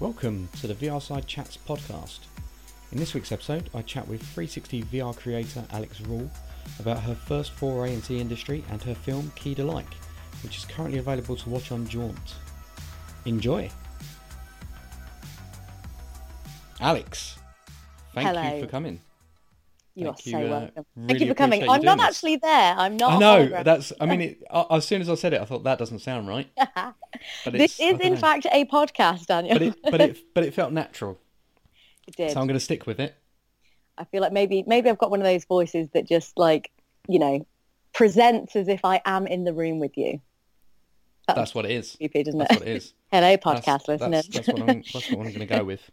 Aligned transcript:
Welcome 0.00 0.48
to 0.60 0.68
the 0.68 0.74
VR 0.74 1.02
Side 1.02 1.26
Chats 1.26 1.58
podcast. 1.68 2.20
In 2.92 2.98
this 2.98 3.14
week's 3.14 3.32
episode, 3.32 3.68
I 3.74 3.82
chat 3.82 4.06
with 4.06 4.20
360 4.20 4.84
VR 4.84 5.16
creator 5.16 5.64
Alex 5.72 6.00
Rule 6.02 6.30
about 6.78 7.00
her 7.02 7.16
first 7.16 7.50
foray 7.50 7.92
into 7.94 8.12
the 8.12 8.20
industry 8.20 8.62
and 8.70 8.80
her 8.84 8.94
film 8.94 9.32
Key 9.34 9.56
to 9.56 9.64
Like, 9.64 9.92
which 10.44 10.56
is 10.56 10.64
currently 10.66 11.00
available 11.00 11.34
to 11.34 11.48
watch 11.50 11.72
on 11.72 11.84
Jaunt. 11.88 12.36
Enjoy! 13.24 13.68
Alex, 16.80 17.36
thank 18.14 18.28
Hello. 18.28 18.54
you 18.54 18.62
for 18.62 18.70
coming. 18.70 19.00
You 19.98 20.04
Thank 20.04 20.16
are 20.16 20.22
you, 20.22 20.32
so 20.32 20.38
uh, 20.38 20.60
welcome. 20.60 20.86
Thank 21.08 21.20
you 21.20 21.26
for 21.26 21.34
coming. 21.34 21.62
you 21.62 21.68
I'm 21.68 21.82
not 21.82 21.98
this. 21.98 22.06
actually 22.06 22.36
there. 22.36 22.74
I'm 22.78 22.96
not. 22.96 23.14
I 23.14 23.18
know 23.18 23.62
that's. 23.64 23.92
I 24.00 24.06
mean, 24.06 24.20
it, 24.20 24.44
uh, 24.48 24.64
as 24.70 24.86
soon 24.86 25.00
as 25.00 25.10
I 25.10 25.16
said 25.16 25.32
it, 25.32 25.40
I 25.40 25.44
thought 25.44 25.64
that 25.64 25.76
doesn't 25.76 25.98
sound 25.98 26.28
right. 26.28 26.48
But 27.44 27.54
this 27.54 27.80
is 27.80 27.98
in 27.98 28.14
know. 28.14 28.20
fact 28.20 28.46
a 28.52 28.64
podcast, 28.66 29.26
Daniel. 29.26 29.54
but 29.54 29.62
it, 29.62 29.76
but 29.82 30.00
it, 30.00 30.18
but 30.34 30.44
it 30.44 30.54
felt 30.54 30.72
natural, 30.72 31.18
It 32.06 32.14
did. 32.14 32.30
so 32.30 32.38
I'm 32.40 32.46
going 32.46 32.56
to 32.58 32.64
stick 32.64 32.86
with 32.86 33.00
it. 33.00 33.16
I 33.96 34.04
feel 34.04 34.22
like 34.22 34.32
maybe 34.32 34.62
maybe 34.68 34.88
I've 34.88 34.98
got 34.98 35.10
one 35.10 35.18
of 35.18 35.26
those 35.26 35.44
voices 35.46 35.88
that 35.94 36.06
just 36.06 36.38
like 36.38 36.70
you 37.08 37.18
know 37.18 37.44
presents 37.92 38.54
as 38.54 38.68
if 38.68 38.84
I 38.84 39.00
am 39.04 39.26
in 39.26 39.42
the 39.42 39.52
room 39.52 39.80
with 39.80 39.96
you. 39.98 40.20
That's 41.26 41.56
what 41.56 41.64
it 41.64 41.72
is. 41.72 41.90
Stupid, 41.90 42.28
isn't 42.28 42.38
That's 42.38 42.52
it? 42.52 42.60
what 42.60 42.68
it 42.68 42.76
is. 42.76 42.94
Hello, 43.10 43.36
That's- 43.36 43.44
podcast 43.44 43.64
that's, 43.64 43.88
listeners. 43.88 44.28
That's, 44.28 44.46
what 44.46 44.60
I'm. 44.60 44.66
That's 44.92 45.10
what 45.10 45.26
I'm 45.26 45.32
going 45.32 45.40
to 45.40 45.46
go 45.46 45.64
with. 45.64 45.90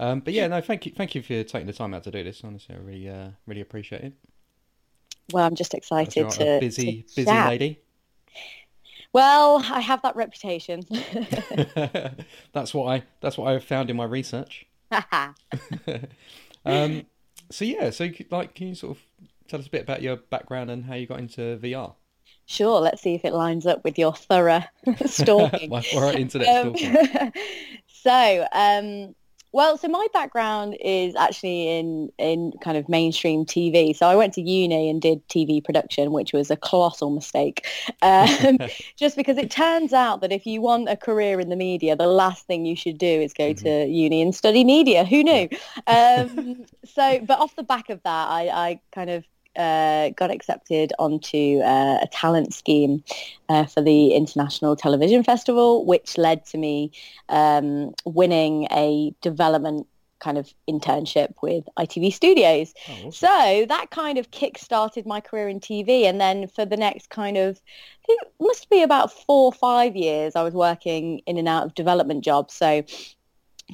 Um, 0.00 0.20
but 0.20 0.34
yeah, 0.34 0.46
no, 0.48 0.60
thank 0.60 0.86
you, 0.86 0.92
thank 0.96 1.14
you 1.14 1.22
for 1.22 1.42
taking 1.44 1.66
the 1.66 1.72
time 1.72 1.94
out 1.94 2.04
to 2.04 2.10
do 2.10 2.24
this. 2.24 2.42
Honestly, 2.44 2.74
I 2.74 2.78
really, 2.78 3.08
uh, 3.08 3.28
really 3.46 3.60
appreciate 3.60 4.02
it. 4.02 4.12
well, 5.32 5.44
I'm 5.46 5.54
just 5.54 5.72
excited 5.74 6.28
to 6.30 6.56
a 6.56 6.60
busy, 6.60 7.02
to 7.02 7.14
busy 7.16 7.24
chat. 7.30 7.48
lady. 7.48 7.78
Well, 9.12 9.64
I 9.70 9.80
have 9.80 10.02
that 10.02 10.16
reputation. 10.16 10.82
that's 12.52 12.74
what 12.74 12.86
I. 12.88 13.02
That's 13.20 13.38
what 13.38 13.52
I 13.52 13.58
found 13.60 13.90
in 13.90 13.96
my 13.96 14.04
research. 14.04 14.66
Um, 16.66 17.04
so 17.50 17.64
yeah, 17.66 17.90
so 17.90 18.08
like, 18.30 18.54
can 18.54 18.68
you 18.68 18.74
sort 18.74 18.96
of 18.96 19.02
tell 19.48 19.60
us 19.60 19.66
a 19.66 19.70
bit 19.70 19.82
about 19.82 20.00
your 20.00 20.16
background 20.16 20.70
and 20.70 20.82
how 20.86 20.94
you 20.94 21.06
got 21.06 21.18
into 21.18 21.58
VR? 21.58 21.94
sure. 22.46 22.80
Let's 22.80 23.02
see 23.02 23.14
if 23.14 23.24
it 23.24 23.34
lines 23.34 23.66
up 23.66 23.84
with 23.84 23.98
your 23.98 24.14
thorough 24.14 24.64
stalking. 25.06 25.68
Well, 25.70 25.82
we're 25.94 26.12
internet 26.12 26.48
Um, 26.48 26.74
stalking. 26.74 27.32
so, 27.86 28.46
um, 28.52 29.14
well, 29.54 29.78
so 29.78 29.86
my 29.86 30.04
background 30.12 30.76
is 30.80 31.14
actually 31.14 31.78
in 31.78 32.10
in 32.18 32.52
kind 32.60 32.76
of 32.76 32.88
mainstream 32.88 33.44
TV. 33.44 33.94
So 33.94 34.04
I 34.08 34.16
went 34.16 34.34
to 34.34 34.42
uni 34.42 34.90
and 34.90 35.00
did 35.00 35.26
TV 35.28 35.62
production, 35.62 36.10
which 36.10 36.32
was 36.32 36.50
a 36.50 36.56
colossal 36.56 37.10
mistake. 37.10 37.64
Um, 38.02 38.58
just 38.96 39.16
because 39.16 39.38
it 39.38 39.52
turns 39.52 39.92
out 39.92 40.22
that 40.22 40.32
if 40.32 40.44
you 40.44 40.60
want 40.60 40.88
a 40.88 40.96
career 40.96 41.38
in 41.38 41.50
the 41.50 41.56
media, 41.56 41.94
the 41.94 42.08
last 42.08 42.48
thing 42.48 42.66
you 42.66 42.74
should 42.74 42.98
do 42.98 43.06
is 43.06 43.32
go 43.32 43.52
to 43.52 43.86
uni 43.86 44.20
and 44.20 44.34
study 44.34 44.64
media. 44.64 45.04
Who 45.04 45.22
knew? 45.22 45.48
Um, 45.86 46.66
so, 46.84 47.20
but 47.24 47.38
off 47.38 47.54
the 47.54 47.62
back 47.62 47.90
of 47.90 48.02
that, 48.02 48.28
I, 48.28 48.48
I 48.48 48.80
kind 48.90 49.08
of 49.08 49.24
uh, 49.56 50.10
got 50.10 50.30
accepted 50.30 50.92
onto 50.98 51.60
uh, 51.60 51.98
a 52.02 52.08
talent 52.10 52.54
scheme 52.54 53.02
uh, 53.48 53.64
for 53.64 53.82
the 53.82 54.14
International 54.14 54.76
Television 54.76 55.22
Festival, 55.22 55.84
which 55.84 56.18
led 56.18 56.44
to 56.46 56.58
me 56.58 56.92
um, 57.28 57.94
winning 58.04 58.66
a 58.70 59.14
development 59.20 59.86
kind 60.20 60.38
of 60.38 60.52
internship 60.68 61.34
with 61.42 61.64
ITV 61.76 62.12
Studios. 62.12 62.72
Oh. 62.88 63.10
So 63.10 63.66
that 63.68 63.90
kind 63.90 64.16
of 64.16 64.30
kick-started 64.30 65.06
my 65.06 65.20
career 65.20 65.48
in 65.48 65.60
TV. 65.60 66.04
And 66.04 66.20
then 66.20 66.48
for 66.48 66.64
the 66.64 66.78
next 66.78 67.10
kind 67.10 67.36
of, 67.36 67.60
I 68.02 68.06
think 68.06 68.22
it 68.22 68.32
must 68.40 68.70
be 68.70 68.82
about 68.82 69.12
four 69.12 69.46
or 69.46 69.52
five 69.52 69.94
years, 69.94 70.34
I 70.34 70.42
was 70.42 70.54
working 70.54 71.20
in 71.26 71.36
and 71.36 71.46
out 71.46 71.66
of 71.66 71.74
development 71.74 72.24
jobs. 72.24 72.54
So 72.54 72.84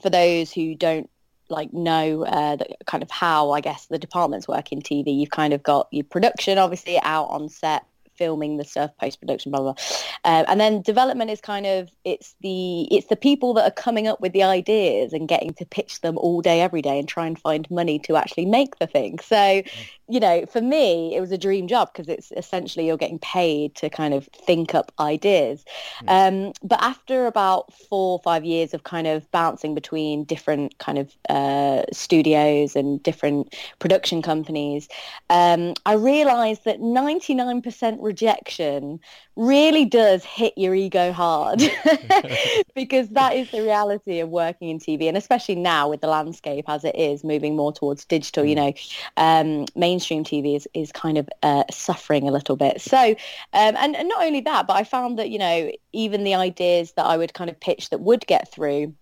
for 0.03 0.11
those 0.11 0.53
who 0.53 0.75
don't 0.75 1.09
like 1.51 1.73
know 1.73 2.25
uh, 2.25 2.57
the, 2.57 2.77
kind 2.87 3.03
of 3.03 3.11
how 3.11 3.51
I 3.51 3.61
guess 3.61 3.87
the 3.87 3.99
departments 3.99 4.49
work 4.49 4.73
in 4.73 4.81
TV, 4.81 5.19
you've 5.19 5.31
kind 5.31 5.53
of 5.53 5.63
got 5.63 5.89
your 5.91 6.05
production 6.05 6.59
obviously 6.59 7.01
out 7.01 7.27
on 7.27 7.49
set 7.49 7.85
filming 8.21 8.59
the 8.59 8.65
stuff 8.65 8.91
post 9.01 9.19
production 9.19 9.51
blah 9.51 9.61
blah, 9.61 9.73
blah. 9.73 9.83
Um, 10.25 10.45
and 10.49 10.61
then 10.61 10.83
development 10.83 11.31
is 11.31 11.41
kind 11.41 11.67
of 11.67 11.89
it's 12.05 12.37
the 12.43 12.83
it's 12.95 13.07
the 13.07 13.17
people 13.17 13.55
that 13.55 13.65
are 13.65 13.83
coming 13.83 14.07
up 14.07 14.21
with 14.21 14.33
the 14.33 14.43
ideas 14.43 15.15
and 15.15 15.27
getting 15.27 15.55
to 15.55 15.65
pitch 15.65 16.03
them 16.03 16.19
all 16.19 16.43
day 16.43 16.61
every 16.61 16.83
day 16.83 16.99
and 16.99 17.09
try 17.09 17.27
and 17.27 17.39
find 17.39 17.69
money 17.71 17.99
to 18.01 18.17
actually 18.17 18.45
make 18.45 18.79
the 18.79 18.87
thing. 18.87 19.19
So 19.21 19.63
you 20.09 20.21
know 20.21 20.45
for 20.47 20.61
me 20.61 21.17
it 21.17 21.21
was 21.21 21.33
a 21.33 21.39
dream 21.39 21.67
job 21.67 21.89
because 21.93 22.09
it's 22.09 22.31
essentially 22.37 22.87
you're 22.87 22.99
getting 22.99 23.21
paid 23.21 23.75
to 23.77 23.89
kind 23.89 24.13
of 24.13 24.27
think 24.47 24.75
up 24.75 24.93
ideas. 25.01 25.65
Um, 26.09 26.53
but 26.63 26.83
after 26.83 27.27
about 27.27 27.73
four 27.73 28.13
or 28.13 28.21
five 28.21 28.45
years 28.45 28.75
of 28.75 28.85
kind 28.85 29.07
of 29.07 29.31
bouncing 29.31 29.75
between 29.75 30.25
different 30.25 30.77
kind 30.79 30.99
of 30.99 31.17
uh, 31.31 31.85
studios 31.93 32.77
and 32.77 33.03
different 33.03 33.55
production 33.79 34.21
companies, 34.21 34.89
um, 35.31 35.75
I 35.87 35.95
realised 35.95 36.65
that 36.65 36.81
99% 36.81 37.99
rejection 38.11 38.99
really 39.37 39.85
does 39.85 40.25
hit 40.25 40.53
your 40.57 40.75
ego 40.75 41.13
hard 41.13 41.61
because 42.75 43.09
that 43.11 43.35
is 43.35 43.49
the 43.53 43.63
reality 43.63 44.19
of 44.19 44.29
working 44.29 44.69
in 44.69 44.81
TV 44.81 45.07
and 45.07 45.17
especially 45.17 45.55
now 45.55 45.89
with 45.89 46.01
the 46.01 46.09
landscape 46.09 46.65
as 46.67 46.85
it 46.85 46.97
is 46.97 47.23
moving 47.23 47.55
more 47.55 47.73
towards 47.73 48.05
digital, 48.05 48.45
you 48.45 48.57
know, 48.57 48.73
um, 49.17 49.65
mainstream 49.77 50.25
TV 50.25 50.57
is, 50.57 50.67
is 50.75 50.91
kind 50.91 51.19
of 51.19 51.29
uh, 51.45 51.63
suffering 51.71 52.29
a 52.29 52.33
little 52.33 52.57
bit. 52.57 52.81
So, 52.81 53.11
um, 53.53 53.77
and, 53.77 53.95
and 53.95 54.09
not 54.09 54.25
only 54.25 54.41
that, 54.41 54.67
but 54.67 54.77
I 54.77 54.83
found 54.83 55.17
that, 55.21 55.31
you 55.31 55.39
know, 55.39 55.71
even 55.93 56.25
the 56.25 56.35
ideas 56.35 56.93
that 56.97 57.07
I 57.07 57.17
would 57.17 57.33
kind 57.33 57.49
of 57.49 57.61
pitch 57.61 57.91
that 57.91 58.01
would 58.01 58.27
get 58.27 58.51
through 58.53 58.95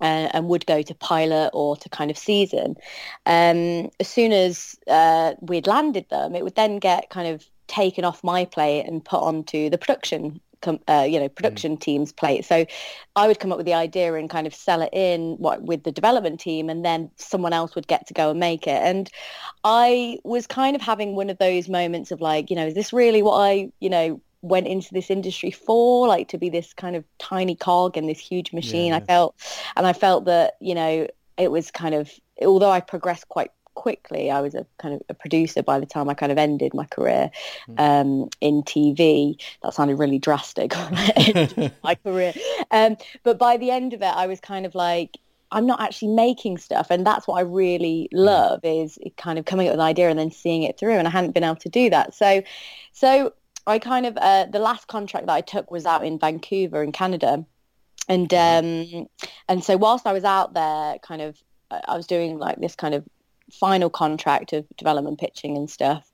uh, 0.00 0.28
and 0.34 0.48
would 0.48 0.66
go 0.66 0.82
to 0.82 0.94
pilot 0.94 1.50
or 1.54 1.76
to 1.78 1.88
kind 1.88 2.10
of 2.10 2.18
season, 2.18 2.76
um, 3.24 3.88
as 4.00 4.08
soon 4.08 4.32
as 4.32 4.76
uh, 4.86 5.32
we'd 5.40 5.66
landed 5.66 6.06
them, 6.10 6.34
it 6.34 6.44
would 6.44 6.56
then 6.56 6.78
get 6.78 7.08
kind 7.08 7.28
of 7.28 7.44
taken 7.66 8.04
off 8.04 8.22
my 8.24 8.44
plate 8.44 8.86
and 8.86 9.04
put 9.04 9.20
onto 9.20 9.70
the 9.70 9.78
production 9.78 10.40
com- 10.60 10.80
uh, 10.88 11.06
you 11.08 11.20
know 11.20 11.28
production 11.28 11.76
team's 11.76 12.12
plate. 12.12 12.44
So 12.44 12.66
i 13.16 13.26
would 13.28 13.38
come 13.38 13.52
up 13.52 13.58
with 13.58 13.66
the 13.66 13.74
idea 13.74 14.14
and 14.14 14.28
kind 14.28 14.46
of 14.46 14.54
sell 14.54 14.82
it 14.82 14.90
in 14.92 15.36
what 15.38 15.62
with 15.62 15.84
the 15.84 15.92
development 15.92 16.40
team 16.40 16.68
and 16.68 16.84
then 16.84 17.10
someone 17.16 17.52
else 17.52 17.74
would 17.74 17.86
get 17.86 18.06
to 18.08 18.14
go 18.14 18.30
and 18.30 18.40
make 18.40 18.66
it. 18.66 18.82
And 18.82 19.10
i 19.64 20.18
was 20.24 20.46
kind 20.46 20.74
of 20.76 20.82
having 20.82 21.14
one 21.14 21.30
of 21.30 21.38
those 21.38 21.68
moments 21.68 22.10
of 22.10 22.20
like 22.20 22.50
you 22.50 22.56
know 22.56 22.66
is 22.66 22.74
this 22.74 22.92
really 22.92 23.22
what 23.22 23.38
i 23.38 23.70
you 23.80 23.90
know 23.90 24.20
went 24.42 24.66
into 24.66 24.92
this 24.92 25.10
industry 25.10 25.50
for? 25.50 26.06
Like 26.06 26.28
to 26.28 26.36
be 26.36 26.50
this 26.50 26.74
kind 26.74 26.96
of 26.96 27.04
tiny 27.18 27.56
cog 27.56 27.96
in 27.96 28.06
this 28.06 28.18
huge 28.18 28.52
machine. 28.52 28.92
I 28.92 28.98
Yeah. 28.98 29.04
felt 29.06 29.34
and 29.76 29.86
i 29.86 29.92
felt 29.94 30.26
that 30.26 30.54
you 30.60 30.74
know 30.74 31.06
it 31.38 31.50
was 31.50 31.70
kind 31.70 31.94
of 31.94 32.10
although 32.42 32.70
i 32.70 32.80
progressed 32.80 33.28
quite 33.28 33.50
quickly. 33.74 34.30
I 34.30 34.40
was 34.40 34.54
a 34.54 34.66
kind 34.78 34.94
of 34.94 35.02
a 35.08 35.14
producer 35.14 35.62
by 35.62 35.78
the 35.80 35.86
time 35.86 36.08
i 36.08 36.14
kind 36.14 36.32
of 36.32 36.38
ended 36.38 36.74
my 36.74 36.84
career 36.86 37.30
um, 37.78 38.28
in 38.40 38.62
tv 38.62 39.40
that 39.62 39.74
sounded 39.74 39.98
really 39.98 40.18
drastic 40.18 40.74
my 41.82 41.94
career. 42.02 42.32
Um, 42.70 42.96
but 43.22 43.38
by 43.38 43.56
the 43.56 43.70
end 43.70 43.92
of 43.92 44.02
it 44.02 44.06
i 44.06 44.26
was 44.26 44.40
kind 44.40 44.66
of 44.66 44.74
like 44.74 45.18
i'm 45.50 45.66
not 45.66 45.80
actually 45.80 46.08
making 46.08 46.58
stuff. 46.58 46.88
And 46.90 47.06
that's 47.06 47.26
what 47.28 47.36
i 47.36 47.42
really 47.42 48.08
love 48.12 48.60
is 48.64 48.98
kind 49.16 49.38
of 49.38 49.44
coming 49.44 49.68
up 49.68 49.72
with 49.72 49.80
an 49.80 49.86
idea 49.86 50.08
and 50.08 50.18
then 50.18 50.30
seeing 50.30 50.62
it 50.62 50.78
through. 50.78 50.94
And 50.94 51.06
i 51.06 51.10
hadn't 51.10 51.32
been 51.32 51.44
able 51.44 51.56
to 51.56 51.68
do 51.68 51.90
that. 51.90 52.14
So 52.14 52.42
so 52.92 53.32
i 53.66 53.78
kind 53.78 54.06
of 54.06 54.16
uh, 54.16 54.46
the 54.46 54.58
last 54.58 54.88
contract 54.88 55.26
that 55.26 55.34
i 55.34 55.40
took 55.40 55.70
was 55.70 55.86
out 55.86 56.04
in 56.04 56.18
vancouver 56.18 56.82
in 56.82 56.92
canada. 56.92 57.44
And 58.08 58.32
um 58.34 59.08
and 59.48 59.64
so 59.64 59.76
whilst 59.76 60.06
i 60.06 60.12
was 60.12 60.24
out 60.24 60.54
there 60.54 60.98
kind 60.98 61.22
of 61.22 61.36
I 61.70 61.80
I 61.88 61.96
was 61.96 62.06
doing 62.06 62.38
like 62.38 62.60
this 62.60 62.76
kind 62.76 62.94
of 62.94 63.04
final 63.52 63.90
contract 63.90 64.52
of 64.52 64.66
development 64.76 65.18
pitching 65.18 65.56
and 65.56 65.70
stuff. 65.70 66.10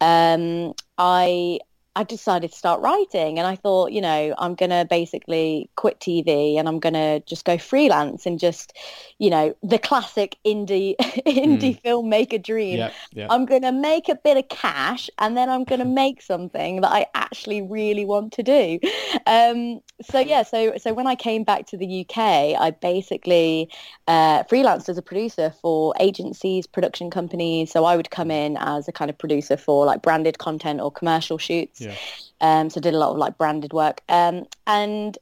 Um 0.00 0.72
i 0.98 1.58
I 1.94 2.04
decided 2.04 2.50
to 2.52 2.56
start 2.56 2.80
writing 2.80 3.38
and 3.38 3.46
I 3.46 3.54
thought, 3.54 3.92
you 3.92 4.00
know, 4.00 4.34
I'm 4.38 4.54
going 4.54 4.70
to 4.70 4.86
basically 4.88 5.68
quit 5.76 6.00
TV 6.00 6.58
and 6.58 6.66
I'm 6.66 6.78
going 6.78 6.94
to 6.94 7.20
just 7.26 7.44
go 7.44 7.58
freelance 7.58 8.24
and 8.24 8.38
just, 8.38 8.72
you 9.18 9.28
know, 9.28 9.54
the 9.62 9.78
classic 9.78 10.38
indie 10.46 10.96
indie 11.26 11.80
filmmaker 11.82 12.42
dream. 12.42 12.78
yeah, 12.78 12.92
yeah. 13.12 13.26
I'm 13.28 13.44
going 13.44 13.62
to 13.62 13.72
make 13.72 14.08
a 14.08 14.14
bit 14.14 14.38
of 14.38 14.48
cash 14.48 15.10
and 15.18 15.36
then 15.36 15.50
I'm 15.50 15.64
going 15.64 15.80
to 15.80 15.86
make 15.86 16.22
something 16.22 16.80
that 16.80 16.90
I 16.90 17.06
actually 17.14 17.60
really 17.60 18.06
want 18.06 18.32
to 18.34 18.42
do. 18.42 18.78
Um, 19.26 19.80
so 20.00 20.18
yeah, 20.18 20.42
so 20.42 20.78
so 20.78 20.94
when 20.94 21.06
I 21.06 21.14
came 21.14 21.44
back 21.44 21.66
to 21.66 21.76
the 21.76 22.00
UK, 22.00 22.16
I 22.58 22.74
basically 22.80 23.70
uh, 24.08 24.44
freelanced 24.44 24.88
as 24.88 24.96
a 24.96 25.02
producer 25.02 25.52
for 25.60 25.94
agencies, 26.00 26.66
production 26.66 27.10
companies. 27.10 27.70
So 27.70 27.84
I 27.84 27.96
would 27.96 28.10
come 28.10 28.30
in 28.30 28.56
as 28.56 28.88
a 28.88 28.92
kind 28.92 29.10
of 29.10 29.18
producer 29.18 29.58
for 29.58 29.84
like 29.84 30.00
branded 30.00 30.38
content 30.38 30.80
or 30.80 30.90
commercial 30.90 31.36
shoots. 31.36 31.81
Yeah. 31.82 31.96
Um, 32.40 32.70
so 32.70 32.80
did 32.80 32.94
a 32.94 32.98
lot 32.98 33.10
of 33.10 33.18
like 33.18 33.38
branded 33.38 33.72
work. 33.72 34.02
Um, 34.08 34.46
and 34.66 35.16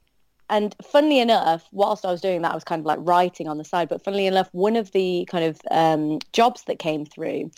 and 0.48 0.74
funnily 0.82 1.20
enough, 1.20 1.68
whilst 1.70 2.04
I 2.04 2.10
was 2.10 2.20
doing 2.20 2.42
that, 2.42 2.50
I 2.50 2.54
was 2.54 2.64
kind 2.64 2.80
of 2.80 2.86
like 2.86 2.98
writing 3.02 3.46
on 3.46 3.56
the 3.56 3.64
side. 3.64 3.88
But 3.88 4.02
funnily 4.02 4.26
enough, 4.26 4.48
one 4.52 4.74
of 4.74 4.90
the 4.90 5.26
kind 5.30 5.44
of 5.44 5.60
um, 5.70 6.18
jobs 6.32 6.64
that 6.64 6.80
came 6.80 7.06
through 7.06 7.50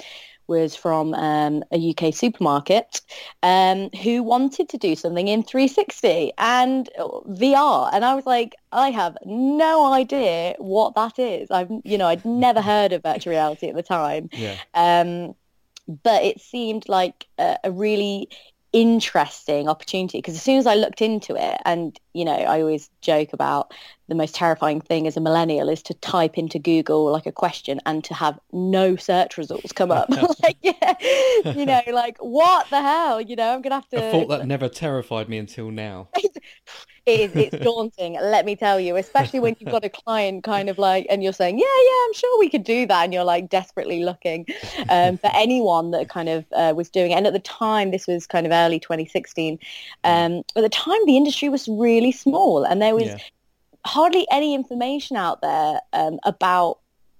was 0.47 0.77
from 0.77 1.15
um, 1.15 1.65
a 1.73 1.95
UK 1.97 2.13
supermarket 2.13 3.01
um, 3.43 3.89
who 4.03 4.23
wanted 4.23 4.69
to 4.69 4.77
do 4.77 4.95
something 4.95 5.29
in 5.29 5.43
360 5.43 6.33
and 6.37 6.91
uh, 6.99 7.09
VR. 7.29 7.89
And 7.93 8.05
I 8.05 8.15
was 8.15 8.27
like, 8.27 8.55
I 8.73 8.91
have 8.91 9.17
no 9.25 9.93
idea 9.93 10.55
what 10.59 10.95
that 10.95 11.19
is. 11.19 11.51
I've, 11.51 11.71
you 11.85 11.97
know, 11.97 12.09
I'd 12.09 12.25
never 12.25 12.61
heard 12.73 12.93
of 12.93 13.03
virtual 13.03 13.31
reality 13.31 13.69
at 13.69 13.75
the 13.75 13.83
time. 13.83 14.29
Yeah. 14.33 14.57
Um, 14.75 15.35
but 16.03 16.23
it 16.23 16.41
seemed 16.41 16.89
like 16.89 17.27
a, 17.39 17.59
a 17.65 17.73
really 17.73 18.29
interesting 18.73 19.69
opportunity 19.69 20.19
because 20.19 20.35
as 20.35 20.43
soon 20.43 20.59
as 20.59 20.67
I 20.67 20.75
looked 20.75 21.03
into 21.03 21.35
it 21.37 21.61
and 21.67 21.99
you 22.15 22.25
know 22.25 22.33
I 22.33 22.61
always 22.61 22.89
joke 23.03 23.35
about 23.35 23.75
the 24.09 24.15
most 24.15 24.35
terrifying 24.35 24.81
thing 24.81 25.07
as 25.07 25.17
a 25.17 25.21
millennial 25.21 25.69
is 25.69 25.83
to 25.85 25.95
type 25.95 26.39
into 26.39 26.59
Google 26.59 27.11
like 27.13 27.27
a 27.27 27.33
question 27.33 27.81
and 27.85 28.03
to 28.05 28.15
have 28.15 28.39
no 28.51 28.97
search 28.97 29.37
results 29.37 29.73
come 29.73 29.91
up 29.91 30.09
like 30.43 30.57
yeah 30.63 30.95
you 31.55 31.67
know 31.67 31.83
like 31.93 32.17
what 32.19 32.69
the 32.71 32.81
hell 32.81 33.21
you 33.21 33.37
know 33.37 33.53
I'm 33.53 33.61
gonna 33.61 33.75
have 33.77 33.89
to 33.91 33.99
A 33.99 34.11
thought 34.11 34.29
that 34.29 34.47
never 34.47 34.69
terrified 34.69 35.29
me 35.29 35.37
until 35.37 35.71
now. 35.71 36.09
it 37.07 37.21
is 37.21 37.33
it's 37.37 37.57
daunting 37.63 38.15
let 38.23 38.45
me 38.45 38.55
tell 38.57 38.79
you 38.79 38.97
especially 38.97 39.41
when 39.41 39.55
you've 39.59 39.69
got 39.71 39.85
a 39.85 39.91
client 39.91 40.45
kind 40.45 40.69
of 40.69 40.79
like 40.79 41.07
and 41.11 41.23
you're 41.23 41.33
saying 41.33 41.59
yeah 41.59 41.65
yeah 41.65 42.07
i'm 42.07 42.15
sure 42.15 42.39
we 42.39 42.49
could 42.49 42.65
do 42.65 42.87
that 42.87 43.05
and 43.05 43.13
you're 43.13 43.25
like 43.25 43.49
desperately 43.49 44.05
looking 44.05 44.47
um, 44.89 45.17
for 45.17 45.31
anyone 45.35 45.91
that 45.91 46.09
kind 46.09 46.29
of 46.29 46.45
uh, 46.53 46.73
was 46.77 46.89
doing 46.91 47.11
it 47.11 47.15
and 47.15 47.27
at 47.27 47.33
the 47.33 47.41
time 47.41 47.91
this 47.91 48.07
was 48.07 48.27
kind 48.27 48.47
of 48.47 48.53
early 48.53 48.79
2016 48.79 49.59
um, 50.05 50.43
at 50.57 50.63
the 50.63 50.69
time 50.69 50.99
the 51.07 51.17
industry 51.17 51.49
was 51.49 51.69
really 51.69 52.13
small 52.13 52.65
and 52.65 52.81
there 52.81 52.95
was 52.95 53.07
Yeah. 53.07 53.19
hardly 53.87 54.27
any 54.31 54.55
information 54.55 55.17
out 55.17 55.41
there 55.43 55.81
um, 55.93 56.21
about 56.25 56.79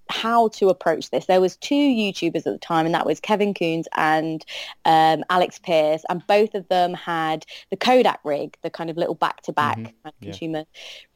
how 0.09 0.49
to 0.49 0.69
approach 0.69 1.09
this. 1.09 1.25
There 1.25 1.41
was 1.41 1.55
two 1.57 1.73
YouTubers 1.75 2.37
at 2.37 2.43
the 2.45 2.57
time, 2.57 2.85
and 2.85 2.93
that 2.95 3.05
was 3.05 3.19
Kevin 3.19 3.53
Kunze 3.53 3.85
and 3.95 4.43
um, 4.85 5.23
Alex 5.29 5.59
Pearce, 5.59 6.03
and 6.09 6.25
both 6.27 6.53
of 6.55 6.67
them 6.67 6.93
had 6.93 7.45
the 7.69 7.77
Kodak 7.77 8.19
rig, 8.23 8.57
the 8.61 8.69
kind 8.69 8.89
of 8.89 8.97
little 8.97 9.15
back-to-back 9.15 9.77
Mhm. 9.77 9.83
kind 9.83 9.95
of 10.05 10.13
Yeah. 10.19 10.25
consumer 10.31 10.65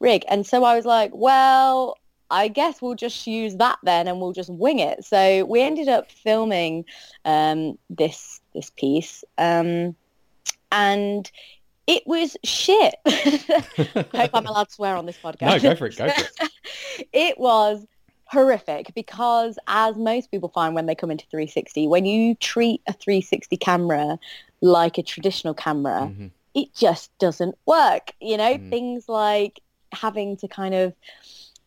rig. 0.00 0.24
And 0.28 0.46
so 0.46 0.64
I 0.64 0.74
was 0.74 0.84
like, 0.86 1.10
well, 1.14 1.96
I 2.30 2.48
guess 2.48 2.82
we'll 2.82 2.94
just 2.94 3.26
use 3.26 3.56
that 3.56 3.78
then, 3.82 4.06
and 4.08 4.20
we'll 4.20 4.32
just 4.32 4.50
wing 4.50 4.78
it. 4.80 5.04
So 5.04 5.44
we 5.46 5.62
ended 5.62 5.88
up 5.88 6.10
filming 6.10 6.84
um, 7.24 7.78
this 7.90 8.40
this 8.54 8.70
piece, 8.70 9.24
um, 9.38 9.94
and 10.72 11.30
it 11.86 12.02
was 12.06 12.36
shit. 12.44 12.94
I 13.06 14.04
hope 14.14 14.30
I'm 14.34 14.46
allowed 14.46 14.68
to 14.68 14.74
swear 14.74 14.96
on 14.96 15.06
this 15.06 15.16
podcast. 15.22 15.40
no, 15.62 15.70
go 15.70 15.74
for 15.76 15.86
it. 15.86 15.96
Go 15.96 16.10
for 16.10 16.20
it. 16.44 17.08
it 17.12 17.38
was 17.38 17.86
horrific 18.30 18.92
because 18.94 19.58
as 19.66 19.96
most 19.96 20.30
people 20.30 20.50
find 20.50 20.74
when 20.74 20.86
they 20.86 20.94
come 20.94 21.10
into 21.10 21.24
360 21.30 21.88
when 21.88 22.04
you 22.04 22.34
treat 22.36 22.82
a 22.86 22.92
360 22.92 23.56
camera 23.56 24.18
like 24.60 24.98
a 24.98 25.02
traditional 25.02 25.54
camera 25.54 26.12
Mhm. 26.14 26.30
it 26.54 26.74
just 26.74 27.10
doesn't 27.18 27.54
work 27.66 28.12
you 28.20 28.36
know 28.36 28.58
Mm. 28.58 28.70
things 28.70 29.08
like 29.08 29.60
having 29.92 30.36
to 30.36 30.48
kind 30.48 30.74
of 30.74 30.92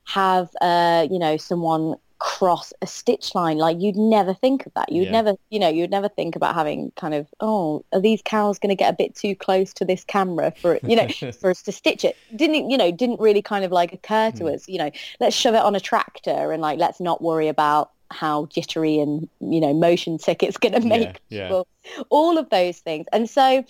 have 0.05 0.49
uh 0.61 1.07
you 1.09 1.17
know 1.19 1.35
someone 1.37 1.95
cross 2.23 2.71
a 2.83 2.88
stitch 2.88 3.33
line 3.33 3.57
like 3.57 3.77
you'd 3.79 3.95
never 3.95 4.31
think 4.31 4.63
of 4.68 4.73
that 4.75 4.91
you'd 4.91 5.06
Yeah. 5.06 5.12
never 5.12 5.33
you 5.50 5.57
know 5.57 5.68
you'd 5.69 5.89
never 5.89 6.07
think 6.07 6.35
about 6.35 6.53
having 6.53 6.91
kind 6.95 7.15
of 7.15 7.25
oh 7.39 7.83
are 7.94 8.00
these 8.00 8.21
cows 8.23 8.59
going 8.59 8.69
to 8.69 8.75
get 8.75 8.94
a 8.94 8.95
bit 8.95 9.15
too 9.15 9.35
close 9.35 9.73
to 9.73 9.85
this 9.85 10.03
camera 10.03 10.53
for 10.62 10.79
you 10.83 10.95
know 10.95 11.07
for 11.41 11.50
us 11.50 11.63
to 11.63 11.71
stitch 11.71 12.06
it 12.06 12.15
didn't 12.35 12.69
you 12.69 12.77
know 12.77 12.91
didn't 12.91 13.19
really 13.19 13.41
kind 13.41 13.65
of 13.65 13.71
like 13.71 13.91
occur 13.91 14.29
to 14.31 14.44
Mm. 14.44 14.53
us 14.53 14.68
you 14.69 14.77
know 14.77 14.91
let's 15.19 15.35
shove 15.35 15.56
it 15.56 15.63
on 15.63 15.73
a 15.73 15.79
tractor 15.79 16.51
and 16.51 16.62
like 16.62 16.77
let's 16.77 17.00
not 17.00 17.23
worry 17.23 17.47
about 17.47 17.89
how 18.12 18.45
jittery 18.47 19.00
and 19.00 19.27
you 19.39 19.59
know 19.59 19.74
motion 19.74 20.19
sick 20.19 20.44
it's 20.44 20.57
going 20.57 20.79
to 20.79 20.88
make 20.88 21.19
yeah, 21.29 21.50
yeah. 21.50 22.03
all 22.09 22.38
of 22.38 22.47
those 22.51 22.77
things 22.79 23.07
and 23.12 23.27
so 23.27 23.65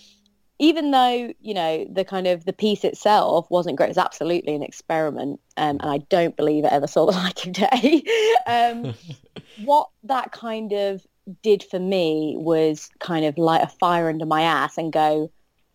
even 0.61 0.91
though 0.91 1.33
you 1.41 1.53
know 1.53 1.85
the 1.91 2.05
kind 2.05 2.27
of 2.27 2.45
the 2.45 2.53
piece 2.53 2.85
itself 2.85 3.47
wasn't 3.49 3.75
great 3.75 3.87
it 3.87 3.89
was 3.89 3.97
absolutely 3.97 4.55
an 4.55 4.63
experiment 4.63 5.41
um, 5.57 5.77
and 5.81 5.91
i 5.91 5.97
don't 6.09 6.37
believe 6.37 6.63
it 6.63 6.71
ever 6.71 6.87
saw 6.87 7.05
the 7.05 7.11
light 7.23 7.45
of 7.45 7.51
day. 7.51 8.03
Um, 8.47 8.93
what 9.57 9.89
that 10.03 10.31
kind 10.31 10.71
of 10.71 11.05
did 11.43 11.63
for 11.63 11.79
me 11.79 12.35
was 12.37 12.89
kind 12.99 13.25
of 13.25 13.37
light 13.37 13.63
a 13.63 13.67
fire 13.67 14.07
under 14.07 14.25
my 14.25 14.43
ass 14.43 14.77
and 14.77 14.93
go 14.93 15.31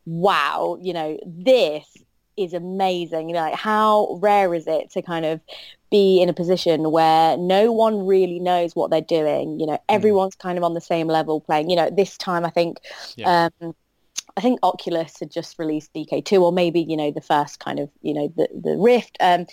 wow 0.07 0.79
you 0.81 0.95
know 0.95 1.19
this 1.27 1.85
is 2.37 2.53
amazing. 2.53 3.31
You 3.31 3.35
know 3.35 3.41
like 3.41 3.55
how 3.55 4.19
rare 4.21 4.53
is 4.55 4.67
it 4.67 4.91
to 4.91 5.03
kind 5.03 5.25
of 5.25 5.41
be 5.91 6.21
in 6.21 6.29
a 6.29 6.35
position 6.35 6.91
where 6.91 7.37
no 7.39 7.73
one 7.73 8.07
really 8.07 8.39
knows 8.41 8.77
what 8.77 8.91
they're 8.91 9.01
doing? 9.01 9.59
You 9.59 9.67
know 9.67 9.79
everyone's 9.89 10.35
kind 10.35 10.59
of 10.59 10.65
on 10.65 10.75
the 10.75 10.81
same 10.81 11.07
level 11.07 11.41
playing 11.41 11.71
you 11.71 11.77
know 11.77 11.89
this 11.91 12.19
time 12.19 12.45
i 12.45 12.51
think 12.51 12.79
Yeah. 13.17 13.49
um 13.61 13.75
I 14.37 14.41
think 14.41 14.61
Oculus 14.63 15.19
had 15.19 15.31
just 15.31 15.59
released 15.59 15.93
DK2 15.95 16.41
or 16.41 16.53
maybe, 16.53 16.81
you 16.83 16.97
know, 16.97 17.11
the 17.11 17.21
first 17.21 17.59
kind 17.59 17.79
of, 17.79 17.91
you 18.03 18.13
know, 18.13 18.33
the, 18.37 18.49
the 18.55 18.77
Rift. 18.77 19.17
Um, 19.21 19.47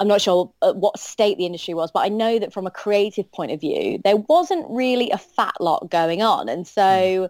I'm 0.00 0.08
not 0.08 0.20
sure 0.20 0.52
what 0.60 0.98
state 0.98 1.38
the 1.38 1.46
industry 1.46 1.74
was, 1.74 1.92
but 1.92 2.00
I 2.00 2.08
know 2.08 2.38
that 2.38 2.52
from 2.52 2.66
a 2.66 2.70
creative 2.70 3.30
point 3.30 3.52
of 3.52 3.60
view, 3.60 4.00
there 4.02 4.16
wasn't 4.16 4.66
really 4.68 5.10
a 5.10 5.18
fat 5.18 5.54
lot 5.60 5.90
going 5.90 6.22
on. 6.22 6.48
And 6.48 6.66
so 6.66 7.28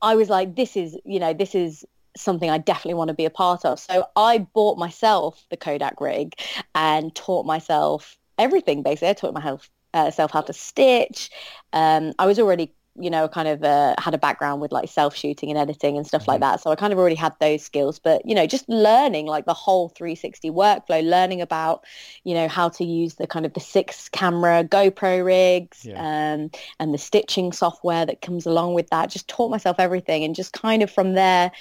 I 0.00 0.14
was 0.14 0.28
like, 0.28 0.54
this 0.54 0.76
is, 0.76 0.96
you 1.04 1.18
know, 1.18 1.32
this 1.32 1.54
is 1.54 1.84
something 2.16 2.50
I 2.50 2.58
definitely 2.58 2.94
want 2.94 3.08
to 3.08 3.14
be 3.14 3.24
a 3.24 3.30
part 3.30 3.64
of. 3.64 3.80
So 3.80 4.06
I 4.14 4.38
bought 4.38 4.78
myself 4.78 5.44
the 5.50 5.56
Kodak 5.56 6.00
rig 6.00 6.34
and 6.74 7.14
taught 7.14 7.46
myself 7.46 8.16
everything 8.38 8.82
basically. 8.82 9.08
I 9.08 9.12
taught 9.14 9.34
myself 9.34 9.70
uh, 9.94 10.10
self 10.10 10.30
how 10.30 10.42
to 10.42 10.52
stitch. 10.52 11.30
Um, 11.72 12.12
I 12.18 12.26
was 12.26 12.38
already 12.38 12.74
you 13.00 13.10
know, 13.10 13.28
kind 13.28 13.48
of 13.48 13.62
uh, 13.64 13.94
had 13.98 14.14
a 14.14 14.18
background 14.18 14.60
with 14.60 14.72
like 14.72 14.88
self-shooting 14.88 15.50
and 15.50 15.58
editing 15.58 15.96
and 15.96 16.06
stuff 16.06 16.28
like 16.28 16.40
that. 16.40 16.60
So 16.60 16.70
I 16.70 16.76
kind 16.76 16.92
of 16.92 16.98
already 16.98 17.14
had 17.16 17.34
those 17.40 17.62
skills, 17.62 17.98
but, 17.98 18.22
you 18.26 18.34
know, 18.34 18.46
just 18.46 18.68
learning 18.68 19.26
like 19.26 19.46
the 19.46 19.54
whole 19.54 19.88
360 19.90 20.50
workflow, 20.50 21.02
learning 21.02 21.40
about, 21.40 21.84
you 22.24 22.34
know, 22.34 22.48
how 22.48 22.68
to 22.70 22.84
use 22.84 23.14
the 23.14 23.26
kind 23.26 23.46
of 23.46 23.54
the 23.54 23.60
six 23.60 24.08
camera 24.08 24.64
GoPro 24.64 25.24
rigs 25.24 25.88
Yeah. 25.88 25.98
um, 25.98 26.50
and 26.80 26.92
the 26.94 26.98
stitching 26.98 27.52
software 27.52 28.06
that 28.06 28.20
comes 28.22 28.46
along 28.46 28.74
with 28.74 28.88
that. 28.90 29.10
Just 29.10 29.28
taught 29.28 29.50
myself 29.50 29.76
everything 29.78 30.24
and 30.24 30.34
just 30.34 30.52
kind 30.52 30.82
of 30.82 30.90
from 30.90 31.14
there, 31.14 31.52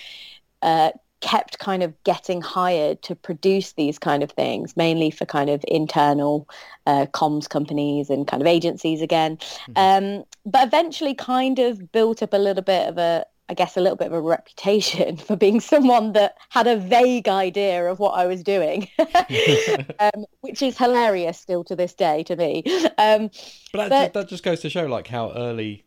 uh, 0.61 0.91
kept 1.21 1.57
kind 1.59 1.81
of 1.83 1.93
getting 2.03 2.41
hired 2.41 3.01
to 3.01 3.15
produce 3.15 3.73
these 3.73 3.97
kind 3.97 4.21
of 4.23 4.31
things, 4.31 4.77
mainly 4.77 5.09
for 5.09 5.25
kind 5.25 5.49
of 5.49 5.63
internal 5.67 6.47
uh, 6.85 7.05
comms 7.07 7.49
companies 7.49 8.09
and 8.09 8.27
kind 8.27 8.41
of 8.41 8.47
agencies 8.47 9.01
again. 9.01 9.37
Um, 9.75 10.23
but 10.45 10.67
eventually 10.67 11.13
kind 11.15 11.59
of 11.59 11.91
built 11.91 12.21
up 12.21 12.33
a 12.33 12.37
little 12.37 12.63
bit 12.63 12.87
of 12.87 12.97
a, 12.97 13.25
I 13.49 13.53
guess, 13.53 13.77
a 13.77 13.81
little 13.81 13.95
bit 13.95 14.07
of 14.07 14.13
a 14.13 14.21
reputation 14.21 15.17
for 15.27 15.35
being 15.35 15.59
someone 15.59 16.13
that 16.13 16.35
had 16.49 16.67
a 16.67 16.77
vague 16.77 17.27
idea 17.27 17.85
of 17.85 17.99
what 17.99 18.11
I 18.11 18.27
was 18.27 18.43
doing, 18.43 18.87
um, 19.99 20.25
which 20.41 20.61
is 20.61 20.77
hilarious 20.77 21.39
still 21.39 21.63
to 21.65 21.75
this 21.75 21.93
day 21.93 22.23
to 22.23 22.35
me. 22.35 22.63
Um, 22.97 23.31
But 23.73 23.89
that, 23.89 24.13
But- 24.13 24.13
that 24.13 24.29
just 24.29 24.43
goes 24.43 24.59
to 24.61 24.69
show 24.69 24.85
like 24.85 25.07
how 25.07 25.31
early 25.31 25.83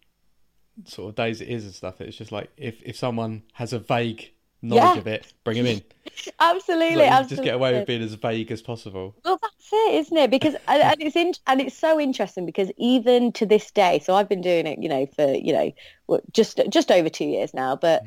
sort 0.87 1.11
of 1.11 1.15
days 1.15 1.41
it 1.41 1.49
is 1.49 1.65
and 1.65 1.75
stuff. 1.75 2.01
It's 2.01 2.17
just 2.17 2.33
like 2.33 2.51
if, 2.57 2.83
if 2.83 2.97
someone 2.97 3.43
has 3.55 3.73
a 3.73 3.79
vague 3.79 4.33
knowledge 4.63 4.95
Yeah. 4.95 4.99
of 4.99 5.07
it, 5.07 5.33
bring 5.45 5.57
them 5.59 5.67
in. 5.67 5.83
absolutely, 6.41 6.97
Like, 6.97 7.11
absolutely. 7.11 7.37
just 7.37 7.43
get 7.45 7.55
away 7.55 7.75
with 7.75 7.87
being 7.87 8.03
as 8.03 8.15
vague 8.15 8.51
as 8.51 8.63
possible. 8.63 9.15
Well, 9.25 9.39
that's 9.41 9.73
it, 9.73 9.95
isn't 9.95 10.17
it? 10.17 10.31
Because 10.31 10.55
and, 10.69 10.83
and 10.83 10.97
it's 11.01 11.17
in, 11.17 11.33
and 11.47 11.61
it's 11.61 11.77
so 11.77 12.01
interesting 12.01 12.47
because 12.47 12.71
even 12.79 13.33
to 13.33 13.47
this 13.47 13.71
day, 13.71 14.01
so 14.01 14.15
I've 14.15 14.29
been 14.29 14.41
doing 14.41 14.67
it, 14.67 14.83
you 14.83 14.89
know, 14.89 15.07
for 15.07 15.33
you 15.33 15.53
know, 15.53 16.21
just 16.33 16.61
just 16.69 16.91
over 16.91 17.09
two 17.09 17.25
years 17.27 17.55
now. 17.55 17.77
But 17.77 18.05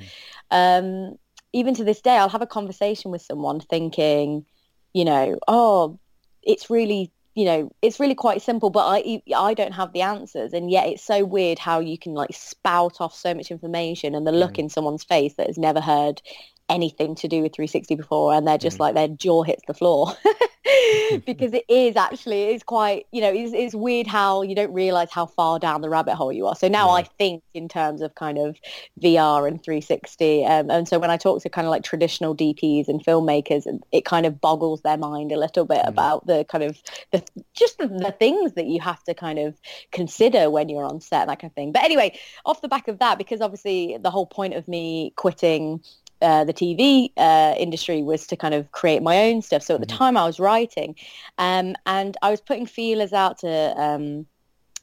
um, 0.51 1.15
even 1.53 1.73
to 1.75 1.83
this 1.83 2.01
day, 2.01 2.17
I'll 2.17 2.29
have 2.29 2.41
a 2.41 2.47
conversation 2.47 3.11
with 3.11 3.21
someone 3.21 3.59
thinking, 3.59 4.45
you 4.93 5.05
know, 5.05 5.37
oh, 5.47 5.99
it's 6.41 6.69
really, 6.69 7.11
you 7.35 7.45
know, 7.45 7.71
it's 7.81 7.99
really 7.99 8.15
quite 8.15 8.41
simple, 8.41 8.69
but 8.69 8.85
I 8.85 9.21
I 9.35 9.53
don't 9.53 9.71
have 9.73 9.91
the 9.91 10.01
answers, 10.01 10.53
and 10.53 10.69
yet 10.69 10.87
it's 10.87 11.03
so 11.03 11.25
weird 11.25 11.57
how 11.57 11.79
you 11.79 11.97
can 11.97 12.13
like 12.13 12.33
spout 12.33 13.01
off 13.01 13.15
so 13.15 13.33
much 13.33 13.49
information, 13.49 14.13
and 14.13 14.25
the 14.27 14.31
look 14.31 14.53
mm. 14.53 14.59
in 14.59 14.69
someone's 14.69 15.03
face 15.03 15.33
that 15.35 15.47
has 15.47 15.57
never 15.57 15.81
heard 15.81 16.21
anything 16.69 17.15
to 17.15 17.27
do 17.27 17.41
with 17.41 17.53
360 17.53 17.95
before 17.95 18.33
and 18.33 18.47
they're 18.47 18.57
just 18.57 18.77
Mhm. 18.77 18.81
like 18.81 18.95
their 18.95 19.07
jaw 19.09 19.43
hits 19.43 19.63
the 19.67 19.73
floor 19.73 20.13
because 21.25 21.53
it 21.53 21.65
is 21.67 21.95
actually 21.97 22.43
it's 22.43 22.63
quite 22.63 23.05
you 23.11 23.21
know 23.21 23.31
it's, 23.31 23.53
it's 23.53 23.75
weird 23.75 24.07
how 24.07 24.41
you 24.41 24.55
don't 24.55 24.73
realize 24.73 25.09
how 25.11 25.25
far 25.25 25.59
down 25.59 25.81
the 25.81 25.89
rabbit 25.89 26.15
hole 26.15 26.31
you 26.31 26.47
are 26.47 26.55
so 26.55 26.67
now 26.69 26.87
Yeah. 26.87 26.93
i 27.01 27.03
think 27.03 27.43
in 27.53 27.67
terms 27.67 28.01
of 28.01 28.15
kind 28.15 28.37
of 28.37 28.55
vr 29.01 29.47
and 29.47 29.61
360 29.61 30.45
um, 30.45 30.69
and 30.71 30.87
so 30.87 30.99
when 30.99 31.11
i 31.11 31.17
talk 31.17 31.41
to 31.43 31.49
kind 31.49 31.67
of 31.67 31.71
like 31.71 31.83
traditional 31.83 32.35
dps 32.35 32.87
and 32.87 33.03
filmmakers 33.05 33.63
it 33.91 34.05
kind 34.05 34.25
of 34.25 34.39
boggles 34.39 34.81
their 34.81 34.97
mind 34.97 35.31
a 35.31 35.37
little 35.37 35.65
bit 35.65 35.73
Mm. 35.83 35.89
about 35.89 36.25
the 36.27 36.45
kind 36.45 36.63
of 36.63 36.81
the 37.11 37.21
just 37.53 37.77
the, 37.77 37.87
the 37.87 38.15
things 38.17 38.53
that 38.53 38.67
you 38.67 38.79
have 38.79 39.03
to 39.03 39.13
kind 39.13 39.37
of 39.39 39.59
consider 39.91 40.49
when 40.49 40.69
you're 40.69 40.85
on 40.85 41.01
set 41.01 41.27
that 41.27 41.39
kind 41.39 41.51
of 41.51 41.55
thing 41.55 41.71
but 41.73 41.83
anyway 41.83 42.17
off 42.45 42.61
the 42.61 42.69
back 42.69 42.87
of 42.87 42.99
that 42.99 43.17
because 43.17 43.41
obviously 43.41 43.97
the 44.01 44.09
whole 44.11 44.25
point 44.25 44.53
of 44.53 44.67
me 44.67 45.11
quitting 45.17 45.83
uh, 46.23 46.43
the 46.45 46.53
TV 46.53 47.11
uh, 47.17 47.53
industry 47.57 48.01
was 48.01 48.25
to 48.27 48.35
kind 48.37 48.53
of 48.53 48.71
create 48.71 49.03
my 49.03 49.25
own 49.25 49.41
stuff. 49.41 49.61
So 49.63 49.75
at 49.75 49.81
the 49.81 49.87
Mhm. 49.87 49.97
time 49.97 50.17
I 50.17 50.25
was 50.25 50.39
writing 50.39 50.95
um, 51.37 51.75
and 51.85 52.17
I 52.21 52.31
was 52.31 52.41
putting 52.41 52.65
feelers 52.65 53.13
out 53.13 53.39
to 53.39 53.81
um, 53.81 54.25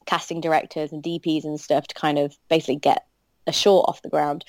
casting 0.07 0.41
directors 0.41 0.93
and 0.93 1.03
DPs 1.03 1.45
and 1.45 1.59
stuff 1.61 1.87
to 1.89 1.95
kind 1.95 2.19
of 2.19 2.37
basically 2.49 2.77
get 2.77 3.07
a 3.47 3.53
short 3.53 3.89
off 3.89 4.03
the 4.03 4.09
ground. 4.09 4.45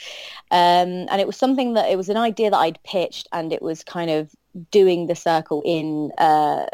Um, 0.52 1.08
and 1.10 1.22
it 1.22 1.28
was 1.28 1.38
something 1.38 1.74
that 1.76 1.90
it 1.90 1.98
was 1.98 2.10
an 2.10 2.18
idea 2.18 2.50
that 2.52 2.58
I'd 2.58 2.84
pitched, 2.84 3.28
and 3.32 3.54
it 3.54 3.62
was 3.62 3.84
kind 3.84 4.12
of 4.12 4.32
doing 4.72 5.08
the 5.08 5.16
circle 5.16 5.62
in. 5.66 6.12
Uh, 6.18 6.66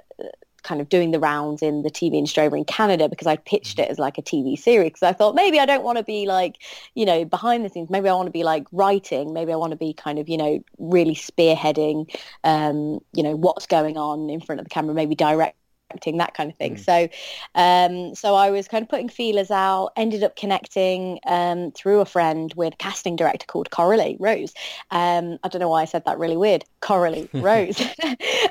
kind 0.68 0.82
of 0.82 0.90
doing 0.90 1.12
the 1.12 1.20
rounds 1.20 1.62
in 1.62 1.82
the 1.84 1.90
TV 1.90 2.16
industry 2.16 2.44
over 2.44 2.58
in 2.58 2.66
Canada 2.66 3.08
because 3.08 3.28
I 3.28 3.38
pitched 3.38 3.80
it 3.80 3.90
as 3.90 3.98
like 3.98 4.18
a 4.18 4.22
TV 4.22 4.60
series 4.60 4.90
because 4.90 5.04
I 5.04 5.14
thought 5.14 5.34
maybe 5.34 5.60
I 5.60 5.66
don't 5.66 5.84
want 5.84 5.98
to 5.98 6.04
be 6.04 6.26
like, 6.26 6.58
you 6.94 7.06
know, 7.06 7.24
behind 7.24 7.64
the 7.64 7.70
scenes. 7.70 7.90
Maybe 7.90 8.10
I 8.10 8.14
want 8.14 8.28
to 8.28 8.32
be 8.32 8.44
like 8.44 8.66
writing. 8.72 9.34
Maybe 9.34 9.54
I 9.54 9.56
want 9.56 9.72
to 9.72 9.78
be 9.78 9.94
kind 9.94 10.20
of, 10.20 10.28
you 10.28 10.38
know, 10.38 10.64
really 10.78 11.16
spearheading, 11.16 12.14
um, 12.44 13.00
you 13.14 13.24
know, 13.24 13.36
what's 13.36 13.66
going 13.66 13.98
on 13.98 14.30
in 14.30 14.42
front 14.42 14.60
of 14.60 14.66
the 14.66 14.70
camera, 14.70 14.94
maybe 14.94 15.16
direct 15.16 15.56
that 15.90 16.34
kind 16.34 16.52
of 16.52 16.58
thing. 16.58 16.76
Mm. 16.76 16.80
So, 16.80 17.08
um, 17.56 18.16
so 18.16 18.36
I 18.36 18.50
was 18.52 18.68
kind 18.68 18.84
of 18.84 18.90
putting 18.90 19.10
feelers 19.10 19.52
out. 19.52 19.92
Ended 19.96 20.24
up 20.24 20.36
connecting 20.36 21.20
um, 21.26 21.72
through 21.72 22.02
a 22.02 22.06
friend 22.06 22.54
with 22.56 22.74
a 22.74 22.78
casting 22.78 23.16
director 23.16 23.46
called 23.46 23.72
Coralie 23.72 24.18
Rose. 24.20 24.54
Um, 24.92 25.38
I 25.44 25.48
don't 25.48 25.62
know 25.62 25.70
why 25.70 25.82
I 25.82 25.86
said 25.86 26.06
that 26.06 26.20
really 26.20 26.38
weird, 26.38 26.66
Coralie 26.82 27.30
Rose, 27.34 27.80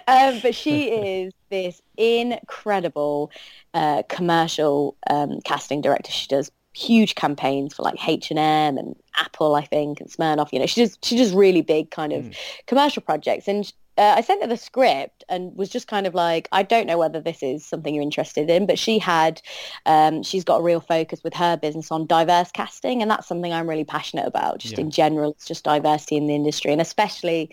um, 0.08 0.40
but 0.42 0.54
she 0.54 0.88
is 0.90 1.32
this 1.50 1.80
incredible 1.96 3.30
uh, 3.74 4.02
commercial 4.08 4.96
um, 5.08 5.40
casting 5.44 5.80
director. 5.80 6.10
She 6.10 6.26
does 6.26 6.50
huge 6.74 7.14
campaigns 7.14 7.74
for 7.74 7.82
like 7.82 8.06
H&M 8.06 8.38
and 8.38 8.94
Apple, 9.16 9.54
I 9.54 9.64
think, 9.64 10.00
and 10.00 10.10
Smirnoff. 10.10 10.52
You 10.52 10.58
know, 10.58 10.66
she 10.66 10.82
does 10.82 10.98
she 11.02 11.16
does 11.16 11.32
really 11.32 11.62
big 11.62 11.90
kind 11.90 12.12
of 12.12 12.24
mm. 12.24 12.36
commercial 12.66 13.02
projects, 13.02 13.48
and 13.48 13.72
uh, 13.98 14.14
I 14.16 14.20
sent 14.20 14.42
her 14.42 14.48
the 14.48 14.56
script 14.56 15.24
and 15.28 15.56
was 15.56 15.68
just 15.68 15.88
kind 15.88 16.06
of 16.06 16.14
like, 16.14 16.48
I 16.52 16.62
don't 16.62 16.86
know 16.86 16.98
whether 16.98 17.20
this 17.20 17.42
is 17.42 17.64
something 17.64 17.94
you're 17.94 18.02
interested 18.02 18.50
in, 18.50 18.66
but 18.66 18.78
she 18.78 18.98
had, 18.98 19.40
um, 19.86 20.22
she's 20.22 20.44
got 20.44 20.58
a 20.58 20.62
real 20.62 20.80
focus 20.80 21.24
with 21.24 21.34
her 21.34 21.56
business 21.56 21.90
on 21.90 22.06
diverse 22.06 22.50
casting, 22.50 23.00
and 23.00 23.10
that's 23.10 23.26
something 23.26 23.52
I'm 23.52 23.68
really 23.68 23.84
passionate 23.84 24.26
about. 24.26 24.58
Just 24.58 24.74
yeah. 24.74 24.82
in 24.82 24.90
general, 24.90 25.30
it's 25.30 25.46
just 25.46 25.64
diversity 25.64 26.16
in 26.16 26.26
the 26.26 26.34
industry, 26.34 26.72
and 26.72 26.80
especially, 26.80 27.50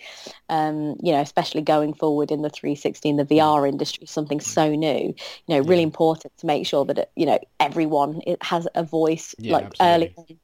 um, 0.48 0.96
you 1.02 1.12
know, 1.12 1.20
especially 1.20 1.62
going 1.62 1.94
forward 1.94 2.30
in 2.30 2.42
the 2.42 2.50
360 2.50 3.08
in 3.08 3.16
the 3.16 3.24
VR 3.24 3.62
mm. 3.62 3.68
industry, 3.68 4.06
something 4.06 4.38
mm. 4.38 4.42
so 4.42 4.74
new. 4.74 5.14
You 5.46 5.48
know, 5.48 5.60
really 5.60 5.76
yeah. 5.76 5.88
important 5.88 6.36
to 6.38 6.46
make 6.46 6.66
sure 6.66 6.84
that 6.84 7.10
you 7.16 7.26
know 7.26 7.38
everyone 7.60 8.20
it 8.26 8.42
has 8.42 8.68
a 8.74 8.84
voice 8.84 9.34
yeah, 9.38 9.54
like 9.54 9.66
absolutely. 9.66 10.14
early 10.16 10.38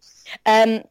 on. 0.47 0.77
Um, 0.77 0.85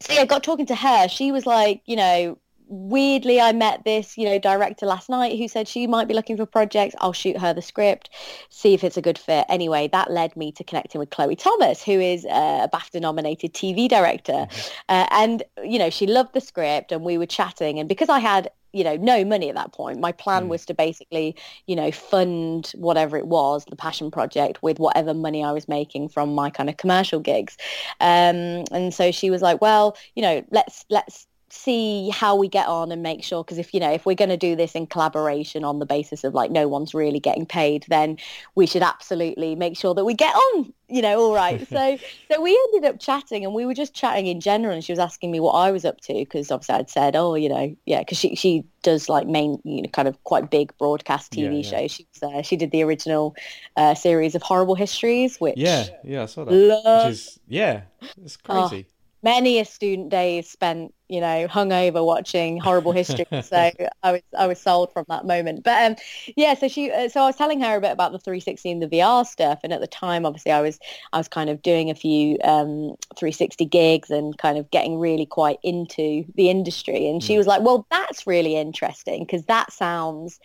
so 0.00 0.12
yeah, 0.12 0.22
I 0.22 0.26
got 0.26 0.42
talking 0.42 0.66
to 0.66 0.74
her. 0.74 1.08
She 1.08 1.32
was 1.32 1.46
like, 1.46 1.82
you 1.86 1.96
know, 1.96 2.38
weirdly 2.72 3.38
i 3.38 3.52
met 3.52 3.84
this 3.84 4.16
you 4.16 4.24
know 4.24 4.38
director 4.38 4.86
last 4.86 5.10
night 5.10 5.38
who 5.38 5.46
said 5.46 5.68
she 5.68 5.86
might 5.86 6.08
be 6.08 6.14
looking 6.14 6.38
for 6.38 6.46
projects. 6.46 6.94
I'll 7.00 7.12
shoot 7.12 7.36
her 7.36 7.52
the 7.52 7.60
script 7.60 8.08
see 8.48 8.72
if 8.72 8.82
it's 8.82 8.96
a 8.96 9.02
good 9.02 9.18
fit. 9.18 9.44
Anyway 9.50 9.88
that 9.92 10.10
led 10.10 10.34
me 10.36 10.52
to 10.52 10.64
connecting 10.64 10.98
with 10.98 11.10
chloe 11.10 11.36
thomas 11.36 11.82
who 11.82 12.00
is 12.00 12.24
a 12.24 12.70
bafta 12.72 12.98
nominated 12.98 13.52
tv 13.52 13.88
director. 13.88 14.32
Mm-hmm. 14.32 14.70
uh, 14.88 15.06
and 15.10 15.42
you 15.62 15.78
know 15.78 15.90
she 15.90 16.06
loved 16.06 16.32
the 16.32 16.40
script 16.40 16.92
and 16.92 17.04
we 17.04 17.18
were 17.18 17.26
chatting. 17.26 17.78
And 17.78 17.90
because 17.90 18.08
i 18.08 18.18
had 18.18 18.50
you 18.72 18.84
know 18.84 18.96
no 18.96 19.22
money 19.22 19.50
at 19.50 19.54
that 19.54 19.70
point 19.74 20.00
my 20.00 20.12
plan 20.12 20.44
mm. 20.44 20.48
was 20.48 20.64
to 20.64 20.72
basically 20.72 21.36
you 21.66 21.76
know 21.76 21.92
fund 21.92 22.72
whatever 22.76 23.18
it 23.18 23.26
was 23.26 23.66
the 23.66 23.76
passion 23.76 24.10
project 24.10 24.62
with 24.62 24.78
whatever 24.78 25.12
money 25.12 25.44
i 25.44 25.52
was 25.52 25.68
making 25.68 26.08
from 26.08 26.34
my 26.34 26.48
kind 26.48 26.70
of 26.70 26.78
commercial 26.78 27.20
gigs. 27.20 27.58
Um, 28.00 28.64
and 28.72 28.94
so 28.94 29.12
she 29.12 29.30
was 29.30 29.42
like 29.42 29.60
well 29.60 29.94
you 30.14 30.22
know 30.22 30.42
let's 30.50 30.86
let's 30.88 31.26
see 31.54 32.08
how 32.08 32.34
we 32.34 32.48
get 32.48 32.66
on 32.66 32.90
and 32.90 33.02
make 33.02 33.22
sure 33.22 33.44
because 33.44 33.58
if 33.58 33.74
you 33.74 33.78
know 33.78 33.92
if 33.92 34.06
we're 34.06 34.14
going 34.14 34.30
to 34.30 34.38
do 34.38 34.56
this 34.56 34.72
in 34.72 34.86
collaboration 34.86 35.64
on 35.64 35.80
the 35.80 35.84
basis 35.84 36.24
of 36.24 36.32
like 36.32 36.50
no 36.50 36.66
one's 36.66 36.94
really 36.94 37.20
getting 37.20 37.44
paid 37.44 37.84
then 37.88 38.16
we 38.54 38.66
should 38.66 38.82
absolutely 38.82 39.54
make 39.54 39.76
sure 39.76 39.94
that 39.94 40.06
we 40.06 40.14
get 40.14 40.34
on 40.34 40.72
you 40.88 41.02
know 41.02 41.18
all 41.20 41.34
right. 41.34 41.60
So 41.72 41.98
so 42.30 42.40
we 42.40 42.58
ended 42.74 42.90
up 42.90 43.00
chatting 43.00 43.44
and 43.44 43.54
we 43.54 43.66
were 43.66 43.74
just 43.74 43.94
chatting 43.94 44.26
in 44.26 44.40
general 44.40 44.74
and 44.74 44.82
she 44.82 44.92
was 44.92 44.98
asking 44.98 45.30
me 45.30 45.40
what 45.40 45.52
I 45.52 45.70
was 45.70 45.84
up 45.84 46.00
to 46.02 46.14
because 46.14 46.50
obviously 46.50 46.74
I'd 46.74 46.90
said 46.90 47.16
oh 47.16 47.34
you 47.34 47.48
know 47.48 47.76
yeah 47.84 48.00
because 48.00 48.18
she 48.18 48.34
she 48.34 48.64
does 48.82 49.08
like 49.08 49.26
main 49.26 49.58
you 49.64 49.82
know 49.82 49.88
kind 49.88 50.08
of 50.08 50.22
quite 50.24 50.50
big 50.50 50.76
broadcast 50.78 51.32
TV 51.32 51.44
yeah, 51.44 51.50
yeah. 51.50 51.62
shows 51.62 51.90
she 51.92 52.06
was, 52.12 52.34
uh, 52.34 52.42
she 52.42 52.56
did 52.56 52.70
the 52.70 52.82
original 52.82 53.34
uh, 53.76 53.94
series 53.94 54.34
of 54.34 54.42
horrible 54.42 54.74
histories 54.74 55.38
which 55.38 55.56
yeah 55.56 55.86
yeah 56.02 56.22
I 56.22 56.26
saw 56.26 56.44
that. 56.44 56.52
Love... 56.52 57.06
which 57.06 57.12
is 57.12 57.38
yeah 57.46 57.82
it's 58.22 58.38
oh, 58.48 58.68
crazy. 58.68 58.86
oh, 58.88 58.91
many 59.22 59.58
a 59.60 59.64
student 59.64 60.08
day 60.08 60.42
spent, 60.42 60.92
you 61.08 61.20
know, 61.20 61.46
hungover 61.46 62.04
watching 62.04 62.58
horrible 62.58 62.92
history. 62.92 63.26
so 63.42 63.70
I 64.02 64.12
was 64.12 64.22
I 64.36 64.46
was 64.46 64.60
sold 64.60 64.92
from 64.92 65.04
that 65.08 65.24
moment. 65.24 65.62
But 65.62 65.90
um, 65.90 65.96
yeah, 66.36 66.54
so 66.54 66.68
she 66.68 66.90
uh, 66.90 67.08
so 67.08 67.22
I 67.22 67.26
was 67.26 67.36
telling 67.36 67.60
her 67.60 67.76
a 67.76 67.80
bit 67.80 67.92
about 67.92 68.12
the 68.12 68.18
360 68.18 68.70
and 68.70 68.82
the 68.82 68.88
VR 68.88 69.24
stuff, 69.24 69.60
and 69.62 69.72
at 69.72 69.80
the 69.80 69.86
time, 69.86 70.26
obviously, 70.26 70.52
I 70.52 70.60
was 70.60 70.78
I 71.12 71.18
was 71.18 71.28
kind 71.28 71.50
of 71.50 71.62
doing 71.62 71.90
a 71.90 71.94
few 71.94 72.38
um, 72.44 72.96
360 73.16 73.64
gigs 73.66 74.10
and 74.10 74.36
kind 74.38 74.58
of 74.58 74.70
getting 74.70 74.98
really 74.98 75.26
quite 75.26 75.58
into 75.62 76.24
the 76.34 76.50
industry. 76.50 77.08
And 77.08 77.22
she 77.22 77.34
mm. 77.34 77.38
was 77.38 77.46
like, 77.46 77.62
"Well, 77.62 77.86
that's 77.90 78.26
really 78.26 78.56
interesting 78.56 79.24
because 79.24 79.44
that 79.46 79.72
sounds." 79.72 80.40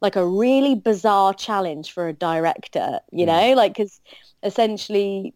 like 0.00 0.16
a 0.16 0.26
really 0.26 0.74
bizarre 0.74 1.32
challenge 1.32 1.92
for 1.92 2.08
a 2.08 2.12
director, 2.12 2.98
you 3.12 3.24
mm. 3.24 3.28
know, 3.28 3.54
like 3.54 3.72
because 3.72 4.00
essentially 4.42 5.32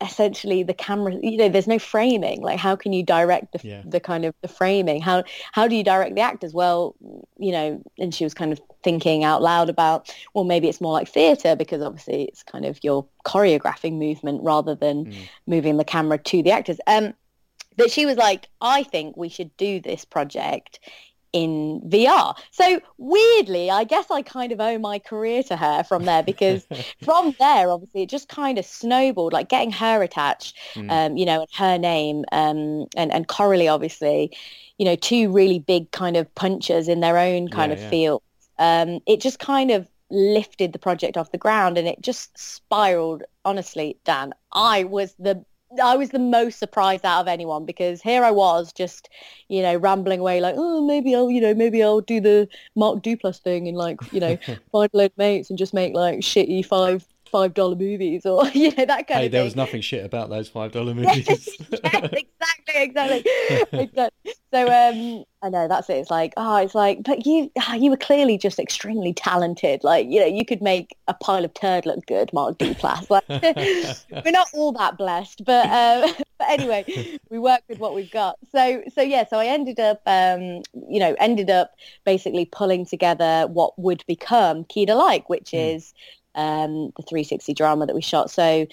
essentially 0.00 0.62
the 0.62 0.74
camera 0.74 1.14
you 1.22 1.36
know 1.36 1.48
there's 1.48 1.68
no 1.68 1.78
framing 1.78 2.42
like 2.42 2.58
how 2.58 2.74
can 2.74 2.92
you 2.92 3.02
direct 3.02 3.52
the, 3.52 3.60
yeah. 3.66 3.82
the 3.86 4.00
kind 4.00 4.24
of 4.24 4.34
the 4.42 4.48
framing 4.48 5.00
how 5.00 5.22
how 5.52 5.68
do 5.68 5.76
you 5.76 5.84
direct 5.84 6.16
the 6.16 6.20
actors 6.20 6.52
well 6.52 6.96
you 7.38 7.52
know 7.52 7.80
and 7.98 8.12
she 8.12 8.24
was 8.24 8.34
kind 8.34 8.52
of 8.52 8.60
thinking 8.82 9.22
out 9.22 9.40
loud 9.40 9.70
about 9.70 10.12
well 10.34 10.44
maybe 10.44 10.68
it's 10.68 10.80
more 10.80 10.92
like 10.92 11.08
theater 11.08 11.54
because 11.54 11.80
obviously 11.80 12.24
it's 12.24 12.42
kind 12.42 12.64
of 12.64 12.82
your 12.82 13.06
choreographing 13.24 13.94
movement 13.94 14.42
rather 14.42 14.74
than 14.74 15.06
mm. 15.06 15.28
moving 15.46 15.76
the 15.76 15.84
camera 15.84 16.18
to 16.18 16.42
the 16.42 16.50
actors 16.50 16.80
um 16.88 17.14
but 17.76 17.90
she 17.90 18.04
was 18.04 18.16
like 18.16 18.48
i 18.60 18.82
think 18.82 19.16
we 19.16 19.28
should 19.28 19.56
do 19.56 19.80
this 19.80 20.04
project 20.04 20.80
in 21.34 21.80
VR. 21.80 22.34
So 22.52 22.80
weirdly, 22.96 23.68
I 23.68 23.82
guess 23.82 24.08
I 24.08 24.22
kind 24.22 24.52
of 24.52 24.60
owe 24.60 24.78
my 24.78 25.00
career 25.00 25.42
to 25.42 25.56
her 25.56 25.82
from 25.82 26.04
there 26.04 26.22
because 26.22 26.64
from 27.02 27.34
there, 27.40 27.70
obviously, 27.70 28.04
it 28.04 28.08
just 28.08 28.28
kind 28.28 28.56
of 28.56 28.64
snowballed, 28.64 29.32
like 29.32 29.48
getting 29.48 29.72
her 29.72 30.00
attached, 30.02 30.56
mm. 30.74 30.90
um, 30.90 31.16
you 31.16 31.26
know, 31.26 31.40
and 31.40 31.50
her 31.54 31.76
name 31.76 32.24
um, 32.30 32.86
and, 32.96 33.12
and 33.12 33.26
Coralie, 33.26 33.68
obviously, 33.68 34.34
you 34.78 34.84
know, 34.84 34.94
two 34.94 35.30
really 35.30 35.58
big 35.58 35.90
kind 35.90 36.16
of 36.16 36.32
punchers 36.36 36.88
in 36.88 37.00
their 37.00 37.18
own 37.18 37.48
kind 37.48 37.70
yeah, 37.70 37.76
of 37.76 37.82
yeah. 37.82 37.90
field. 37.90 38.22
Um, 38.60 39.00
it 39.04 39.20
just 39.20 39.40
kind 39.40 39.72
of 39.72 39.88
lifted 40.10 40.72
the 40.72 40.78
project 40.78 41.16
off 41.16 41.32
the 41.32 41.38
ground 41.38 41.76
and 41.76 41.88
it 41.88 42.00
just 42.00 42.38
spiraled. 42.38 43.24
Honestly, 43.44 43.98
Dan, 44.04 44.32
I 44.52 44.84
was 44.84 45.14
the 45.18 45.44
I 45.82 45.96
was 45.96 46.10
the 46.10 46.18
most 46.18 46.58
surprised 46.58 47.04
out 47.04 47.20
of 47.20 47.28
anyone 47.28 47.64
because 47.64 48.02
here 48.02 48.24
I 48.24 48.30
was 48.30 48.72
just, 48.72 49.08
you 49.48 49.62
know, 49.62 49.76
rambling 49.76 50.20
away 50.20 50.40
like, 50.40 50.54
oh, 50.56 50.84
maybe 50.86 51.14
I'll, 51.14 51.30
you 51.30 51.40
know, 51.40 51.54
maybe 51.54 51.82
I'll 51.82 52.00
do 52.00 52.20
the 52.20 52.48
Mark 52.74 53.02
Duplass 53.02 53.40
thing 53.40 53.68
and 53.68 53.76
like, 53.76 53.98
you 54.12 54.20
know, 54.20 54.36
find 54.72 54.90
a 54.92 54.96
load 54.96 55.10
of 55.12 55.18
mates 55.18 55.50
and 55.50 55.58
just 55.58 55.74
make 55.74 55.94
like 55.94 56.18
shitty 56.20 56.64
five 56.64 57.06
five 57.34 57.52
dollar 57.52 57.74
movies 57.74 58.24
or 58.24 58.46
you 58.54 58.70
know 58.76 58.86
that 58.86 59.08
kind 59.08 59.18
hey, 59.18 59.26
of. 59.26 59.32
there 59.32 59.40
thing. 59.40 59.44
was 59.44 59.56
nothing 59.56 59.80
shit 59.80 60.04
about 60.04 60.30
those 60.30 60.48
five 60.48 60.70
dollar 60.70 60.94
movies. 61.00 61.26
yes, 61.28 61.48
exactly, 61.82 62.26
exactly, 62.76 63.24
exactly. 63.72 64.32
So 64.52 64.62
um, 64.68 65.24
I 65.42 65.48
know 65.48 65.66
that's 65.66 65.90
it. 65.90 65.94
It's 65.94 66.12
like 66.12 66.32
oh, 66.36 66.56
it's 66.58 66.76
like, 66.76 67.02
but 67.02 67.26
you 67.26 67.50
ah, 67.58 67.74
you 67.74 67.90
were 67.90 67.96
clearly 67.96 68.38
just 68.38 68.60
extremely 68.60 69.12
talented. 69.12 69.82
Like 69.82 70.06
you 70.08 70.20
know, 70.20 70.26
you 70.26 70.44
could 70.44 70.62
make 70.62 70.96
a 71.08 71.14
pile 71.14 71.44
of 71.44 71.52
turd 71.54 71.86
look 71.86 72.06
good, 72.06 72.32
Mark 72.32 72.56
Duplass. 72.58 73.10
Like 73.10 73.24
we're 74.24 74.30
not 74.30 74.46
all 74.54 74.70
that 74.72 74.96
blessed, 74.96 75.44
but 75.44 75.66
uh, 75.66 76.12
but 76.38 76.48
anyway, 76.48 77.18
we 77.30 77.40
work 77.40 77.62
with 77.68 77.80
what 77.80 77.96
we've 77.96 78.12
got. 78.12 78.36
So 78.52 78.84
so 78.94 79.02
yeah, 79.02 79.26
so 79.26 79.38
I 79.38 79.46
ended 79.46 79.80
up 79.80 80.02
um, 80.06 80.62
you 80.88 81.00
know 81.00 81.16
ended 81.18 81.50
up 81.50 81.72
basically 82.04 82.44
pulling 82.44 82.86
together 82.86 83.48
what 83.48 83.76
would 83.76 84.04
become 84.06 84.62
Key 84.66 84.86
to 84.86 84.94
Like, 84.94 85.28
which 85.28 85.50
mm. 85.50 85.74
is 85.74 85.92
um, 86.34 86.92
the 86.96 87.02
360 87.02 87.54
drama 87.54 87.86
that 87.86 87.94
we 87.94 88.02
shot. 88.02 88.30
So 88.30 88.66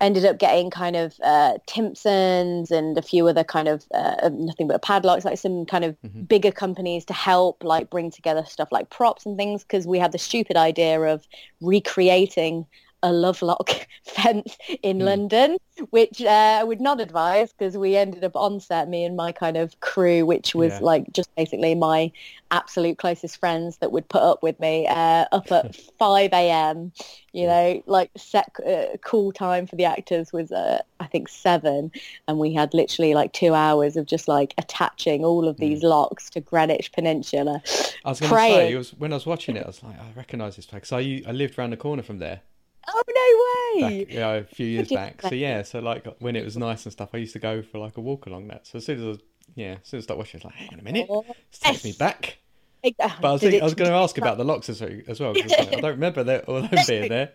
ended 0.00 0.24
up 0.24 0.38
getting 0.38 0.70
kind 0.70 0.96
of 0.96 1.14
uh, 1.22 1.58
Timpsons 1.66 2.70
and 2.70 2.98
a 2.98 3.02
few 3.02 3.26
other 3.28 3.44
kind 3.44 3.68
of 3.68 3.84
uh, 3.94 4.30
nothing 4.32 4.66
but 4.66 4.82
padlocks, 4.82 5.24
like 5.24 5.38
some 5.38 5.64
kind 5.66 5.84
of 5.84 5.96
mm-hmm. 6.04 6.22
bigger 6.22 6.50
companies 6.50 7.04
to 7.06 7.12
help 7.12 7.62
like 7.62 7.90
bring 7.90 8.10
together 8.10 8.44
stuff 8.46 8.68
like 8.72 8.90
props 8.90 9.24
and 9.24 9.36
things 9.36 9.62
because 9.62 9.86
we 9.86 9.98
had 9.98 10.12
the 10.12 10.18
stupid 10.18 10.56
idea 10.56 11.00
of 11.00 11.26
recreating 11.60 12.66
a 13.04 13.12
Lovelock 13.12 13.86
fence 14.02 14.56
in 14.82 14.98
mm. 14.98 15.04
London, 15.04 15.58
which 15.90 16.22
uh, 16.22 16.58
I 16.60 16.64
would 16.64 16.80
not 16.80 17.00
advise 17.00 17.52
because 17.52 17.76
we 17.76 17.96
ended 17.96 18.24
up 18.24 18.34
on 18.34 18.58
set, 18.60 18.88
me 18.88 19.04
and 19.04 19.14
my 19.14 19.30
kind 19.30 19.56
of 19.56 19.78
crew, 19.80 20.24
which 20.24 20.54
was 20.54 20.72
yeah. 20.72 20.78
like 20.80 21.12
just 21.12 21.32
basically 21.36 21.74
my 21.74 22.10
absolute 22.50 22.98
closest 22.98 23.38
friends 23.38 23.78
that 23.78 23.92
would 23.92 24.08
put 24.08 24.22
up 24.22 24.42
with 24.42 24.58
me 24.58 24.86
uh, 24.86 25.26
up 25.32 25.52
at 25.52 25.76
5 25.98 26.32
a.m. 26.32 26.92
You 27.32 27.46
know, 27.46 27.82
like 27.86 28.10
set 28.16 28.50
uh, 28.66 28.96
cool 29.04 29.32
time 29.32 29.66
for 29.66 29.76
the 29.76 29.84
actors 29.84 30.32
was 30.32 30.50
uh, 30.50 30.80
I 31.00 31.06
think 31.06 31.28
seven, 31.28 31.92
and 32.26 32.38
we 32.38 32.54
had 32.54 32.72
literally 32.72 33.12
like 33.12 33.34
two 33.34 33.52
hours 33.52 33.96
of 33.96 34.06
just 34.06 34.28
like 34.28 34.54
attaching 34.56 35.24
all 35.24 35.46
of 35.46 35.58
these 35.58 35.80
mm. 35.80 35.90
locks 35.90 36.30
to 36.30 36.40
Greenwich 36.40 36.90
Peninsula. 36.92 37.62
I 38.04 38.08
was 38.08 38.20
going 38.20 38.30
to 38.30 38.38
say, 38.38 38.72
it 38.72 38.76
was 38.76 38.94
when 38.94 39.12
I 39.12 39.16
was 39.16 39.26
watching 39.26 39.56
it, 39.56 39.64
I 39.64 39.66
was 39.66 39.82
like, 39.82 40.00
I 40.00 40.06
recognise 40.16 40.56
this 40.56 40.64
place 40.64 40.88
because 40.88 40.92
I 40.92 41.28
I 41.28 41.32
lived 41.32 41.58
around 41.58 41.70
the 41.70 41.76
corner 41.76 42.02
from 42.02 42.18
there. 42.18 42.40
Oh 42.88 43.02
no 43.08 43.78
way. 43.86 43.98
back, 44.04 44.08
you 44.10 44.18
know, 44.20 44.38
a 44.38 44.44
few 44.44 44.66
years 44.66 44.92
back. 44.92 45.22
So 45.22 45.34
yeah, 45.34 45.62
so 45.62 45.80
like 45.80 46.06
when 46.20 46.36
it 46.36 46.44
was 46.44 46.56
nice 46.56 46.84
and 46.86 46.92
stuff, 46.92 47.10
I 47.12 47.18
used 47.18 47.32
to 47.34 47.38
go 47.38 47.62
for 47.62 47.78
like 47.78 47.96
a 47.96 48.00
walk 48.00 48.26
along 48.26 48.48
that. 48.48 48.66
So 48.66 48.78
as 48.78 48.84
soon 48.86 48.98
as 48.98 49.04
I 49.04 49.08
was, 49.08 49.18
yeah, 49.54 49.76
as 49.82 49.88
soon 49.88 49.98
as 49.98 50.04
I 50.04 50.06
started 50.06 50.18
watching, 50.18 50.38
I 50.38 50.38
was 50.38 50.44
like, 50.44 50.54
hang 50.54 50.68
on 50.74 50.80
a 50.80 50.82
minute, 50.82 51.06
Oh, 51.10 51.24
this 51.50 51.60
takes 51.60 51.84
me 51.84 51.92
back. 51.92 52.38
Uh, 52.84 53.08
But 53.20 53.28
I 53.28 53.32
was, 53.32 53.40
thinking, 53.40 53.60
I 53.62 53.64
was 53.64 53.74
going 53.74 53.90
to 53.90 53.96
ask 53.96 54.18
about 54.18 54.36
the 54.38 54.44
locks 54.44 54.68
as, 54.68 54.80
well. 54.80 55.34
'cause 55.34 55.44
like, 55.58 55.68
I 55.68 55.80
don't 55.80 55.84
remember 55.92 56.24
that 56.24 56.44
all 56.48 56.60
them 56.62 56.84
being 56.86 57.08
there. 57.08 57.32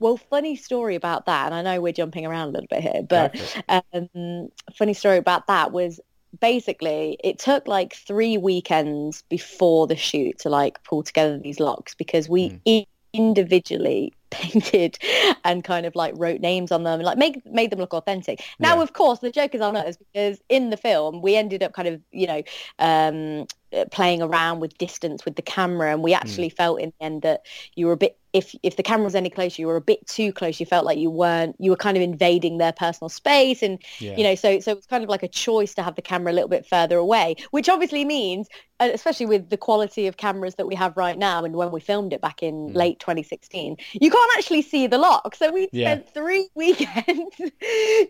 Well, 0.00 0.16
funny 0.16 0.56
story 0.56 0.96
about 0.96 1.26
that, 1.26 1.46
and 1.46 1.54
I 1.54 1.62
know 1.62 1.80
we're 1.80 1.92
jumping 1.92 2.26
around 2.26 2.48
a 2.48 2.52
little 2.52 2.66
bit 2.68 2.82
here, 2.82 3.02
but 3.08 3.34
um, 3.68 4.48
funny 4.74 4.94
story 4.94 5.18
about 5.18 5.46
that 5.46 5.72
was 5.72 6.00
basically 6.40 7.18
it 7.22 7.38
took 7.38 7.68
like 7.68 7.94
three 7.94 8.38
weekends 8.38 9.22
before 9.28 9.86
the 9.86 9.96
shoot 9.96 10.38
to 10.40 10.48
like 10.48 10.82
pull 10.82 11.02
together 11.02 11.38
these 11.38 11.60
locks 11.60 11.94
because 11.94 12.28
we 12.28 12.48
Mm. 12.66 12.84
individually 13.12 14.12
painted 14.32 14.98
and 15.44 15.62
kind 15.64 15.86
of 15.86 15.94
like 15.94 16.14
wrote 16.16 16.40
names 16.40 16.72
on 16.72 16.82
them 16.82 16.94
and 17.00 17.04
like 17.04 17.18
make 17.18 17.44
made 17.46 17.70
them 17.70 17.78
look 17.78 17.94
authentic. 17.94 18.42
Now, 18.58 18.76
Yeah. 18.76 18.82
of 18.82 18.92
course, 18.92 19.20
the 19.20 19.30
joke 19.30 19.54
is 19.54 19.60
on 19.60 19.76
us 19.76 19.96
because 19.96 20.40
in 20.48 20.70
the 20.70 20.76
film 20.76 21.22
we 21.22 21.36
ended 21.36 21.62
up 21.62 21.72
kind 21.72 21.88
of 21.88 22.00
you 22.10 22.26
know 22.26 22.42
um, 22.78 23.46
playing 23.90 24.22
around 24.22 24.60
with 24.60 24.76
distance 24.78 25.24
with 25.24 25.36
the 25.36 25.42
camera, 25.42 25.92
and 25.92 26.02
we 26.02 26.14
actually 26.14 26.48
felt 26.50 26.80
in 26.80 26.92
the 26.98 27.04
end 27.06 27.22
that 27.22 27.42
you 27.74 27.86
were 27.86 27.92
a 27.92 27.96
bit 27.96 28.18
if 28.32 28.54
if 28.62 28.76
the 28.76 28.82
camera 28.82 29.04
was 29.04 29.14
any 29.14 29.28
closer, 29.28 29.60
you 29.60 29.66
were 29.66 29.76
a 29.76 29.80
bit 29.80 30.06
too 30.06 30.32
close. 30.32 30.58
You 30.58 30.66
felt 30.66 30.86
like 30.86 30.98
you 30.98 31.10
weren't 31.10 31.56
you 31.58 31.70
were 31.70 31.76
kind 31.76 31.96
of 31.96 32.02
invading 32.02 32.58
their 32.58 32.72
personal 32.72 33.08
space 33.10 33.62
and 33.62 33.78
Yeah. 33.98 34.16
you 34.16 34.24
know 34.24 34.34
so 34.34 34.60
so 34.60 34.72
it's 34.72 34.86
kind 34.86 35.04
of 35.04 35.10
like 35.10 35.22
a 35.22 35.28
choice 35.28 35.74
to 35.74 35.82
have 35.82 35.94
the 35.96 36.02
camera 36.02 36.32
a 36.32 36.34
little 36.34 36.48
bit 36.48 36.66
further 36.66 36.96
away 36.96 37.36
which 37.50 37.68
obviously 37.68 38.04
means 38.04 38.48
uh, 38.80 38.90
especially 38.92 39.26
with 39.26 39.50
the 39.50 39.56
quality 39.56 40.06
of 40.06 40.16
cameras 40.16 40.54
that 40.56 40.66
we 40.66 40.74
have 40.74 40.96
right 40.96 41.18
now 41.18 41.44
and 41.44 41.54
when 41.56 41.70
we 41.70 41.80
filmed 41.80 42.12
it 42.12 42.20
back 42.20 42.42
in 42.42 42.72
Mm. 42.72 42.76
late 42.76 43.00
2016 43.00 43.76
you 43.92 44.10
can't 44.10 44.32
actually 44.36 44.62
see 44.62 44.86
the 44.86 44.98
lock 44.98 45.34
so 45.34 45.50
we 45.52 45.68
Yeah. 45.72 45.94
spent 45.94 46.08
three 46.14 46.48
weekends 46.54 47.36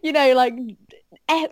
you 0.03 0.13
know 0.13 0.35
like 0.35 0.55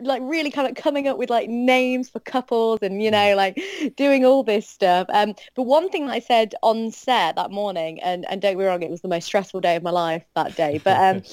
like 0.02 0.22
really 0.24 0.50
kind 0.50 0.68
of 0.68 0.74
coming 0.74 1.08
up 1.08 1.18
with 1.18 1.30
like 1.30 1.48
names 1.48 2.08
for 2.08 2.20
couples 2.20 2.78
and 2.82 3.02
you 3.02 3.10
know 3.10 3.34
like 3.34 3.58
doing 3.96 4.24
all 4.24 4.42
this 4.42 4.68
stuff 4.68 5.06
um 5.10 5.34
but 5.56 5.62
one 5.62 5.88
thing 5.88 6.06
that 6.06 6.12
i 6.12 6.18
said 6.18 6.54
on 6.62 6.90
set 6.90 7.34
that 7.36 7.50
morning 7.50 8.00
and 8.02 8.26
and 8.30 8.42
don't 8.42 8.58
be 8.58 8.64
wrong 8.64 8.82
it 8.82 8.90
was 8.90 9.00
the 9.00 9.08
most 9.08 9.24
stressful 9.24 9.60
day 9.60 9.76
of 9.76 9.82
my 9.82 9.90
life 9.90 10.24
that 10.34 10.54
day 10.56 10.80
but 10.84 11.00
um 11.16 11.22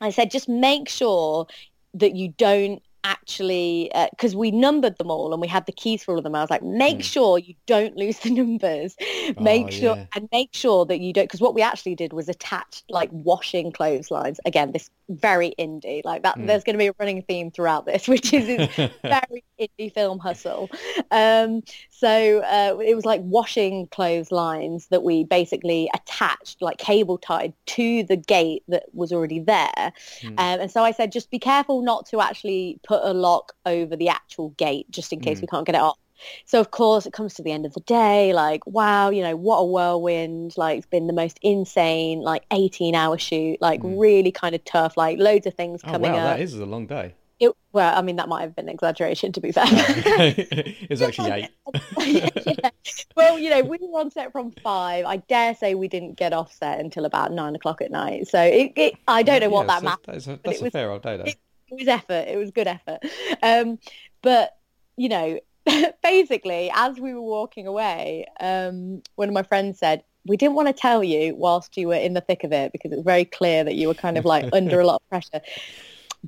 I 0.00 0.10
said, 0.10 0.30
just 0.30 0.48
make 0.48 0.88
sure 0.88 1.46
that 1.94 2.14
you 2.14 2.28
don't 2.38 2.80
actually, 3.04 3.90
because 4.10 4.36
we 4.36 4.50
numbered 4.50 4.96
them 4.98 5.10
all 5.10 5.32
and 5.32 5.40
we 5.40 5.48
had 5.48 5.66
the 5.66 5.72
keys 5.72 6.04
for 6.04 6.12
all 6.12 6.18
of 6.18 6.24
them. 6.24 6.34
I 6.34 6.40
was 6.40 6.50
like, 6.50 6.62
make 6.62 6.98
Mm. 6.98 7.04
sure 7.04 7.38
you 7.38 7.54
don't 7.66 7.96
lose 7.96 8.18
the 8.20 8.30
numbers. 8.34 8.94
make 9.38 9.66
Oh, 9.66 9.70
sure 9.70 9.96
yeah. 9.96 10.06
and 10.14 10.28
make 10.32 10.50
sure 10.52 10.84
that 10.86 11.00
you 11.00 11.12
don't, 11.12 11.24
because 11.24 11.40
what 11.40 11.54
we 11.54 11.62
actually 11.62 11.94
did 11.94 12.12
was 12.12 12.28
attach 12.28 12.82
like 12.88 13.10
washing 13.12 13.72
clotheslines. 13.72 14.38
Again, 14.44 14.72
this 14.72 14.88
very 15.08 15.54
indie, 15.58 16.04
like 16.04 16.22
that. 16.22 16.36
Mm. 16.36 16.46
There's 16.46 16.64
going 16.64 16.74
to 16.74 16.78
be 16.78 16.88
a 16.88 16.94
running 16.98 17.22
theme 17.22 17.50
throughout 17.50 17.86
this, 17.86 18.08
which 18.08 18.32
is 18.32 18.48
it's 18.48 18.76
very 19.02 19.44
indie 19.60 19.92
film 19.92 20.18
hustle. 20.18 20.68
Um, 21.10 21.62
so 21.90 22.40
uh, 22.40 22.78
it 22.80 22.94
was 22.94 23.04
like 23.04 23.20
washing 23.24 23.86
clotheslines 23.88 24.88
that 24.88 25.02
we 25.02 25.24
basically 25.24 25.90
attached, 25.94 26.62
like 26.62 26.78
cable 26.78 27.18
tied 27.18 27.52
to 27.66 28.02
the 28.04 28.16
gate 28.16 28.62
that 28.68 28.84
was 28.92 29.12
already 29.12 29.40
there. 29.40 29.92
Hmm. 30.22 30.28
Um, 30.28 30.60
and 30.60 30.70
so 30.70 30.84
I 30.84 30.92
said, 30.92 31.12
just 31.12 31.30
be 31.30 31.38
careful 31.38 31.82
not 31.82 32.06
to 32.06 32.20
actually 32.20 32.78
put 32.86 33.00
a 33.02 33.12
lock 33.12 33.52
over 33.66 33.96
the 33.96 34.08
actual 34.08 34.50
gate, 34.50 34.90
just 34.90 35.12
in 35.12 35.20
case 35.20 35.38
Mm. 35.38 35.42
we 35.42 35.46
can't 35.46 35.66
get 35.66 35.74
it 35.74 35.80
off. 35.80 35.98
So 36.44 36.60
of 36.60 36.70
course 36.70 37.06
it 37.06 37.12
comes 37.12 37.34
to 37.34 37.42
the 37.42 37.52
end 37.52 37.66
of 37.66 37.74
the 37.74 37.80
day, 37.80 38.32
like, 38.32 38.66
wow, 38.66 39.10
you 39.10 39.22
know, 39.22 39.36
what 39.36 39.58
a 39.58 39.64
whirlwind. 39.64 40.54
Like 40.56 40.78
it's 40.78 40.86
been 40.86 41.06
the 41.06 41.12
most 41.12 41.38
insane, 41.42 42.20
like 42.20 42.44
18 42.52 42.94
hour 42.94 43.18
shoot, 43.18 43.60
like 43.60 43.80
Mm. 43.82 44.00
really 44.00 44.32
kind 44.32 44.54
of 44.54 44.64
tough, 44.64 44.96
like 44.96 45.18
loads 45.18 45.46
of 45.46 45.54
things 45.54 45.80
Oh 45.84 45.90
coming 45.90 46.12
wow, 46.12 46.18
up. 46.18 46.36
that 46.36 46.40
is 46.40 46.54
a 46.54 46.66
long 46.66 46.86
day. 46.86 47.14
It, 47.40 47.52
well, 47.72 47.96
I 47.96 48.02
mean, 48.02 48.16
that 48.16 48.28
might 48.28 48.40
have 48.40 48.56
been 48.56 48.64
an 48.68 48.74
exaggeration 48.74 49.30
to 49.32 49.40
be 49.40 49.52
fair. 49.52 49.64
it's 49.68 51.00
actually 51.00 51.30
eight. 51.30 51.50
Yeah. 51.98 52.70
Well, 53.14 53.38
you 53.38 53.50
know, 53.50 53.62
we 53.62 53.78
were 53.80 54.00
on 54.00 54.10
set 54.10 54.32
from 54.32 54.50
five. 54.64 55.04
I 55.04 55.18
dare 55.18 55.54
say 55.54 55.74
we 55.76 55.86
didn't 55.86 56.14
get 56.14 56.32
off 56.32 56.52
set 56.52 56.80
until 56.80 57.04
about 57.04 57.30
nine 57.32 57.54
o'clock 57.54 57.80
at 57.80 57.90
night. 57.92 58.26
So 58.26 58.40
it, 58.42 58.72
it 58.76 58.94
I 59.06 59.22
don't 59.22 59.40
know 59.40 59.50
what 59.50 59.62
Yeah, 59.62 59.66
that 59.66 59.78
so 59.80 59.84
matters. 59.84 60.24
That's 60.24 60.26
a, 60.26 60.40
that's 60.42 60.60
a 60.60 60.64
was- 60.64 60.72
fair 60.72 60.90
old 60.90 61.02
day 61.02 61.16
though. 61.16 61.24
it- 61.24 61.36
It 61.70 61.74
was 61.78 61.86
effort. 61.88 62.26
It 62.28 62.36
was 62.38 62.50
good 62.50 62.66
effort. 62.66 63.00
Um, 63.42 63.78
but 64.22 64.56
you 64.96 65.08
know, 65.08 65.38
basically, 66.02 66.70
as 66.74 66.98
we 66.98 67.14
were 67.14 67.22
walking 67.22 67.66
away, 67.66 68.26
um, 68.40 69.02
one 69.16 69.28
of 69.28 69.34
my 69.34 69.42
friends 69.42 69.78
said, 69.78 70.02
"We 70.26 70.36
didn't 70.36 70.54
want 70.54 70.68
to 70.68 70.74
tell 70.74 71.02
you 71.04 71.34
whilst 71.34 71.76
you 71.76 71.88
were 71.88 71.94
in 71.94 72.14
the 72.14 72.20
thick 72.20 72.44
of 72.44 72.52
it 72.52 72.72
because 72.72 72.92
it 72.92 72.96
was 72.96 73.04
very 73.04 73.24
clear 73.24 73.64
that 73.64 73.74
you 73.74 73.88
were 73.88 73.94
kind 73.94 74.16
of 74.18 74.24
like 74.24 74.48
under 74.52 74.80
a 74.80 74.86
lot 74.86 75.02
of 75.02 75.08
pressure." 75.08 75.40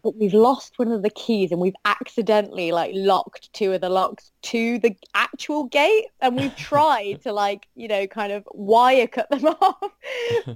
But 0.02 0.16
we've 0.16 0.34
lost 0.34 0.74
one 0.78 0.92
of 0.92 1.02
the 1.02 1.10
keys 1.10 1.50
and 1.50 1.60
we've 1.60 1.74
accidentally 1.84 2.70
like 2.70 2.92
locked 2.94 3.52
two 3.52 3.72
of 3.72 3.80
the 3.80 3.88
locks 3.88 4.30
to 4.42 4.78
the 4.78 4.94
actual 5.14 5.64
gate 5.64 6.06
and 6.20 6.36
we've 6.36 6.54
tried 6.70 7.22
to 7.22 7.32
like, 7.32 7.66
you 7.74 7.88
know, 7.88 8.06
kind 8.06 8.32
of 8.32 8.46
wire 8.52 9.08
cut 9.08 9.28
them 9.30 9.46
off, 9.46 9.90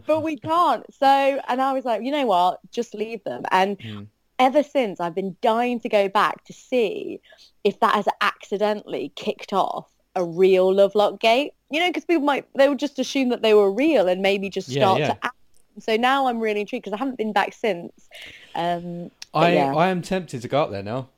but 0.07 0.23
we 0.23 0.37
can't. 0.37 0.87
So, 0.94 1.40
and 1.49 1.61
I 1.61 1.73
was 1.73 1.85
like, 1.85 2.05
you 2.05 2.12
know 2.12 2.27
what, 2.27 2.61
just 2.70 2.94
leave 2.94 3.25
them. 3.25 3.42
And 3.51 3.77
Mm. 3.79 4.07
Ever 4.38 4.62
since 4.62 5.01
I've 5.01 5.14
been 5.14 5.37
dying 5.40 5.81
to 5.81 5.88
go 5.88 6.09
back 6.09 6.44
to 6.44 6.53
see 6.53 7.20
if 7.62 7.81
that 7.81 7.94
has 7.94 8.09
accidentally 8.20 9.12
kicked 9.14 9.53
off 9.53 9.88
a 10.14 10.25
real 10.25 10.73
love 10.73 10.94
lock 10.94 11.20
gate. 11.20 11.53
You 11.70 11.81
know, 11.81 11.88
because 11.88 12.05
people 12.05 12.25
might 12.25 12.47
they 12.55 12.68
would 12.68 12.79
just 12.79 12.99
assume 12.99 13.31
that 13.31 13.42
they 13.42 13.55
were 13.55 13.70
real 13.70 14.09
and 14.09 14.23
maybe 14.23 14.49
just 14.49 14.70
start 14.70 15.01
yeah. 15.01 15.09
to 15.09 15.18
act. 15.25 15.37
So 15.81 15.97
now 15.97 16.29
I'm 16.29 16.38
really 16.38 16.61
intrigued 16.61 16.85
because 16.85 16.94
I 16.94 16.99
haven't 16.99 17.18
been 17.18 17.33
back 17.33 17.53
since. 17.53 18.09
Um, 18.55 19.11
I 19.33 19.55
yeah. 19.55 19.75
I 19.75 19.88
am 19.88 20.03
tempted 20.03 20.42
to 20.42 20.49
go 20.49 20.62
up 20.62 20.70
there 20.70 20.85
now. 20.85 21.09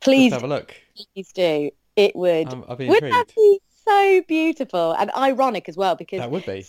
please, 0.00 0.32
have 0.32 0.44
a 0.44 0.48
look. 0.48 0.74
please 1.14 1.32
do. 1.32 1.70
It 1.96 2.14
would. 2.14 2.50
Be 2.76 2.88
would 2.88 3.02
that 3.02 3.32
be 3.34 3.60
so 3.86 4.22
beautiful 4.28 4.92
and 4.92 5.10
ironic 5.16 5.68
as 5.68 5.76
well? 5.78 5.96
Because 5.96 6.18
That 6.18 6.30
would 6.30 6.44
be. 6.44 6.66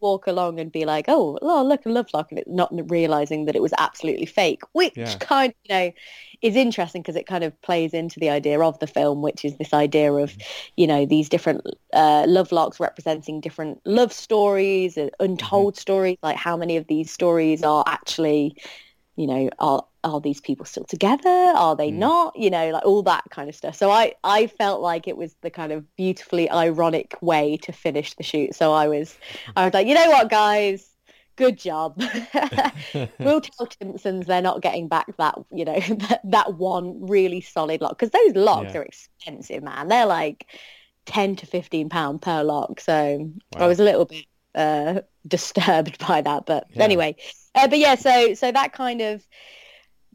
Walk 0.00 0.26
along 0.26 0.60
and 0.60 0.70
be 0.70 0.84
like, 0.84 1.06
oh, 1.08 1.38
oh 1.42 1.64
look, 1.64 1.86
a 1.86 1.88
love 1.88 2.08
lock, 2.12 2.30
and 2.30 2.38
it, 2.38 2.48
not 2.48 2.70
realizing 2.90 3.44
that 3.46 3.56
it 3.56 3.62
was 3.62 3.72
absolutely 3.78 4.26
fake, 4.26 4.62
which 4.72 4.96
Yeah. 4.96 5.16
kind 5.18 5.50
of, 5.52 5.56
you 5.64 5.74
know, 5.74 5.92
is 6.42 6.56
interesting 6.56 7.02
because 7.02 7.16
it 7.16 7.26
kind 7.26 7.44
of 7.44 7.60
plays 7.62 7.92
into 7.92 8.18
the 8.18 8.30
idea 8.30 8.60
of 8.60 8.78
the 8.78 8.86
film, 8.86 9.22
which 9.22 9.44
is 9.44 9.56
this 9.58 9.74
idea 9.74 10.12
of, 10.12 10.30
mm-hmm. 10.30 10.40
you 10.76 10.86
know, 10.86 11.04
these 11.06 11.28
different 11.28 11.62
uh, 11.92 12.24
love 12.26 12.52
locks 12.52 12.80
representing 12.80 13.40
different 13.40 13.80
love 13.84 14.12
stories, 14.12 14.96
and 14.96 15.10
untold 15.20 15.74
mm-hmm. 15.74 15.80
stories, 15.80 16.18
like 16.22 16.36
how 16.36 16.56
many 16.56 16.76
of 16.76 16.86
these 16.86 17.10
stories 17.10 17.62
are 17.62 17.84
actually, 17.86 18.56
you 19.16 19.26
know, 19.26 19.50
are 19.58 19.84
are 20.04 20.20
these 20.20 20.40
people 20.40 20.66
still 20.66 20.84
together? 20.84 21.28
Are 21.28 21.76
they 21.76 21.90
Mm. 21.90 21.98
not? 21.98 22.36
You 22.36 22.50
know, 22.50 22.70
like 22.70 22.84
all 22.84 23.02
that 23.04 23.24
kind 23.30 23.48
of 23.48 23.54
stuff. 23.54 23.76
So 23.76 23.90
I, 23.90 24.14
I 24.24 24.46
felt 24.46 24.80
like 24.80 25.08
it 25.08 25.16
was 25.16 25.34
the 25.42 25.50
kind 25.50 25.72
of 25.72 25.84
beautifully 25.96 26.50
ironic 26.50 27.16
way 27.20 27.56
to 27.58 27.72
finish 27.72 28.14
the 28.14 28.22
shoot. 28.22 28.54
So 28.54 28.72
I 28.72 28.88
was, 28.88 29.16
I 29.56 29.64
was 29.64 29.74
like, 29.74 29.86
you 29.86 29.94
know 29.94 30.08
what, 30.10 30.30
guys, 30.30 30.88
good 31.36 31.58
job. 31.58 32.00
we'll 33.22 33.40
tell 33.40 33.66
Timpsons 33.66 34.26
they're 34.26 34.42
not 34.42 34.62
getting 34.62 34.88
back 34.88 35.16
that, 35.18 35.36
you 35.52 35.64
know, 35.64 35.78
that, 35.80 36.20
that 36.24 36.54
one 36.54 37.06
really 37.06 37.40
solid 37.40 37.80
lock 37.80 37.98
because 37.98 38.10
those 38.10 38.34
locks 38.34 38.74
Yeah. 38.74 38.80
are 38.80 38.84
expensive, 38.84 39.62
man. 39.62 39.88
They're 39.88 40.06
like 40.06 40.46
ten 41.06 41.36
to 41.36 41.46
fifteen 41.46 41.88
pound 41.88 42.22
per 42.22 42.42
lock. 42.42 42.80
So 42.80 43.30
I 43.56 43.66
was 43.66 43.80
a 43.80 43.84
little 43.84 44.04
bit 44.04 44.26
uh, 44.54 45.00
disturbed 45.26 45.98
by 46.06 46.20
that, 46.22 46.46
but 46.46 46.66
Yeah. 46.74 46.84
anyway, 46.84 47.16
uh, 47.54 47.68
but 47.68 47.78
yeah, 47.78 47.94
so 47.94 48.34
so 48.34 48.50
that 48.52 48.72
kind 48.72 49.00
of 49.00 49.26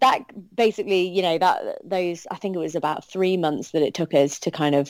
that 0.02 0.24
basically, 0.56 1.08
you 1.08 1.22
know, 1.22 1.38
that 1.38 1.80
those 1.84 2.28
I 2.32 2.36
think 2.36 2.56
it 2.56 2.60
was 2.60 2.76
about 2.76 3.06
three 3.06 3.38
months 3.38 3.72
that 3.72 3.82
it 3.82 3.94
took 3.94 4.14
us 4.14 4.40
to 4.40 4.52
kind 4.52 4.76
of 4.76 4.90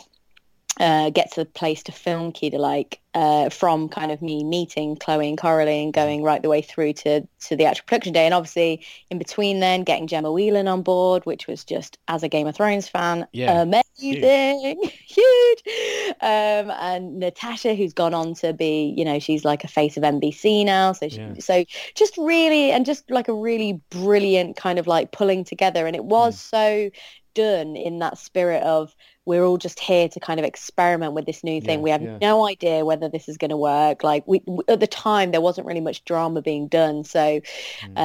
uh, 0.79 1.09
get 1.09 1.31
to 1.33 1.41
the 1.41 1.45
place 1.45 1.83
to 1.83 1.91
film 1.91 2.31
Key 2.31 2.49
to 2.49 2.57
Like 2.57 2.99
uh, 3.13 3.49
from 3.49 3.87
kind 3.87 4.11
of 4.11 4.21
me 4.21 4.43
meeting 4.43 4.97
Chloe 4.97 5.29
and 5.29 5.37
Coralie 5.37 5.83
and 5.83 5.93
going 5.93 6.21
right 6.21 6.41
the 6.41 6.49
way 6.49 6.61
through 6.61 6.93
to 6.93 7.21
to 7.47 7.55
the 7.55 7.65
actual 7.65 7.85
production 7.87 8.11
day, 8.13 8.25
and 8.25 8.33
obviously 8.33 8.85
in 9.09 9.17
between 9.17 9.59
then 9.61 9.83
getting 9.83 10.07
Gemma 10.07 10.31
Whelan 10.31 10.67
on 10.67 10.81
board, 10.81 11.25
which 11.25 11.47
was 11.47 11.63
just 11.63 11.97
as 12.07 12.23
a 12.23 12.27
Game 12.27 12.47
of 12.47 12.55
Thrones 12.55 12.89
fan, 12.89 13.25
Yeah, 13.31 13.61
amazing, 13.61 14.81
huge, 15.05 15.63
Um, 16.21 16.71
and 16.71 17.19
Natasha, 17.19 17.73
who's 17.73 17.93
gone 17.93 18.13
on 18.13 18.33
to 18.35 18.53
be, 18.53 18.93
you 18.97 19.05
know, 19.05 19.19
she's 19.19 19.45
like 19.45 19.63
a 19.63 19.67
face 19.67 19.95
of 19.97 20.03
NBC 20.03 20.63
now, 20.65 20.91
so 20.91 21.07
she, 21.09 21.17
Yeah. 21.17 21.33
so 21.39 21.63
just 21.95 22.17
really 22.17 22.71
and 22.71 22.85
just 22.85 23.09
like 23.09 23.27
a 23.27 23.33
really 23.33 23.81
brilliant 23.91 24.57
kind 24.57 24.79
of 24.79 24.87
like 24.87 25.11
pulling 25.11 25.43
together, 25.45 25.87
and 25.87 25.95
it 25.95 26.03
was 26.05 26.37
so 26.37 26.89
done 27.33 27.75
in 27.75 27.99
that 27.99 28.17
spirit 28.17 28.63
of 28.63 28.95
we're 29.25 29.43
all 29.43 29.57
just 29.57 29.79
here 29.79 30.07
to 30.09 30.19
kind 30.19 30.39
of 30.39 30.45
experiment 30.45 31.13
with 31.13 31.25
this 31.25 31.43
new 31.43 31.59
thing. 31.61 31.79
Yeah, 31.79 31.83
we 31.83 31.89
have 31.89 32.01
yeah. 32.01 32.17
no 32.21 32.47
idea 32.47 32.85
whether 32.85 33.09
this 33.09 33.27
is 33.27 33.37
going 33.37 33.49
to 33.51 33.57
work. 33.57 34.03
Like 34.03 34.23
we 34.27 34.39
w- 34.39 34.61
at 34.67 34.79
the 34.79 34.87
time, 34.87 35.31
there 35.31 35.41
wasn't 35.41 35.67
really 35.67 35.81
much 35.81 36.03
drama 36.05 36.41
being 36.41 36.67
done, 36.67 37.03
so 37.03 37.41
Mm. 37.81 37.97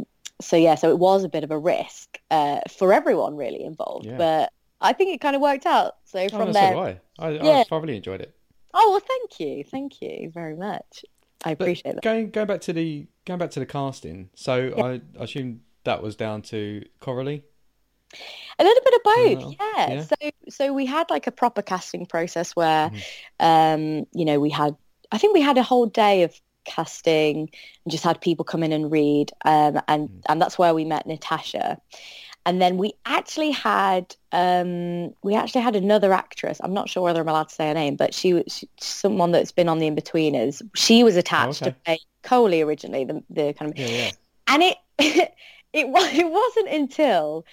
um, 0.00 0.06
so 0.40 0.56
yeah, 0.56 0.74
so 0.74 0.90
it 0.90 0.98
was 0.98 1.24
a 1.24 1.28
bit 1.28 1.44
of 1.44 1.50
a 1.50 1.58
risk 1.58 2.18
uh, 2.30 2.60
for 2.76 2.92
everyone 2.92 3.36
really 3.36 3.64
involved, 3.64 4.06
Yeah. 4.06 4.16
but 4.18 4.52
I 4.80 4.92
think 4.92 5.14
it 5.14 5.20
kind 5.20 5.34
of 5.34 5.40
worked 5.40 5.64
out. 5.66 5.94
So 6.04 6.18
Oh, 6.20 6.28
from 6.28 6.46
no, 6.48 6.52
there, 6.52 6.72
so 6.72 6.80
I. 6.80 7.00
I, 7.18 7.30
Yeah. 7.30 7.58
I 7.60 7.64
thoroughly 7.64 7.96
enjoyed 7.96 8.20
it. 8.20 8.34
oh 8.74 8.90
well, 8.90 9.00
thank 9.00 9.40
you, 9.40 9.64
thank 9.64 10.02
you 10.02 10.30
very 10.30 10.54
much. 10.56 11.04
I 11.44 11.54
But 11.54 11.64
appreciate 11.64 11.94
that. 11.94 12.02
Going 12.02 12.30
going 12.30 12.46
back 12.48 12.60
to 12.62 12.72
the 12.72 13.06
going 13.24 13.38
back 13.38 13.50
to 13.52 13.60
the 13.60 13.66
casting. 13.66 14.30
So. 14.34 14.72
I, 14.76 15.00
I 15.20 15.24
assume 15.24 15.60
that 15.84 16.02
was 16.02 16.16
down 16.16 16.42
to 16.42 16.84
Coralie. 17.00 17.44
A 18.58 18.64
little 18.64 18.82
bit 18.84 18.94
of 18.94 19.02
both, 19.02 19.38
Well, 19.38 19.56
yeah. 19.76 19.94
yeah. 19.94 20.02
So 20.02 20.30
so 20.48 20.72
we 20.72 20.86
had 20.86 21.10
like 21.10 21.26
a 21.26 21.30
proper 21.32 21.62
casting 21.62 22.06
process 22.06 22.56
where, 22.56 22.90
Mhm. 22.90 23.02
um, 23.40 24.06
you 24.12 24.24
know, 24.24 24.40
we 24.40 24.50
had 24.50 24.76
I 25.12 25.18
think 25.18 25.34
we 25.34 25.40
had 25.40 25.58
a 25.58 25.62
whole 25.62 25.86
day 25.86 26.22
of 26.22 26.40
casting 26.64 27.48
and 27.84 27.92
just 27.92 28.02
had 28.02 28.20
people 28.20 28.44
come 28.44 28.62
in 28.64 28.72
and 28.72 28.90
read, 28.90 29.30
um, 29.44 29.80
and 29.88 30.08
Mm. 30.08 30.22
and 30.28 30.42
that's 30.42 30.58
where 30.58 30.74
we 30.74 30.84
met 30.84 31.06
Natasha. 31.06 31.78
And 32.44 32.62
then 32.62 32.76
we 32.78 32.92
actually 33.06 33.50
had 33.50 34.14
um, 34.32 35.12
we 35.22 35.34
actually 35.34 35.62
had 35.62 35.74
another 35.76 36.12
actress. 36.12 36.60
I'm 36.62 36.72
not 36.74 36.88
sure 36.88 37.02
whether 37.02 37.20
I'm 37.20 37.28
allowed 37.28 37.48
to 37.48 37.54
say 37.54 37.68
her 37.68 37.74
name, 37.74 37.96
but 37.96 38.14
she 38.14 38.34
was 38.34 38.64
someone 38.80 39.32
that's 39.32 39.50
been 39.52 39.68
on 39.68 39.78
the 39.78 39.90
Inbetweeners. 39.90 40.62
She 40.76 41.02
was 41.02 41.16
attached 41.16 41.62
okay. 41.62 41.70
to 41.72 41.76
play 41.84 41.98
Coley 42.22 42.62
originally, 42.62 43.04
the 43.04 43.22
the 43.30 43.52
kind 43.52 43.70
of 43.72 43.78
Yeah, 43.78 43.86
yeah. 43.86 44.10
and 44.46 44.62
it 44.62 44.76
it 44.98 45.32
it 45.72 46.28
wasn't 46.30 46.68
until 46.68 47.44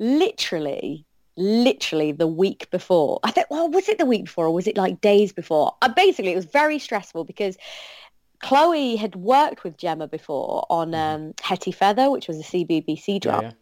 literally 0.00 1.06
literally 1.36 2.10
the 2.10 2.26
week 2.26 2.68
before 2.70 3.20
i 3.22 3.30
think 3.30 3.46
well 3.50 3.70
was 3.70 3.88
it 3.88 3.98
the 3.98 4.04
week 4.04 4.24
before 4.24 4.46
or 4.46 4.50
was 4.52 4.66
it 4.66 4.76
like 4.76 5.00
days 5.00 5.32
before 5.32 5.72
uh, 5.82 5.88
basically 5.88 6.32
it 6.32 6.36
was 6.36 6.44
very 6.46 6.78
stressful 6.78 7.24
because 7.24 7.56
chloe 8.42 8.96
had 8.96 9.14
worked 9.14 9.62
with 9.62 9.76
gemma 9.76 10.08
before 10.08 10.66
on 10.68 10.94
um, 10.94 11.32
hetty 11.42 11.70
feather 11.70 12.10
which 12.10 12.26
was 12.26 12.40
a 12.40 12.42
cbbc 12.42 13.24
Yeah, 13.24 13.40
yeah. 13.42 13.52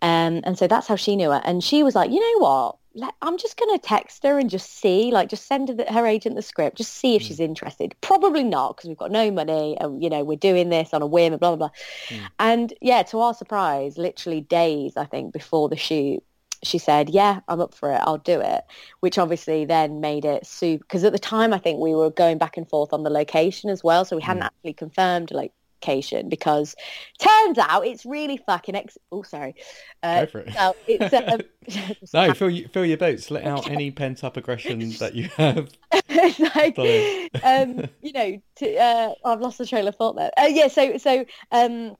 um, 0.00 0.40
and 0.44 0.56
so 0.56 0.66
that's 0.66 0.86
how 0.86 0.96
she 0.96 1.16
knew 1.16 1.30
her. 1.30 1.42
And 1.44 1.62
she 1.62 1.82
was 1.82 1.94
like, 1.94 2.10
you 2.10 2.20
know 2.20 2.38
what? 2.40 2.76
Let, 2.94 3.14
I'm 3.22 3.38
just 3.38 3.56
going 3.56 3.78
to 3.78 3.82
text 3.84 4.22
her 4.24 4.38
and 4.38 4.50
just 4.50 4.70
see, 4.70 5.10
like, 5.10 5.28
just 5.28 5.46
send 5.46 5.68
her, 5.68 5.74
the, 5.74 5.90
her 5.90 6.06
agent 6.06 6.36
the 6.36 6.42
script, 6.42 6.76
just 6.76 6.94
see 6.94 7.16
if 7.16 7.22
Mm. 7.22 7.26
she's 7.26 7.40
interested. 7.40 7.94
Probably 8.00 8.44
not 8.44 8.76
because 8.76 8.88
we've 8.88 8.98
got 8.98 9.10
no 9.10 9.30
money 9.30 9.76
and, 9.80 10.02
you 10.02 10.10
know, 10.10 10.24
we're 10.24 10.36
doing 10.36 10.68
this 10.68 10.92
on 10.92 11.00
a 11.00 11.06
whim 11.06 11.32
and 11.32 11.40
blah, 11.40 11.56
blah, 11.56 11.68
blah. 11.68 11.76
Mm. 12.10 12.28
And 12.38 12.74
yeah, 12.80 13.02
to 13.04 13.20
our 13.20 13.34
surprise, 13.34 13.96
literally 13.96 14.42
days, 14.42 14.96
I 14.96 15.06
think, 15.06 15.32
before 15.32 15.68
the 15.68 15.76
shoot, 15.76 16.22
she 16.64 16.78
said, 16.78 17.10
yeah, 17.10 17.40
I'm 17.48 17.60
up 17.60 17.74
for 17.74 17.92
it. 17.92 18.00
I'll 18.04 18.18
do 18.18 18.40
it. 18.40 18.62
Which 19.00 19.18
obviously 19.18 19.64
then 19.64 20.00
made 20.00 20.24
it 20.24 20.46
super, 20.46 20.84
because 20.84 21.02
at 21.02 21.12
the 21.12 21.18
time, 21.18 21.52
I 21.52 21.58
think 21.58 21.80
we 21.80 21.94
were 21.94 22.10
going 22.10 22.38
back 22.38 22.56
and 22.56 22.68
forth 22.68 22.92
on 22.92 23.02
the 23.02 23.10
location 23.10 23.68
as 23.70 23.82
well. 23.82 24.04
So 24.04 24.16
we 24.16 24.22
hadn't 24.22 24.42
Mm. 24.42 24.46
actually 24.46 24.74
confirmed 24.74 25.30
like 25.30 25.52
location 25.82 26.28
because 26.28 26.74
turns 27.18 27.58
out 27.58 27.86
it's 27.86 28.04
really 28.06 28.36
fucking 28.46 28.74
ex- 28.74 28.98
oh 29.10 29.22
sorry 29.22 29.54
uh, 30.02 30.24
Go 30.24 30.30
for 30.30 30.40
it. 30.40 30.52
so 30.54 30.76
it's 30.86 31.12
um, 31.14 31.40
No, 32.28 32.34
fill, 32.34 32.50
you, 32.50 32.68
fill 32.68 32.84
your 32.84 32.96
boats 32.96 33.30
Let 33.30 33.44
out 33.46 33.68
any 33.70 33.90
pent 33.90 34.24
up 34.24 34.36
aggression 34.36 34.78
that 35.00 35.14
you 35.14 35.28
have. 35.36 35.70
it's 36.08 36.38
like 36.54 37.44
um 37.44 37.86
you 38.00 38.12
know 38.12 38.42
to, 38.56 38.76
uh, 38.76 39.14
I've 39.24 39.40
lost 39.40 39.58
the 39.58 39.66
trail 39.66 39.88
of 39.88 39.96
thought 39.96 40.16
there 40.16 40.30
uh, 40.38 40.46
yeah 40.46 40.68
so 40.68 40.98
so 40.98 41.24
um 41.50 41.96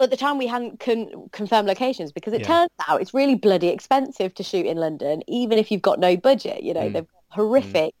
at 0.00 0.10
the 0.10 0.16
time 0.16 0.38
we 0.38 0.46
hadn't 0.46 0.80
con- 0.80 1.28
confirmed 1.32 1.66
locations 1.66 2.12
because 2.12 2.32
it 2.34 2.40
Yeah. 2.42 2.46
turns 2.46 2.70
out 2.86 3.00
it's 3.00 3.14
really 3.14 3.34
bloody 3.34 3.68
expensive 3.68 4.34
to 4.34 4.42
shoot 4.42 4.66
in 4.66 4.76
London 4.76 5.22
even 5.26 5.58
if 5.58 5.70
you've 5.70 5.82
got 5.82 5.98
no 5.98 6.16
budget 6.16 6.62
you 6.62 6.74
know 6.74 6.82
Mm. 6.88 6.92
they've 6.92 7.06
got 7.36 7.40
horrific 7.40 7.94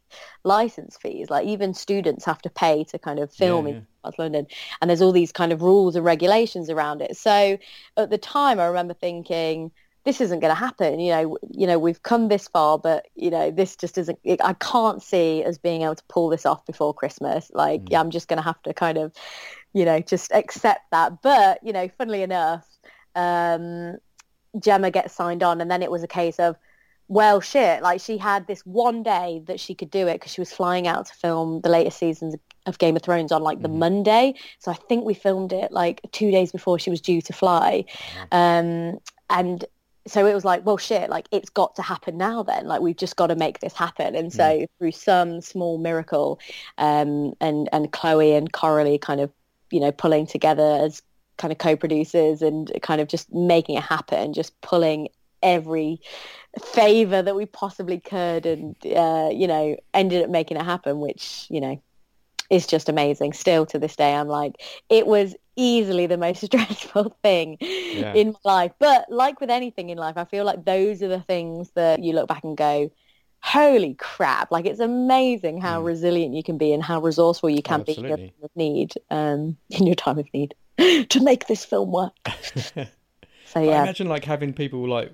license 0.44 0.96
fees. 1.00 1.30
Like 1.30 1.46
even 1.46 1.74
students 1.74 2.24
have 2.24 2.40
to 2.42 2.50
pay 2.50 2.84
to 2.84 2.98
kind 2.98 3.18
of 3.18 3.32
film 3.32 3.66
Yeah, 3.66 3.68
in 3.68 3.74
yeah. 3.74 3.80
South 4.04 4.18
London. 4.18 4.46
And 4.80 4.88
there's 4.90 5.02
all 5.02 5.12
these 5.12 5.32
kind 5.32 5.52
of 5.52 5.62
rules 5.62 5.96
and 5.96 6.04
regulations 6.04 6.70
around 6.70 7.02
it. 7.02 7.16
So 7.16 7.58
at 7.96 8.10
the 8.10 8.18
time 8.18 8.60
I 8.60 8.66
remember 8.66 8.94
thinking 8.94 9.72
this 10.04 10.20
isn't 10.22 10.40
going 10.40 10.50
to 10.54 10.58
happen. 10.58 11.00
You 11.00 11.10
know 11.12 11.38
you 11.50 11.66
know 11.66 11.78
we've 11.78 12.02
come 12.02 12.28
this 12.28 12.48
far 12.48 12.78
but 12.78 13.06
you 13.14 13.30
know 13.30 13.50
this 13.50 13.76
just 13.76 13.98
isn't 13.98 14.18
it, 14.24 14.40
I 14.42 14.54
can't 14.54 15.02
see 15.02 15.44
us 15.44 15.58
being 15.58 15.82
able 15.82 15.96
to 15.96 16.04
pull 16.08 16.28
this 16.30 16.46
off 16.46 16.64
before 16.66 16.94
Christmas. 16.94 17.50
Like 17.52 17.82
Mm. 17.82 17.90
yeah, 17.90 18.00
I'm 18.00 18.10
just 18.10 18.28
going 18.28 18.38
to 18.38 18.42
have 18.44 18.62
to 18.62 18.72
kind 18.74 18.98
of 18.98 19.12
you 19.72 19.84
know 19.84 20.00
just 20.00 20.32
accept 20.32 20.90
that. 20.92 21.22
But 21.22 21.60
you 21.62 21.72
know 21.72 21.88
funnily 21.98 22.22
enough 22.22 22.66
um 23.14 23.96
Gemma 24.58 24.90
gets 24.90 25.14
signed 25.14 25.42
on 25.42 25.60
and 25.60 25.70
then 25.70 25.82
it 25.82 25.90
was 25.90 26.02
a 26.02 26.08
case 26.08 26.38
of 26.38 26.56
well 27.08 27.40
shit 27.40 27.82
like 27.82 28.00
she 28.00 28.18
had 28.18 28.46
this 28.46 28.60
one 28.66 29.02
day 29.02 29.42
that 29.46 29.58
she 29.58 29.74
could 29.74 29.90
do 29.90 30.06
it 30.06 30.14
because 30.14 30.32
she 30.32 30.40
was 30.40 30.52
flying 30.52 30.86
out 30.86 31.06
to 31.06 31.14
film 31.14 31.60
the 31.62 31.68
latest 31.70 31.98
seasons 31.98 32.36
of 32.66 32.78
Game 32.78 32.96
of 32.96 33.02
Thrones 33.02 33.32
on 33.32 33.42
like 33.42 33.62
the 33.62 33.68
Mhm. 33.68 33.78
Monday. 33.78 34.34
So 34.58 34.70
I 34.70 34.74
think 34.74 35.04
we 35.06 35.14
filmed 35.14 35.52
it 35.54 35.72
like 35.72 36.02
two 36.12 36.30
days 36.30 36.52
before 36.52 36.78
she 36.78 36.90
was 36.90 37.00
due 37.00 37.22
to 37.22 37.32
fly. 37.32 37.84
Um 38.30 38.98
and 39.30 39.64
so 40.06 40.26
it 40.26 40.34
was 40.34 40.44
like 40.44 40.64
well 40.66 40.76
shit 40.76 41.08
like 41.10 41.26
it's 41.30 41.48
got 41.50 41.74
to 41.76 41.82
happen 41.82 42.18
now 42.18 42.42
then. 42.42 42.66
Like 42.66 42.82
we've 42.82 42.96
just 42.96 43.16
got 43.16 43.28
to 43.28 43.36
make 43.36 43.60
this 43.60 43.72
happen. 43.72 44.14
And 44.14 44.30
so 44.32 44.66
through 44.78 44.92
some 44.92 45.40
small 45.40 45.78
miracle 45.78 46.38
um 46.76 47.32
and 47.40 47.68
and 47.72 47.90
Chloe 47.92 48.34
and 48.34 48.52
Coralie 48.52 48.98
kind 48.98 49.20
of 49.20 49.30
you 49.70 49.80
know 49.80 49.92
pulling 49.92 50.26
together 50.26 50.78
as 50.82 51.02
kind 51.38 51.52
of 51.52 51.58
co-producers 51.58 52.42
and 52.42 52.70
kind 52.82 53.00
of 53.00 53.06
just 53.08 53.32
making 53.32 53.76
it 53.76 53.82
happen 53.82 54.32
just 54.32 54.60
pulling 54.60 55.08
every 55.42 56.00
favor 56.72 57.22
that 57.22 57.36
we 57.36 57.46
possibly 57.46 58.00
could 58.00 58.46
and 58.46 58.74
uh, 58.86 59.28
you 59.32 59.46
know 59.46 59.76
ended 59.94 60.22
up 60.24 60.30
making 60.30 60.56
it 60.56 60.64
happen 60.64 61.00
which 61.00 61.46
you 61.50 61.60
know 61.60 61.80
is 62.50 62.66
just 62.66 62.88
amazing. 62.88 63.34
Still 63.34 63.66
to 63.66 63.78
this 63.78 63.94
day 63.96 64.14
i'm 64.14 64.28
like 64.28 64.54
it 64.88 65.06
was 65.06 65.34
easily 65.56 66.06
the 66.06 66.16
most 66.16 66.40
stressful 66.44 67.16
thing 67.22 67.58
Yeah. 67.92 68.14
in 68.14 68.28
my 68.44 68.52
life. 68.52 68.72
But 68.78 69.06
like 69.10 69.40
with 69.40 69.50
anything 69.50 69.90
in 69.90 69.98
life 69.98 70.16
i 70.16 70.24
feel 70.24 70.44
like 70.44 70.64
those 70.64 71.02
are 71.02 71.08
the 71.08 71.20
things 71.20 71.70
that 71.74 72.02
you 72.02 72.12
look 72.14 72.28
back 72.28 72.44
and 72.44 72.56
go 72.56 72.90
holy 73.40 73.94
crap. 73.94 74.50
Like 74.50 74.66
it's 74.66 74.80
amazing 74.80 75.60
how 75.60 75.80
Mm. 75.80 75.84
resilient 75.86 76.34
you 76.34 76.42
can 76.42 76.58
be 76.58 76.72
and 76.72 76.82
how 76.82 77.00
resourceful 77.00 77.48
you 77.50 77.62
can 77.62 77.82
be 77.82 77.92
in 77.92 78.04
your 78.04 78.16
time 78.16 78.30
of 78.42 78.50
need 78.56 78.94
um 79.10 79.56
in 79.70 79.86
your 79.86 79.94
time 79.94 80.18
of 80.18 80.26
need 80.34 80.54
to 81.10 81.20
make 81.22 81.46
this 81.46 81.64
film 81.64 81.92
work. 81.92 82.12
So 83.44 83.60
I 83.60 83.64
yeah. 83.64 83.82
imagine 83.82 84.08
like 84.08 84.24
having 84.24 84.52
people 84.52 84.86
like 84.88 85.12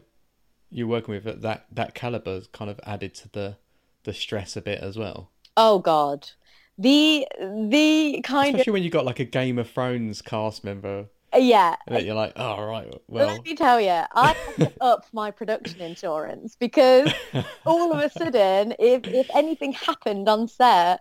you're 0.74 0.86
working 0.86 1.14
with 1.14 1.26
at 1.26 1.40
that 1.42 1.66
that 1.72 1.94
caliber 1.94 2.32
is 2.32 2.46
kind 2.48 2.70
of 2.70 2.80
added 2.84 3.14
to 3.14 3.28
the 3.30 3.56
the 4.02 4.12
stress 4.12 4.56
a 4.56 4.60
bit 4.60 4.80
as 4.80 4.98
well. 4.98 5.30
oh 5.56 5.78
god 5.78 6.30
the 6.76 7.26
the 7.40 8.20
kind 8.24 8.48
of 8.48 8.54
Especially 8.56 8.72
when 8.72 8.82
you 8.82 8.90
got 8.90 9.04
like 9.04 9.20
a 9.20 9.24
Game 9.24 9.58
of 9.58 9.70
Thrones 9.70 10.20
cast 10.20 10.64
member 10.64 11.06
yeah 11.36 11.76
that 11.88 12.04
you're 12.04 12.14
like, 12.14 12.32
oh 12.36 12.64
right, 12.64 12.92
well, 13.08 13.26
Let 13.26 13.44
me 13.44 13.54
tell 13.54 13.80
you, 13.80 14.02
I 14.14 14.36
up 14.80 15.06
my 15.12 15.30
production 15.30 15.80
insurance 15.80 16.56
because 16.56 17.12
all 17.66 17.92
of 17.92 17.98
a 17.98 18.10
sudden, 18.10 18.74
if 18.78 19.06
if 19.06 19.28
anything 19.34 19.72
happened 19.72 20.28
on 20.28 20.48
set, 20.48 21.00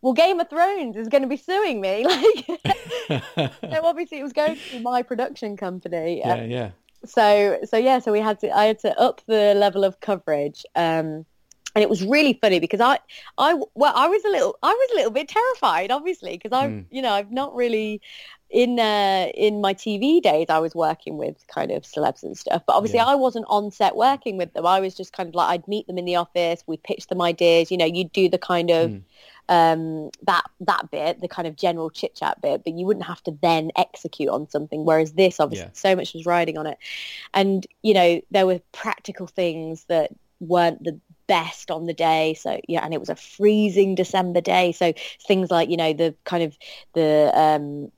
well, 0.00 0.12
Game 0.12 0.40
of 0.40 0.48
Thrones 0.50 0.96
is 0.96 1.08
going 1.08 1.22
to 1.22 1.28
be 1.28 1.36
suing 1.36 1.80
me. 1.80 2.06
Like, 3.08 3.52
so 3.60 3.84
obviously, 3.84 4.20
it 4.20 4.22
was 4.22 4.32
going 4.32 4.56
through 4.56 4.80
my 4.80 5.02
production 5.02 5.56
company. 5.56 6.20
Yeah, 6.24 6.34
um, 6.34 6.50
yeah. 6.50 6.70
So 7.04 7.58
so 7.64 7.76
yeah, 7.76 7.98
so 7.98 8.12
we 8.12 8.20
had 8.20 8.38
to 8.40 8.50
I 8.56 8.64
had 8.66 8.78
to 8.80 8.98
up 8.98 9.20
the 9.26 9.54
level 9.54 9.84
of 9.84 10.00
coverage. 10.00 10.64
Um, 10.74 11.26
and 11.74 11.82
it 11.82 11.88
was 11.88 12.04
really 12.04 12.34
funny 12.34 12.60
because 12.60 12.80
I, 12.80 12.98
I, 13.38 13.54
well, 13.74 13.94
I 13.96 14.06
was 14.06 14.22
a 14.26 14.28
little, 14.28 14.58
I 14.62 14.68
was 14.68 14.90
a 14.92 14.96
little 14.96 15.10
bit 15.10 15.26
terrified, 15.28 15.90
obviously, 15.90 16.32
because 16.36 16.52
I've, 16.52 16.70
Mm. 16.70 16.84
you 16.90 17.00
know, 17.00 17.10
I've 17.12 17.32
not 17.32 17.54
really, 17.54 18.02
in 18.50 18.78
uh, 18.78 19.28
in 19.34 19.62
my 19.62 19.72
TV 19.72 20.20
days, 20.20 20.48
I 20.50 20.58
was 20.58 20.74
working 20.74 21.16
with 21.16 21.42
kind 21.48 21.70
of 21.70 21.84
celebs 21.84 22.22
and 22.24 22.36
stuff, 22.36 22.62
but 22.66 22.74
obviously 22.76 22.98
Yeah. 22.98 23.06
I 23.06 23.14
wasn't 23.14 23.46
on 23.48 23.70
set 23.70 23.96
working 23.96 24.36
with 24.36 24.52
them. 24.52 24.66
I 24.66 24.80
was 24.80 24.94
just 24.94 25.14
kind 25.14 25.30
of 25.30 25.34
like, 25.34 25.48
I'd 25.48 25.66
meet 25.66 25.86
them 25.86 25.96
in 25.96 26.04
the 26.04 26.16
office, 26.16 26.62
we'd 26.66 26.82
pitch 26.82 27.06
them 27.06 27.22
ideas, 27.22 27.70
you 27.70 27.78
know, 27.78 27.86
you'd 27.86 28.12
do 28.12 28.28
the 28.28 28.36
kind 28.36 28.70
of, 28.70 28.90
Mm. 28.90 29.02
Um, 29.52 30.10
that 30.22 30.44
that 30.60 30.90
bit, 30.90 31.20
the 31.20 31.28
kind 31.28 31.46
of 31.46 31.56
general 31.56 31.90
chit 31.90 32.14
chat 32.14 32.40
bit, 32.40 32.64
but 32.64 32.72
you 32.72 32.86
wouldn't 32.86 33.04
have 33.04 33.22
to 33.24 33.36
then 33.42 33.70
execute 33.76 34.30
on 34.30 34.48
something. 34.48 34.86
Whereas 34.86 35.12
this, 35.12 35.38
obviously, 35.40 35.66
Yeah. 35.66 35.72
so 35.74 35.94
much 35.94 36.14
was 36.14 36.24
riding 36.24 36.56
on 36.56 36.66
it, 36.66 36.78
and 37.34 37.66
you 37.82 37.92
know 37.92 38.22
there 38.30 38.46
were 38.46 38.60
practical 38.72 39.26
things 39.26 39.84
that 39.84 40.10
weren't 40.40 40.82
the 40.82 40.98
best 41.26 41.70
on 41.70 41.84
the 41.84 41.92
day. 41.92 42.32
So 42.32 42.60
yeah, 42.66 42.82
and 42.82 42.94
it 42.94 43.00
was 43.00 43.10
a 43.10 43.16
freezing 43.16 43.94
December 43.94 44.40
day. 44.40 44.72
So 44.72 44.94
things 45.28 45.50
like 45.50 45.68
you 45.68 45.76
know 45.76 45.92
the 45.92 46.14
kind 46.24 46.44
of 46.44 46.56
the 46.94 47.30
um, 47.34 47.92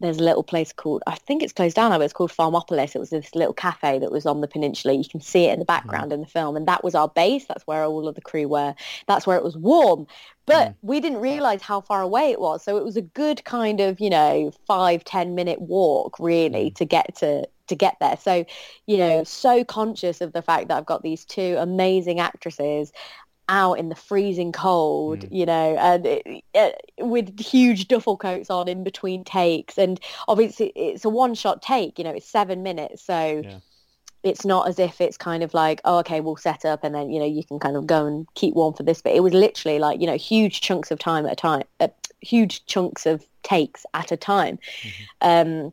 there's 0.00 0.18
a 0.18 0.22
little 0.24 0.42
place 0.42 0.72
called 0.72 1.02
I 1.06 1.14
think 1.14 1.42
it's 1.42 1.52
closed 1.52 1.76
down 1.76 1.90
now, 1.90 1.98
but 1.98 2.04
it's 2.04 2.12
called 2.12 2.32
Farmopolis. 2.32 2.94
It 2.94 2.98
was 2.98 3.10
this 3.10 3.34
little 3.34 3.52
cafe 3.52 3.98
that 3.98 4.10
was 4.10 4.26
on 4.26 4.40
the 4.40 4.48
peninsula. 4.48 4.94
You 4.94 5.08
can 5.08 5.20
see 5.20 5.44
it 5.44 5.52
in 5.52 5.58
the 5.58 5.64
background 5.64 6.12
in 6.12 6.20
the 6.20 6.26
film, 6.26 6.56
and 6.56 6.66
that 6.66 6.82
was 6.82 6.94
our 6.94 7.08
base. 7.08 7.44
That's 7.46 7.66
where 7.66 7.84
all 7.84 8.08
of 8.08 8.14
the 8.14 8.20
crew 8.20 8.48
were. 8.48 8.74
That's 9.06 9.26
where 9.26 9.36
it 9.36 9.44
was 9.44 9.56
warm. 9.56 10.06
But 10.46 10.70
Mm. 10.70 10.74
we 10.82 11.00
didn't 11.00 11.20
realize 11.20 11.62
how 11.62 11.80
far 11.80 12.02
away 12.02 12.30
it 12.30 12.40
was. 12.40 12.64
So 12.64 12.76
it 12.76 12.84
was 12.84 12.96
a 12.96 13.02
good 13.02 13.44
kind 13.44 13.78
of, 13.80 14.00
you 14.00 14.10
know, 14.10 14.52
five, 14.66 15.04
ten 15.04 15.34
minute 15.34 15.60
walk 15.60 16.18
really 16.18 16.70
to 16.72 16.84
get 16.84 17.16
to 17.16 17.46
to 17.68 17.76
get 17.76 17.96
there. 18.00 18.16
So, 18.16 18.44
you 18.86 18.96
know, 18.96 19.22
so 19.22 19.62
conscious 19.64 20.20
of 20.20 20.32
the 20.32 20.42
fact 20.42 20.68
that 20.68 20.76
I've 20.76 20.86
got 20.86 21.02
these 21.02 21.24
two 21.24 21.54
amazing 21.58 22.18
actresses 22.18 22.92
out 23.50 23.74
in 23.78 23.88
the 23.88 23.94
freezing 23.94 24.52
cold, 24.52 25.20
Mm. 25.20 25.28
you 25.38 25.44
know, 25.44 25.76
and 25.76 26.06
it, 26.06 26.22
it, 26.54 26.80
with 26.98 27.38
huge 27.38 27.88
duffel 27.88 28.16
coats 28.16 28.48
on 28.48 28.68
in 28.68 28.84
between 28.84 29.24
takes. 29.24 29.76
And 29.76 30.00
obviously 30.28 30.68
it's 30.76 31.04
a 31.04 31.08
one 31.10 31.34
shot 31.34 31.60
take, 31.60 31.98
you 31.98 32.04
know, 32.04 32.12
it's 32.12 32.28
seven 32.28 32.62
minutes. 32.62 33.02
So 33.02 33.42
Yeah. 33.44 33.58
it's 34.22 34.44
not 34.44 34.68
as 34.68 34.78
if 34.78 35.00
it's 35.00 35.16
kind 35.16 35.42
of 35.42 35.52
like, 35.52 35.80
oh, 35.84 35.98
okay, 35.98 36.20
we'll 36.20 36.36
set 36.36 36.64
up 36.64 36.84
and 36.84 36.94
then, 36.94 37.10
you 37.10 37.18
know, 37.18 37.26
you 37.26 37.44
can 37.44 37.58
kind 37.58 37.76
of 37.76 37.86
go 37.86 38.06
and 38.06 38.26
keep 38.34 38.54
warm 38.54 38.72
for 38.74 38.84
this. 38.84 39.02
But 39.02 39.14
it 39.14 39.22
was 39.22 39.34
literally 39.34 39.78
like, 39.80 40.00
you 40.00 40.06
know, 40.06 40.16
huge 40.16 40.60
chunks 40.60 40.90
of 40.92 40.98
time 41.00 41.26
at 41.26 41.32
a 41.32 41.36
time, 41.36 41.64
uh, 41.80 41.88
huge 42.20 42.64
chunks 42.66 43.04
of 43.04 43.24
takes 43.42 43.84
at 43.94 44.12
a 44.12 44.16
time. 44.16 44.58
Mm-hmm. 44.82 45.28
Um, 45.28 45.72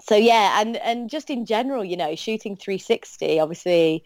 so 0.00 0.16
yeah, 0.16 0.60
and 0.60 0.76
and 0.78 1.08
just 1.08 1.30
in 1.30 1.46
general, 1.46 1.84
you 1.84 1.96
know, 1.96 2.16
shooting 2.16 2.56
360, 2.56 3.38
obviously, 3.38 4.02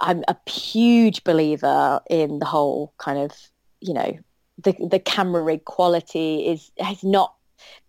I'm 0.00 0.24
a 0.28 0.36
huge 0.48 1.24
believer 1.24 2.00
in 2.10 2.38
the 2.38 2.46
whole 2.46 2.92
kind 2.98 3.18
of, 3.18 3.32
you 3.80 3.94
know, 3.94 4.18
the 4.62 4.74
the 4.88 4.98
camera 4.98 5.42
rig 5.42 5.64
quality 5.64 6.46
is 6.46 6.70
has 6.78 7.02
not 7.02 7.34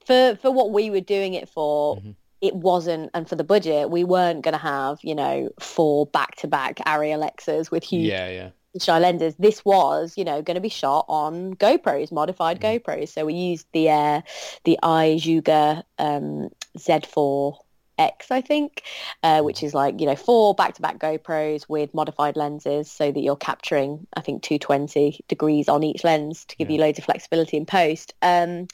for 0.06 0.38
for 0.42 0.52
what 0.52 0.72
we 0.72 0.89
were 0.89 1.02
doing 1.02 1.34
it 1.34 1.50
for. 1.50 1.98
Mm-hmm. 1.98 2.12
It 2.42 2.56
wasn't, 2.56 3.10
and 3.13 3.30
for 3.30 3.38
the 3.38 3.44
budget, 3.46 3.89
we 3.89 4.04
weren't 4.04 4.42
going 4.42 4.52
to 4.52 4.58
have, 4.58 5.00
you 5.02 5.16
know, 5.16 5.50
four 5.62 6.08
back-to-back 6.08 6.76
Arri 6.80 7.16
Alexas 7.16 7.72
with 7.72 7.86
huge 7.86 8.12
yeah, 8.12 8.30
yeah 8.30 8.50
shy 8.82 9.00
lenses. 9.00 9.36
This 9.38 9.63
was, 9.63 10.13
you 10.18 10.24
know, 10.24 10.42
going 10.42 10.56
to 10.56 10.62
be 10.62 10.70
shot 10.70 11.06
on 11.08 11.56
GoPros, 11.56 12.12
modified 12.12 12.60
mm. 12.60 12.82
GoPros. 12.82 13.10
So 13.10 13.26
we 13.26 13.34
used 13.34 13.68
the 13.74 13.89
uh, 13.89 14.22
the 14.63 14.80
iZugar 14.84 15.84
um, 16.00 16.50
Z4 16.78 17.58
X, 17.97 18.32
I 18.32 18.41
think, 18.41 18.84
uh, 19.21 19.41
which 19.41 19.63
is 19.63 19.73
like, 19.73 19.99
you 19.99 20.06
know, 20.06 20.15
four 20.15 20.56
back-to-back 20.56 20.99
GoPros 20.99 21.67
with 21.69 21.93
modified 21.93 22.36
lenses 22.36 22.91
so 22.91 23.12
that 23.12 23.19
you're 23.19 23.36
capturing, 23.36 24.08
I 24.15 24.21
think, 24.21 24.43
220 24.43 25.23
degrees 25.27 25.69
on 25.69 25.84
each 25.84 26.03
lens 26.03 26.45
to 26.45 26.56
give 26.56 26.69
yeah. 26.69 26.75
you 26.75 26.82
loads 26.82 26.99
of 26.99 27.06
flexibility 27.06 27.58
in 27.58 27.65
post. 27.65 28.13
Um, 28.21 28.67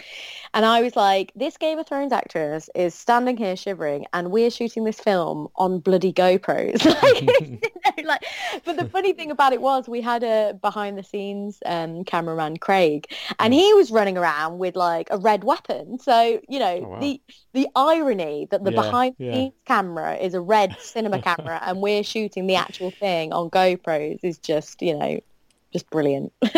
and 0.54 0.66
I 0.66 0.82
was 0.82 0.96
like, 0.96 1.32
this 1.36 1.58
Game 1.58 1.80
of 1.80 1.88
Thrones 1.88 2.14
actress 2.14 2.70
is 2.76 2.96
standing 2.96 3.38
here 3.38 3.56
shivering 3.56 4.06
and 4.14 4.32
we're 4.32 4.52
shooting 4.52 4.84
this 4.84 5.00
film 5.00 5.48
on 5.56 5.80
bloody 5.80 6.14
GoPros. 6.14 6.86
like, 7.04 7.74
like, 8.06 8.24
but 8.66 8.78
the 8.78 8.88
funny 8.90 9.14
thing 9.14 9.32
about 9.32 9.54
it 9.54 9.62
was 9.62 9.88
we 9.88 10.02
had 10.02 10.24
a 10.24 10.58
behind-the-scenes 10.62 11.60
um, 11.66 12.04
cameraman, 12.04 12.58
Craig, 12.58 13.12
and 13.40 13.54
he 13.54 13.74
was 13.74 13.92
running 13.92 14.18
around 14.18 14.60
with 14.60 14.76
like 14.76 15.08
a 15.12 15.18
red 15.18 15.44
weapon. 15.44 16.00
So, 16.00 16.40
you 16.48 16.60
know, 16.60 16.82
oh, 16.84 16.88
wow. 16.90 17.00
the 17.00 17.22
the 17.54 17.68
irony 17.76 18.48
that 18.52 18.64
the 18.64 18.72
yeah. 18.72 18.82
behind 18.82 19.16
yeah. 19.18 19.50
camera 19.66 20.16
is 20.16 20.34
a 20.34 20.42
red 20.42 20.76
cinema 20.80 21.22
camera 21.30 21.60
and 21.64 21.82
we're 21.82 22.04
shooting 22.04 22.48
the 22.48 22.56
actual 22.56 22.92
thing 22.92 23.34
on 23.34 23.50
GoPros 23.50 24.20
is 24.24 24.38
just, 24.38 24.82
you 24.82 24.98
know, 24.98 25.20
just 25.72 25.90
brilliant. 25.90 26.32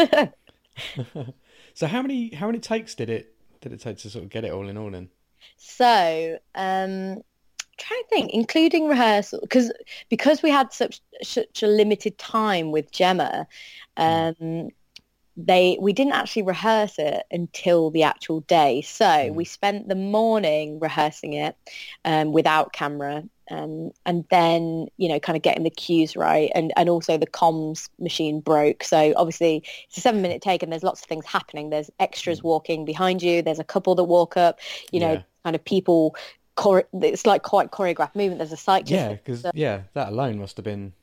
so 1.74 1.88
how 1.88 2.02
many 2.02 2.34
how 2.34 2.48
many 2.48 2.60
takes 2.60 2.96
did 2.96 3.10
it 3.10 3.36
did 3.62 3.74
it 3.74 3.82
take 3.82 3.98
to 4.00 4.10
sort 4.10 4.24
of 4.24 4.30
get 4.30 4.44
it 4.44 4.52
all 4.52 4.68
in 4.68 4.78
all 4.78 4.94
in? 4.94 5.10
So, 5.58 6.38
um 6.56 7.22
trying 7.82 8.02
to 8.04 8.10
think, 8.10 8.32
including 8.32 8.88
rehearsal, 8.88 9.40
because 9.42 9.72
because 10.10 10.42
we 10.42 10.50
had 10.50 10.72
such 10.72 11.02
such 11.22 11.64
a 11.64 11.68
limited 11.68 12.18
time 12.18 12.72
with 12.72 12.92
Gemma, 12.92 13.48
hmm. 13.98 14.04
um, 14.04 14.70
they 15.38 15.78
we 15.80 15.94
didn't 15.94 16.14
actually 16.14 16.44
rehearse 16.44 16.98
it 16.98 17.24
until 17.32 17.90
the 17.90 18.04
actual 18.04 18.42
day. 18.42 18.82
So 18.82 19.06
mm. 19.06 19.34
we 19.34 19.46
spent 19.46 19.88
the 19.88 19.96
morning 19.96 20.80
rehearsing 20.80 21.34
it 21.34 21.56
um, 22.06 22.32
without 22.32 22.74
camera. 22.74 23.24
Um, 23.50 23.92
and 24.06 24.24
then 24.30 24.88
you 24.96 25.10
know 25.10 25.20
kind 25.20 25.36
of 25.36 25.42
getting 25.44 25.64
the 25.64 25.70
cues 25.70 26.16
right 26.16 26.50
and 26.56 26.72
and 26.78 26.88
also 26.88 27.18
the 27.18 27.28
comms 27.28 27.90
machine 28.00 28.40
broke 28.40 28.82
so 28.82 29.14
obviously 29.18 29.62
it's 29.90 29.98
a 29.98 30.00
seven 30.00 30.22
minute 30.22 30.42
take 30.42 30.64
and 30.64 30.72
there's 30.72 30.84
lots 30.84 31.02
of 31.02 31.08
things 31.08 31.26
happening 31.26 31.70
there's 31.70 31.92
extras 32.00 32.40
mm. 32.40 32.44
walking 32.44 32.86
behind 32.86 33.22
you 33.22 33.42
there's 33.42 33.60
a 33.60 33.66
couple 33.66 33.94
that 33.96 34.06
walk 34.06 34.38
up 34.38 34.60
you 34.94 35.02
know 35.02 35.14
yeah. 35.14 35.24
kind 35.44 35.54
of 35.54 35.66
people 35.66 36.16
chore- 36.60 36.88
it's 37.02 37.26
like 37.26 37.44
quite 37.44 37.72
choreographed 37.72 38.16
movement 38.16 38.40
there's 38.40 38.52
a 38.52 38.58
cyclist 38.58 38.92
yeah 38.92 39.10
because 39.10 39.46
yeah 39.54 39.82
that 39.94 40.10
alone 40.10 40.40
must 40.40 40.58
have 40.58 40.64
been 40.64 40.94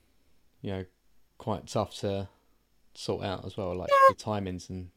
you 0.62 0.70
know 0.70 0.84
quite 1.38 1.66
tough 1.66 1.94
to 2.00 2.28
sort 2.98 3.24
out 3.24 3.44
as 3.44 3.56
well, 3.56 3.74
like 3.76 3.88
yeah. 3.88 4.14
the 4.14 4.22
timings 4.22 4.68
and. 4.68 4.90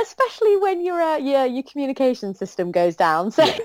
Especially 0.00 0.56
when 0.56 0.84
your 0.84 1.00
uh, 1.00 1.16
yeah 1.16 1.44
your 1.44 1.62
communication 1.62 2.34
system 2.34 2.72
goes 2.72 2.96
down. 2.96 3.30
So, 3.30 3.44
yeah. 3.44 3.58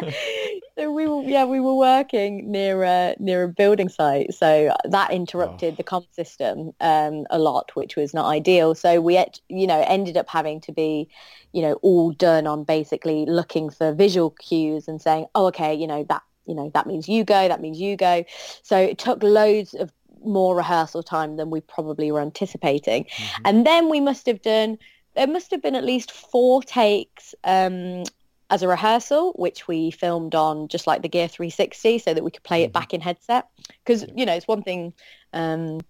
so 0.78 0.92
we 0.92 1.06
were 1.06 1.22
yeah 1.22 1.44
we 1.44 1.60
were 1.60 1.74
working 1.74 2.50
near 2.50 2.82
a 2.84 3.16
near 3.18 3.44
a 3.44 3.48
building 3.48 3.88
site, 3.88 4.32
so 4.32 4.74
that 4.84 5.10
interrupted 5.10 5.74
oh. 5.74 5.76
the 5.76 5.82
comp 5.82 6.06
system 6.12 6.72
um, 6.80 7.26
a 7.30 7.38
lot, 7.38 7.74
which 7.74 7.96
was 7.96 8.14
not 8.14 8.26
ideal. 8.26 8.74
So 8.74 9.00
we 9.00 9.22
you 9.48 9.66
know 9.66 9.84
ended 9.86 10.16
up 10.16 10.28
having 10.28 10.60
to 10.62 10.72
be 10.72 11.08
you 11.52 11.62
know 11.62 11.74
all 11.82 12.12
done 12.12 12.46
on 12.46 12.64
basically 12.64 13.26
looking 13.26 13.70
for 13.70 13.92
visual 13.92 14.30
cues 14.30 14.86
and 14.86 15.02
saying 15.02 15.26
oh 15.34 15.46
okay 15.46 15.74
you 15.74 15.86
know 15.86 16.04
that 16.08 16.22
you 16.46 16.54
know 16.54 16.70
that 16.74 16.86
means 16.86 17.08
you 17.08 17.24
go 17.24 17.48
that 17.48 17.60
means 17.60 17.80
you 17.80 17.96
go 17.96 18.24
so 18.62 18.78
it 18.78 18.98
took 18.98 19.22
loads 19.22 19.74
of 19.74 19.92
more 20.24 20.56
rehearsal 20.56 21.02
time 21.02 21.36
than 21.36 21.50
we 21.50 21.60
probably 21.60 22.10
were 22.12 22.20
anticipating. 22.20 23.04
Mm-hmm. 23.04 23.42
And 23.44 23.66
then 23.66 23.88
we 23.88 24.00
must 24.00 24.26
have 24.26 24.42
done, 24.42 24.78
there 25.14 25.26
must 25.26 25.50
have 25.50 25.62
been 25.62 25.74
at 25.74 25.84
least 25.84 26.12
four 26.12 26.62
takes 26.62 27.34
um, 27.44 28.02
as 28.50 28.62
a 28.62 28.68
rehearsal, 28.68 29.32
which 29.36 29.68
we 29.68 29.90
filmed 29.90 30.34
on 30.34 30.68
just 30.68 30.86
like 30.86 31.02
the 31.02 31.08
Gear 31.08 31.28
360 31.28 31.98
so 31.98 32.14
that 32.14 32.24
we 32.24 32.30
could 32.30 32.42
play 32.42 32.60
mm-hmm. 32.60 32.66
it 32.66 32.72
back 32.72 32.94
in 32.94 33.00
headset. 33.00 33.48
Because, 33.84 34.06
you 34.14 34.24
know, 34.26 34.34
it's 34.34 34.48
one 34.48 34.62
thing 34.62 34.94
um, 35.32 35.80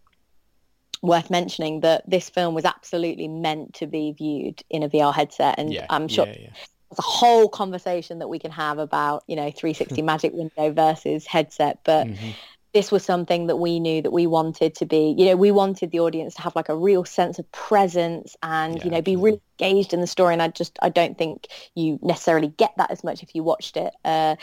worth 1.03 1.31
mentioning 1.31 1.81
that 1.81 2.09
this 2.09 2.29
film 2.31 2.55
was 2.55 2.65
absolutely 2.65 3.29
meant 3.29 3.75
to 3.75 3.87
be 3.87 4.13
viewed 4.13 4.63
in 4.71 4.83
a 4.83 4.89
VR 4.89 5.15
headset. 5.15 5.57
And 5.59 5.73
yeah, 5.73 5.87
I'm 5.89 6.09
sure... 6.09 6.27
Yeah, 6.27 6.37
yeah. 6.41 6.51
There's 6.91 7.01
a 7.01 7.03
whole 7.03 7.51
conversation 7.51 8.21
that 8.21 8.29
we 8.29 8.39
can 8.39 8.51
have 8.51 8.79
about, 8.79 9.23
you 9.27 9.37
know, 9.37 9.51
360 9.51 10.01
Magic 10.03 10.33
Window 10.33 10.73
versus 10.73 11.27
headset, 11.27 11.81
but 11.85 12.07
mm-hmm 12.07 12.31
this 12.75 12.93
was 12.93 13.05
something 13.05 13.47
that 13.47 13.57
we 13.57 13.81
knew 13.81 14.03
that 14.03 14.13
we 14.13 14.27
wanted 14.27 14.75
to 14.75 14.87
be 14.87 15.15
you 15.17 15.27
know 15.27 15.37
we 15.37 15.51
wanted 15.51 15.91
the 15.91 16.01
audience 16.01 16.35
to 16.35 16.43
have 16.43 16.55
like 16.55 16.69
a 16.69 16.77
real 16.77 17.05
sense 17.05 17.39
of 17.39 17.51
presence 17.53 18.37
and 18.43 18.79
yeah, 18.79 18.85
you 18.85 18.91
know 18.91 19.03
be 19.03 19.17
really 19.17 19.41
engaged 19.61 19.93
in 19.93 20.01
the 20.01 20.07
story. 20.07 20.33
And 20.33 20.43
i 20.43 20.49
just 20.49 20.79
i 20.83 20.89
don't 20.89 21.17
think 21.17 21.49
you 21.75 21.99
necessarily 22.03 22.49
get 22.49 22.73
that 22.77 22.91
as 22.91 23.03
much 23.03 23.23
if 23.23 23.35
you 23.35 23.43
watched 23.43 23.77
it 23.77 23.95
uh, 24.05 24.37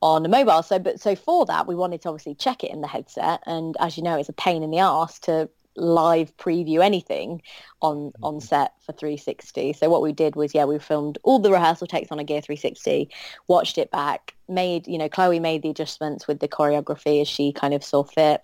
on 0.00 0.24
a 0.24 0.28
mobile. 0.28 0.62
So 0.62 0.78
but 0.78 1.00
so 1.00 1.14
for 1.16 1.44
that 1.46 1.66
we 1.66 1.74
wanted 1.74 2.02
to 2.02 2.08
obviously 2.08 2.34
check 2.34 2.62
it 2.64 2.70
in 2.70 2.80
the 2.80 2.86
headset. 2.86 3.42
And 3.46 3.76
as 3.80 3.96
you 3.96 4.02
know 4.02 4.16
it's 4.16 4.28
a 4.28 4.34
pain 4.34 4.62
in 4.62 4.70
the 4.70 4.78
ass 4.78 5.18
to 5.20 5.48
live 5.78 6.36
preview 6.36 6.82
anything 6.82 7.42
on 7.80 8.12
on 8.22 8.34
mm-hmm. 8.34 8.40
set 8.40 8.72
for 8.84 8.92
360 8.92 9.72
so 9.72 9.88
what 9.88 10.02
we 10.02 10.12
did 10.12 10.36
was 10.36 10.54
yeah 10.54 10.64
we 10.64 10.78
filmed 10.78 11.18
all 11.22 11.38
the 11.38 11.50
rehearsal 11.50 11.86
takes 11.86 12.10
on 12.10 12.18
a 12.18 12.24
gear 12.24 12.40
360 12.40 13.10
watched 13.46 13.78
it 13.78 13.90
back 13.90 14.34
made 14.48 14.86
you 14.86 14.98
know 14.98 15.08
chloe 15.08 15.40
made 15.40 15.62
the 15.62 15.70
adjustments 15.70 16.26
with 16.26 16.40
the 16.40 16.48
choreography 16.48 17.20
as 17.20 17.28
she 17.28 17.52
kind 17.52 17.74
of 17.74 17.84
saw 17.84 18.02
fit. 18.02 18.42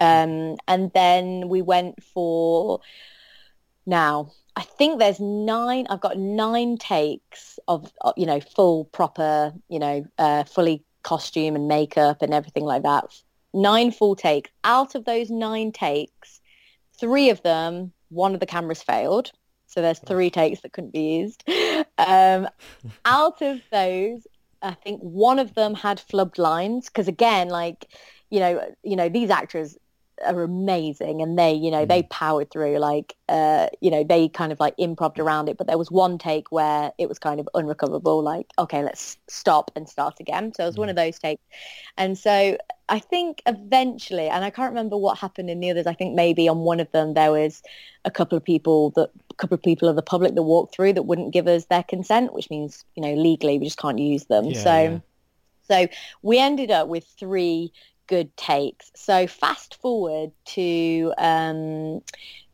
Um, 0.00 0.56
and 0.68 0.92
then 0.92 1.48
we 1.48 1.62
went 1.62 2.02
for 2.02 2.80
now 3.86 4.32
i 4.56 4.62
think 4.62 4.98
there's 4.98 5.20
nine 5.20 5.86
i've 5.88 6.00
got 6.00 6.18
nine 6.18 6.76
takes 6.76 7.58
of 7.68 7.90
you 8.16 8.26
know 8.26 8.40
full 8.40 8.84
proper 8.86 9.52
you 9.68 9.78
know 9.78 10.04
uh, 10.18 10.44
fully 10.44 10.84
costume 11.06 11.54
and 11.54 11.68
makeup 11.68 12.20
and 12.20 12.34
everything 12.34 12.64
like 12.64 12.82
that. 12.82 13.04
Nine 13.54 13.92
full 13.92 14.16
takes. 14.16 14.50
Out 14.64 14.96
of 14.96 15.04
those 15.04 15.30
nine 15.30 15.70
takes 15.72 16.40
Three 16.98 17.30
of 17.30 17.42
them, 17.42 17.92
one 18.08 18.34
of 18.34 18.40
the 18.40 18.46
cameras 18.46 18.82
failed. 18.82 19.32
So 19.66 19.82
there's 19.82 19.98
three 19.98 20.30
takes 20.30 20.60
that 20.60 20.72
couldn't 20.72 20.92
be 20.92 21.18
used. 21.18 21.44
Um, 21.98 22.48
out 23.04 23.42
of 23.42 23.60
those, 23.72 24.26
I 24.62 24.74
think 24.74 25.00
one 25.00 25.38
of 25.38 25.54
them 25.54 25.74
had 25.74 25.98
flubbed 25.98 26.38
lines 26.38 26.86
because 26.86 27.08
again, 27.08 27.48
like, 27.48 27.88
you 28.30 28.40
know, 28.40 28.74
you 28.82 28.96
know, 28.96 29.08
these 29.08 29.30
actors 29.30 29.76
are 30.24 30.42
amazing 30.42 31.20
and 31.20 31.38
they 31.38 31.52
you 31.52 31.70
know 31.70 31.84
mm. 31.84 31.88
they 31.88 32.02
powered 32.04 32.50
through 32.50 32.78
like 32.78 33.14
uh 33.28 33.68
you 33.80 33.90
know 33.90 34.02
they 34.02 34.28
kind 34.28 34.50
of 34.50 34.58
like 34.58 34.76
improv 34.78 35.18
around 35.18 35.48
it 35.48 35.58
but 35.58 35.66
there 35.66 35.76
was 35.76 35.90
one 35.90 36.16
take 36.16 36.50
where 36.50 36.92
it 36.98 37.08
was 37.08 37.18
kind 37.18 37.38
of 37.38 37.48
unrecoverable 37.54 38.22
like 38.22 38.50
okay 38.58 38.82
let's 38.82 39.18
stop 39.28 39.70
and 39.76 39.88
start 39.88 40.18
again 40.18 40.52
so 40.54 40.62
it 40.62 40.66
was 40.66 40.76
mm. 40.76 40.80
one 40.80 40.88
of 40.88 40.96
those 40.96 41.18
takes 41.18 41.42
and 41.98 42.16
so 42.16 42.56
i 42.88 42.98
think 42.98 43.42
eventually 43.46 44.28
and 44.28 44.44
i 44.44 44.50
can't 44.50 44.70
remember 44.70 44.96
what 44.96 45.18
happened 45.18 45.50
in 45.50 45.60
the 45.60 45.70
others 45.70 45.86
i 45.86 45.94
think 45.94 46.14
maybe 46.14 46.48
on 46.48 46.58
one 46.58 46.80
of 46.80 46.90
them 46.92 47.14
there 47.14 47.32
was 47.32 47.62
a 48.04 48.10
couple 48.10 48.36
of 48.36 48.44
people 48.44 48.90
that 48.90 49.10
a 49.30 49.34
couple 49.34 49.54
of 49.54 49.62
people 49.62 49.88
of 49.88 49.96
the 49.96 50.02
public 50.02 50.34
that 50.34 50.42
walked 50.42 50.74
through 50.74 50.92
that 50.92 51.02
wouldn't 51.02 51.32
give 51.32 51.46
us 51.46 51.66
their 51.66 51.82
consent 51.82 52.32
which 52.32 52.48
means 52.48 52.84
you 52.94 53.02
know 53.02 53.12
legally 53.14 53.58
we 53.58 53.66
just 53.66 53.78
can't 53.78 53.98
use 53.98 54.24
them 54.26 54.46
yeah, 54.46 54.62
so 54.62 54.82
yeah. 54.82 54.98
So 55.68 55.88
we 56.22 56.38
ended 56.38 56.70
up 56.70 56.88
with 56.88 57.04
three 57.18 57.72
good 58.06 58.36
takes. 58.36 58.90
So 58.94 59.26
fast 59.26 59.80
forward 59.80 60.32
to 60.46 61.12
um, 61.18 62.00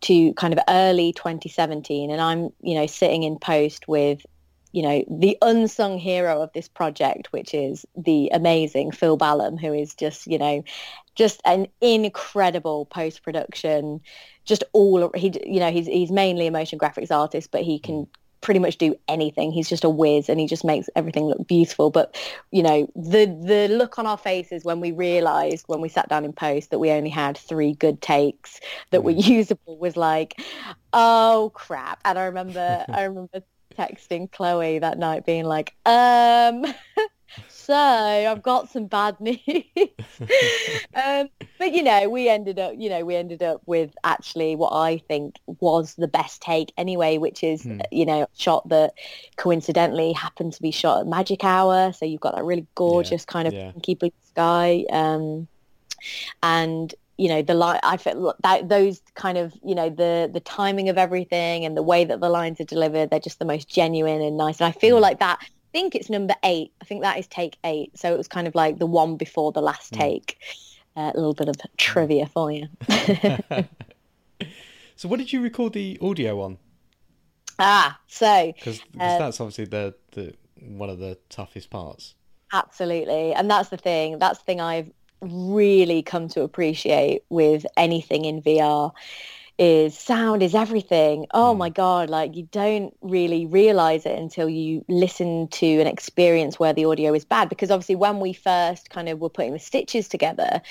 to 0.02 0.32
kind 0.34 0.52
of 0.52 0.60
early 0.68 1.12
2017, 1.12 2.10
and 2.10 2.20
I'm 2.20 2.50
you 2.60 2.74
know 2.74 2.86
sitting 2.86 3.22
in 3.22 3.38
post 3.38 3.88
with 3.88 4.24
you 4.72 4.82
know 4.82 5.04
the 5.10 5.36
unsung 5.42 5.98
hero 5.98 6.42
of 6.42 6.52
this 6.52 6.68
project, 6.68 7.32
which 7.32 7.54
is 7.54 7.84
the 7.96 8.30
amazing 8.32 8.92
Phil 8.92 9.16
Ballum, 9.16 9.56
who 9.56 9.72
is 9.72 9.94
just 9.94 10.26
you 10.26 10.38
know 10.38 10.64
just 11.14 11.40
an 11.44 11.66
incredible 11.80 12.86
post 12.86 13.22
production. 13.22 14.00
Just 14.44 14.64
all 14.72 15.10
he, 15.14 15.32
you 15.46 15.60
know, 15.60 15.70
he's 15.70 15.86
he's 15.86 16.10
mainly 16.10 16.46
a 16.46 16.50
motion 16.50 16.78
graphics 16.78 17.10
artist, 17.10 17.50
but 17.50 17.62
he 17.62 17.78
can 17.78 18.08
pretty 18.42 18.60
much 18.60 18.76
do 18.76 18.94
anything. 19.08 19.52
He's 19.52 19.68
just 19.68 19.84
a 19.84 19.88
whiz 19.88 20.28
and 20.28 20.38
he 20.38 20.46
just 20.46 20.64
makes 20.64 20.90
everything 20.94 21.24
look 21.24 21.46
beautiful. 21.46 21.90
But, 21.90 22.14
you 22.50 22.62
know, 22.62 22.88
the 22.94 23.26
the 23.26 23.68
look 23.68 23.98
on 23.98 24.06
our 24.06 24.18
faces 24.18 24.64
when 24.64 24.80
we 24.80 24.92
realized 24.92 25.64
when 25.68 25.80
we 25.80 25.88
sat 25.88 26.08
down 26.08 26.24
in 26.24 26.32
post 26.32 26.70
that 26.70 26.78
we 26.78 26.90
only 26.90 27.10
had 27.10 27.38
three 27.38 27.72
good 27.72 28.02
takes 28.02 28.60
that 28.90 29.02
were 29.02 29.12
mm. 29.12 29.26
usable 29.26 29.78
was 29.78 29.96
like, 29.96 30.38
oh 30.92 31.50
crap. 31.54 32.00
And 32.04 32.18
I 32.18 32.24
remember 32.24 32.84
I 32.92 33.04
remember 33.04 33.42
texting 33.78 34.30
Chloe 34.30 34.80
that 34.80 34.98
night 34.98 35.24
being 35.24 35.44
like, 35.44 35.74
um, 35.86 36.66
so 37.48 37.74
I've 37.74 38.42
got 38.42 38.70
some 38.70 38.86
bad 38.86 39.20
news. 39.20 39.38
um, 40.94 41.28
but 41.58 41.72
you 41.72 41.82
know, 41.82 42.08
we 42.08 42.28
ended 42.28 42.58
up, 42.58 42.74
you 42.76 42.88
know, 42.90 43.04
we 43.04 43.16
ended 43.16 43.42
up 43.42 43.62
with 43.66 43.92
actually 44.04 44.56
what 44.56 44.70
I 44.70 44.98
think 45.08 45.36
was 45.46 45.94
the 45.94 46.08
best 46.08 46.42
take 46.42 46.72
anyway, 46.76 47.18
which 47.18 47.42
is, 47.42 47.62
Hmm. 47.62 47.80
you 47.90 48.04
know, 48.06 48.26
shot 48.34 48.68
that 48.68 48.94
coincidentally 49.36 50.12
happened 50.12 50.52
to 50.54 50.62
be 50.62 50.70
shot 50.70 51.00
at 51.00 51.06
Magic 51.06 51.44
Hour. 51.44 51.92
So 51.92 52.04
you've 52.04 52.20
got 52.20 52.34
that 52.34 52.44
really 52.44 52.66
gorgeous 52.74 53.24
kind 53.24 53.46
of 53.48 53.54
yeah. 53.54 53.70
pinky 53.72 53.94
blue 53.94 54.10
sky. 54.30 54.84
Um, 54.90 55.48
and 56.42 56.94
you 57.18 57.28
know 57.28 57.42
the 57.42 57.54
line 57.54 57.78
i 57.82 57.96
felt 57.96 58.34
that 58.42 58.68
those 58.68 59.00
kind 59.14 59.36
of 59.38 59.52
you 59.64 59.74
know 59.74 59.88
the 59.90 60.30
the 60.32 60.40
timing 60.40 60.88
of 60.88 60.96
everything 60.98 61.64
and 61.64 61.76
the 61.76 61.82
way 61.82 62.04
that 62.04 62.20
the 62.20 62.28
lines 62.28 62.58
are 62.60 62.64
delivered 62.64 63.10
they're 63.10 63.20
just 63.20 63.38
the 63.38 63.44
most 63.44 63.68
genuine 63.68 64.20
and 64.22 64.36
nice 64.36 64.58
and 64.60 64.66
i 64.66 64.72
feel 64.72 64.96
Mm. 64.96 65.02
like 65.02 65.18
that 65.20 65.38
think 65.72 65.94
it's 65.94 66.10
number 66.10 66.34
eight 66.44 66.72
i 66.80 66.84
think 66.84 67.02
that 67.02 67.18
is 67.18 67.26
take 67.26 67.56
eight 67.64 67.96
so 67.98 68.12
it 68.12 68.18
was 68.18 68.28
kind 68.28 68.46
of 68.46 68.54
like 68.54 68.78
the 68.78 68.86
one 68.86 69.16
before 69.16 69.52
the 69.52 69.62
last 69.62 69.92
Mm. 69.92 69.98
take 69.98 70.38
uh, 70.96 71.10
a 71.14 71.16
little 71.16 71.34
bit 71.34 71.48
of 71.48 71.56
trivia 71.78 72.26
for 72.26 72.52
you 72.52 72.68
so, 74.96 75.08
what 75.08 75.18
did 75.18 75.32
you 75.32 75.40
record 75.40 75.72
the 75.72 75.98
audio 76.00 76.40
on? 76.40 76.58
ah 77.58 77.98
so 78.06 78.52
Because 78.54 78.80
Uh, 78.98 79.18
that's 79.18 79.40
obviously 79.40 79.64
the, 79.66 79.94
the 80.12 80.34
one 80.60 80.90
of 80.90 80.98
the 80.98 81.18
toughest 81.28 81.70
parts. 81.70 82.14
Absolutely. 82.52 83.32
And 83.32 83.50
that's 83.50 83.70
the 83.70 83.76
thing. 83.78 84.18
That's 84.18 84.38
the 84.38 84.44
thing 84.44 84.60
I've 84.60 84.90
really 85.20 86.02
come 86.02 86.28
to 86.28 86.42
appreciate 86.42 87.22
with 87.30 87.64
anything 87.76 88.24
in 88.26 88.42
VR 88.42 88.92
is 89.58 89.96
sound 89.96 90.42
is 90.42 90.54
everything. 90.54 91.26
Oh 91.32 91.54
Mm. 91.54 91.58
my 91.58 91.68
God. 91.68 92.10
Like 92.10 92.36
you 92.36 92.48
don't 92.50 92.96
really 93.02 93.46
realize 93.46 94.06
it 94.06 94.18
until 94.18 94.48
you 94.48 94.84
listen 94.88 95.48
to 95.48 95.80
an 95.80 95.86
experience 95.86 96.58
where 96.58 96.72
the 96.72 96.84
audio 96.86 97.12
is 97.14 97.24
bad. 97.24 97.48
Because 97.48 97.70
obviously 97.70 97.96
when 97.96 98.18
we 98.20 98.32
first 98.32 98.90
kind 98.90 99.08
of 99.08 99.20
were 99.20 99.28
putting 99.28 99.52
the 99.52 99.58
stitches 99.58 100.08
together, 100.08 100.62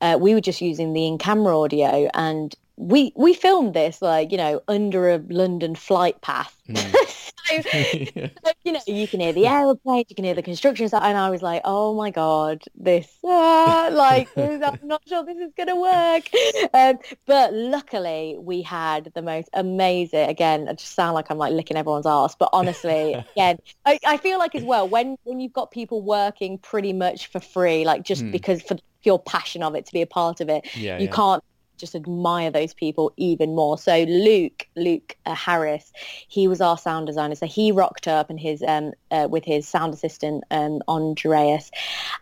uh, 0.00 0.18
we 0.20 0.34
were 0.34 0.40
just 0.40 0.60
using 0.60 0.92
the 0.92 1.06
in-camera 1.06 1.58
audio 1.58 2.08
and 2.14 2.54
we, 2.80 3.12
we 3.14 3.34
filmed 3.34 3.74
this 3.74 4.00
like, 4.00 4.32
you 4.32 4.38
know, 4.38 4.62
under 4.66 5.10
a 5.10 5.18
London 5.28 5.74
flight 5.74 6.20
path. 6.22 6.56
Mm. 6.68 6.94
so 7.46 7.60
so, 8.44 8.52
you 8.64 8.72
know, 8.72 8.80
you 8.86 9.06
can 9.06 9.20
hear 9.20 9.32
the 9.32 9.46
aeroplanes, 9.46 10.06
you 10.08 10.16
can 10.16 10.24
hear 10.24 10.34
the 10.34 10.42
construction 10.42 10.88
site, 10.88 11.02
and 11.02 11.18
I 11.18 11.28
was 11.30 11.42
like, 11.42 11.60
oh 11.64 11.94
my 11.94 12.10
god, 12.10 12.62
this, 12.74 13.08
ah, 13.24 13.88
like, 13.92 14.32
this- 14.34 14.62
I'm 14.64 14.78
not 14.82 15.02
sure 15.06 15.24
this 15.24 15.36
is 15.38 15.52
going 15.56 15.68
to 15.68 15.76
work. 15.76 16.28
Um, 16.72 16.98
but 17.26 17.52
luckily, 17.52 18.36
we 18.38 18.62
had 18.62 19.10
the 19.14 19.22
most 19.22 19.48
amazing. 19.52 20.28
Again, 20.28 20.68
I 20.68 20.72
just 20.72 20.94
sound 20.94 21.14
like 21.14 21.30
I'm 21.30 21.38
like 21.38 21.52
licking 21.52 21.76
everyone's 21.76 22.06
ass, 22.06 22.34
but 22.34 22.48
honestly, 22.52 23.14
again, 23.34 23.58
I, 23.84 23.98
I 24.06 24.16
feel 24.16 24.38
like 24.38 24.54
as 24.54 24.64
well 24.64 24.88
when 24.88 25.16
when 25.24 25.40
you've 25.40 25.52
got 25.52 25.70
people 25.70 26.00
working 26.02 26.56
pretty 26.58 26.92
much 26.92 27.26
for 27.26 27.40
free, 27.40 27.84
like 27.84 28.04
just 28.04 28.22
Hmm. 28.22 28.30
because 28.30 28.62
for 28.62 28.76
your 29.02 29.18
passion 29.18 29.62
of 29.62 29.74
it 29.74 29.86
to 29.86 29.92
be 29.92 30.02
a 30.02 30.06
part 30.06 30.40
of 30.40 30.48
it, 30.48 30.64
yeah, 30.76 30.98
you 30.98 31.06
yeah. 31.06 31.10
can't 31.10 31.42
just 31.80 31.94
admire 31.94 32.50
those 32.50 32.74
people 32.74 33.12
even 33.16 33.54
more. 33.54 33.78
So 33.78 34.04
Luke, 34.04 34.68
Luke 34.76 35.16
uh, 35.26 35.34
Harris, 35.34 35.92
he 36.28 36.46
was 36.46 36.60
our 36.60 36.78
sound 36.78 37.06
designer. 37.06 37.34
So 37.34 37.46
he 37.46 37.72
rocked 37.72 38.06
up 38.06 38.30
and 38.30 38.38
his 38.38 38.62
um 38.66 38.92
uh, 39.10 39.28
with 39.30 39.44
his 39.44 39.66
sound 39.66 39.94
assistant 39.94 40.44
um 40.50 40.80
Andreas, 40.88 41.70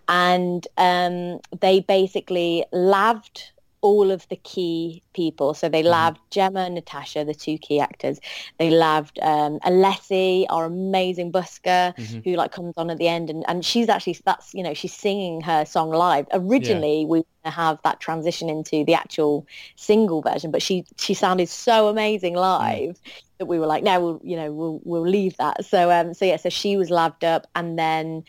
and 0.09 0.66
um 0.77 1.40
they 1.61 1.81
basically 1.81 2.64
laved 2.73 3.53
all 3.81 4.11
of 4.11 4.27
the 4.29 4.37
key 4.37 5.03
people. 5.14 5.55
So 5.55 5.69
they 5.69 5.83
loved 5.83 6.19
laved 6.19 6.31
Gemma 6.31 6.61
and 6.61 6.75
Natasha, 6.75 7.25
the 7.25 7.35
two 7.35 7.59
key 7.59 7.81
actors. 7.81 8.19
They 8.59 8.71
loved 8.71 9.19
um, 9.21 9.59
Alessi, 9.61 10.47
our 10.51 10.64
amazing 10.64 11.33
busker, 11.33 11.95
Mhm. 11.97 12.25
who 12.25 12.35
like 12.35 12.53
comes 12.53 12.75
on 12.77 12.91
at 12.91 12.99
the 12.99 13.09
end, 13.09 13.31
and, 13.31 13.45
and 13.49 13.64
she's 13.64 13.88
actually 13.88 14.19
that's 14.25 14.55
you 14.55 14.62
know 14.62 14.75
she's 14.75 14.95
singing 14.95 15.41
her 15.43 15.64
song 15.64 15.91
live. 15.91 16.27
Originally, 16.33 17.05
we 17.07 17.19
were 17.21 17.25
gonna 17.45 17.55
have 17.55 17.79
that 17.85 18.01
transition 18.01 18.49
into 18.49 18.85
the 18.85 18.95
actual 18.95 19.47
single 19.77 20.23
version, 20.23 20.51
but 20.51 20.62
she 20.62 20.85
she 20.97 21.14
sounded 21.14 21.49
so 21.49 21.88
amazing 21.88 22.35
live 22.35 23.01
that 23.38 23.47
we 23.47 23.59
were 23.59 23.67
like, 23.67 23.85
no, 23.85 24.01
we'll 24.01 24.21
you 24.25 24.37
know 24.37 24.53
we'll 24.53 24.81
we'll 24.85 25.07
leave 25.09 25.37
that. 25.38 25.64
So 25.64 25.91
um 25.91 26.14
so 26.14 26.25
yeah, 26.25 26.37
so 26.37 26.49
she 26.49 26.77
was 26.77 26.91
laved 26.91 27.25
up, 27.25 27.47
and 27.55 27.79
then. 27.79 28.25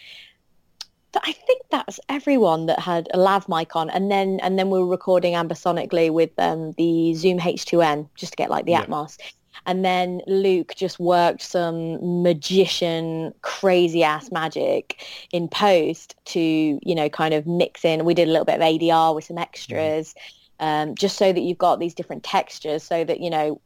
But 1.11 1.23
I 1.25 1.31
think 1.31 1.61
that's 1.71 1.99
everyone 2.07 2.67
that 2.67 2.79
had 2.79 3.07
a 3.13 3.17
lav 3.17 3.49
mic 3.49 3.75
on, 3.75 3.89
and 3.89 4.11
then 4.11 4.39
and 4.43 4.59
then 4.59 4.69
we 4.69 4.79
were 4.79 4.87
recording 4.87 5.33
ambisonically 5.33 6.11
with 6.11 6.31
um, 6.37 6.73
the 6.77 7.13
Zoom 7.15 7.39
H2n 7.39 8.07
just 8.15 8.33
to 8.33 8.35
get 8.35 8.49
like 8.49 8.65
the 8.65 8.71
Yeah. 8.73 8.85
Atmos. 8.85 9.17
And 9.65 9.83
then 9.83 10.21
Luke 10.25 10.73
just 10.75 10.99
worked 10.99 11.41
some 11.41 12.23
magician, 12.23 13.33
crazy 13.41 14.03
ass 14.03 14.31
magic 14.31 15.03
in 15.33 15.49
post 15.49 16.15
to, 16.25 16.39
you 16.39 16.95
know, 16.95 17.09
kind 17.09 17.33
of 17.33 17.45
mix 17.45 17.83
in. 17.83 18.05
We 18.05 18.13
did 18.13 18.29
a 18.29 18.31
little 18.31 18.45
bit 18.45 18.55
of 18.55 18.61
ADR 18.61 19.13
with 19.13 19.25
some 19.25 19.37
extras, 19.37 20.15
um, 20.59 20.95
just 20.95 21.17
so 21.17 21.33
that 21.33 21.41
you've 21.41 21.57
got 21.57 21.79
these 21.79 21.93
different 21.93 22.23
textures 22.23 22.83
so 22.83 23.03
that, 23.03 23.19
you 23.19 23.29
know, 23.29 23.59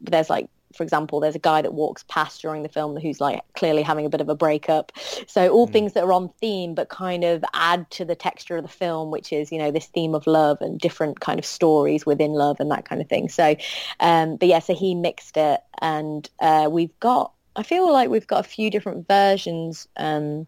there's 0.00 0.30
like, 0.30 0.48
for 0.74 0.82
example, 0.82 1.20
there's 1.20 1.34
a 1.34 1.40
guy 1.40 1.62
that 1.62 1.74
walks 1.74 2.04
past 2.08 2.42
during 2.42 2.62
the 2.62 2.68
film 2.68 2.96
who's 2.96 3.20
like 3.20 3.40
clearly 3.54 3.82
having 3.82 4.06
a 4.06 4.08
bit 4.08 4.20
of 4.20 4.28
a 4.28 4.34
breakup. 4.34 4.92
So 5.26 5.48
all 5.48 5.66
Mm. 5.66 5.72
things 5.72 5.92
that 5.94 6.04
are 6.04 6.12
on 6.12 6.28
theme, 6.40 6.74
but 6.74 6.88
kind 6.88 7.24
of 7.24 7.44
add 7.54 7.90
to 7.92 8.04
the 8.04 8.14
texture 8.14 8.56
of 8.56 8.62
the 8.62 8.68
film, 8.68 9.10
which 9.10 9.32
is, 9.32 9.50
you 9.52 9.58
know, 9.58 9.70
this 9.70 9.86
theme 9.86 10.14
of 10.14 10.26
love 10.26 10.58
and 10.60 10.78
different 10.78 11.20
kind 11.20 11.38
of 11.38 11.46
stories 11.46 12.04
within 12.04 12.32
love 12.32 12.60
and 12.60 12.70
that 12.70 12.84
kind 12.88 13.00
of 13.00 13.08
thing. 13.08 13.28
So, 13.28 13.56
um, 14.00 14.36
but 14.36 14.48
yeah, 14.48 14.58
so 14.58 14.74
he 14.74 14.94
mixed 14.94 15.36
it 15.36 15.60
and 15.80 16.28
uh, 16.40 16.68
we've 16.70 16.98
got, 17.00 17.32
I 17.56 17.62
feel 17.62 17.92
like 17.92 18.10
we've 18.10 18.26
got 18.26 18.40
a 18.40 18.48
few 18.48 18.70
different 18.70 19.06
versions 19.06 19.86
um, 19.96 20.46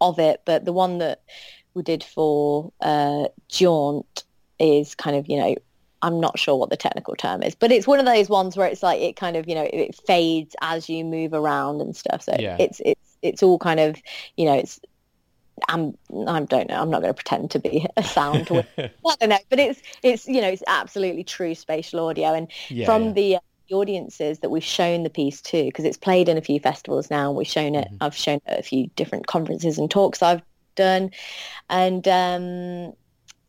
of 0.00 0.18
it, 0.18 0.42
but 0.44 0.64
the 0.64 0.72
one 0.72 0.98
that 0.98 1.22
we 1.74 1.82
did 1.82 2.02
for 2.02 2.72
uh, 2.80 3.28
Jaunt 3.48 4.24
is 4.58 4.94
kind 4.94 5.16
of, 5.16 5.28
you 5.28 5.36
know, 5.36 5.54
I'm 6.04 6.20
not 6.20 6.38
sure 6.38 6.56
what 6.56 6.70
the 6.70 6.76
technical 6.76 7.14
term 7.16 7.42
is, 7.42 7.54
but 7.54 7.72
it's 7.72 7.86
one 7.86 7.98
of 7.98 8.06
those 8.06 8.28
ones 8.28 8.56
where 8.56 8.68
it's 8.68 8.82
like 8.82 9.00
it 9.00 9.16
kind 9.16 9.36
of, 9.36 9.48
you 9.48 9.54
know, 9.54 9.68
it 9.72 9.94
fades 10.06 10.54
as 10.60 10.88
you 10.88 11.04
move 11.04 11.32
around 11.32 11.80
and 11.80 11.96
stuff. 11.96 12.22
So 12.22 12.36
Yeah. 12.38 12.56
it's 12.60 12.80
it's 12.84 13.16
it's 13.22 13.42
all 13.42 13.58
kind 13.58 13.80
of, 13.80 13.96
you 14.36 14.44
know, 14.44 14.54
it's 14.54 14.78
I'm 15.68 15.96
I 16.28 16.40
don't 16.42 16.68
know. 16.68 16.80
I'm 16.80 16.90
not 16.90 17.00
going 17.02 17.14
to 17.14 17.22
pretend 17.22 17.50
to 17.52 17.58
be 17.58 17.86
a 17.96 18.02
sound. 18.04 18.48
I 18.78 18.90
don't 19.20 19.28
know, 19.30 19.38
but 19.50 19.58
it's 19.58 19.80
it's 20.02 20.26
you 20.26 20.40
know 20.40 20.48
it's 20.48 20.64
absolutely 20.66 21.24
true 21.24 21.54
spatial 21.54 22.06
audio, 22.06 22.34
and 22.34 22.50
yeah, 22.68 22.86
from 22.86 23.04
yeah. 23.04 23.12
the, 23.12 23.36
uh, 23.36 23.40
the 23.68 23.76
audiences 23.76 24.40
that 24.40 24.50
we've 24.50 24.64
shown 24.64 25.04
the 25.04 25.10
piece 25.10 25.40
to, 25.42 25.64
because 25.64 25.84
it's 25.84 25.96
played 25.96 26.28
in 26.28 26.36
a 26.36 26.42
few 26.42 26.60
festivals 26.60 27.10
now. 27.10 27.30
We've 27.32 27.46
shown 27.46 27.74
it. 27.76 27.88
Mhm. 27.90 27.98
I've 28.00 28.16
shown 28.16 28.36
it 28.36 28.42
at 28.46 28.58
a 28.58 28.62
few 28.62 28.88
different 28.96 29.26
conferences 29.26 29.78
and 29.78 29.90
talks 29.90 30.22
I've 30.22 30.42
done, 30.74 31.10
and 31.70 32.06
um, 32.08 32.92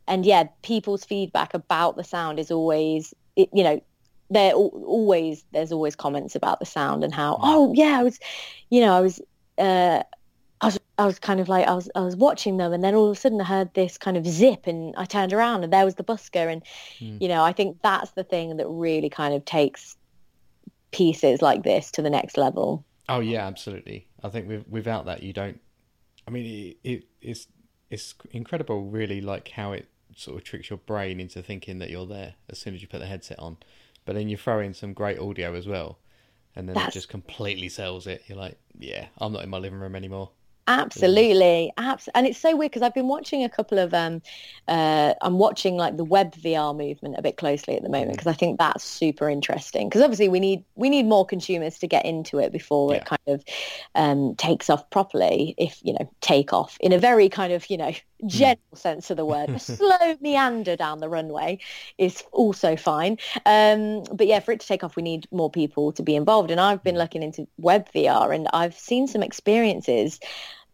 and 0.08 0.26
yeah, 0.26 0.46
people's 0.62 1.04
feedback 1.06 1.54
about 1.54 1.98
the 1.98 2.04
sound 2.04 2.40
is 2.40 2.52
always, 2.52 3.14
it, 3.36 3.50
you 3.54 3.64
know, 3.64 3.82
there 4.30 4.52
al- 4.52 4.84
always 4.86 5.44
there's 5.52 5.72
always 5.72 5.96
comments 5.96 6.36
about 6.36 6.60
the 6.60 6.66
sound 6.66 7.04
and 7.04 7.14
how 7.14 7.36
Mm. 7.36 7.40
oh 7.44 7.74
yeah 7.76 8.00
I 8.00 8.04
was, 8.04 8.20
you 8.70 8.82
know 8.82 8.94
I 8.94 9.02
was. 9.02 9.22
Uh, 9.58 10.04
I 10.62 10.68
was, 10.68 10.80
I 10.98 11.06
was 11.06 11.20
kind 11.20 11.40
of 11.42 11.50
like 11.50 11.68
I 11.68 11.74
was 11.76 11.90
I 11.96 12.00
was 12.00 12.16
watching 12.16 12.56
them 12.58 12.72
and 12.72 12.82
then 12.84 12.96
all 12.96 13.08
of 13.10 13.18
a 13.18 13.20
sudden 13.20 13.40
I 13.42 13.44
heard 13.44 13.74
this 13.74 13.98
kind 13.98 14.16
of 14.16 14.26
zip 14.26 14.68
and 14.68 14.96
I 14.98 15.04
turned 15.04 15.34
around 15.34 15.64
and 15.66 15.72
there 15.72 15.84
was 15.86 15.96
the 15.96 16.04
busker 16.04 16.52
and 16.52 16.64
Mm. 17.02 17.22
you 17.22 17.28
know 17.28 17.44
I 17.44 17.52
think 17.52 17.78
that's 17.84 18.12
the 18.12 18.24
thing 18.24 18.56
that 18.58 18.68
really 18.68 19.10
kind 19.10 19.34
of 19.34 19.44
takes 19.44 19.98
pieces 20.92 21.42
like 21.42 21.64
this 21.64 21.92
to 21.92 22.02
the 22.02 22.10
next 22.10 22.38
level. 22.38 22.86
Oh 23.10 23.20
yeah, 23.20 23.46
absolutely. 23.46 24.08
I 24.24 24.30
think 24.30 24.48
with, 24.48 24.68
without 24.68 25.06
that, 25.06 25.22
you 25.24 25.34
don't. 25.34 25.60
I 26.28 26.32
mean, 26.32 26.46
it, 26.46 26.90
it 26.90 27.04
it's 27.22 27.48
it's 27.90 28.16
incredible, 28.32 28.82
really, 28.86 29.22
like 29.22 29.50
how 29.50 29.74
it 29.74 29.88
sort 30.16 30.38
of 30.38 30.44
tricks 30.44 30.70
your 30.70 30.78
brain 30.78 31.20
into 31.20 31.42
thinking 31.42 31.80
that 31.80 31.90
you're 31.90 32.06
there 32.06 32.36
as 32.50 32.58
soon 32.58 32.74
as 32.74 32.82
you 32.82 32.88
put 32.88 33.00
the 33.00 33.06
headset 33.06 33.40
on. 33.40 33.58
But 34.06 34.16
then 34.16 34.30
you 34.30 34.38
throw 34.38 34.60
in 34.60 34.74
some 34.74 34.94
great 34.94 35.20
audio 35.20 35.56
as 35.56 35.68
well, 35.68 36.00
and 36.56 36.70
then 36.70 36.78
it 36.78 36.94
just 36.94 37.10
completely 37.10 37.70
sells 37.70 38.08
it. 38.08 38.24
You're 38.28 38.38
like, 38.38 38.58
yeah, 38.80 39.08
I'm 39.18 39.34
not 39.34 39.44
in 39.44 39.50
my 39.50 39.58
living 39.58 39.80
room 39.80 39.96
anymore. 39.96 40.32
Absolutely, 40.68 41.72
abs- 41.78 42.10
and 42.16 42.26
it's 42.26 42.40
so 42.40 42.56
weird 42.56 42.72
because 42.72 42.82
I've 42.82 42.96
been 42.96 43.08
watching 43.08 43.44
a 43.44 43.50
couple 43.50 43.78
of 43.78 43.94
um, 43.94 44.24
uh, 44.68 45.14
I'm 45.22 45.38
watching 45.38 45.78
like 45.78 45.96
the 45.96 46.04
web 46.04 46.34
VR 46.34 46.74
movement 46.74 47.16
a 47.20 47.22
bit 47.22 47.38
closely 47.38 47.76
at 47.76 47.84
the 47.84 47.90
moment 47.90 48.14
because 48.14 48.26
I 48.26 48.34
think 48.34 48.58
that's 48.58 48.84
super 48.84 49.30
interesting 49.30 49.88
because 49.88 50.02
obviously 50.02 50.28
we 50.28 50.40
need 50.40 50.64
we 50.74 50.90
need 50.90 51.06
more 51.06 51.24
consumers 51.24 51.78
to 51.80 51.88
get 51.88 52.04
into 52.06 52.40
it 52.40 52.52
before 52.52 52.96
Yeah. 52.96 52.96
it 52.96 53.06
kind 53.06 53.22
of 53.28 53.44
um, 53.94 54.34
takes 54.38 54.72
off 54.72 54.90
properly. 54.90 55.54
If 55.60 55.78
you 55.84 55.94
know, 55.94 56.12
take 56.22 56.52
off 56.52 56.78
in 56.80 56.94
a 56.94 56.98
very 56.98 57.30
kind 57.30 57.54
of 57.54 57.70
you 57.70 57.78
know 57.78 57.94
general 58.26 58.58
sense 58.74 59.12
of 59.12 59.18
the 59.18 59.26
word. 59.26 59.52
A 59.54 59.60
slow 59.60 60.16
meander 60.20 60.76
down 60.76 61.00
the 61.00 61.10
runway 61.10 61.60
is 62.00 62.24
also 62.32 62.76
fine. 62.76 63.18
Um, 63.46 64.04
but 64.12 64.26
yeah, 64.26 64.40
for 64.40 64.52
it 64.52 64.62
to 64.62 64.68
take 64.68 64.84
off, 64.84 64.96
we 64.96 65.04
need 65.04 65.28
more 65.32 65.52
people 65.52 65.92
to 65.92 66.02
be 66.02 66.16
involved. 66.16 66.50
And 66.50 66.60
I've 66.60 66.84
been 66.84 66.96
Mm. 66.96 66.98
looking 66.98 67.22
into 67.22 67.48
web 67.58 67.88
VR, 67.94 68.32
and 68.32 68.48
I've 68.52 68.74
seen 68.74 69.06
some 69.08 69.22
experiences 69.22 70.20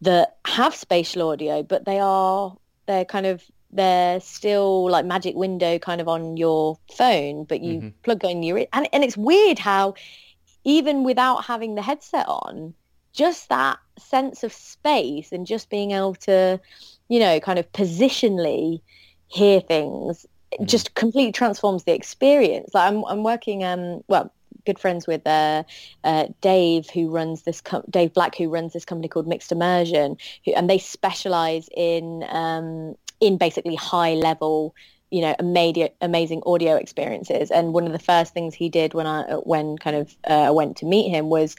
that 0.02 0.36
have 0.46 0.74
spatial 0.74 1.30
audio, 1.30 1.62
but 1.62 1.84
they 1.84 1.98
are 1.98 2.56
they're 2.86 3.04
kind 3.04 3.26
of 3.26 3.42
they're 3.70 4.20
still 4.20 4.90
like 4.90 5.06
magic 5.06 5.34
window 5.34 5.78
kind 5.78 6.00
of 6.00 6.08
on 6.08 6.36
your 6.36 6.78
phone, 6.94 7.44
but 7.44 7.62
you 7.62 7.80
Mhm. 7.80 7.92
plug 8.02 8.24
in 8.24 8.42
your 8.42 8.66
and 8.72 8.88
and 8.92 9.04
it's 9.04 9.16
weird 9.16 9.58
how 9.58 9.94
even 10.64 11.04
without 11.04 11.44
having 11.44 11.74
the 11.74 11.82
headset 11.82 12.26
on, 12.28 12.74
just 13.12 13.48
that 13.48 13.78
sense 13.98 14.44
of 14.44 14.52
space 14.52 15.32
and 15.32 15.46
just 15.46 15.70
being 15.70 15.92
able 15.92 16.14
to, 16.14 16.60
you 17.08 17.18
know, 17.18 17.40
kind 17.40 17.58
of 17.58 17.70
positionally 17.72 18.80
hear 19.28 19.60
things 19.60 20.26
mm. 20.60 20.66
just 20.66 20.94
completely 20.94 21.32
transforms 21.32 21.84
the 21.84 21.94
experience. 21.94 22.70
Like 22.74 22.92
I'm, 22.92 23.04
I'm 23.06 23.22
working, 23.22 23.64
um, 23.64 24.02
well, 24.08 24.32
good 24.64 24.78
friends 24.78 25.06
with 25.06 25.26
uh, 25.26 25.64
uh, 26.04 26.26
Dave, 26.40 26.88
who 26.90 27.10
runs 27.10 27.42
this 27.42 27.60
com- 27.60 27.84
Dave 27.88 28.12
Black, 28.12 28.36
who 28.36 28.48
runs 28.48 28.72
this 28.72 28.84
company 28.84 29.08
called 29.08 29.26
Mixed 29.26 29.52
Immersion, 29.52 30.16
who, 30.44 30.52
and 30.52 30.68
they 30.68 30.78
specialize 30.78 31.68
in 31.76 32.24
um, 32.28 32.94
in 33.20 33.38
basically 33.38 33.76
high 33.76 34.14
level 34.14 34.74
you 35.10 35.20
know 35.20 35.34
amazing 35.38 35.88
amazing 36.00 36.42
audio 36.46 36.76
experiences. 36.76 37.50
And 37.50 37.72
one 37.72 37.86
of 37.86 37.92
the 37.92 37.98
first 37.98 38.32
things 38.32 38.54
he 38.54 38.68
did 38.68 38.94
when 38.94 39.06
i 39.06 39.22
when 39.44 39.78
kind 39.78 39.96
of 39.96 40.16
uh, 40.24 40.52
went 40.52 40.76
to 40.78 40.86
meet 40.86 41.10
him 41.10 41.28
was 41.28 41.54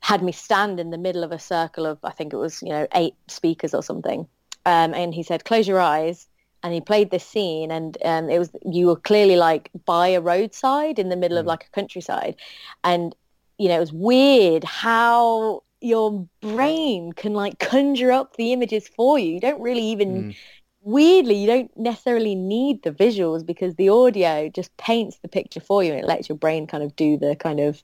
had 0.00 0.22
me 0.22 0.32
stand 0.32 0.80
in 0.80 0.90
the 0.90 0.98
middle 0.98 1.22
of 1.22 1.30
a 1.30 1.38
circle 1.38 1.84
of 1.84 1.98
i 2.02 2.10
think 2.10 2.32
it 2.32 2.38
was 2.38 2.62
you 2.62 2.70
know 2.70 2.86
eight 2.94 3.14
speakers 3.28 3.74
or 3.74 3.82
something. 3.82 4.26
Um, 4.66 4.92
and 4.92 5.14
he 5.14 5.22
said 5.22 5.44
close 5.44 5.66
your 5.66 5.80
eyes 5.80 6.26
and 6.62 6.74
he 6.74 6.80
played 6.80 7.10
this 7.10 7.24
scene 7.24 7.70
and 7.70 7.96
um, 8.04 8.28
it 8.28 8.38
was 8.38 8.50
you 8.64 8.86
were 8.86 8.96
clearly 8.96 9.36
like 9.36 9.70
by 9.84 10.08
a 10.08 10.20
roadside 10.20 10.98
in 10.98 11.08
the 11.08 11.16
middle 11.16 11.36
mm. 11.36 11.40
of 11.40 11.46
like 11.46 11.64
a 11.64 11.70
countryside. 11.70 12.36
And 12.84 13.14
you 13.58 13.68
know 13.68 13.76
it 13.76 13.80
was 13.80 13.92
weird 13.92 14.64
how 14.64 15.62
your 15.80 16.26
brain 16.40 17.12
can 17.12 17.32
like 17.32 17.58
conjure 17.58 18.12
up 18.12 18.36
the 18.36 18.52
images 18.52 18.88
for 18.88 19.18
you. 19.18 19.32
You 19.34 19.40
don't 19.40 19.60
really 19.60 19.84
even 19.84 20.24
mm. 20.24 20.36
weirdly 20.82 21.34
you 21.34 21.46
don't 21.46 21.76
necessarily 21.78 22.34
need 22.34 22.82
the 22.82 22.92
visuals 22.92 23.44
because 23.44 23.74
the 23.76 23.88
audio 23.88 24.48
just 24.48 24.76
paints 24.76 25.18
the 25.22 25.28
picture 25.28 25.60
for 25.60 25.82
you 25.82 25.92
and 25.92 26.00
it 26.00 26.06
lets 26.06 26.28
your 26.28 26.36
brain 26.36 26.66
kind 26.66 26.82
of 26.82 26.94
do 26.96 27.16
the 27.16 27.36
kind 27.36 27.60
of 27.60 27.82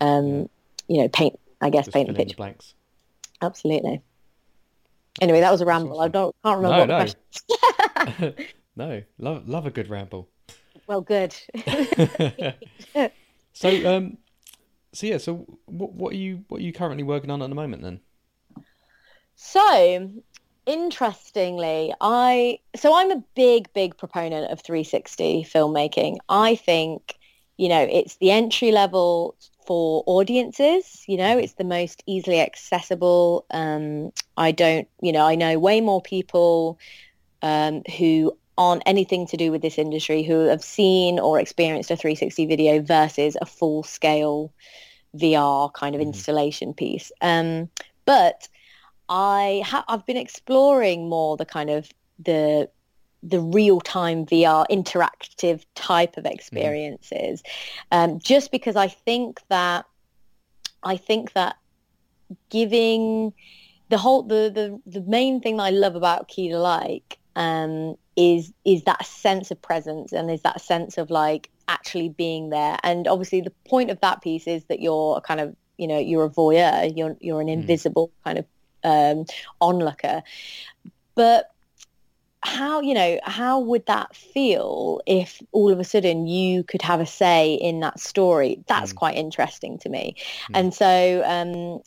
um, 0.00 0.48
you 0.88 1.00
know 1.00 1.08
paint 1.08 1.38
i 1.60 1.70
guess 1.70 1.86
just 1.86 1.94
paint 1.94 2.08
the 2.08 2.14
picture 2.14 2.34
the 2.34 2.36
blanks. 2.36 2.74
Absolutely 3.42 4.02
Anyway, 5.20 5.40
that 5.40 5.50
was 5.50 5.60
a 5.60 5.66
ramble. 5.66 5.98
Awesome. 5.98 6.04
I 6.04 6.08
don't 6.08 6.36
can't 6.44 6.62
remember. 6.62 6.86
No, 6.86 7.06
no. 8.24 8.32
no, 8.76 9.02
love 9.18 9.48
love 9.48 9.66
a 9.66 9.70
good 9.70 9.88
ramble. 9.88 10.28
Well, 10.86 11.00
good. 11.02 11.34
so, 13.52 13.96
um, 13.96 14.18
so 14.92 15.06
yeah, 15.06 15.18
so 15.18 15.46
what 15.66 15.92
what 15.92 16.12
are 16.12 16.16
you 16.16 16.44
what 16.48 16.60
are 16.60 16.64
you 16.64 16.72
currently 16.72 17.04
working 17.04 17.30
on 17.30 17.42
at 17.42 17.48
the 17.48 17.54
moment 17.54 17.82
then? 17.82 18.00
So, 19.36 20.10
interestingly, 20.66 21.94
I 22.00 22.58
so 22.76 22.94
I'm 22.94 23.10
a 23.10 23.22
big 23.34 23.72
big 23.72 23.96
proponent 23.96 24.50
of 24.50 24.60
360 24.62 25.44
filmmaking. 25.44 26.18
I 26.28 26.56
think 26.56 27.14
you 27.56 27.68
know 27.68 27.86
it's 27.90 28.16
the 28.16 28.30
entry 28.30 28.72
level 28.72 29.36
for 29.70 30.02
audiences. 30.06 31.04
You 31.06 31.16
know, 31.16 31.38
it's 31.38 31.52
the 31.52 31.62
most 31.62 32.02
easily 32.04 32.40
accessible. 32.40 33.46
Um, 33.52 34.10
I 34.36 34.50
don't, 34.50 34.88
you 35.00 35.12
know, 35.12 35.24
I 35.24 35.36
know 35.36 35.60
way 35.60 35.80
more 35.80 36.02
people 36.02 36.76
um, 37.40 37.84
who 37.96 38.36
aren't 38.58 38.82
anything 38.84 39.28
to 39.28 39.36
do 39.36 39.52
with 39.52 39.62
this 39.62 39.78
industry 39.78 40.24
who 40.24 40.46
have 40.46 40.64
seen 40.64 41.20
or 41.20 41.38
experienced 41.38 41.88
a 41.92 41.96
360 41.96 42.46
video 42.46 42.82
versus 42.82 43.36
a 43.40 43.46
full 43.46 43.84
scale 43.84 44.52
VR 45.16 45.72
kind 45.72 45.94
of 45.94 46.00
mm-hmm. 46.00 46.08
installation 46.08 46.74
piece. 46.74 47.12
Um, 47.20 47.68
but 48.06 48.48
I 49.08 49.62
ha- 49.64 49.84
I've 49.86 50.04
been 50.04 50.16
exploring 50.16 51.08
more 51.08 51.36
the 51.36 51.46
kind 51.46 51.70
of 51.70 51.88
the 52.18 52.68
the 53.22 53.40
real-time 53.40 54.24
VR 54.26 54.66
interactive 54.70 55.64
type 55.74 56.16
of 56.16 56.24
mm-hmm. 56.24 56.32
experiences, 56.32 57.42
mm. 57.42 57.44
um, 57.92 58.18
just 58.18 58.50
because 58.50 58.76
I 58.76 58.88
think 58.88 59.40
that 59.48 59.84
I 60.82 60.96
think 60.96 61.32
that 61.34 61.56
giving 62.48 63.32
the 63.88 63.98
whole 63.98 64.22
the 64.22 64.50
the, 64.52 65.00
the 65.00 65.06
main 65.06 65.40
thing 65.40 65.58
that 65.58 65.64
I 65.64 65.70
love 65.70 65.96
about 65.96 66.28
Key 66.28 66.48
to 66.50 66.58
Like 66.58 67.18
um, 67.36 67.96
is 68.16 68.52
is 68.64 68.84
that 68.84 69.04
sense 69.04 69.50
of 69.50 69.60
presence 69.60 70.12
and 70.12 70.30
is 70.30 70.42
that 70.42 70.60
sense 70.60 70.98
of 70.98 71.10
like 71.10 71.50
actually 71.68 72.08
being 72.08 72.50
there. 72.50 72.78
And 72.82 73.06
obviously, 73.06 73.40
the 73.40 73.52
point 73.68 73.90
of 73.90 74.00
that 74.00 74.22
piece 74.22 74.46
is 74.46 74.64
that 74.64 74.80
you're 74.80 75.18
a 75.18 75.20
kind 75.20 75.40
of 75.40 75.54
you 75.76 75.86
know 75.86 75.98
you're 75.98 76.24
a 76.24 76.30
voyeur, 76.30 76.92
you're 76.96 77.16
you're 77.20 77.40
an 77.40 77.48
mm. 77.48 77.52
invisible 77.52 78.08
mm. 78.08 78.24
kind 78.24 78.38
of 78.38 78.46
um, 78.82 79.26
onlooker, 79.60 80.22
but 81.14 81.50
how 82.42 82.80
you 82.80 82.94
know 82.94 83.20
how 83.24 83.58
would 83.58 83.84
that 83.86 84.14
feel 84.16 85.00
if 85.06 85.42
all 85.52 85.70
of 85.70 85.78
a 85.78 85.84
sudden 85.84 86.26
you 86.26 86.64
could 86.64 86.80
have 86.80 87.00
a 87.00 87.06
say 87.06 87.54
in 87.54 87.80
that 87.80 88.00
story 88.00 88.62
that's 88.66 88.92
mm. 88.92 88.96
quite 88.96 89.16
interesting 89.16 89.78
to 89.78 89.90
me 89.90 90.14
mm. 90.48 90.58
and 90.58 90.72
so 90.72 91.22
um, 91.26 91.80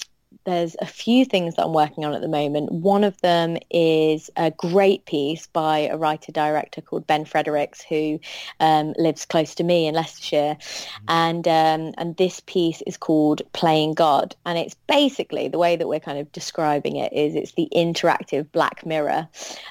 there's 0.46 0.76
a 0.82 0.86
few 0.86 1.26
things 1.26 1.56
that 1.56 1.66
I'm 1.66 1.74
working 1.74 2.06
on 2.06 2.14
at 2.14 2.22
the 2.22 2.28
moment. 2.28 2.72
One 2.72 3.04
of 3.04 3.20
them 3.22 3.58
is 3.70 4.30
a 4.36 4.52
great 4.52 5.06
piece 5.06 5.48
by 5.48 5.80
a 5.80 5.98
writer-director 5.98 6.82
called 6.82 7.08
Ben 7.08 7.26
Fredericks, 7.26 7.82
who 7.82 8.20
um, 8.60 8.94
lives 8.98 9.26
close 9.26 9.56
to 9.56 9.64
me 9.64 9.88
in 9.88 9.96
Leicestershire. 9.96 10.58
Mm-hmm. 10.60 11.06
And, 11.08 11.48
um, 11.48 11.94
and 11.98 12.18
this 12.18 12.42
piece 12.46 12.82
is 12.88 12.98
called 12.98 13.42
Playing 13.54 13.94
God. 13.94 14.36
And 14.46 14.58
it's 14.58 14.76
basically, 14.88 15.48
the 15.48 15.58
way 15.58 15.76
that 15.76 15.88
we're 15.88 16.00
kind 16.00 16.18
of 16.18 16.32
describing 16.32 16.98
it 16.98 17.14
is 17.14 17.36
it's 17.36 17.54
the 17.54 17.70
interactive 17.76 18.52
Black 18.52 18.86
Mirror. 18.86 19.28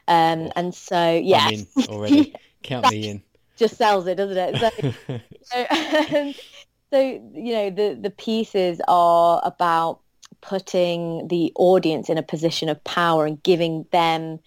Um, 0.09 0.41
oh. 0.41 0.53
And 0.57 0.75
so, 0.75 1.21
yeah. 1.23 1.51
already. 1.89 2.35
Count 2.63 2.91
me 2.91 3.09
in. 3.09 3.23
Just 3.57 3.77
sells 3.77 4.07
it, 4.07 4.17
doesn't 4.17 4.37
it? 4.37 4.93
So, 5.05 5.21
so, 5.43 6.33
so 6.91 7.01
you 7.01 7.53
know, 7.53 7.71
the, 7.71 7.99
the 8.01 8.11
pieces 8.11 8.81
are 8.89 9.41
about 9.45 10.01
putting 10.43 11.29
the 11.29 11.53
audience 11.57 12.11
in 12.11 12.19
a 12.19 12.23
position 12.23 12.69
of 12.69 12.83
power 12.85 13.25
and 13.25 13.43
giving 13.43 13.87
them 13.93 14.39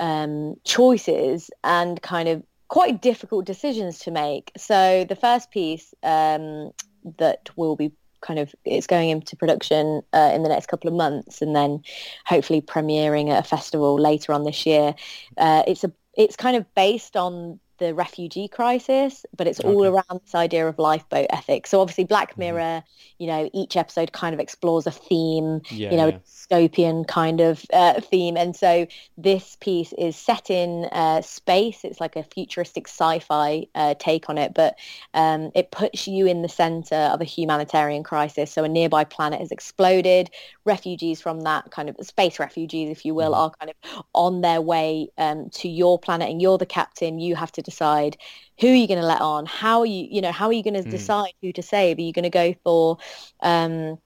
um, 0.00 0.56
choices 0.64 1.50
and 1.62 2.02
kind 2.02 2.28
of 2.28 2.42
quite 2.68 3.00
difficult 3.00 3.44
decisions 3.44 4.00
to 4.00 4.10
make. 4.10 4.50
So 4.56 5.04
the 5.08 5.16
first 5.16 5.50
piece 5.50 5.94
um, 6.02 6.72
that 7.18 7.50
will 7.56 7.76
be 7.76 7.92
kind 8.22 8.38
of 8.40 8.54
it's 8.64 8.86
going 8.86 9.10
into 9.10 9.36
production 9.36 10.02
uh, 10.12 10.32
in 10.34 10.42
the 10.42 10.48
next 10.48 10.66
couple 10.66 10.88
of 10.88 10.94
months 10.94 11.40
and 11.40 11.54
then 11.54 11.82
hopefully 12.24 12.60
premiering 12.60 13.30
at 13.30 13.44
a 13.44 13.48
festival 13.48 13.94
later 14.00 14.32
on 14.32 14.44
this 14.44 14.66
year. 14.66 14.94
Uh, 15.36 15.62
it's 15.66 15.84
a 15.84 15.92
it's 16.16 16.36
kind 16.36 16.56
of 16.56 16.74
based 16.74 17.16
on 17.16 17.60
the 17.78 17.94
refugee 17.94 18.48
crisis, 18.48 19.24
but 19.36 19.46
it's 19.46 19.60
okay. 19.60 19.68
all 19.68 19.84
around 19.84 20.20
this 20.24 20.34
idea 20.34 20.66
of 20.66 20.78
lifeboat 20.78 21.26
ethics. 21.30 21.70
So 21.70 21.80
obviously 21.80 22.04
Black 22.04 22.32
mm-hmm. 22.32 22.40
Mirror, 22.40 22.82
mm-hmm. 22.82 23.22
you 23.22 23.26
know, 23.26 23.50
each 23.52 23.76
episode 23.76 24.12
kind 24.12 24.34
of 24.34 24.40
explores 24.40 24.86
a 24.86 24.90
theme, 24.90 25.60
yeah, 25.70 25.90
you 25.90 25.96
know, 25.96 26.08
yeah. 26.08 26.18
dystopian 26.18 27.06
kind 27.06 27.40
of 27.40 27.64
uh, 27.72 28.00
theme. 28.00 28.36
And 28.36 28.54
so 28.54 28.86
this 29.16 29.56
piece 29.60 29.92
is 29.94 30.16
set 30.16 30.50
in 30.50 30.86
uh, 30.92 31.22
space. 31.22 31.84
It's 31.84 32.00
like 32.00 32.16
a 32.16 32.22
futuristic 32.22 32.88
sci-fi 32.88 33.66
uh, 33.74 33.94
take 33.98 34.28
on 34.28 34.38
it, 34.38 34.54
but 34.54 34.76
um, 35.14 35.50
it 35.54 35.70
puts 35.70 36.06
you 36.06 36.26
in 36.26 36.42
the 36.42 36.48
center 36.48 36.96
of 36.96 37.20
a 37.20 37.24
humanitarian 37.24 38.02
crisis. 38.02 38.52
So 38.52 38.64
a 38.64 38.68
nearby 38.68 39.04
planet 39.04 39.40
has 39.40 39.50
exploded. 39.50 40.30
Refugees 40.64 41.20
from 41.20 41.42
that 41.42 41.70
kind 41.70 41.88
of 41.88 41.96
space 42.04 42.38
refugees, 42.38 42.90
if 42.90 43.04
you 43.04 43.14
will, 43.14 43.32
mm-hmm. 43.32 43.40
are 43.40 43.50
kind 43.60 43.70
of 43.70 44.04
on 44.14 44.40
their 44.40 44.60
way 44.60 45.08
um, 45.18 45.48
to 45.50 45.68
your 45.68 45.98
planet 45.98 46.28
and 46.28 46.42
you're 46.42 46.58
the 46.58 46.66
captain. 46.66 47.18
You 47.18 47.36
have 47.36 47.52
to 47.52 47.62
decide 47.66 48.16
who 48.58 48.68
are 48.68 48.74
you 48.74 48.88
going 48.88 49.00
to 49.00 49.06
let 49.06 49.20
on 49.20 49.44
how 49.44 49.80
are 49.80 49.86
you 49.86 50.08
you 50.10 50.22
know 50.22 50.32
how 50.32 50.46
are 50.46 50.52
you 50.52 50.62
going 50.62 50.82
to 50.82 50.88
mm. 50.88 50.90
decide 50.90 51.32
who 51.42 51.52
to 51.52 51.62
save 51.62 51.98
are 51.98 52.02
you 52.02 52.12
going 52.12 52.22
to 52.22 52.30
go 52.30 52.54
for 52.64 52.96
um, 53.40 53.98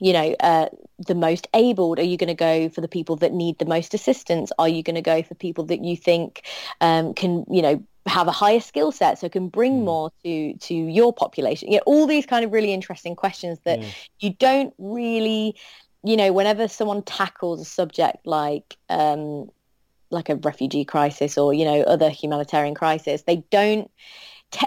you 0.00 0.12
know 0.12 0.34
uh, 0.40 0.68
the 1.06 1.14
most 1.14 1.46
abled 1.54 1.98
are 1.98 2.04
you 2.04 2.16
going 2.16 2.28
to 2.28 2.34
go 2.34 2.68
for 2.68 2.80
the 2.80 2.88
people 2.88 3.16
that 3.16 3.32
need 3.32 3.58
the 3.58 3.66
most 3.66 3.94
assistance 3.94 4.50
are 4.58 4.68
you 4.68 4.82
going 4.82 4.96
to 4.96 5.02
go 5.02 5.22
for 5.22 5.34
people 5.34 5.64
that 5.64 5.84
you 5.84 5.96
think 5.96 6.44
um, 6.80 7.12
can 7.14 7.44
you 7.50 7.62
know 7.62 7.84
have 8.06 8.26
a 8.26 8.32
higher 8.32 8.60
skill 8.60 8.90
set 8.90 9.18
so 9.18 9.28
can 9.28 9.48
bring 9.48 9.80
mm. 9.80 9.84
more 9.84 10.10
to 10.24 10.54
to 10.54 10.74
your 10.74 11.12
population 11.12 11.70
you 11.70 11.76
know 11.76 11.82
all 11.84 12.06
these 12.06 12.26
kind 12.26 12.44
of 12.44 12.52
really 12.52 12.72
interesting 12.72 13.14
questions 13.14 13.58
that 13.64 13.82
yeah. 13.82 13.88
you 14.20 14.34
don't 14.38 14.72
really 14.78 15.54
you 16.04 16.16
know 16.16 16.32
whenever 16.32 16.68
someone 16.68 17.02
tackles 17.02 17.60
a 17.60 17.64
subject 17.64 18.26
like 18.26 18.76
um, 18.88 19.50
like 20.10 20.28
a 20.28 20.36
refugee 20.36 20.84
crisis 20.84 21.36
or 21.36 21.52
you 21.52 21.64
know 21.64 21.82
other 21.82 22.10
humanitarian 22.10 22.74
crisis 22.74 23.22
they 23.22 23.44
don't 23.50 23.90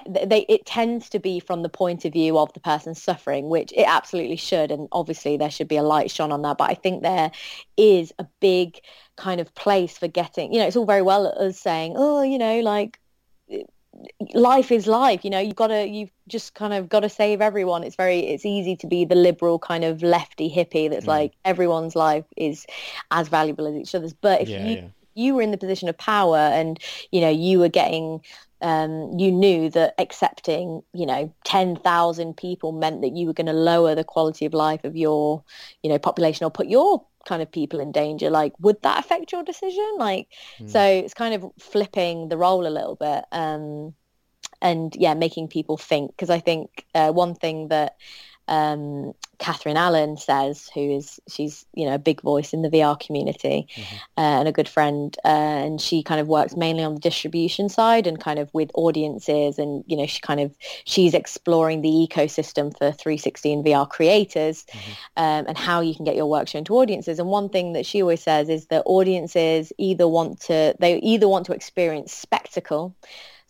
they 0.08 0.46
it 0.48 0.66
tends 0.66 1.10
to 1.10 1.18
be 1.18 1.39
from 1.39 1.64
the 1.64 1.70
point 1.70 2.06
of 2.06 2.14
view 2.14 2.38
of 2.38 2.54
the 2.54 2.60
person 2.60 2.94
suffering 2.94 3.50
which 3.50 3.74
it 3.76 3.86
absolutely 3.88 4.36
should 4.36 4.70
and 4.70 4.88
obviously 4.92 5.38
there 5.38 5.50
should 5.50 5.68
be 5.68 5.78
a 5.78 5.84
light 5.84 6.12
shone 6.12 6.32
on 6.32 6.44
that 6.44 6.58
but 6.58 6.70
i 6.70 6.76
think 6.76 7.02
there 7.02 7.32
is 7.78 8.14
a 8.20 8.26
big 8.39 8.80
kind 9.18 9.42
of 9.42 9.54
place 9.56 9.98
for 9.98 10.08
getting 10.08 10.54
you 10.54 10.60
know 10.60 10.68
it's 10.68 10.76
all 10.76 10.86
very 10.86 11.02
well 11.02 11.28
us 11.39 11.60
saying 11.60 11.94
oh 11.96 12.22
you 12.22 12.38
know 12.38 12.60
like 12.60 13.00
life 14.34 14.72
is 14.72 14.86
life 14.86 15.26
you 15.26 15.32
know 15.32 15.39
you've 15.39 15.56
got 15.56 15.68
to 15.68 15.88
you've 15.88 16.12
just 16.28 16.54
kind 16.54 16.74
of 16.74 16.88
got 16.88 17.02
to 17.02 17.10
save 17.10 17.42
everyone 17.42 17.84
it's 17.84 17.96
very 17.96 18.20
it's 18.20 18.46
easy 18.46 18.76
to 18.76 18.88
be 18.88 19.04
the 19.04 19.16
liberal 19.16 19.58
kind 19.58 19.84
of 19.84 20.02
lefty 20.04 20.50
hippie 20.50 20.89
that's 20.89 21.06
mm. 21.06 21.10
like 21.10 21.34
everyone's 21.44 21.96
life 21.96 22.26
is 22.38 22.66
as 23.10 23.28
valuable 23.28 23.68
as 23.68 23.76
each 23.76 23.94
other's 23.96 24.14
but 24.14 24.42
if 24.42 24.50
yeah, 24.50 24.66
you 24.66 24.76
yeah 24.76 24.88
you 25.14 25.36
were 25.36 25.41
in 25.41 25.51
the 25.51 25.57
position 25.57 25.89
of 25.89 25.97
power 25.97 26.38
and 26.38 26.80
you 27.12 27.22
know 27.22 27.30
you 27.30 27.59
were 27.59 27.70
getting 27.70 28.22
um, 28.62 29.18
you 29.18 29.32
knew 29.32 29.70
that 29.72 29.95
accepting, 29.97 30.84
you 30.93 31.05
know, 31.05 31.34
10,000 31.45 32.38
people 32.38 32.72
meant 32.72 33.01
that 33.01 33.16
you 33.16 33.26
were 33.26 33.34
going 33.34 33.47
to 33.47 33.53
lower 33.53 33.95
the 33.95 34.03
quality 34.03 34.45
of 34.45 34.53
life 34.53 34.84
of 34.84 34.95
your, 34.95 35.43
you 35.82 35.89
know, 35.89 35.97
population 35.97 36.45
or 36.45 36.51
put 36.51 36.68
your 36.68 37.03
kind 37.26 37.41
of 37.41 37.51
people 37.51 37.80
in 37.80 37.91
danger, 37.91 38.30
like, 38.30 38.53
would 38.59 38.82
that 38.84 38.99
affect 38.99 39.32
your 39.32 39.43
decision? 39.43 39.95
Like, 39.97 40.28
mm. 40.59 40.70
so 40.70 40.82
it's 40.82 41.14
kind 41.14 41.34
of 41.34 41.51
flipping 41.59 42.30
the 42.30 42.38
role 42.38 42.68
a 42.68 42.70
little 42.70 42.95
bit. 42.95 43.26
Um, 43.32 43.93
and 44.62 44.95
yeah, 44.95 45.16
making 45.16 45.47
people 45.47 45.78
think. 45.78 46.12
Because 46.12 46.30
I 46.30 46.39
think 46.39 46.86
uh, 46.93 47.12
one 47.12 47.34
thing 47.34 47.70
that 47.70 47.95
um, 48.52 49.14
Catherine 49.39 49.78
Allen 49.78 50.18
says, 50.18 50.70
who 50.74 50.97
is 50.97 51.22
she's 51.28 51.66
you 51.74 51.86
know 51.86 51.95
a 51.95 51.99
big 51.99 52.22
voice 52.22 52.54
in 52.54 52.62
the 52.62 52.70
VR 52.70 52.99
community 52.99 53.68
mm-hmm. 53.74 53.95
uh, 54.18 54.39
and 54.39 54.47
a 54.47 54.52
good 54.52 54.68
friend, 54.68 55.18
uh, 55.24 55.30
and 55.30 55.80
she 55.80 56.04
kind 56.04 56.20
of 56.20 56.28
works 56.28 56.58
mainly 56.58 56.84
on 56.84 56.93
the 56.93 56.99
distribution 56.99 57.70
side 57.70 58.08
and 58.08 58.20
kind 58.20 58.39
of 58.39 58.54
with 58.54 58.70
audiences, 58.76 59.58
and 59.58 59.86
you 59.88 59.95
know 59.95 60.06
she 60.06 60.20
kind 60.20 60.41
of 60.41 60.54
she's 60.84 61.14
exploring 61.14 61.82
the 61.82 61.88
ecosystem 61.88 62.78
for 62.78 62.91
360 62.91 63.54
and 63.54 63.66
VR 63.66 63.89
creators, 63.89 64.66
mm-hmm. 64.66 64.91
um, 65.16 65.45
and 65.47 65.58
how 65.58 65.80
you 65.80 65.95
can 65.95 66.04
get 66.04 66.18
your 66.18 66.30
work 66.30 66.49
shown 66.49 66.66
to 66.66 66.76
audiences. 66.76 67.18
And 67.18 67.30
one 67.30 67.47
thing 67.47 67.72
that 67.72 67.86
she 67.86 68.02
always 68.02 68.22
says 68.22 68.49
is 68.49 68.66
that 68.68 68.84
audiences 68.86 69.72
either 69.78 70.10
want 70.10 70.41
to 70.41 70.76
they 70.78 70.99
either 70.99 71.30
want 71.30 71.45
to 71.45 71.54
experience 71.54 72.12
spectacle 72.12 72.93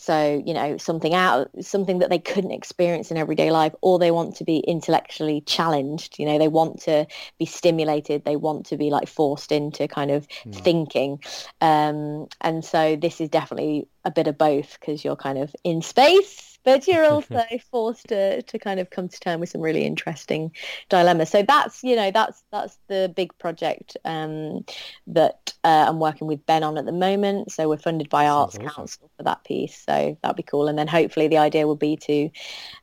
so, 0.01 0.41
you 0.43 0.55
know, 0.55 0.77
something 0.77 1.13
out, 1.13 1.51
something 1.61 1.99
that 1.99 2.09
they 2.09 2.17
couldn't 2.17 2.49
experience 2.49 3.11
in 3.11 3.17
everyday 3.17 3.51
life, 3.51 3.75
or 3.81 3.99
they 3.99 4.09
want 4.09 4.35
to 4.37 4.43
be 4.43 4.57
intellectually 4.57 5.41
challenged. 5.41 6.17
You 6.17 6.25
know, 6.25 6.39
they 6.39 6.47
want 6.47 6.81
to 6.81 7.05
be 7.37 7.45
stimulated. 7.45 8.25
They 8.25 8.35
want 8.35 8.65
to 8.65 8.77
be 8.77 8.89
like 8.89 9.07
forced 9.07 9.51
into 9.51 9.87
kind 9.87 10.09
of 10.09 10.27
mm. 10.27 10.55
thinking. 10.55 11.19
Um, 11.61 12.25
and 12.41 12.65
so 12.65 12.95
this 12.95 13.21
is 13.21 13.29
definitely 13.29 13.87
a 14.03 14.09
bit 14.09 14.25
of 14.25 14.39
both 14.39 14.79
because 14.79 15.05
you're 15.05 15.15
kind 15.15 15.37
of 15.37 15.55
in 15.63 15.83
space 15.83 16.50
but 16.63 16.87
you're 16.87 17.05
also 17.05 17.43
forced 17.71 18.07
to, 18.07 18.41
to 18.41 18.59
kind 18.59 18.79
of 18.79 18.89
come 18.89 19.07
to 19.07 19.19
terms 19.19 19.39
with 19.39 19.49
some 19.49 19.61
really 19.61 19.85
interesting 19.85 20.51
dilemmas. 20.89 21.29
So 21.29 21.43
that's 21.43 21.83
you 21.83 21.95
know 21.95 22.11
that's 22.11 22.43
that's 22.51 22.77
the 22.87 23.11
big 23.15 23.37
project 23.37 23.97
um, 24.05 24.65
that 25.07 25.53
uh, 25.63 25.85
I'm 25.87 25.99
working 25.99 26.27
with 26.27 26.45
Ben 26.45 26.63
on 26.63 26.77
at 26.77 26.85
the 26.85 26.91
moment. 26.91 27.51
So 27.51 27.69
we're 27.69 27.77
funded 27.77 28.09
by 28.09 28.27
Arts 28.27 28.55
awesome. 28.55 28.69
Council 28.69 29.11
for 29.17 29.23
that 29.23 29.43
piece. 29.43 29.83
So 29.85 30.17
that'd 30.21 30.37
be 30.37 30.43
cool. 30.43 30.67
And 30.67 30.77
then 30.77 30.87
hopefully 30.87 31.27
the 31.27 31.37
idea 31.37 31.67
will 31.67 31.75
be 31.75 31.97
to 31.97 32.29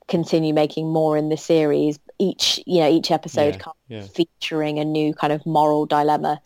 continue 0.07 0.55
making 0.55 0.89
more 0.89 1.17
in 1.17 1.29
the 1.29 1.37
series. 1.37 1.99
Each 2.19 2.61
you 2.67 2.81
know 2.81 2.89
each 2.89 3.11
episode 3.11 3.55
yeah, 3.55 3.61
kind 3.61 3.67
of 3.67 3.75
yeah. 3.89 4.03
featuring 4.03 4.79
a 4.79 4.85
new 4.85 5.15
kind 5.15 5.33
of 5.33 5.45
moral 5.47 5.87
dilemma. 5.87 6.41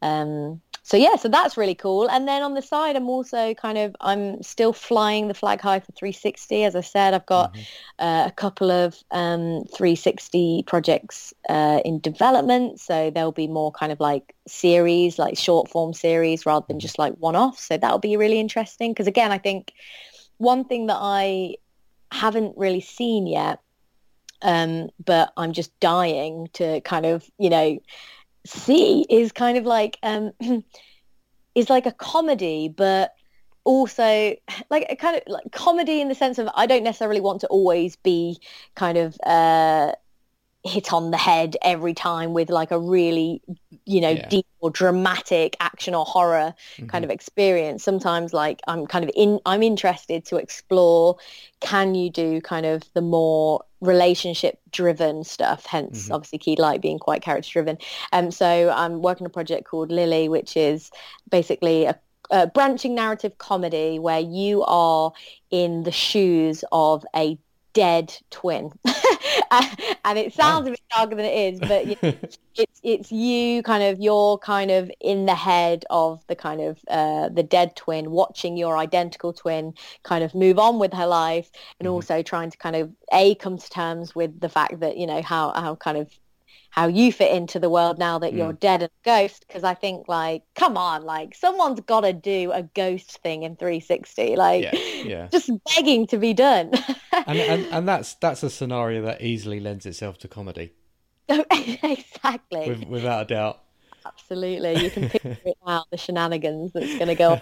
Um, 0.00 0.60
so 0.88 0.96
yeah, 0.96 1.16
so 1.16 1.28
that's 1.28 1.58
really 1.58 1.74
cool. 1.74 2.08
And 2.08 2.26
then 2.26 2.42
on 2.42 2.54
the 2.54 2.62
side, 2.62 2.96
I'm 2.96 3.10
also 3.10 3.52
kind 3.52 3.76
of 3.76 3.94
I'm 4.00 4.42
still 4.42 4.72
flying 4.72 5.28
the 5.28 5.34
flag 5.34 5.60
high 5.60 5.80
for 5.80 5.92
360. 5.92 6.64
As 6.64 6.74
I 6.74 6.80
said, 6.80 7.12
I've 7.12 7.26
got 7.26 7.52
mm-hmm. 7.52 8.06
uh, 8.06 8.26
a 8.26 8.30
couple 8.30 8.70
of 8.70 8.96
um, 9.10 9.64
360 9.76 10.64
projects 10.66 11.34
uh, 11.50 11.82
in 11.84 12.00
development. 12.00 12.80
So 12.80 13.10
there'll 13.10 13.32
be 13.32 13.48
more 13.48 13.70
kind 13.70 13.92
of 13.92 14.00
like 14.00 14.34
series, 14.46 15.18
like 15.18 15.36
short 15.36 15.68
form 15.68 15.92
series, 15.92 16.46
rather 16.46 16.64
than 16.66 16.76
mm-hmm. 16.76 16.80
just 16.80 16.98
like 16.98 17.12
one 17.18 17.36
off. 17.36 17.58
So 17.58 17.76
that'll 17.76 17.98
be 17.98 18.16
really 18.16 18.40
interesting 18.40 18.92
because 18.92 19.06
again, 19.06 19.30
I 19.30 19.36
think 19.36 19.74
one 20.38 20.64
thing 20.64 20.86
that 20.86 20.98
I 20.98 21.56
haven't 22.12 22.56
really 22.56 22.80
seen 22.80 23.26
yet, 23.26 23.60
um, 24.40 24.88
but 25.04 25.34
I'm 25.36 25.52
just 25.52 25.78
dying 25.80 26.48
to 26.54 26.80
kind 26.80 27.04
of 27.04 27.30
you 27.38 27.50
know 27.50 27.78
see 28.48 29.06
is 29.08 29.32
kind 29.32 29.58
of 29.58 29.64
like 29.64 29.98
um, 30.02 30.32
is 31.54 31.70
like 31.70 31.86
a 31.86 31.92
comedy, 31.92 32.68
but 32.68 33.12
also 33.64 34.34
like 34.70 34.86
a 34.88 34.96
kind 34.96 35.16
of 35.16 35.22
like 35.26 35.52
comedy 35.52 36.00
in 36.00 36.08
the 36.08 36.14
sense 36.14 36.38
of 36.38 36.48
I 36.54 36.66
don't 36.66 36.84
necessarily 36.84 37.20
want 37.20 37.40
to 37.42 37.46
always 37.48 37.96
be 37.96 38.38
kind 38.74 38.98
of 38.98 39.16
uh, 39.24 39.92
hit 40.64 40.92
on 40.92 41.10
the 41.10 41.16
head 41.16 41.56
every 41.62 41.94
time 41.94 42.32
with 42.34 42.50
like 42.50 42.70
a 42.70 42.78
really 42.78 43.40
you 43.84 44.00
know 44.00 44.10
yeah. 44.10 44.28
deep 44.28 44.46
or 44.60 44.70
dramatic 44.70 45.56
action 45.60 45.94
or 45.94 46.04
horror 46.04 46.52
mm-hmm. 46.76 46.86
kind 46.86 47.04
of 47.04 47.10
experience 47.10 47.84
sometimes 47.84 48.32
like 48.32 48.60
i'm 48.66 48.86
kind 48.86 49.04
of 49.04 49.10
in 49.14 49.38
i'm 49.46 49.62
interested 49.62 50.24
to 50.24 50.36
explore 50.36 51.16
can 51.60 51.94
you 51.94 52.10
do 52.10 52.40
kind 52.40 52.66
of 52.66 52.82
the 52.94 53.00
more 53.00 53.62
relationship 53.80 54.58
driven 54.70 55.22
stuff 55.22 55.64
hence 55.66 56.04
mm-hmm. 56.04 56.14
obviously 56.14 56.38
key 56.38 56.56
light 56.58 56.82
being 56.82 56.98
quite 56.98 57.22
character 57.22 57.50
driven 57.52 57.78
um 58.12 58.30
so 58.30 58.72
i'm 58.74 59.02
working 59.02 59.24
on 59.24 59.30
a 59.30 59.32
project 59.32 59.66
called 59.68 59.92
lily 59.92 60.28
which 60.28 60.56
is 60.56 60.90
basically 61.30 61.84
a 61.84 61.98
a 62.30 62.46
branching 62.46 62.94
narrative 62.94 63.38
comedy 63.38 63.98
where 63.98 64.20
you 64.20 64.62
are 64.64 65.12
in 65.50 65.82
the 65.84 65.92
shoes 65.92 66.62
of 66.72 67.04
a 67.16 67.38
dead 67.72 68.16
twin. 68.30 68.72
and 69.50 70.18
it 70.18 70.32
sounds 70.34 70.66
oh. 70.66 70.68
a 70.68 70.70
bit 70.72 70.80
darker 70.90 71.14
than 71.14 71.24
it 71.24 71.54
is, 71.54 71.60
but 71.60 71.86
you 71.86 71.96
know, 72.02 72.14
it's 72.56 72.80
it's 72.82 73.12
you 73.12 73.62
kind 73.62 73.82
of 73.82 74.00
you're 74.00 74.38
kind 74.38 74.70
of 74.70 74.90
in 75.00 75.26
the 75.26 75.34
head 75.34 75.84
of 75.90 76.24
the 76.26 76.36
kind 76.36 76.60
of 76.60 76.78
uh, 76.88 77.28
the 77.28 77.42
dead 77.42 77.76
twin, 77.76 78.10
watching 78.10 78.56
your 78.56 78.76
identical 78.76 79.32
twin 79.32 79.74
kind 80.02 80.24
of 80.24 80.34
move 80.34 80.58
on 80.58 80.78
with 80.78 80.92
her 80.92 81.06
life, 81.06 81.50
and 81.78 81.86
mm-hmm. 81.86 81.94
also 81.94 82.22
trying 82.22 82.50
to 82.50 82.58
kind 82.58 82.76
of 82.76 82.90
a 83.12 83.34
come 83.36 83.58
to 83.58 83.70
terms 83.70 84.14
with 84.14 84.40
the 84.40 84.48
fact 84.48 84.80
that 84.80 84.96
you 84.96 85.06
know 85.06 85.22
how 85.22 85.52
how 85.52 85.74
kind 85.74 85.98
of 85.98 86.10
how 86.78 86.86
you 86.86 87.12
fit 87.12 87.34
into 87.34 87.58
the 87.58 87.68
world 87.68 87.98
now 87.98 88.18
that 88.18 88.32
you're 88.32 88.52
mm. 88.52 88.60
dead 88.60 88.82
and 88.82 88.90
a 88.90 89.04
ghost 89.04 89.44
because 89.46 89.64
i 89.64 89.74
think 89.74 90.06
like 90.06 90.42
come 90.54 90.76
on 90.76 91.02
like 91.02 91.34
someone's 91.34 91.80
got 91.80 92.02
to 92.02 92.12
do 92.12 92.52
a 92.52 92.62
ghost 92.62 93.18
thing 93.18 93.42
in 93.42 93.56
360 93.56 94.36
like 94.36 94.62
yeah, 94.62 94.74
yeah. 95.02 95.28
just 95.32 95.50
begging 95.74 96.06
to 96.06 96.18
be 96.18 96.34
done. 96.34 96.72
And, 97.26 97.38
and 97.38 97.66
and 97.72 97.88
that's 97.88 98.14
that's 98.14 98.42
a 98.42 98.48
scenario 98.48 99.02
that 99.02 99.20
easily 99.20 99.60
lends 99.60 99.84
itself 99.86 100.18
to 100.18 100.28
comedy. 100.28 100.72
Exactly. 101.28 102.68
With, 102.68 102.84
without 102.84 103.22
a 103.22 103.34
doubt. 103.34 103.60
Absolutely. 104.06 104.84
You 104.84 104.90
can 104.90 105.08
picture 105.10 105.36
it 105.44 105.56
out 105.66 105.90
the 105.90 105.96
shenanigans 105.96 106.72
that's 106.72 106.96
going 106.96 107.08
to 107.08 107.14
go 107.14 107.40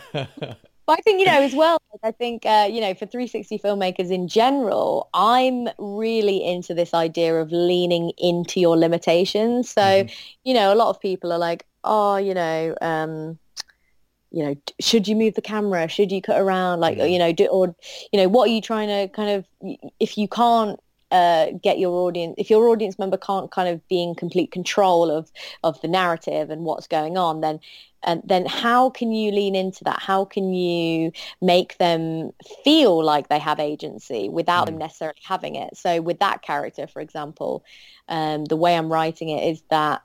But 0.87 0.99
I 0.99 1.03
think, 1.03 1.21
you 1.21 1.27
know, 1.27 1.43
as 1.43 1.55
well, 1.55 1.79
I 2.03 2.13
think, 2.13 2.47
uh, 2.47 2.69
you 2.71 2.81
know, 2.81 2.95
for 2.95 3.07
360 3.07 3.59
filmmakers 3.59 4.11
in 4.11 4.29
general, 4.29 5.09
I'm 5.13 5.69
really 5.79 6.45
into 6.45 6.75
this 6.75 6.95
idea 6.95 7.35
of 7.41 7.53
leaning 7.53 8.13
into 8.19 8.61
your 8.61 8.77
limitations. 8.77 9.71
So, 9.71 9.83
mm-hmm. 9.83 10.15
you 10.45 10.55
know, 10.55 10.73
a 10.73 10.77
lot 10.77 10.91
of 10.91 11.01
people 11.01 11.33
are 11.33 11.39
like, 11.39 11.67
oh, 11.85 12.17
you 12.17 12.35
know, 12.35 12.75
um, 12.81 13.39
you 14.31 14.45
know, 14.45 14.57
should 14.81 15.09
you 15.09 15.17
move 15.17 15.35
the 15.35 15.43
camera? 15.43 15.89
Should 15.89 16.13
you 16.13 16.21
cut 16.21 16.41
around? 16.41 16.81
Like, 16.81 16.99
you 16.99 17.19
know, 17.19 17.33
do, 17.33 17.47
or, 17.47 17.75
you 18.13 18.21
know, 18.21 18.29
what 18.29 18.49
are 18.49 18.53
you 18.53 18.61
trying 18.61 18.89
to 18.89 19.13
kind 19.15 19.31
of, 19.31 19.79
if 19.99 20.19
you 20.19 20.29
can't 20.29 20.79
uh, 21.13 21.53
get 21.63 21.79
your 21.79 21.93
audience 21.93 22.35
if 22.37 22.51
your 22.51 22.69
audience 22.69 22.99
member 22.99 23.17
can't 23.17 23.53
kind 23.53 23.69
of 23.69 23.87
be 23.89 24.03
in 24.03 24.15
complete 24.15 24.51
control 24.51 25.09
of 25.09 25.31
of 25.63 25.81
the 25.81 25.87
narrative 25.87 26.51
and 26.51 26.65
what's 26.65 26.89
going 26.89 27.17
on 27.17 27.41
then 27.41 27.61
and 28.07 28.23
then 28.25 28.47
how 28.47 28.89
can 28.89 29.13
you 29.13 29.33
lean 29.33 29.55
into 29.55 29.85
that 29.85 30.01
how 30.01 30.25
can 30.25 30.55
you 30.55 31.13
make 31.43 31.77
them 31.79 32.31
feel 32.65 33.05
like 33.05 33.29
they 33.29 33.39
have 33.39 33.61
agency 33.61 34.29
without 34.29 34.63
mm. 34.63 34.67
them 34.67 34.79
necessarily 34.79 35.19
having 35.23 35.57
it 35.57 35.77
so 35.77 36.01
with 36.01 36.21
that 36.21 36.41
character 36.41 36.87
for 36.87 37.03
example 37.03 37.65
um, 38.09 38.45
the 38.45 38.57
way 38.57 38.77
i'm 38.77 38.91
writing 38.91 39.29
it 39.29 39.51
is 39.51 39.63
that 39.69 40.03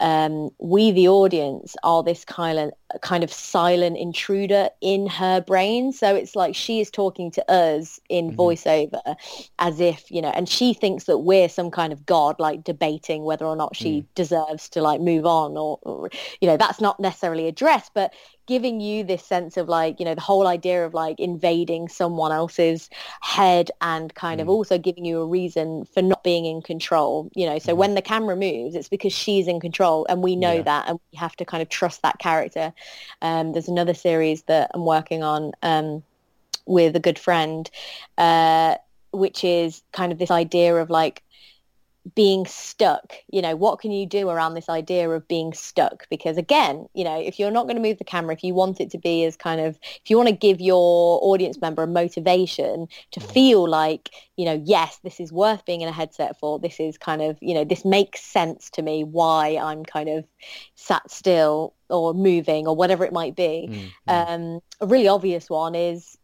um, 0.00 0.50
we, 0.58 0.90
the 0.90 1.08
audience, 1.08 1.76
are 1.82 2.02
this 2.02 2.24
kind 2.24 2.58
of, 2.58 3.00
kind 3.02 3.22
of 3.22 3.32
silent 3.32 3.96
intruder 3.98 4.70
in 4.80 5.06
her 5.06 5.40
brain. 5.40 5.92
So 5.92 6.14
it's 6.14 6.34
like 6.34 6.54
she 6.54 6.80
is 6.80 6.90
talking 6.90 7.30
to 7.32 7.50
us 7.50 8.00
in 8.08 8.32
mm-hmm. 8.32 8.40
voiceover 8.40 9.16
as 9.58 9.78
if, 9.78 10.10
you 10.10 10.22
know, 10.22 10.30
and 10.30 10.48
she 10.48 10.74
thinks 10.74 11.04
that 11.04 11.18
we're 11.18 11.48
some 11.48 11.70
kind 11.70 11.92
of 11.92 12.04
god, 12.06 12.36
like 12.40 12.64
debating 12.64 13.24
whether 13.24 13.44
or 13.44 13.56
not 13.56 13.76
she 13.76 14.00
mm. 14.00 14.06
deserves 14.14 14.68
to 14.70 14.82
like 14.82 15.00
move 15.00 15.26
on 15.26 15.56
or, 15.56 15.78
or, 15.82 16.10
you 16.40 16.48
know, 16.48 16.56
that's 16.56 16.80
not 16.80 16.98
necessarily 16.98 17.46
addressed, 17.46 17.92
but 17.94 18.12
giving 18.50 18.80
you 18.80 19.04
this 19.04 19.24
sense 19.24 19.56
of 19.56 19.68
like 19.68 20.00
you 20.00 20.04
know 20.04 20.16
the 20.16 20.20
whole 20.20 20.48
idea 20.48 20.84
of 20.84 20.92
like 20.92 21.20
invading 21.20 21.86
someone 21.86 22.32
else's 22.32 22.90
head 23.20 23.70
and 23.80 24.12
kind 24.16 24.40
mm. 24.40 24.42
of 24.42 24.48
also 24.48 24.76
giving 24.76 25.04
you 25.04 25.20
a 25.20 25.24
reason 25.24 25.84
for 25.84 26.02
not 26.02 26.24
being 26.24 26.46
in 26.46 26.60
control 26.60 27.30
you 27.36 27.46
know 27.46 27.60
so 27.60 27.72
mm. 27.72 27.76
when 27.76 27.94
the 27.94 28.02
camera 28.02 28.34
moves 28.34 28.74
it's 28.74 28.88
because 28.88 29.12
she's 29.12 29.46
in 29.46 29.60
control 29.60 30.04
and 30.08 30.20
we 30.20 30.34
know 30.34 30.54
yeah. 30.54 30.62
that 30.62 30.88
and 30.88 30.98
we 31.12 31.16
have 31.16 31.36
to 31.36 31.44
kind 31.44 31.62
of 31.62 31.68
trust 31.68 32.02
that 32.02 32.18
character 32.18 32.72
um, 33.22 33.52
there's 33.52 33.68
another 33.68 33.94
series 33.94 34.42
that 34.42 34.68
i'm 34.74 34.84
working 34.84 35.22
on 35.22 35.52
um, 35.62 36.02
with 36.66 36.96
a 36.96 37.00
good 37.00 37.20
friend 37.20 37.70
uh, 38.18 38.74
which 39.12 39.44
is 39.44 39.80
kind 39.92 40.10
of 40.10 40.18
this 40.18 40.32
idea 40.32 40.74
of 40.74 40.90
like 40.90 41.22
being 42.14 42.46
stuck 42.46 43.14
you 43.30 43.42
know 43.42 43.54
what 43.54 43.78
can 43.78 43.90
you 43.90 44.06
do 44.06 44.30
around 44.30 44.54
this 44.54 44.70
idea 44.70 45.08
of 45.10 45.28
being 45.28 45.52
stuck 45.52 46.08
because 46.08 46.38
again 46.38 46.88
you 46.94 47.04
know 47.04 47.20
if 47.20 47.38
you're 47.38 47.50
not 47.50 47.64
going 47.64 47.76
to 47.76 47.82
move 47.82 47.98
the 47.98 48.04
camera 48.04 48.32
if 48.32 48.42
you 48.42 48.54
want 48.54 48.80
it 48.80 48.90
to 48.90 48.96
be 48.96 49.24
as 49.24 49.36
kind 49.36 49.60
of 49.60 49.78
if 50.02 50.08
you 50.08 50.16
want 50.16 50.28
to 50.28 50.34
give 50.34 50.60
your 50.62 51.18
audience 51.22 51.60
member 51.60 51.82
a 51.82 51.86
motivation 51.86 52.88
to 53.10 53.20
mm. 53.20 53.32
feel 53.32 53.68
like 53.68 54.10
you 54.36 54.46
know 54.46 54.62
yes 54.64 54.98
this 55.04 55.20
is 55.20 55.30
worth 55.30 55.64
being 55.66 55.82
in 55.82 55.88
a 55.88 55.92
headset 55.92 56.38
for 56.38 56.58
this 56.58 56.80
is 56.80 56.96
kind 56.96 57.20
of 57.20 57.36
you 57.42 57.52
know 57.52 57.64
this 57.64 57.84
makes 57.84 58.22
sense 58.22 58.70
to 58.70 58.80
me 58.80 59.04
why 59.04 59.58
i'm 59.60 59.84
kind 59.84 60.08
of 60.08 60.24
sat 60.76 61.08
still 61.10 61.74
or 61.90 62.14
moving 62.14 62.66
or 62.66 62.74
whatever 62.74 63.04
it 63.04 63.12
might 63.12 63.36
be 63.36 63.68
mm-hmm. 63.70 64.10
um, 64.10 64.60
a 64.80 64.86
really 64.86 65.08
obvious 65.08 65.50
one 65.50 65.74
is 65.74 66.16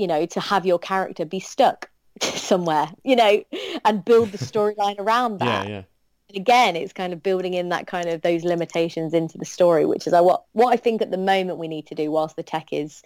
you 0.00 0.06
know, 0.06 0.24
to 0.24 0.40
have 0.40 0.64
your 0.64 0.78
character 0.78 1.26
be 1.26 1.40
stuck 1.40 1.89
somewhere, 2.36 2.88
you 3.04 3.16
know, 3.16 3.42
and 3.84 4.04
build 4.04 4.32
the 4.32 4.38
storyline 4.52 4.98
around 4.98 5.38
that. 5.38 5.68
Yeah, 5.68 5.72
yeah. 5.72 5.82
And 6.28 6.36
again, 6.36 6.76
it's 6.76 6.92
kind 6.92 7.12
of 7.12 7.22
building 7.22 7.54
in 7.54 7.70
that 7.70 7.88
kind 7.88 8.08
of 8.08 8.22
those 8.22 8.44
limitations 8.44 9.14
into 9.14 9.36
the 9.36 9.44
story, 9.44 9.84
which 9.84 10.06
is 10.06 10.12
what 10.12 10.44
what 10.52 10.72
I 10.72 10.76
think 10.76 11.02
at 11.02 11.10
the 11.10 11.18
moment 11.18 11.58
we 11.58 11.66
need 11.66 11.86
to 11.88 11.94
do, 11.94 12.10
whilst 12.10 12.36
the 12.36 12.42
tech 12.42 12.72
is 12.72 13.02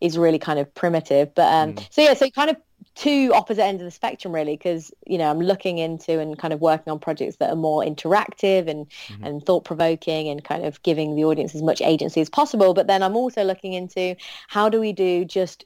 is 0.00 0.18
really 0.18 0.38
kind 0.38 0.58
of 0.58 0.72
primitive. 0.74 1.34
But 1.34 1.52
um, 1.52 1.74
mm. 1.74 1.86
so 1.90 2.02
yeah, 2.02 2.14
so 2.14 2.28
kind 2.30 2.50
of 2.50 2.56
two 2.94 3.30
opposite 3.34 3.62
ends 3.62 3.82
of 3.82 3.86
the 3.86 3.90
spectrum 3.90 4.34
really 4.34 4.56
because 4.56 4.90
you 5.06 5.18
know 5.18 5.30
i'm 5.30 5.40
looking 5.40 5.78
into 5.78 6.18
and 6.18 6.38
kind 6.38 6.54
of 6.54 6.60
working 6.60 6.90
on 6.90 6.98
projects 6.98 7.36
that 7.36 7.50
are 7.50 7.56
more 7.56 7.82
interactive 7.82 8.68
and 8.68 8.88
mm-hmm. 8.88 9.24
and 9.24 9.44
thought 9.44 9.64
provoking 9.64 10.28
and 10.28 10.42
kind 10.44 10.64
of 10.64 10.82
giving 10.82 11.14
the 11.14 11.24
audience 11.24 11.54
as 11.54 11.62
much 11.62 11.82
agency 11.82 12.20
as 12.20 12.30
possible 12.30 12.74
but 12.74 12.86
then 12.86 13.02
i'm 13.02 13.16
also 13.16 13.44
looking 13.44 13.74
into 13.74 14.16
how 14.48 14.68
do 14.68 14.80
we 14.80 14.92
do 14.92 15.24
just 15.24 15.64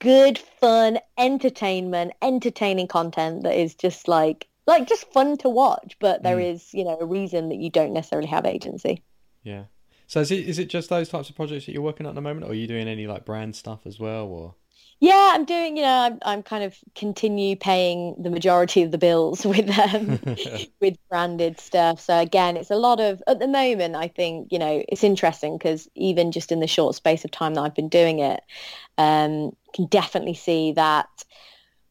good 0.00 0.38
fun 0.38 0.98
entertainment 1.16 2.12
entertaining 2.22 2.86
content 2.86 3.42
that 3.42 3.58
is 3.58 3.74
just 3.74 4.08
like 4.08 4.46
like 4.66 4.86
just 4.88 5.10
fun 5.12 5.36
to 5.36 5.48
watch 5.48 5.96
but 5.98 6.22
there 6.22 6.36
mm. 6.36 6.52
is 6.54 6.72
you 6.72 6.84
know 6.84 6.96
a 7.00 7.06
reason 7.06 7.48
that 7.48 7.56
you 7.56 7.70
don't 7.70 7.92
necessarily 7.92 8.28
have 8.28 8.46
agency 8.46 9.02
yeah 9.42 9.64
so 10.06 10.20
is 10.20 10.30
it 10.30 10.48
is 10.48 10.58
it 10.58 10.68
just 10.68 10.88
those 10.88 11.08
types 11.08 11.28
of 11.28 11.36
projects 11.36 11.66
that 11.66 11.72
you're 11.72 11.82
working 11.82 12.06
on 12.06 12.10
at 12.10 12.14
the 12.14 12.20
moment 12.20 12.46
or 12.46 12.50
are 12.50 12.54
you 12.54 12.66
doing 12.66 12.86
any 12.86 13.06
like 13.06 13.24
brand 13.24 13.56
stuff 13.56 13.80
as 13.86 13.98
well 13.98 14.26
or 14.26 14.54
yeah, 15.00 15.30
I'm 15.32 15.44
doing. 15.44 15.76
You 15.76 15.84
know, 15.84 15.96
I'm 15.96 16.18
I'm 16.22 16.42
kind 16.42 16.64
of 16.64 16.76
continue 16.96 17.54
paying 17.54 18.16
the 18.20 18.30
majority 18.30 18.82
of 18.82 18.90
the 18.90 18.98
bills 18.98 19.46
with 19.46 19.70
um 19.78 20.18
with 20.80 20.96
branded 21.08 21.60
stuff. 21.60 22.00
So 22.00 22.18
again, 22.18 22.56
it's 22.56 22.70
a 22.70 22.76
lot 22.76 22.98
of 22.98 23.22
at 23.28 23.38
the 23.38 23.46
moment. 23.46 23.94
I 23.94 24.08
think 24.08 24.50
you 24.50 24.58
know 24.58 24.82
it's 24.88 25.04
interesting 25.04 25.56
because 25.56 25.88
even 25.94 26.32
just 26.32 26.50
in 26.50 26.58
the 26.60 26.66
short 26.66 26.96
space 26.96 27.24
of 27.24 27.30
time 27.30 27.54
that 27.54 27.60
I've 27.60 27.74
been 27.74 27.88
doing 27.88 28.18
it, 28.18 28.40
um, 28.96 29.52
can 29.74 29.86
definitely 29.86 30.34
see 30.34 30.72
that 30.72 31.08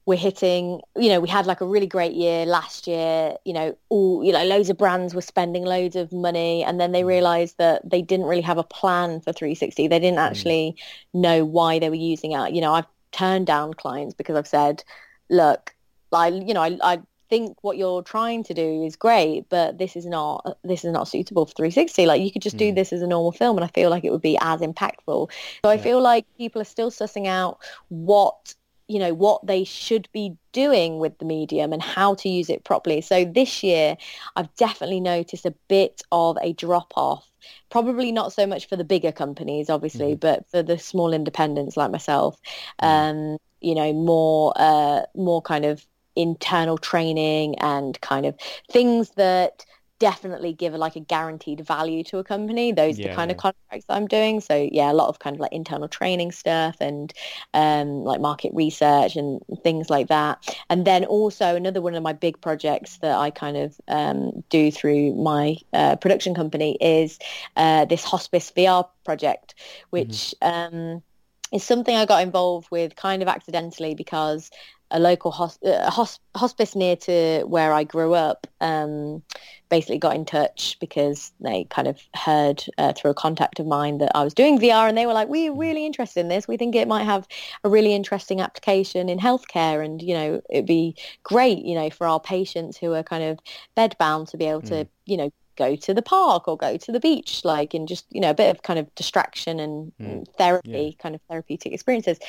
we're 0.05 0.15
hitting. 0.15 0.81
You 0.95 1.09
know, 1.09 1.19
we 1.19 1.27
had 1.27 1.45
like 1.45 1.61
a 1.61 1.65
really 1.65 1.85
great 1.85 2.13
year 2.13 2.45
last 2.45 2.87
year. 2.87 3.35
You 3.45 3.53
know, 3.53 3.77
all 3.89 4.23
you 4.23 4.31
know, 4.31 4.43
loads 4.45 4.69
of 4.69 4.77
brands 4.77 5.13
were 5.13 5.21
spending 5.21 5.65
loads 5.65 5.95
of 5.95 6.11
money, 6.11 6.63
and 6.63 6.79
then 6.79 6.93
they 6.93 7.03
mm. 7.03 7.07
realised 7.07 7.57
that 7.57 7.87
they 7.87 8.01
didn't 8.01 8.25
really 8.25 8.41
have 8.41 8.57
a 8.57 8.63
plan 8.63 9.19
for 9.19 9.33
360. 9.33 9.87
They 9.87 9.99
didn't 9.99 10.19
mm. 10.19 10.29
actually 10.29 10.77
mm. 10.77 11.21
know 11.21 11.45
why 11.45 11.79
they 11.79 11.89
were 11.89 11.95
using 11.95 12.31
it. 12.31 12.53
You 12.53 12.61
know, 12.61 12.73
I've 12.73 12.87
turned 13.11 13.47
down 13.47 13.73
clients 13.73 14.15
because 14.15 14.35
I've 14.35 14.47
said, 14.47 14.83
look, 15.29 15.75
I, 16.13 16.27
you 16.29 16.53
know, 16.53 16.61
I, 16.61 16.77
I 16.81 16.99
think 17.29 17.57
what 17.61 17.77
you're 17.77 18.01
trying 18.01 18.43
to 18.43 18.53
do 18.53 18.83
is 18.83 18.95
great, 18.95 19.49
but 19.49 19.77
this 19.77 19.95
is 19.95 20.05
not 20.05 20.57
this 20.63 20.83
is 20.83 20.91
not 20.91 21.07
suitable 21.07 21.45
for 21.45 21.53
360. 21.53 22.05
Like 22.05 22.21
you 22.21 22.31
could 22.31 22.41
just 22.41 22.57
do 22.57 22.71
mm. 22.71 22.75
this 22.75 22.93
as 22.93 23.01
a 23.01 23.07
normal 23.07 23.31
film, 23.31 23.57
and 23.57 23.65
I 23.65 23.69
feel 23.69 23.89
like 23.89 24.03
it 24.03 24.11
would 24.11 24.21
be 24.21 24.37
as 24.41 24.61
impactful. 24.61 25.31
So 25.63 25.69
I 25.69 25.77
feel 25.77 26.01
like 26.01 26.25
people 26.37 26.61
are 26.61 26.65
still 26.65 26.91
sussing 26.91 27.27
out 27.27 27.59
what 27.89 28.55
you 28.87 28.99
know 28.99 29.13
what 29.13 29.45
they 29.45 29.63
should 29.63 30.07
be 30.13 30.37
doing 30.53 30.99
with 30.99 31.17
the 31.19 31.25
medium 31.25 31.73
and 31.73 31.81
how 31.81 32.15
to 32.15 32.29
use 32.29 32.49
it 32.49 32.63
properly. 32.63 33.01
So 33.01 33.25
this 33.25 33.63
year, 33.63 33.97
I've 34.35 34.53
definitely 34.55 35.01
noticed 35.01 35.45
a 35.45 35.53
bit 35.67 36.01
of 36.11 36.37
a 36.41 36.53
drop 36.53 36.93
off. 36.95 37.29
Probably 37.69 38.11
not 38.11 38.33
so 38.33 38.47
much 38.47 38.67
for 38.67 38.75
the 38.75 38.83
bigger 38.83 39.11
companies, 39.11 39.69
obviously, 39.69 40.13
mm-hmm. 40.13 40.19
but 40.19 40.49
for 40.49 40.63
the 40.63 40.77
small 40.77 41.13
independents 41.13 41.77
like 41.77 41.91
myself, 41.91 42.39
mm-hmm. 42.81 42.87
um, 42.87 43.37
you 43.61 43.75
know, 43.75 43.93
more 43.93 44.53
uh, 44.55 45.01
more 45.15 45.41
kind 45.41 45.65
of 45.65 45.85
internal 46.17 46.77
training 46.77 47.57
and 47.59 47.99
kind 48.01 48.25
of 48.25 48.35
things 48.69 49.11
that 49.11 49.65
definitely 49.99 50.53
give 50.53 50.73
like 50.73 50.95
a 50.95 50.99
guaranteed 50.99 51.65
value 51.65 52.03
to 52.03 52.19
a 52.19 52.23
company. 52.23 52.71
Those 52.71 52.99
yeah, 52.99 53.05
are 53.05 53.09
the 53.09 53.15
kind 53.15 53.29
yeah. 53.29 53.35
of 53.35 53.41
contracts 53.41 53.85
that 53.87 53.95
I'm 53.95 54.07
doing. 54.07 54.41
So 54.41 54.69
yeah, 54.71 54.91
a 54.91 54.93
lot 54.93 55.09
of 55.09 55.19
kind 55.19 55.35
of 55.35 55.39
like 55.39 55.51
internal 55.51 55.87
training 55.87 56.31
stuff 56.31 56.77
and 56.79 57.11
um, 57.53 58.03
like 58.03 58.21
market 58.21 58.53
research 58.53 59.15
and 59.15 59.41
things 59.63 59.89
like 59.89 60.07
that. 60.07 60.55
And 60.69 60.85
then 60.85 61.05
also 61.05 61.55
another 61.55 61.81
one 61.81 61.95
of 61.95 62.03
my 62.03 62.13
big 62.13 62.39
projects 62.41 62.97
that 62.97 63.17
I 63.17 63.31
kind 63.31 63.57
of 63.57 63.79
um, 63.87 64.43
do 64.49 64.71
through 64.71 65.15
my 65.15 65.57
uh, 65.73 65.95
production 65.95 66.35
company 66.35 66.77
is 66.79 67.17
uh, 67.55 67.85
this 67.85 68.03
hospice 68.03 68.51
VR 68.55 68.87
project, 69.03 69.55
which 69.89 70.35
mm-hmm. 70.41 70.75
um, 70.75 71.03
is 71.51 71.63
something 71.63 71.95
I 71.95 72.05
got 72.05 72.21
involved 72.21 72.69
with 72.69 72.95
kind 72.95 73.21
of 73.21 73.27
accidentally 73.27 73.95
because 73.95 74.51
a 74.91 74.99
local 74.99 75.31
hosp- 75.31 75.65
uh, 75.65 75.89
hosp- 75.89 76.19
hospice 76.35 76.75
near 76.75 76.95
to 76.95 77.43
where 77.45 77.73
I 77.73 77.83
grew 77.83 78.13
up 78.13 78.47
um, 78.61 79.21
basically 79.69 79.97
got 79.97 80.15
in 80.15 80.25
touch 80.25 80.77
because 80.79 81.31
they 81.39 81.65
kind 81.65 81.87
of 81.87 81.99
heard 82.15 82.63
uh, 82.77 82.93
through 82.93 83.11
a 83.11 83.15
contact 83.15 83.59
of 83.59 83.65
mine 83.65 83.97
that 83.97 84.11
I 84.15 84.23
was 84.23 84.33
doing 84.33 84.59
VR 84.59 84.87
and 84.87 84.97
they 84.97 85.05
were 85.05 85.13
like, 85.13 85.27
we're 85.27 85.53
really 85.53 85.85
interested 85.85 86.21
in 86.21 86.29
this. 86.29 86.47
We 86.47 86.57
think 86.57 86.75
it 86.75 86.87
might 86.87 87.03
have 87.03 87.27
a 87.63 87.69
really 87.69 87.93
interesting 87.93 88.39
application 88.39 89.09
in 89.09 89.19
healthcare 89.19 89.83
and, 89.83 90.01
you 90.01 90.13
know, 90.13 90.41
it'd 90.49 90.65
be 90.65 90.95
great, 91.23 91.65
you 91.65 91.75
know, 91.75 91.89
for 91.89 92.07
our 92.07 92.19
patients 92.19 92.77
who 92.77 92.93
are 92.93 93.03
kind 93.03 93.23
of 93.23 93.39
bedbound 93.75 94.29
to 94.31 94.37
be 94.37 94.45
able 94.45 94.61
to, 94.63 94.85
mm. 94.85 94.89
you 95.05 95.17
know, 95.17 95.31
go 95.57 95.75
to 95.75 95.93
the 95.93 96.01
park 96.01 96.47
or 96.47 96.55
go 96.55 96.77
to 96.77 96.91
the 96.91 96.99
beach, 96.99 97.41
like 97.43 97.75
in 97.75 97.87
just, 97.87 98.05
you 98.09 98.21
know, 98.21 98.29
a 98.29 98.33
bit 98.33 98.49
of 98.49 98.63
kind 98.63 98.79
of 98.79 98.93
distraction 98.95 99.59
and 99.59 99.91
mm. 99.99 100.25
therapy, 100.37 100.95
yeah. 100.95 101.01
kind 101.01 101.15
of 101.15 101.21
therapeutic 101.29 101.73
experiences. 101.73 102.19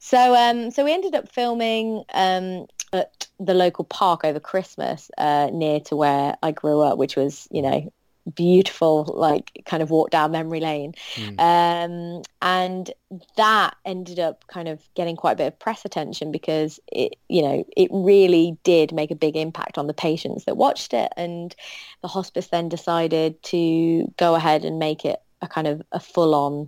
So, 0.00 0.34
um, 0.34 0.70
so 0.70 0.84
we 0.84 0.92
ended 0.92 1.14
up 1.14 1.28
filming 1.28 2.02
um, 2.14 2.66
at 2.92 3.28
the 3.38 3.54
local 3.54 3.84
park 3.84 4.24
over 4.24 4.40
Christmas 4.40 5.10
uh, 5.18 5.50
near 5.52 5.80
to 5.80 5.96
where 5.96 6.36
I 6.42 6.50
grew 6.50 6.80
up, 6.80 6.98
which 6.98 7.16
was, 7.16 7.46
you 7.50 7.62
know, 7.62 7.92
beautiful 8.34 9.04
like 9.16 9.62
kind 9.64 9.82
of 9.82 9.90
walk 9.90 10.10
down 10.10 10.30
memory 10.30 10.60
lane 10.60 10.92
mm. 11.14 11.40
um, 11.40 12.22
and 12.42 12.90
that 13.36 13.76
ended 13.84 14.18
up 14.18 14.46
kind 14.48 14.68
of 14.68 14.80
getting 14.94 15.16
quite 15.16 15.32
a 15.32 15.36
bit 15.36 15.46
of 15.46 15.58
press 15.58 15.84
attention 15.84 16.30
because 16.30 16.80
it 16.88 17.16
you 17.28 17.42
know 17.42 17.64
it 17.76 17.88
really 17.92 18.56
did 18.64 18.92
make 18.92 19.10
a 19.10 19.16
big 19.16 19.36
impact 19.36 19.78
on 19.78 19.86
the 19.86 19.94
patients 19.94 20.44
that 20.44 20.56
watched 20.56 20.92
it 20.92 21.12
and 21.16 21.54
the 22.02 22.08
hospice 22.08 22.48
then 22.48 22.68
decided 22.68 23.42
to 23.42 24.12
go 24.16 24.34
ahead 24.34 24.64
and 24.64 24.78
make 24.78 25.04
it 25.04 25.20
a 25.40 25.48
kind 25.48 25.66
of 25.66 25.82
a 25.92 26.00
full-on 26.00 26.66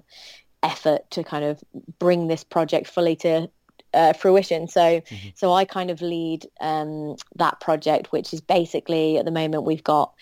effort 0.62 1.10
to 1.10 1.24
kind 1.24 1.44
of 1.44 1.62
bring 1.98 2.26
this 2.26 2.44
project 2.44 2.86
fully 2.86 3.16
to 3.16 3.48
uh, 3.94 4.12
fruition. 4.12 4.68
So, 4.68 5.00
mm-hmm. 5.00 5.28
so 5.34 5.52
I 5.52 5.64
kind 5.64 5.90
of 5.90 6.00
lead 6.00 6.46
um, 6.60 7.16
that 7.36 7.60
project, 7.60 8.12
which 8.12 8.32
is 8.32 8.40
basically 8.40 9.18
at 9.18 9.24
the 9.24 9.30
moment 9.30 9.64
we've 9.64 9.84
got 9.84 10.12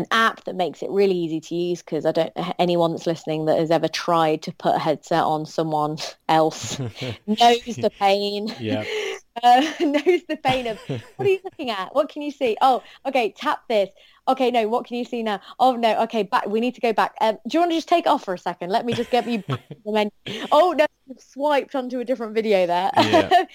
an 0.00 0.06
app 0.10 0.44
that 0.44 0.56
makes 0.56 0.82
it 0.82 0.90
really 0.90 1.14
easy 1.14 1.40
to 1.40 1.54
use 1.54 1.82
because 1.82 2.06
I 2.06 2.12
don't 2.12 2.32
anyone 2.58 2.92
that's 2.92 3.06
listening 3.06 3.44
that 3.46 3.58
has 3.58 3.70
ever 3.70 3.88
tried 3.88 4.42
to 4.42 4.52
put 4.52 4.74
a 4.74 4.78
headset 4.78 5.22
on 5.22 5.46
someone 5.46 5.98
else 6.28 6.78
knows 7.26 7.76
the 7.76 7.92
pain. 7.98 8.54
Yeah. 8.58 8.84
Uh, 9.44 9.60
knows 9.80 10.22
the 10.28 10.36
pain 10.42 10.66
of 10.66 10.78
what 10.88 11.00
are 11.20 11.30
you 11.30 11.38
looking 11.44 11.70
at? 11.70 11.94
What 11.94 12.08
can 12.08 12.20
you 12.20 12.32
see? 12.32 12.56
Oh, 12.60 12.82
okay, 13.06 13.30
tap 13.30 13.62
this. 13.68 13.88
Okay, 14.26 14.50
no, 14.50 14.66
what 14.66 14.86
can 14.86 14.96
you 14.96 15.04
see 15.04 15.22
now? 15.22 15.40
Oh 15.58 15.76
no, 15.76 16.02
okay, 16.02 16.24
back. 16.24 16.46
We 16.46 16.60
need 16.60 16.74
to 16.74 16.80
go 16.80 16.92
back. 16.92 17.14
Um, 17.20 17.38
do 17.46 17.56
you 17.56 17.60
want 17.60 17.70
to 17.70 17.76
just 17.76 17.88
take 17.88 18.08
off 18.08 18.24
for 18.24 18.34
a 18.34 18.38
second? 18.38 18.70
Let 18.70 18.84
me 18.84 18.92
just 18.92 19.08
get 19.08 19.26
you 19.28 19.38
back 19.38 19.66
to 19.68 19.76
the 19.84 19.92
menu. 19.92 20.46
Oh 20.50 20.74
no, 20.76 20.84
swiped 21.18 21.76
onto 21.76 22.00
a 22.00 22.04
different 22.04 22.34
video 22.34 22.66
there. 22.66 22.90
Yeah. 22.96 23.28
so, 23.28 23.46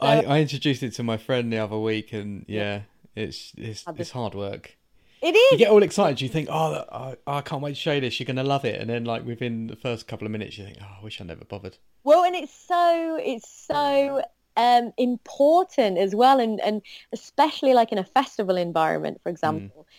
I, 0.00 0.22
I 0.22 0.40
introduced 0.40 0.82
it 0.82 0.94
to 0.94 1.02
my 1.02 1.18
friend 1.18 1.52
the 1.52 1.58
other 1.58 1.78
week, 1.78 2.14
and 2.14 2.46
yeah, 2.48 2.82
it's 3.14 3.52
it's 3.56 3.84
it's 3.96 4.10
hard 4.12 4.34
work. 4.34 4.77
It 5.20 5.34
is. 5.34 5.52
You 5.52 5.58
get 5.58 5.70
all 5.70 5.82
excited. 5.82 6.20
You 6.20 6.28
think, 6.28 6.48
oh, 6.50 6.84
I, 6.92 7.16
I 7.26 7.40
can't 7.40 7.62
wait 7.62 7.70
to 7.70 7.74
show 7.74 7.92
you 7.92 8.00
this. 8.00 8.18
You're 8.20 8.26
going 8.26 8.36
to 8.36 8.44
love 8.44 8.64
it. 8.64 8.80
And 8.80 8.88
then, 8.88 9.04
like 9.04 9.24
within 9.24 9.66
the 9.66 9.76
first 9.76 10.06
couple 10.06 10.26
of 10.26 10.30
minutes, 10.30 10.56
you 10.58 10.64
think, 10.64 10.78
oh, 10.80 10.96
I 11.00 11.02
wish 11.02 11.20
I 11.20 11.24
never 11.24 11.44
bothered. 11.44 11.76
Well, 12.04 12.24
and 12.24 12.34
it's 12.36 12.54
so 12.54 13.18
it's 13.22 13.48
so 13.48 14.22
um, 14.56 14.92
important 14.96 15.98
as 15.98 16.14
well, 16.14 16.40
and 16.40 16.60
and 16.60 16.82
especially 17.12 17.74
like 17.74 17.92
in 17.92 17.98
a 17.98 18.04
festival 18.04 18.56
environment, 18.56 19.20
for 19.22 19.28
example. 19.28 19.86
Mm. 19.88 19.92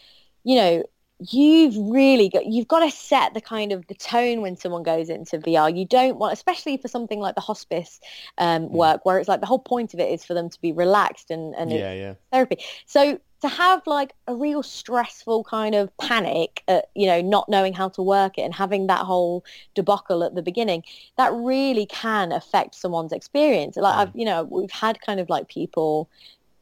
You 0.46 0.56
know, 0.56 0.84
you've 1.20 1.76
really 1.78 2.30
got 2.30 2.46
you've 2.46 2.68
got 2.68 2.80
to 2.80 2.92
set 2.92 3.34
the 3.34 3.42
kind 3.42 3.72
of 3.72 3.86
the 3.88 3.94
tone 3.94 4.42
when 4.42 4.56
someone 4.56 4.84
goes 4.84 5.10
into 5.10 5.38
VR. 5.38 5.76
You 5.76 5.86
don't 5.86 6.18
want, 6.18 6.34
especially 6.34 6.78
for 6.78 6.88
something 6.88 7.20
like 7.20 7.36
the 7.36 7.42
hospice 7.42 8.00
um, 8.38 8.64
mm. 8.64 8.72
work, 8.72 9.06
where 9.06 9.20
it's 9.20 9.28
like 9.28 9.42
the 9.42 9.46
whole 9.46 9.60
point 9.60 9.94
of 9.94 10.00
it 10.00 10.10
is 10.12 10.24
for 10.24 10.34
them 10.34 10.50
to 10.50 10.62
be 10.62 10.72
relaxed 10.72 11.30
and 11.30 11.54
and 11.56 11.72
yeah, 11.72 11.94
yeah. 11.94 12.14
therapy. 12.32 12.58
So 12.86 13.20
to 13.42 13.48
have 13.48 13.86
like 13.86 14.14
a 14.28 14.36
real 14.36 14.64
stressful 14.64 15.44
kind 15.44 15.76
of 15.76 15.96
panic 15.98 16.64
at 16.68 16.90
you 16.96 17.08
know 17.08 17.22
not 17.22 17.48
knowing 17.50 17.74
how 17.74 17.90
to 17.90 18.02
work 18.02 18.38
it 18.38 18.42
and 18.42 18.54
having 18.54 18.88
that 18.88 19.00
whole 19.00 19.44
debacle 19.76 20.24
at 20.24 20.36
the 20.36 20.42
beginning 20.42 20.84
that 21.18 21.34
really 21.34 21.86
can 21.86 22.32
affect 22.34 22.76
someone's 22.76 23.14
experience 23.14 23.78
like 23.78 23.96
mm. 23.96 23.98
I've 23.98 24.16
you 24.16 24.26
know 24.26 24.44
we've 24.44 24.72
had 24.72 25.00
kind 25.02 25.22
of 25.22 25.30
like 25.30 25.48
people 25.48 26.10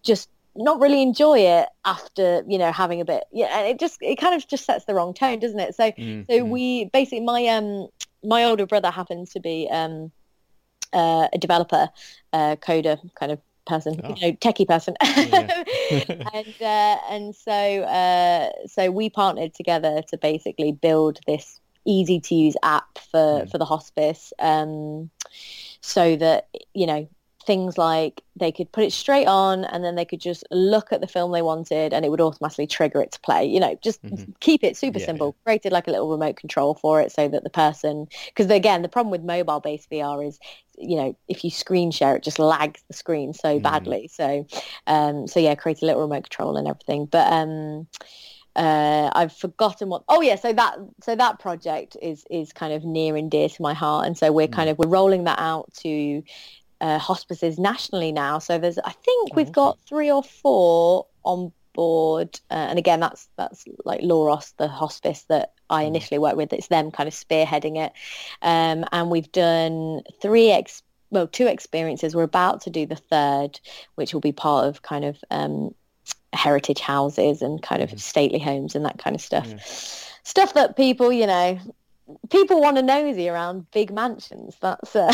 just 0.04 0.30
not 0.58 0.80
really 0.80 1.02
enjoy 1.02 1.40
it 1.40 1.70
after 1.86 2.44
you 2.48 2.58
know 2.58 2.72
having 2.72 3.00
a 3.00 3.06
bit 3.06 3.24
yeah 3.32 3.60
and 3.60 3.68
it 3.68 3.80
just 3.80 3.98
it 4.02 4.16
kind 4.18 4.36
of 4.36 4.48
just 4.48 4.66
sets 4.66 4.86
the 4.86 4.94
wrong 4.94 5.14
tone 5.14 5.40
doesn't 5.40 5.60
it 5.60 5.76
so 5.76 5.92
mm. 5.92 6.26
so 6.28 6.34
mm. 6.34 6.50
we 6.50 6.86
basically 6.86 7.22
my 7.22 7.46
um 7.48 7.88
my 8.24 8.44
older 8.44 8.66
brother 8.66 8.92
happens 8.92 9.32
to 9.32 9.40
be 9.40 9.68
um 9.72 10.12
uh, 10.94 11.28
a 11.34 11.38
developer 11.38 11.90
uh, 12.34 12.56
coder 12.58 12.98
kind 13.16 13.32
of 13.32 13.40
person, 13.66 14.00
oh. 14.04 14.16
you 14.16 14.28
know, 14.28 14.38
techie 14.38 14.68
person. 14.68 14.96
and 16.34 16.62
uh, 16.62 16.98
and 17.12 17.36
so 17.36 17.52
uh, 17.52 18.50
so 18.68 18.90
we 18.90 19.10
partnered 19.10 19.54
together 19.54 20.02
to 20.10 20.18
basically 20.18 20.72
build 20.72 21.20
this 21.28 21.60
easy 21.86 22.20
to 22.20 22.36
use 22.36 22.56
app 22.64 22.98
for 23.12 23.44
mm. 23.44 23.52
for 23.52 23.58
the 23.58 23.66
hospice, 23.66 24.34
um, 24.40 25.10
so 25.82 26.16
that 26.16 26.48
you 26.74 26.88
know 26.88 27.08
things 27.48 27.78
like 27.78 28.22
they 28.36 28.52
could 28.52 28.70
put 28.74 28.84
it 28.84 28.92
straight 28.92 29.26
on 29.26 29.64
and 29.64 29.84
then 29.84 29.96
they 29.96 30.04
could 30.04 30.20
just 30.20 30.46
look 30.52 30.92
at 30.92 31.00
the 31.00 31.08
film 31.08 31.32
they 31.32 31.42
wanted 31.42 31.94
and 31.94 32.04
it 32.06 32.10
would 32.10 32.20
automatically 32.20 32.68
trigger 32.68 33.02
it 33.02 33.12
to 33.14 33.20
play 33.22 33.46
you 33.46 33.60
know 33.60 33.74
just 33.82 34.04
Mhm. 34.04 34.36
keep 34.42 34.66
it 34.66 34.76
super 34.76 35.00
Yeah, 35.00 35.06
simple 35.06 35.36
created 35.46 35.72
like 35.72 35.88
a 35.88 35.92
little 35.92 36.12
remote 36.12 36.36
control 36.36 36.76
for 36.76 37.02
it 37.02 37.10
so 37.12 37.30
that 37.30 37.46
the 37.46 37.50
person 37.50 38.08
because 38.28 38.52
again 38.52 38.82
the 38.82 38.90
problem 38.90 39.12
with 39.12 39.24
mobile 39.24 39.62
based 39.62 39.90
vr 39.90 40.28
is 40.28 40.38
you 40.78 40.98
know 40.98 41.18
if 41.30 41.44
you 41.46 41.50
screen 41.50 41.90
share 41.90 42.18
it 42.18 42.24
just 42.24 42.38
lags 42.38 42.84
the 42.90 42.94
screen 42.94 43.34
so 43.34 43.58
Mhm. 43.58 43.64
badly 43.64 44.10
so 44.14 44.46
um 44.86 45.26
so 45.26 45.40
yeah 45.40 45.56
create 45.56 45.82
a 45.82 45.86
little 45.86 46.02
remote 46.02 46.24
control 46.24 46.58
and 46.58 46.68
everything 46.68 47.06
but 47.06 47.32
um 47.32 47.88
uh, 48.56 49.12
I've 49.14 49.34
forgotten 49.34 49.90
what. 49.90 50.04
Oh 50.10 50.22
yeah, 50.22 50.36
so 50.36 50.52
that 50.52 50.78
so 51.04 51.16
that 51.16 51.38
project 51.40 51.96
is 52.02 52.26
is 52.30 52.52
kind 52.54 52.74
of 52.74 52.84
near 52.84 53.16
and 53.16 53.30
dear 53.30 53.50
to 53.50 53.62
my 53.62 53.74
heart, 53.76 54.08
and 54.08 54.18
so 54.18 54.32
we're 54.32 54.48
kind 54.48 54.70
of 54.70 54.80
we're 54.80 54.88
rolling 54.88 55.26
that 55.26 55.38
out 55.40 55.72
to 55.82 56.24
uh, 56.82 57.00
hospices 57.00 57.58
nationally 57.60 58.12
now. 58.12 58.40
So 58.40 58.58
there's 58.58 58.78
I 58.80 58.92
think 58.92 59.30
Oh, 59.32 59.36
we've 59.36 59.52
got 59.52 59.80
three 59.88 60.12
or 60.12 60.24
four 60.24 61.08
on 61.24 61.52
board, 61.74 62.40
uh, 62.50 62.54
and 62.70 62.80
again 62.80 63.00
that's 63.00 63.28
that's 63.38 63.66
like 63.86 64.02
Loros, 64.02 64.54
the 64.58 64.68
hospice 64.68 65.26
that 65.30 65.54
I 65.70 65.84
Mm. 65.84 65.88
initially 65.88 66.20
worked 66.20 66.38
with. 66.38 66.54
It's 66.54 66.68
them 66.68 66.92
kind 66.92 67.08
of 67.08 67.14
spearheading 67.14 67.78
it, 67.78 67.92
um, 68.42 68.86
and 68.92 69.10
we've 69.10 69.32
done 69.32 70.02
three 70.22 70.52
ex. 70.52 70.84
Well, 71.10 71.28
two 71.28 71.48
experiences. 71.48 72.16
We're 72.16 72.24
about 72.24 72.62
to 72.62 72.70
do 72.70 72.86
the 72.86 72.98
third, 72.98 73.60
which 73.96 74.14
will 74.14 74.20
be 74.22 74.34
part 74.34 74.68
of 74.68 74.82
kind 74.82 75.06
of 75.06 75.18
um, 75.32 75.74
heritage 76.34 76.82
houses 76.82 77.42
and 77.42 77.62
kind 77.62 77.82
of 77.82 77.92
Mhm. 77.92 78.00
stately 78.00 78.40
homes 78.40 78.76
and 78.76 78.84
that 78.86 78.98
kind 78.98 79.16
of 79.16 79.22
stuff. 79.22 79.48
Yeah. 79.48 79.60
Stuff 80.24 80.54
that 80.56 80.76
people, 80.76 81.14
you 81.14 81.26
know, 81.26 81.58
people 82.30 82.62
want 82.62 82.78
to 82.78 82.84
nosy 82.84 83.30
around 83.30 83.70
big 83.72 83.92
mansions. 83.92 84.58
That's 84.62 84.96
uh, 84.96 85.12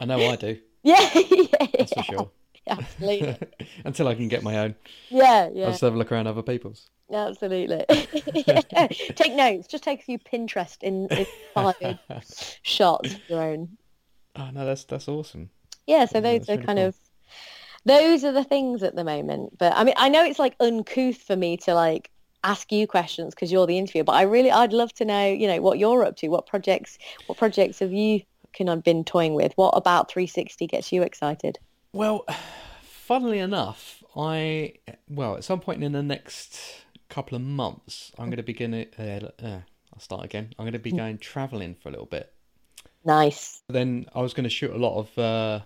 I 0.00 0.04
know 0.04 0.24
I 0.26 0.36
do. 0.36 0.58
yeah, 0.82 1.10
yeah, 1.14 1.66
That's 1.78 1.92
for 1.92 2.02
sure. 2.02 2.30
absolutely. 2.68 3.36
Until 3.84 4.08
I 4.08 4.14
can 4.14 4.28
get 4.28 4.42
my 4.42 4.58
own, 4.58 4.74
Yeah, 5.10 5.44
I'll 5.46 5.54
yeah, 5.54 5.70
just 5.70 5.80
have 5.80 5.94
a 5.94 5.96
look 5.96 6.12
around 6.12 6.26
other 6.26 6.42
people's. 6.42 6.90
absolutely. 7.12 7.84
take 9.16 9.34
notes. 9.34 9.66
Just 9.66 9.84
take 9.84 10.00
a 10.00 10.04
few 10.04 10.18
Pinterest 10.18 10.82
in 10.82 11.08
inspired 11.10 11.98
shots 12.62 13.14
of 13.14 13.20
your 13.28 13.42
own. 13.42 13.76
Oh 14.36 14.50
no, 14.50 14.64
that's 14.66 14.84
that's 14.84 15.08
awesome. 15.08 15.50
Yeah, 15.86 16.04
so 16.04 16.18
Yeah, 16.18 16.38
those 16.38 16.48
are 16.48 16.52
really 16.52 16.66
kind 16.66 16.78
cool. 16.78 16.86
of 16.88 16.96
those 17.84 18.24
are 18.24 18.32
the 18.32 18.44
things 18.44 18.82
at 18.82 18.94
the 18.96 19.04
moment. 19.04 19.56
But 19.58 19.72
I 19.76 19.84
mean, 19.84 19.94
I 19.96 20.08
know 20.08 20.24
it's 20.24 20.38
like 20.38 20.56
uncouth 20.60 21.18
for 21.22 21.36
me 21.36 21.56
to 21.58 21.74
like 21.74 22.10
ask 22.46 22.70
you 22.72 22.86
questions 22.86 23.34
because 23.34 23.50
you're 23.52 23.66
the 23.66 23.78
interviewer. 23.78 24.04
But 24.04 24.14
I 24.14 24.22
really, 24.22 24.50
I'd 24.50 24.72
love 24.72 24.92
to 24.94 25.04
know, 25.04 25.26
you 25.26 25.46
know, 25.46 25.60
what 25.60 25.78
you're 25.78 26.04
up 26.04 26.16
to. 26.18 26.28
What 26.28 26.46
projects, 26.46 26.98
what 27.26 27.38
projects 27.38 27.80
have 27.80 27.92
you 27.92 28.22
kind 28.56 28.70
of 28.70 28.82
been 28.82 29.04
toying 29.04 29.34
with? 29.34 29.52
What 29.56 29.72
about 29.76 30.10
360 30.10 30.66
gets 30.66 30.92
you 30.92 31.02
excited? 31.02 31.58
Well, 31.92 32.24
funnily 32.82 33.38
enough, 33.38 34.02
I 34.16 34.74
well 35.08 35.36
at 35.36 35.44
some 35.44 35.60
point 35.60 35.82
in 35.82 35.92
the 35.92 36.02
next 36.02 36.58
couple 37.08 37.36
of 37.36 37.42
months, 37.42 38.12
I'm 38.18 38.26
going 38.26 38.38
to 38.38 38.42
begin. 38.42 38.74
Uh, 38.98 39.30
uh, 39.42 39.60
I'll 39.92 40.00
start 40.00 40.24
again. 40.24 40.52
I'm 40.58 40.64
going 40.64 40.72
to 40.74 40.78
be 40.78 40.90
Hmm. 40.90 40.96
going 40.96 41.18
traveling 41.18 41.74
for 41.74 41.88
a 41.88 41.92
little 41.92 42.06
bit. 42.06 42.32
Nice. 43.04 43.62
Then 43.68 44.06
I 44.14 44.20
was 44.20 44.34
going 44.34 44.44
to 44.44 44.50
shoot 44.50 44.70
a 44.72 44.78
lot 44.78 44.98
of 44.98 45.18
uh, 45.18 45.60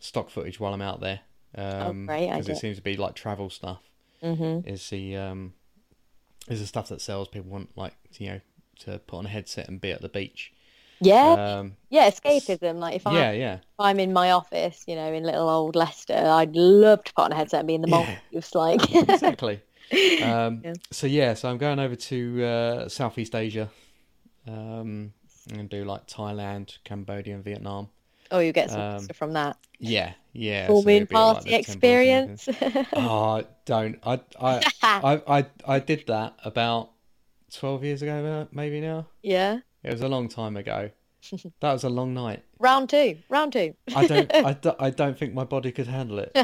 stock 0.00 0.30
footage 0.30 0.58
while 0.60 0.74
I'm 0.74 0.82
out 0.82 1.00
there. 1.00 1.20
Um, 1.56 2.06
great 2.06 2.30
because 2.30 2.48
it 2.48 2.56
seems 2.56 2.76
to 2.76 2.82
be 2.82 2.96
like 2.96 3.14
travel 3.14 3.50
stuff 3.50 3.82
hmm 4.22 4.60
is 4.64 4.88
the 4.90 5.16
um, 5.16 5.52
is 6.50 6.60
the 6.60 6.66
stuff 6.66 6.88
that 6.88 7.00
sells. 7.00 7.28
People 7.28 7.50
want 7.50 7.70
like 7.76 7.94
you 8.18 8.28
know 8.28 8.40
to 8.80 8.98
put 9.00 9.18
on 9.18 9.26
a 9.26 9.28
headset 9.28 9.68
and 9.68 9.80
be 9.80 9.90
at 9.92 10.00
the 10.02 10.08
beach. 10.08 10.52
Yeah, 11.02 11.58
Um, 11.60 11.76
yeah, 11.88 12.10
escapism. 12.10 12.76
Like 12.78 12.96
if, 12.96 13.06
I, 13.06 13.14
yeah, 13.14 13.30
if 13.30 13.40
yeah. 13.40 13.58
I'm 13.78 13.98
in 13.98 14.12
my 14.12 14.32
office, 14.32 14.84
you 14.86 14.94
know, 14.96 15.10
in 15.12 15.22
little 15.22 15.48
old 15.48 15.74
Leicester, 15.74 16.12
I'd 16.14 16.54
love 16.54 17.04
to 17.04 17.14
put 17.14 17.22
on 17.22 17.32
a 17.32 17.36
headset 17.36 17.60
and 17.60 17.68
be 17.68 17.74
in 17.74 17.80
the 17.80 17.88
Yeah. 17.88 18.18
Maldives. 18.32 18.54
Like, 18.54 18.94
exactly. 19.08 19.60
Um, 20.22 20.60
Yeah. 20.64 20.74
So 20.92 21.06
yeah, 21.08 21.34
so 21.34 21.48
I'm 21.50 21.58
going 21.58 21.78
over 21.80 21.96
to 21.96 22.44
uh, 22.44 22.88
Southeast 22.88 23.34
Asia, 23.34 23.70
um, 24.46 25.12
and 25.52 25.68
do 25.68 25.84
like 25.84 26.06
Thailand, 26.06 26.78
Cambodia, 26.84 27.34
and 27.34 27.42
Vietnam. 27.44 27.88
Oh, 28.30 28.38
you 28.38 28.52
get 28.52 28.70
some 28.70 28.80
Um, 28.80 29.08
from 29.08 29.32
that. 29.34 29.56
Yeah, 29.78 30.12
yeah. 30.32 30.66
Full 30.66 30.82
so 30.82 30.86
moon 30.86 31.00
like 31.00 31.10
party 31.10 31.54
and 31.54 31.60
experience. 31.60 32.48
Oh, 32.94 33.42
don't 33.64 33.98
I? 34.04 34.20
I 34.40 34.72
I 34.82 35.22
I 35.38 35.46
I 35.66 35.78
did 35.80 36.04
that 36.08 36.34
about 36.44 36.90
twelve 37.52 37.82
years 37.84 38.02
ago, 38.02 38.48
maybe 38.52 38.80
now. 38.80 39.06
yeah. 39.22 39.58
It 39.82 39.92
was 39.92 40.02
a 40.02 40.08
long 40.08 40.28
time 40.28 40.56
ago. 40.56 40.90
That 41.60 41.72
was 41.72 41.84
a 41.84 41.90
long 41.90 42.14
night. 42.14 42.42
Round 42.58 42.88
two. 42.88 43.18
Round 43.28 43.52
two. 43.52 43.74
I 43.94 44.06
don't 44.06 44.34
I, 44.34 44.52
do, 44.54 44.72
I 44.78 44.90
don't 44.90 45.18
think 45.18 45.34
my 45.34 45.44
body 45.44 45.70
could 45.72 45.86
handle 45.86 46.18
it 46.18 46.36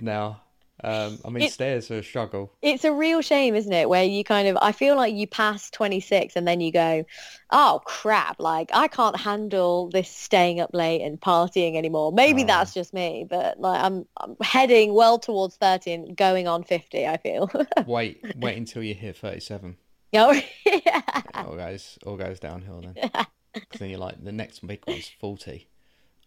now. 0.00 0.42
Um, 0.82 1.18
I 1.24 1.30
mean, 1.30 1.44
It- 1.44 1.52
stairs 1.52 1.88
are 1.92 1.98
a 1.98 2.02
struggle. 2.02 2.52
it's 2.60 2.82
a 2.84 2.92
real 2.92 3.20
shame, 3.20 3.54
isn't 3.54 3.72
it? 3.72 3.88
Where 3.88 4.02
you 4.04 4.24
kind 4.24 4.48
of, 4.48 4.58
I 4.60 4.72
feel 4.72 4.96
like 4.96 5.14
you 5.14 5.26
pass 5.26 5.70
26 5.70 6.34
and 6.34 6.48
then 6.48 6.60
you 6.60 6.72
go, 6.72 7.04
oh 7.50 7.80
crap, 7.84 8.40
like 8.40 8.70
I 8.74 8.88
can't 8.88 9.16
handle 9.16 9.88
this 9.88 10.10
staying 10.10 10.58
up 10.58 10.70
late 10.72 11.00
and 11.02 11.20
partying 11.20 11.76
anymore. 11.76 12.10
Maybe 12.12 12.42
Oh. 12.42 12.46
that's 12.46 12.74
just 12.74 12.92
me, 12.92 13.24
but 13.28 13.60
like 13.60 13.80
I'm, 13.82 14.04
I'm 14.16 14.36
heading 14.42 14.94
well 14.94 15.18
towards 15.20 15.56
30 15.56 15.92
and 15.92 16.16
going 16.16 16.48
on 16.48 16.64
50, 16.64 17.06
I 17.06 17.16
feel. 17.18 17.48
Wait, 17.86 18.20
wait 18.36 18.56
until 18.58 18.82
you 18.82 18.94
hit 18.94 19.16
thirty-seven. 19.16 19.76
Oh, 20.16 20.40
yeah. 20.64 21.02
all 21.34 21.56
goes 21.56 21.98
all 22.06 22.16
goes 22.16 22.38
downhill 22.40 22.80
then. 22.82 23.10
Because 23.52 23.78
then 23.80 23.90
you're 23.90 23.98
like 24.00 24.22
the 24.22 24.32
next 24.32 24.66
big 24.66 24.80
one's 24.86 25.08
forty. 25.20 25.68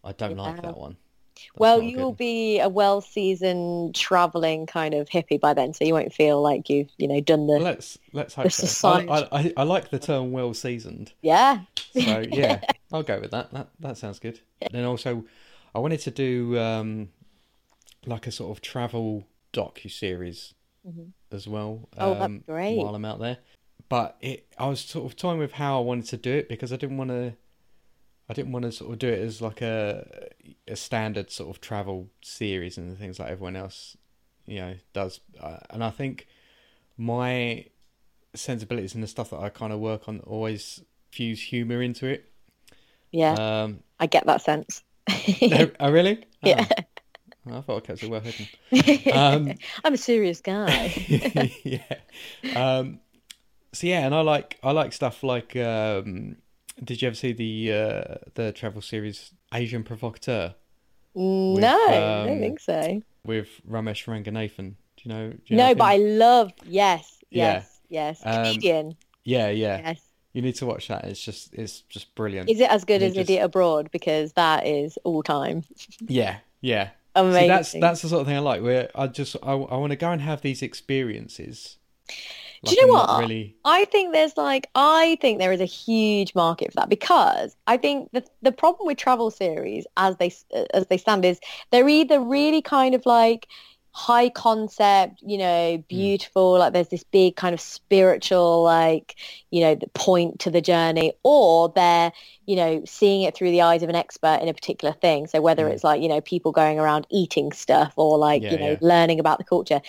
I 0.04 0.14
don't 0.14 0.38
like 0.38 0.62
that 0.62 0.78
one. 0.78 0.96
That's 1.54 1.60
Well, 1.60 1.80
good 1.80 1.90
you'll 1.92 2.14
be 2.14 2.60
a 2.60 2.70
well-seasoned 2.70 3.96
traveling 3.96 4.66
kind 4.66 4.94
of 4.94 5.08
hippie 5.10 5.40
by 5.40 5.54
then, 5.54 5.74
so 5.74 5.86
you 5.86 5.94
won't 5.94 6.14
feel 6.14 6.42
like 6.42 6.70
you've, 6.70 6.90
you 6.98 7.08
know, 7.08 7.20
done 7.22 7.48
the, 7.48 7.54
Well, 7.54 7.64
let's 7.64 7.98
let's 8.14 8.34
hope 8.36 8.52
so. 8.52 8.90
I. 8.90 9.28
I, 9.32 9.54
I, 9.58 9.64
like 9.64 9.90
the 9.90 10.00
term 10.00 10.32
well 10.32 10.54
seasoned. 10.54 11.14
yeah. 11.22 11.62
So 11.92 12.20
yeah, 12.30 12.62
I'll 12.92 13.04
go 13.04 13.20
with 13.20 13.32
that. 13.32 13.52
That 13.52 13.70
that 13.80 13.98
sounds 13.98 14.20
good. 14.20 14.40
Then 14.72 14.86
also, 14.86 15.26
I 15.74 15.80
wanted 15.80 16.00
to 16.02 16.12
do 16.12 16.58
um, 16.60 17.10
like 18.06 18.28
a 18.28 18.32
sort 18.32 18.56
of 18.56 18.62
travel 18.62 19.28
docu 19.54 19.92
series 19.92 20.54
Mhm. 20.88 21.12
as 21.32 21.48
well. 21.48 21.90
Oh, 21.98 22.12
that'd 22.14 22.26
um, 22.26 22.38
be 22.40 22.44
great. 22.46 22.78
While 22.78 22.96
I'm 22.96 23.06
out 23.06 23.20
there, 23.20 23.38
but 23.90 24.18
it 24.22 24.48
I 24.58 24.68
was 24.68 24.80
sort 24.80 25.06
of 25.06 25.18
toying 25.18 25.40
with 25.40 25.54
how 25.54 25.78
I 25.80 25.84
wanted 25.84 26.06
to 26.10 26.18
do 26.18 26.32
it 26.32 26.48
because 26.50 26.72
I 26.72 26.78
didn't 26.78 26.98
want 26.98 27.10
to. 27.12 27.34
I 28.30 28.34
didn't 28.34 28.52
want 28.52 28.64
to 28.66 28.72
sort 28.72 28.92
of 28.92 29.00
do 29.00 29.08
it 29.08 29.20
as 29.20 29.42
like 29.42 29.62
a 29.62 30.30
a 30.68 30.76
standard 30.76 31.32
sort 31.32 31.50
of 31.56 31.62
travel 31.62 32.10
series 32.22 32.78
and 32.78 32.98
things 32.98 33.20
like 33.20 33.30
everyone 33.30 33.56
else, 33.56 33.96
you 34.46 34.60
know, 34.60 34.76
does. 34.94 35.20
And 35.70 35.84
I 35.84 35.90
think 35.92 36.28
my 36.98 37.66
sensibilities 38.36 38.94
and 38.96 39.04
the 39.04 39.08
stuff 39.08 39.30
that 39.30 39.40
I 39.40 39.50
kind 39.50 39.72
of 39.72 39.80
work 39.80 40.08
on 40.10 40.20
always 40.22 40.82
fuse 41.12 41.42
humor 41.42 41.82
into 41.82 42.06
it. 42.08 42.30
Yeah, 43.12 43.34
Um, 43.64 43.80
I 44.00 44.08
get 44.08 44.26
that 44.26 44.42
sense. 44.42 44.84
no, 45.42 45.72
oh, 45.80 45.92
really? 45.92 46.26
Oh. 46.44 46.50
Yeah. 46.50 46.66
I 47.50 47.62
thought 47.62 47.78
I 47.78 47.80
kept 47.88 48.04
it 48.04 48.10
well 48.10 48.20
hidden. 48.22 49.14
Um, 49.18 49.54
I'm 49.86 49.94
a 49.94 49.98
serious 49.98 50.42
guy. 50.42 50.88
yeah. 51.64 51.96
Um, 52.54 53.00
so 53.72 53.88
yeah, 53.88 54.06
and 54.06 54.14
I 54.14 54.20
like 54.20 54.60
I 54.62 54.72
like 54.72 54.92
stuff 54.92 55.24
like. 55.24 55.56
Um, 55.56 56.36
did 56.84 57.02
you 57.02 57.08
ever 57.08 57.16
see 57.16 57.34
the 57.34 57.74
uh, 57.74 58.16
the 58.36 58.52
travel 58.52 58.82
series 58.82 59.32
Asian 59.54 59.84
Provocateur 59.84 60.54
no, 61.16 61.68
I 61.68 61.92
don't 62.28 62.30
um, 62.34 62.40
think 62.40 62.60
so. 62.60 63.02
with 63.26 63.48
Romesh 63.68 64.06
Ranganathan? 64.06 64.76
Do 64.98 65.04
you 65.04 65.10
know? 65.10 65.30
Do 65.32 65.40
you 65.48 65.58
No, 65.58 65.70
know 65.70 65.76
but 65.76 65.86
I 65.86 65.98
love 65.98 66.52
yes, 66.66 67.18
Yeah. 67.32 67.54
yes, 67.54 67.80
yes. 67.90 68.22
Um, 68.24 68.46
Comedian. 68.46 68.96
Yeah, 69.24 69.50
yeah. 69.50 69.80
Yes. 69.80 70.02
You 70.34 70.42
need 70.44 70.56
to 70.56 70.68
watch 70.68 70.88
that. 70.90 71.06
It's 71.06 71.24
just 71.24 71.54
it's 71.56 71.82
just 71.82 72.14
brilliant. 72.14 72.50
Is 72.50 72.60
it 72.60 72.70
as 72.70 72.86
good 72.86 73.02
as 73.02 73.14
just- 73.16 73.30
Idiot 73.30 73.46
Abroad? 73.46 73.90
Because 73.92 74.34
that 74.34 74.68
is 74.68 74.98
all 75.04 75.24
time 75.24 75.64
Yeah, 76.08 76.38
yeah. 76.62 76.90
amazing. 77.16 77.42
See, 77.42 77.48
that's 77.48 77.72
that's 77.74 78.02
the 78.04 78.10
sort 78.10 78.22
of 78.22 78.28
thing 78.28 78.36
I 78.38 78.40
like. 78.40 78.62
Where 78.62 78.92
I 78.94 79.08
just 79.08 79.36
I, 79.42 79.54
I 79.54 79.78
want 79.78 79.92
to 79.92 79.96
go 79.98 80.12
and 80.12 80.22
have 80.22 80.42
these 80.42 80.62
experiences. 80.62 81.78
Do 82.66 82.76
you 82.76 82.88
know 82.88 82.94
I'm 82.94 83.08
what? 83.08 83.10
Really, 83.10 83.58
I 83.66 83.86
think 83.86 84.14
there's 84.14 84.38
like 84.38 84.70
I 84.76 85.18
think 85.22 85.40
there 85.40 85.52
is 85.52 85.60
a 85.62 85.66
huge 85.66 86.34
market 86.36 86.72
for 86.72 86.78
that 86.82 86.90
because 86.90 87.56
I 87.68 87.78
think 87.78 88.10
the 88.14 88.24
the 88.42 88.52
problem 88.52 88.88
with 88.88 88.98
travel 88.98 89.30
series 89.32 89.86
as 89.98 90.16
they 90.18 90.32
as 90.74 90.88
they 90.88 90.98
stand 90.98 91.26
is 91.26 91.40
they're 91.72 91.90
either 91.90 92.20
really 92.22 92.62
kind 92.62 92.96
of 92.96 93.06
like 93.06 93.48
high 93.92 94.30
concept, 94.30 95.22
you 95.24 95.40
know, 95.40 95.84
beautiful, 95.90 96.60
like 96.60 96.72
there's 96.72 96.90
this 96.90 97.04
big 97.12 97.36
kind 97.36 97.54
of 97.56 97.60
spiritual 97.60 98.62
like, 98.64 99.16
you 99.50 99.60
know, 99.60 99.74
the 99.74 99.88
point 99.96 100.40
to 100.40 100.52
the 100.52 100.62
journey 100.62 101.14
or 101.24 101.70
they're, 101.76 102.12
you 102.46 102.56
know, 102.56 102.84
seeing 102.86 103.24
it 103.24 103.36
through 103.36 103.50
the 103.50 103.62
eyes 103.64 103.82
of 103.82 103.90
an 103.90 103.96
expert 103.96 104.40
in 104.42 104.50
a 104.50 104.54
particular 104.54 104.94
thing. 104.94 105.26
So 105.26 105.42
whether 105.42 105.68
Mm. 105.68 105.70
it's 105.70 105.84
like, 105.84 106.00
you 106.02 106.10
know, 106.10 106.22
people 106.22 106.52
going 106.52 106.80
around 106.80 107.08
eating 107.10 107.52
stuff 107.52 107.94
or 107.96 108.20
like, 108.20 108.44
Yeah, 108.44 108.52
you 108.52 108.60
know, 108.60 108.76
yeah. 108.76 108.80
learning 108.82 109.20
about 109.20 109.40
the 109.40 109.44
culture. 109.46 109.82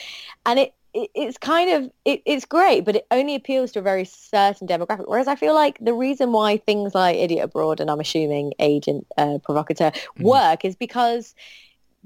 And 0.47 0.59
it 0.59 0.75
it, 1.03 1.11
it's 1.15 1.39
kind 1.39 1.71
of 1.71 1.91
it, 2.05 2.23
it's 2.27 2.45
great, 2.45 2.85
but 2.85 2.97
it 2.97 3.07
only 3.11 3.35
appeals 3.35 3.73
to 3.73 3.79
a 3.81 3.83
very 3.83 4.05
certain 4.05 4.67
demographic. 4.67 5.05
Whereas 5.07 5.29
I 5.29 5.37
feel 5.37 5.55
like 5.55 5.79
the 5.81 5.95
reason 5.95 6.33
why 6.33 6.57
things 6.59 6.95
like 6.95 7.17
Idiot 7.17 7.45
Abroad 7.45 7.81
and 7.81 7.91
I'm 7.91 8.01
assuming 8.01 8.53
Agent 8.59 9.07
uh, 9.17 9.39
Provocateur 9.45 9.93
Mhm. 10.19 10.23
work 10.25 10.65
is 10.65 10.77
because 10.77 11.35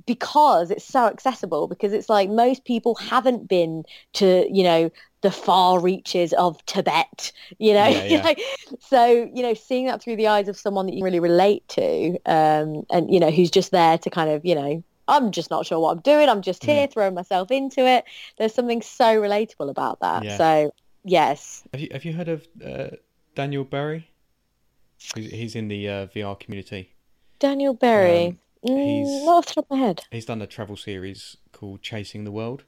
because 0.07 0.70
it's 0.70 0.84
so 0.84 1.07
accessible 1.07 1.68
because 1.68 1.93
it's 1.93 2.09
like 2.09 2.30
most 2.30 2.64
people 2.64 2.95
haven't 2.97 3.49
been 3.49 3.84
to 4.14 4.47
you 4.51 4.64
know 4.64 4.90
the 5.20 5.30
far 5.30 5.80
reaches 5.80 6.32
of 6.32 6.64
Tibet 6.66 7.32
you 7.59 7.74
know 7.74 7.86
Yeah, 7.86 8.05
yeah. 8.09 8.34
So 8.80 9.30
you 9.34 9.43
know 9.43 9.55
seeing 9.55 9.86
that 9.86 10.03
through 10.03 10.16
the 10.16 10.28
eyes 10.28 10.49
of 10.49 10.57
someone 10.59 10.86
that 10.86 10.95
you 10.95 11.05
really 11.05 11.20
relate 11.20 11.66
to 11.68 12.18
um 12.26 12.84
and 12.90 13.12
you 13.12 13.20
know 13.20 13.30
who's 13.30 13.51
just 13.51 13.70
there 13.70 13.99
to 13.99 14.11
kind 14.11 14.30
of 14.30 14.45
you 14.45 14.55
know 14.55 14.82
I'm 15.09 15.30
just 15.32 15.50
not 15.50 15.66
sure 15.66 15.78
what 15.80 15.90
I'm 15.92 16.00
doing 16.00 16.28
I'm 16.28 16.42
just 16.42 16.64
here 16.64 16.86
throwing 16.86 17.14
myself 17.14 17.50
into 17.50 17.86
it 17.86 18.05
there's 18.38 18.55
something 18.55 18.82
so 18.82 19.20
relatable 19.20 19.68
about 19.70 20.00
that 20.00 20.24
Yeah. 20.24 20.36
so 20.36 20.72
yes 21.05 21.64
Have 21.72 21.80
you 21.80 21.88
have 21.92 22.05
you 22.05 22.12
heard 22.12 22.28
of 22.28 22.46
uh, 22.64 22.88
Daniel 23.34 23.64
Berry? 23.64 24.09
He's, 25.16 25.30
he's 25.32 25.57
in 25.57 25.66
the 25.68 25.88
uh, 25.88 26.07
VR 26.09 26.38
community. 26.38 26.94
Daniel 27.38 27.74
Berry 27.74 28.26
Um, 28.28 28.38
Mm, 28.64 28.84
he's- 28.84 29.24
not 29.24 29.38
off 29.38 29.46
the 29.46 29.55
top 29.55 29.66
of 29.68 29.70
my 29.76 29.84
head 29.84 30.03
He's 30.12 30.24
done 30.24 30.40
a 30.40 30.46
travel 30.46 30.76
series 30.76 31.36
called 31.50 31.82
Chasing 31.82 32.22
the 32.22 32.30
World, 32.30 32.62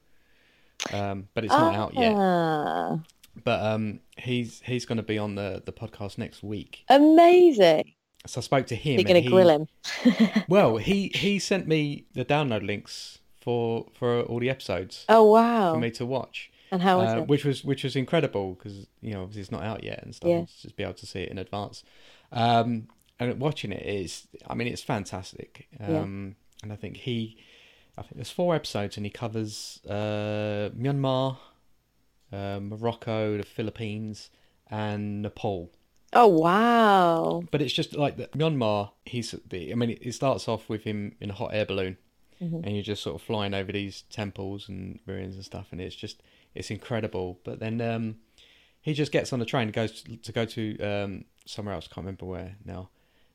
um, 0.91 1.29
but 1.33 1.45
it's 1.45 1.53
not 1.53 1.73
out 1.73 1.93
yet. 1.93 2.13
Ah, 2.17 2.99
But 3.45 3.61
um, 3.63 4.01
he's 4.17 4.61
he's 4.65 4.85
going 4.85 4.97
to 4.97 5.03
be 5.03 5.17
on 5.17 5.35
the 5.35 5.63
the 5.65 5.71
podcast 5.71 6.17
next 6.17 6.43
week. 6.43 6.83
amazing 6.89 7.93
So 8.27 8.39
I 8.39 8.41
spoke 8.41 8.67
to 8.67 8.75
him. 8.75 8.99
you're 8.99 9.03
going 9.07 9.23
to 9.23 9.29
grill 9.29 9.49
him 9.49 9.67
Well, 10.47 10.77
he 10.77 11.07
he 11.15 11.39
sent 11.39 11.67
me 11.67 12.05
the 12.13 12.25
download 12.25 12.65
links 12.65 13.19
for 13.41 13.87
for 13.93 14.21
all 14.23 14.39
the 14.39 14.49
episodes 14.49 15.05
oh 15.09 15.23
wow 15.23 15.73
for 15.73 15.79
me 15.79 15.91
to 15.91 16.05
watch. 16.05 16.49
and 16.71 16.81
how 16.81 16.97
was 16.99 17.13
uh, 17.13 17.17
it 17.19 17.27
which 17.27 17.45
was 17.45 17.63
which 17.63 17.83
was 17.83 17.95
incredible 17.95 18.53
because 18.55 18.87
you 19.01 19.13
know 19.13 19.21
obviously 19.21 19.41
it's 19.41 19.51
not 19.51 19.63
out 19.63 19.83
yet 19.83 20.01
and 20.03 20.15
stuff. 20.15 20.29
Yeah. 20.29 20.45
Just 20.61 20.75
be 20.75 20.83
able 20.83 20.93
to 20.95 21.05
see 21.05 21.19
it 21.21 21.29
in 21.29 21.37
advance, 21.37 21.83
um, 22.31 22.87
and 23.19 23.39
watching 23.39 23.71
it 23.71 23.85
is, 23.85 24.27
I 24.47 24.55
mean, 24.55 24.67
it's 24.67 24.81
fantastic. 24.83 25.67
Yeah. 25.79 25.99
Um, 25.99 26.35
And 26.63 26.73
I 26.73 26.75
think 26.75 26.97
he, 26.97 27.37
I 27.97 28.01
think 28.01 28.15
there's 28.15 28.31
four 28.31 28.55
episodes, 28.55 28.97
and 28.97 29.05
he 29.05 29.09
covers 29.11 29.79
uh, 29.87 30.69
Myanmar, 30.75 31.37
uh, 32.33 32.59
Morocco, 32.61 33.37
the 33.37 33.43
Philippines, 33.43 34.31
and 34.69 35.21
Nepal. 35.21 35.69
Oh 36.15 36.27
wow 36.27 37.43
But 37.51 37.61
it's 37.61 37.73
just 37.73 37.95
like 37.95 38.17
the, 38.17 38.27
Myanmar. 38.27 38.91
He's 39.05 39.35
the. 39.47 39.71
I 39.71 39.75
mean, 39.75 39.97
it 40.01 40.13
starts 40.13 40.47
off 40.47 40.69
with 40.69 40.83
him 40.83 41.15
in 41.19 41.29
a 41.29 41.33
hot 41.33 41.51
air 41.53 41.65
balloon, 41.65 41.97
Mhm. 42.41 42.63
and 42.65 42.73
you're 42.75 42.83
just 42.83 43.03
sort 43.03 43.15
of 43.15 43.21
flying 43.21 43.53
over 43.53 43.71
these 43.71 44.03
temples 44.09 44.67
and 44.69 44.99
ruins 45.05 45.35
and 45.35 45.45
stuff, 45.45 45.67
and 45.71 45.79
it's 45.79 45.95
just 45.95 46.21
it's 46.53 46.71
incredible. 46.71 47.39
But 47.43 47.59
then 47.59 47.79
um, 47.81 48.15
he 48.81 48.93
just 48.93 49.11
gets 49.11 49.31
on 49.33 49.39
the 49.39 49.45
train, 49.45 49.69
goes 49.71 50.01
to, 50.03 50.17
to 50.17 50.31
go 50.31 50.45
to 50.45 50.79
um, 50.79 51.25
somewhere 51.45 51.75
else. 51.75 51.87
I 51.89 51.93
can't 51.93 52.05
remember 52.05 52.25
where 52.25 52.55
now, 52.65 52.89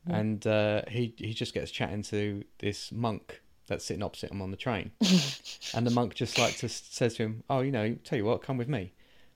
and 0.07 0.47
uh, 0.47 0.83
he 0.89 1.15
he 1.19 1.33
just 1.35 1.55
gets 1.55 1.71
chatting 1.71 2.03
to 2.05 2.45
this 2.59 2.91
monk 2.93 3.41
that's 3.69 3.85
sitting 3.85 4.03
opposite 4.03 4.31
him 4.33 4.43
on 4.43 4.51
the 4.51 4.57
train, 4.57 4.91
and 5.75 5.87
the 5.87 5.91
monk 5.91 6.15
just 6.15 6.39
like 6.39 6.59
just 6.59 6.95
says 6.95 7.15
to 7.15 7.23
him, 7.25 7.45
"Oh, 7.49 7.61
you 7.61 7.71
know, 7.73 7.95
tell 8.05 8.19
you 8.19 8.25
what, 8.25 8.43
come 8.43 8.57
with 8.59 8.69
me, 8.69 8.93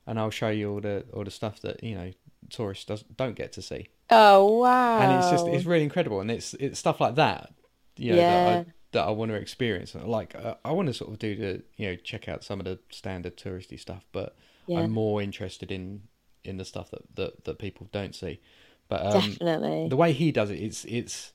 and 0.06 0.18
I'll 0.18 0.30
show 0.30 0.50
you 0.50 0.72
all 0.72 0.80
the 0.80 1.04
all 1.14 1.24
the 1.24 1.30
stuff 1.30 1.60
that 1.60 1.82
you 1.84 1.94
know 1.94 2.10
tourists 2.50 2.84
does, 2.84 3.02
don't 3.02 3.36
get 3.36 3.52
to 3.52 3.62
see." 3.62 3.88
oh 4.10 4.58
wow 4.60 5.00
and 5.00 5.12
it's 5.18 5.30
just 5.30 5.46
it's 5.48 5.64
really 5.64 5.82
incredible. 5.82 6.20
And 6.20 6.30
it's 6.30 6.52
it's 6.54 6.78
stuff 6.78 7.00
like 7.00 7.14
that 7.14 7.54
you 7.96 8.12
know 8.12 8.18
Yeah. 8.18 8.28
that 8.28 8.48
I, 8.58 8.66
that 8.92 9.04
I 9.06 9.10
want 9.10 9.30
to 9.30 9.36
experience 9.36 9.94
like 9.94 10.34
uh, 10.34 10.56
I 10.64 10.72
want 10.72 10.88
to 10.88 10.94
sort 10.94 11.10
of 11.10 11.18
do 11.18 11.34
the 11.34 11.62
you 11.76 11.88
know 11.88 11.96
check 11.96 12.28
out 12.28 12.44
some 12.44 12.60
of 12.60 12.66
the 12.66 12.78
standard 12.90 13.36
touristy 13.36 13.80
stuff 13.80 14.04
but 14.12 14.36
yeah. 14.66 14.80
I'm 14.80 14.90
more 14.90 15.22
interested 15.22 15.72
in 15.72 16.02
in 16.44 16.58
the 16.58 16.64
stuff 16.66 16.90
that 16.90 17.02
that, 17.16 17.44
that 17.44 17.58
people 17.58 17.88
don't 17.92 18.14
see. 18.14 18.40
But 18.88 19.06
um 19.06 19.30
definitely. 19.30 19.88
the 19.88 19.96
way 19.96 20.12
he 20.12 20.30
does 20.30 20.50
it 20.50 20.56
it's 20.60 20.84
it's 20.84 21.32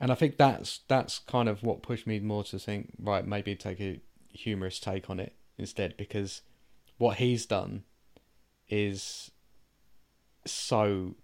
and 0.00 0.12
I 0.12 0.14
think 0.14 0.36
that's 0.36 0.80
that's 0.86 1.18
kind 1.18 1.48
of 1.48 1.62
what 1.64 1.82
pushed 1.82 2.06
me 2.06 2.20
more 2.20 2.44
to 2.44 2.58
think 2.60 2.92
right 3.00 3.26
maybe 3.26 3.56
take 3.56 3.80
a 3.80 4.00
humorous 4.30 4.78
take 4.78 5.10
on 5.10 5.18
it 5.18 5.34
instead 5.58 5.96
because 5.96 6.42
what 6.98 7.16
he's 7.16 7.46
done 7.46 7.82
is 8.68 9.30
so 10.46 11.14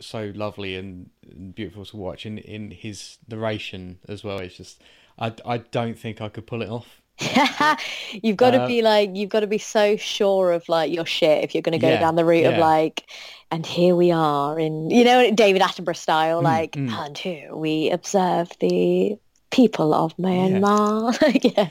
so 0.00 0.32
lovely 0.34 0.74
and, 0.74 1.10
and 1.30 1.54
beautiful 1.54 1.84
to 1.84 1.96
watch 1.96 2.26
in 2.26 2.38
in 2.38 2.70
his 2.70 3.18
narration 3.28 3.98
as 4.08 4.24
well. 4.24 4.38
It's 4.38 4.56
just 4.56 4.82
I, 5.18 5.32
I 5.46 5.58
don't 5.58 5.98
think 5.98 6.20
I 6.20 6.28
could 6.28 6.46
pull 6.46 6.62
it 6.62 6.68
off. 6.68 7.00
You've 8.12 8.36
got 8.38 8.52
to 8.52 8.62
Uh, 8.62 8.66
be 8.66 8.82
like 8.82 9.10
you've 9.14 9.28
got 9.28 9.40
to 9.40 9.46
be 9.46 9.58
so 9.58 9.96
sure 9.96 10.50
of 10.52 10.68
like 10.68 10.90
your 10.92 11.06
shit 11.06 11.44
if 11.44 11.54
you're 11.54 11.62
going 11.62 11.78
to 11.78 11.78
go 11.78 11.88
Yeah, 11.90 12.00
down 12.00 12.16
the 12.16 12.24
route 12.24 12.46
of 12.46 12.58
like 12.58 13.04
and 13.50 13.64
here 13.66 13.94
we 13.94 14.10
are 14.10 14.58
in 14.58 14.90
you 14.90 15.04
know 15.04 15.30
David 15.30 15.62
Attenborough 15.62 15.96
style 15.96 16.40
Mm, 16.40 16.44
like 16.44 16.72
mm. 16.72 16.90
and 16.90 17.16
here 17.16 17.54
we 17.54 17.90
observe 17.90 18.48
the 18.60 19.18
people 19.50 19.92
of 19.94 20.16
Myanmar. 20.16 21.12
Yeah. 21.54 21.68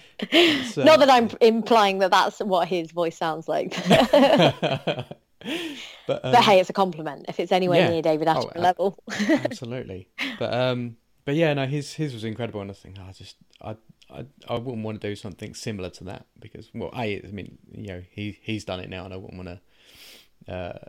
So- 0.71 0.83
not 0.83 0.99
that 0.99 1.09
I'm 1.09 1.29
implying 1.41 1.97
that 1.99 2.11
that's 2.11 2.39
what 2.39 2.67
his 2.67 2.91
voice 2.91 3.17
sounds 3.17 3.47
like 3.49 3.73
but, 6.07 6.23
um, 6.25 6.31
but 6.33 6.43
hey 6.43 6.59
it's 6.59 6.69
a 6.69 6.73
compliment. 6.73 7.25
If 7.27 7.39
it's 7.39 7.51
anywhere 7.51 7.79
yeah. 7.81 7.89
near 7.89 8.01
David 8.01 8.27
Oh, 8.27 8.33
Attenborough 8.33 8.55
ab- 8.55 8.61
level. 8.61 9.03
absolutely. 9.29 10.07
But 10.39 10.53
um 10.53 10.97
but 11.25 11.35
yeah 11.35 11.53
no 11.53 11.65
his 11.67 11.93
his 11.93 12.13
was 12.13 12.23
incredible 12.23 12.61
and 12.61 12.71
i 12.71 12.73
think 12.73 12.97
oh, 12.99 13.03
i 13.07 13.11
just 13.11 13.35
I, 13.61 13.75
I 14.09 14.25
i 14.49 14.55
wouldn't 14.57 14.83
want 14.83 14.99
to 14.99 15.07
do 15.07 15.15
something 15.15 15.53
similar 15.53 15.91
to 15.91 16.03
that 16.05 16.25
because 16.39 16.71
well 16.73 16.89
a 16.95 17.21
i 17.23 17.31
mean 17.31 17.59
you 17.71 17.87
know 17.89 18.01
he 18.09 18.39
he's 18.41 18.65
done 18.65 18.79
it 18.79 18.89
now 18.89 19.05
and 19.05 19.13
i 19.13 19.17
wouldn't 19.17 19.37
want 19.45 19.61
to 20.47 20.51
uh 20.53 20.79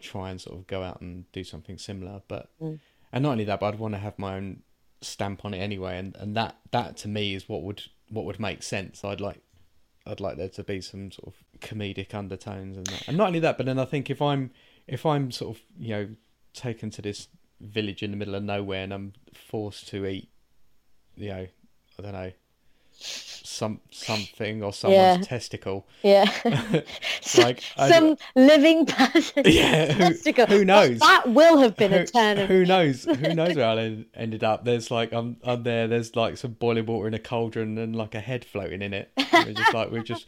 try 0.00 0.30
and 0.30 0.40
sort 0.40 0.56
of 0.58 0.66
go 0.68 0.82
out 0.84 1.00
and 1.00 1.30
do 1.32 1.44
something 1.44 1.78
similar. 1.78 2.22
But 2.28 2.48
Mm. 2.62 2.78
and 3.12 3.22
not 3.24 3.32
only 3.32 3.44
that 3.44 3.58
but 3.60 3.74
i'd 3.74 3.78
want 3.80 3.94
to 3.94 3.98
have 3.98 4.18
my 4.18 4.36
own 4.36 4.62
stamp 5.00 5.44
on 5.44 5.52
it 5.52 5.58
anyway 5.58 5.98
and 5.98 6.14
and 6.16 6.36
that 6.36 6.56
that 6.70 6.96
to 6.98 7.08
me 7.08 7.34
is 7.34 7.48
what 7.48 7.62
would 7.62 7.82
what 8.08 8.24
would 8.24 8.38
make 8.38 8.62
sense. 8.62 9.04
I'd 9.04 9.20
like 9.20 9.40
I'd 10.06 10.20
like 10.20 10.36
there 10.36 10.48
to 10.50 10.62
be 10.64 10.80
some 10.80 11.10
sort 11.10 11.34
of 11.34 11.51
comedic 11.62 12.14
undertones 12.14 12.76
and 12.76 12.86
that. 12.86 13.08
And 13.08 13.16
not 13.16 13.28
only 13.28 13.38
that, 13.40 13.56
but 13.56 13.66
then 13.66 13.78
I 13.78 13.84
think 13.86 14.10
if 14.10 14.20
I'm 14.20 14.50
if 14.86 15.06
I'm 15.06 15.30
sort 15.30 15.56
of, 15.56 15.62
you 15.78 15.88
know, 15.90 16.08
taken 16.54 16.90
to 16.90 17.02
this 17.02 17.28
village 17.60 18.02
in 18.02 18.10
the 18.10 18.16
middle 18.16 18.34
of 18.34 18.42
nowhere 18.42 18.82
and 18.82 18.92
I'm 18.92 19.12
forced 19.32 19.88
to 19.88 20.04
eat, 20.06 20.28
you 21.16 21.28
know, 21.28 21.46
I 21.98 22.02
don't 22.02 22.12
know, 22.12 22.32
some 22.94 23.80
something 23.90 24.62
or 24.62 24.72
someone's 24.72 25.18
Yeah. 25.18 25.22
testicle. 25.24 25.86
yeah 26.02 26.24
Like, 27.38 27.62
some 27.76 28.16
living 28.34 28.86
person 28.86 29.42
Yeah, 29.46 29.92
who- 29.92 29.98
testicle. 30.14 30.46
who 30.46 30.64
knows? 30.64 30.98
that 30.98 31.28
will 31.28 31.58
have 31.58 31.76
been 31.76 31.92
a 31.92 31.98
who, 32.00 32.04
turn 32.06 32.38
of 32.38 32.48
who 32.48 32.64
knows? 32.66 33.04
Who 33.04 33.34
knows 33.34 33.56
where 33.56 33.66
I 33.66 34.04
ended 34.14 34.44
up? 34.44 34.64
There's 34.64 34.90
like 34.90 35.12
I'm 35.12 35.36
I'm 35.44 35.62
there. 35.62 35.86
There's 35.88 36.14
like 36.16 36.36
some 36.36 36.52
boiling 36.52 36.86
water 36.86 37.08
in 37.08 37.14
a 37.14 37.18
cauldron 37.18 37.78
and 37.78 37.94
like 37.96 38.14
a 38.14 38.20
head 38.20 38.44
floating 38.44 38.82
in 38.82 38.92
it. 38.92 39.10
We're 39.32 39.52
just 39.52 39.72
like 39.74 39.90
we've 39.90 40.04
just 40.04 40.26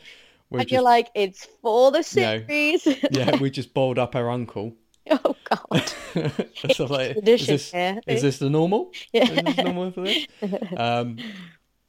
we've 0.50 0.60
and 0.62 0.70
you're 0.70 0.82
like, 0.82 1.10
it's 1.14 1.46
for 1.62 1.90
the 1.90 1.98
No. 1.98 2.02
series. 2.02 2.86
yeah 3.10 3.36
we 3.36 3.50
just 3.50 3.74
boiled 3.74 3.98
up 3.98 4.14
our 4.14 4.30
uncle. 4.30 4.74
oh 5.10 5.36
God. 5.50 5.92
so 6.74 6.86
like, 6.86 7.16
is 7.26 7.46
this 7.46 7.74
is 8.06 8.22
this 8.22 8.38
the 8.38 8.48
normal? 8.50 8.92
Yeah. 9.12 9.24
Is 9.30 9.42
this 9.44 9.56
normal 9.58 9.90
for 9.92 10.02
this? 10.02 10.26
Um, 10.76 11.18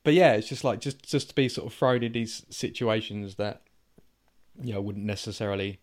but 0.03 0.13
yeah, 0.13 0.33
it's 0.33 0.47
just 0.47 0.63
like 0.63 0.79
just 0.81 1.03
just 1.03 1.29
to 1.29 1.35
be 1.35 1.49
sort 1.49 1.67
of 1.67 1.73
thrown 1.73 2.03
in 2.03 2.11
these 2.11 2.45
situations 2.49 3.35
that 3.35 3.61
you 4.61 4.73
know 4.73 4.81
wouldn't 4.81 5.05
necessarily 5.05 5.79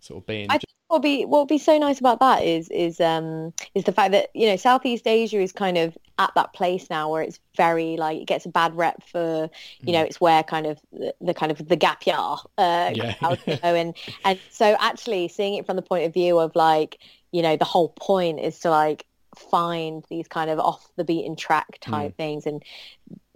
sort 0.00 0.22
of 0.22 0.26
be 0.26 0.42
in. 0.42 0.50
I 0.50 0.54
think 0.54 0.64
what 0.88 1.00
be 1.00 1.24
what 1.24 1.40
would 1.40 1.48
be 1.48 1.58
so 1.58 1.78
nice 1.78 1.98
about 1.98 2.20
that 2.20 2.42
is 2.44 2.68
is 2.68 3.00
um 3.00 3.52
is 3.74 3.84
the 3.84 3.92
fact 3.92 4.12
that 4.12 4.28
you 4.34 4.46
know 4.46 4.56
Southeast 4.56 5.06
Asia 5.06 5.40
is 5.40 5.52
kind 5.52 5.78
of 5.78 5.96
at 6.18 6.32
that 6.36 6.52
place 6.52 6.88
now 6.90 7.10
where 7.10 7.22
it's 7.22 7.40
very 7.56 7.96
like 7.96 8.20
it 8.20 8.26
gets 8.26 8.46
a 8.46 8.48
bad 8.48 8.76
rep 8.76 9.02
for 9.08 9.50
you 9.86 9.92
know 9.92 10.02
it's 10.02 10.20
where 10.20 10.42
kind 10.42 10.66
of 10.66 10.80
the, 10.92 11.14
the 11.20 11.34
kind 11.34 11.50
of 11.52 11.66
the 11.68 11.76
gap 11.76 12.06
year 12.06 12.16
uh 12.58 12.92
Yeah. 12.94 13.14
crowd, 13.20 13.38
you 13.46 13.58
know, 13.62 13.74
and 13.74 13.96
and 14.24 14.40
so 14.50 14.76
actually 14.78 15.28
seeing 15.28 15.54
it 15.54 15.66
from 15.66 15.76
the 15.76 15.82
point 15.82 16.04
of 16.06 16.12
view 16.14 16.38
of 16.38 16.54
like 16.54 16.98
you 17.32 17.42
know 17.42 17.56
the 17.56 17.64
whole 17.64 17.88
point 17.90 18.40
is 18.40 18.60
to 18.60 18.70
like 18.70 19.04
find 19.50 20.04
these 20.08 20.28
kind 20.28 20.48
of 20.48 20.60
off 20.60 20.86
the 20.96 21.04
beaten 21.04 21.34
track 21.34 21.78
type 21.80 22.16
things 22.16 22.46
and 22.46 22.62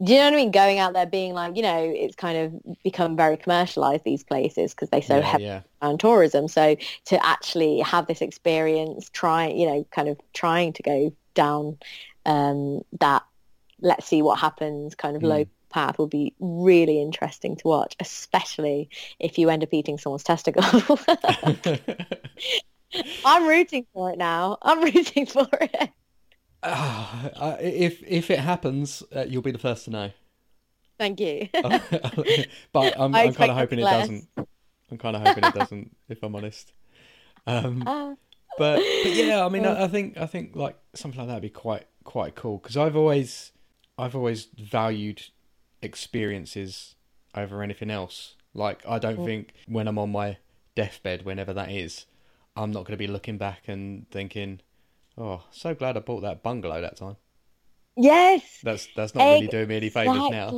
do 0.05 0.13
you 0.13 0.19
know 0.19 0.27
what 0.27 0.35
I 0.35 0.37
mean? 0.37 0.51
Going 0.51 0.79
out 0.79 0.93
there 0.93 1.07
being 1.07 1.35
like, 1.35 1.57
you 1.57 1.63
know, 1.63 1.93
it's 1.95 2.15
kind 2.15 2.39
of 2.39 2.83
become 2.85 3.17
very 3.17 3.37
commercialized 3.37 4.05
these 4.05 4.25
places 4.25 4.73
because 4.73 4.91
they 4.91 5.01
so 5.01 5.17
yeah, 5.17 5.23
heavily 5.23 5.43
yeah, 5.43 5.63
on 5.81 5.99
tourism. 5.99 6.49
So 6.49 6.77
to 7.07 7.27
actually 7.27 7.81
have 7.81 8.07
this 8.07 8.21
experience, 8.23 9.11
trying 9.11 9.57
you 9.59 9.67
know, 9.67 9.87
kind 9.91 10.09
of 10.09 10.19
trying 10.35 10.73
to 10.75 10.83
go 10.83 11.13
down 11.35 11.79
um, 12.27 12.83
that, 13.01 13.25
let's 13.81 14.07
see 14.07 14.23
what 14.23 14.39
happens 14.39 14.95
kind 14.95 15.17
of 15.17 15.23
Mm. 15.23 15.29
low 15.29 15.45
path 15.71 15.99
will 15.99 16.07
be 16.07 16.35
really 16.41 17.01
interesting 17.01 17.57
to 17.57 17.69
watch, 17.69 17.95
especially 18.01 18.89
if 19.19 19.39
you 19.39 19.51
end 19.51 19.63
up 19.63 19.73
eating 19.73 19.99
someone's 19.99 20.25
testicle. 20.25 20.63
I'm 23.25 23.47
rooting 23.47 23.87
for 23.93 24.11
it 24.11 24.19
now. 24.19 24.59
I'm 24.63 24.83
rooting 24.83 25.27
for 25.27 25.47
it. 25.53 25.91
Ah, 26.63 27.31
uh, 27.37 27.57
if 27.61 28.03
if 28.07 28.31
it 28.31 28.41
happens, 28.41 29.03
uh, 29.15 29.25
you'll 29.29 29.43
be 29.43 29.51
the 29.53 29.59
first 29.59 29.85
to 29.85 29.91
know. 29.91 30.11
Thank 30.99 31.21
you. 31.21 31.49
but 31.53 32.99
I'm, 32.99 33.15
I'm 33.15 33.33
kind 33.33 33.51
of 33.51 33.57
hoping 33.57 33.79
it 33.79 33.85
less. 33.85 34.09
doesn't. 34.09 34.29
I'm 34.91 34.99
kind 34.99 35.15
of 35.15 35.23
hoping 35.23 35.45
it 35.45 35.55
doesn't, 35.55 35.97
if 36.09 36.23
I'm 36.23 36.35
honest. 36.35 36.73
Um, 37.47 37.85
Ah, 37.87 38.15
but 38.59 38.83
but 39.05 39.13
yeah, 39.13 39.45
I 39.45 39.49
mean, 39.49 39.65
I, 39.65 39.85
I 39.85 39.89
think 39.89 40.19
I 40.19 40.27
think 40.27 40.57
like 40.57 40.77
something 40.95 41.19
like 41.21 41.29
that 41.29 41.35
would 41.35 41.43
be 41.43 41.51
quite 41.51 41.87
quite 42.09 42.35
cool 42.35 42.57
because 42.57 42.75
I've 42.75 42.97
always 42.97 43.53
I've 43.99 44.17
always 44.17 44.49
valued 44.59 45.25
experiences 45.83 46.95
over 47.35 47.63
anything 47.63 47.91
else. 47.91 48.35
Like 48.55 48.81
I 48.89 48.99
don't 48.99 49.27
think 49.27 49.53
when 49.67 49.87
I'm 49.87 49.99
on 49.99 50.11
my 50.11 50.39
deathbed, 50.75 51.27
whenever 51.27 51.53
that 51.53 51.71
is, 51.71 52.07
I'm 52.57 52.71
not 52.71 52.85
going 52.85 52.93
to 52.93 52.97
be 52.97 53.07
looking 53.07 53.37
back 53.37 53.69
and 53.69 54.09
thinking, 54.11 54.61
"Oh, 55.19 55.45
so 55.51 55.75
glad 55.75 55.99
I 55.99 56.01
bought 56.01 56.23
that 56.23 56.43
bungalow 56.43 56.81
that 56.81 56.97
time." 56.97 57.17
Yes. 57.95 58.61
That's 58.63 58.89
that's 58.97 59.15
not 59.15 59.25
really 59.25 59.49
doing 59.49 59.69
me 59.69 59.77
any 59.77 59.91
favors 59.91 60.31
now. 60.31 60.51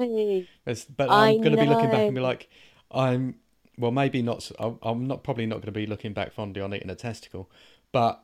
It's, 0.66 0.84
but 0.84 1.10
I'm 1.10 1.38
going 1.38 1.56
to 1.56 1.60
be 1.60 1.66
looking 1.66 1.90
back 1.90 2.06
and 2.06 2.14
be 2.14 2.20
like, 2.20 2.48
I'm 2.92 3.34
well, 3.76 3.90
maybe 3.90 4.22
not. 4.22 4.48
I'm 4.82 5.06
not 5.08 5.24
probably 5.24 5.46
not 5.46 5.56
going 5.56 5.66
to 5.66 5.72
be 5.72 5.86
looking 5.86 6.12
back 6.12 6.32
fondly 6.32 6.62
on 6.62 6.72
eating 6.74 6.90
a 6.90 6.94
testicle, 6.94 7.50
but 7.92 8.22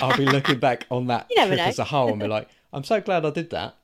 I'll 0.00 0.14
be 0.14 0.26
looking 0.26 0.58
back 0.60 0.86
on 0.90 1.06
that 1.08 1.30
trip 1.40 1.66
know. 1.66 1.66
as 1.66 1.78
a 1.78 1.84
whole 1.84 2.12
and 2.12 2.22
be 2.22 2.28
like, 2.28 2.48
I'm 2.72 2.84
so 2.84 3.00
glad 3.00 3.24
I 3.24 3.30
did 3.30 3.50
that. 3.50 3.76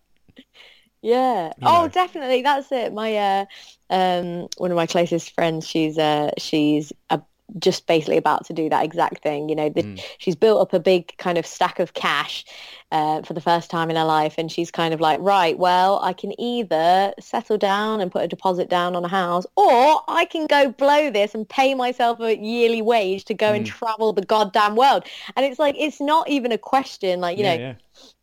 Yeah. 1.03 1.53
You 1.57 1.65
Oh, 1.65 1.89
know. 1.89 1.93
definitely. 1.93 2.43
That's 2.43 2.71
it. 2.73 2.93
My 2.93 3.17
uh, 3.17 3.45
um, 3.89 4.49
one 4.59 4.71
of 4.71 4.77
my 4.77 4.87
closest 4.87 5.35
friends. 5.35 5.67
She's 5.67 5.99
uh, 5.99 6.31
she's 6.39 6.93
uh, 7.09 7.19
just 7.59 7.87
basically 7.87 8.17
about 8.17 8.45
to 8.47 8.53
do 8.53 8.69
that 8.69 8.85
exact 8.85 9.23
thing. 9.23 9.49
You 9.49 9.57
know, 9.57 9.69
the, 9.69 9.83
Mm. 9.83 10.01
she's 10.19 10.37
built 10.37 10.61
up 10.61 10.73
a 10.73 10.81
big 10.81 11.17
kind 11.17 11.39
of 11.39 11.47
stack 11.47 11.79
of 11.79 11.95
cash 11.95 12.45
uh, 12.93 13.23
for 13.23 13.35
the 13.35 13.41
first 13.41 13.71
time 13.71 13.91
in 13.91 13.97
her 13.97 14.05
life, 14.05 14.35
and 14.39 14.51
she's 14.51 14.71
kind 14.71 14.93
of 14.93 15.01
like, 15.01 15.19
right, 15.21 15.59
well, 15.59 16.01
I 16.03 16.13
can 16.13 16.39
either 16.41 17.13
settle 17.21 17.57
down 17.59 18.01
and 18.01 18.11
put 18.11 18.23
a 18.23 18.29
deposit 18.29 18.69
down 18.69 18.97
on 18.97 19.05
a 19.05 19.09
house, 19.09 19.47
or 19.57 20.03
I 20.09 20.25
can 20.25 20.47
go 20.47 20.71
blow 20.71 21.11
this 21.11 21.35
and 21.35 21.49
pay 21.49 21.75
myself 21.75 22.21
a 22.21 22.37
yearly 22.37 22.83
wage 22.83 23.25
to 23.27 23.35
go 23.35 23.53
and 23.53 23.65
Mm. 23.65 23.69
travel 23.69 24.13
the 24.13 24.23
goddamn 24.25 24.77
world. 24.77 25.05
And 25.37 25.47
it's 25.47 25.59
like, 25.59 25.77
it's 25.79 26.01
not 26.01 26.29
even 26.29 26.53
a 26.53 26.59
question. 26.59 27.21
Like, 27.21 27.39
you 27.39 27.45
yeah, 27.45 27.57
know, 27.57 27.61
yeah. 27.61 27.75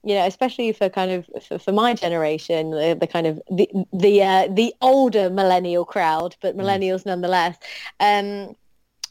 you 0.04 0.16
know, 0.16 0.26
especially 0.26 0.72
for 0.74 0.90
kind 0.90 1.12
of 1.12 1.30
for, 1.48 1.60
for 1.60 1.72
my 1.72 1.94
generation, 1.94 2.72
the, 2.72 2.98
the 3.00 3.08
kind 3.08 3.28
of 3.28 3.42
the 3.50 3.70
the 3.94 4.24
uh, 4.24 4.48
the 4.52 4.74
older 4.82 5.30
millennial 5.30 5.86
crowd, 5.86 6.36
but 6.42 6.58
millennials 6.58 7.06
nonetheless. 7.06 7.58
Um, 8.00 8.56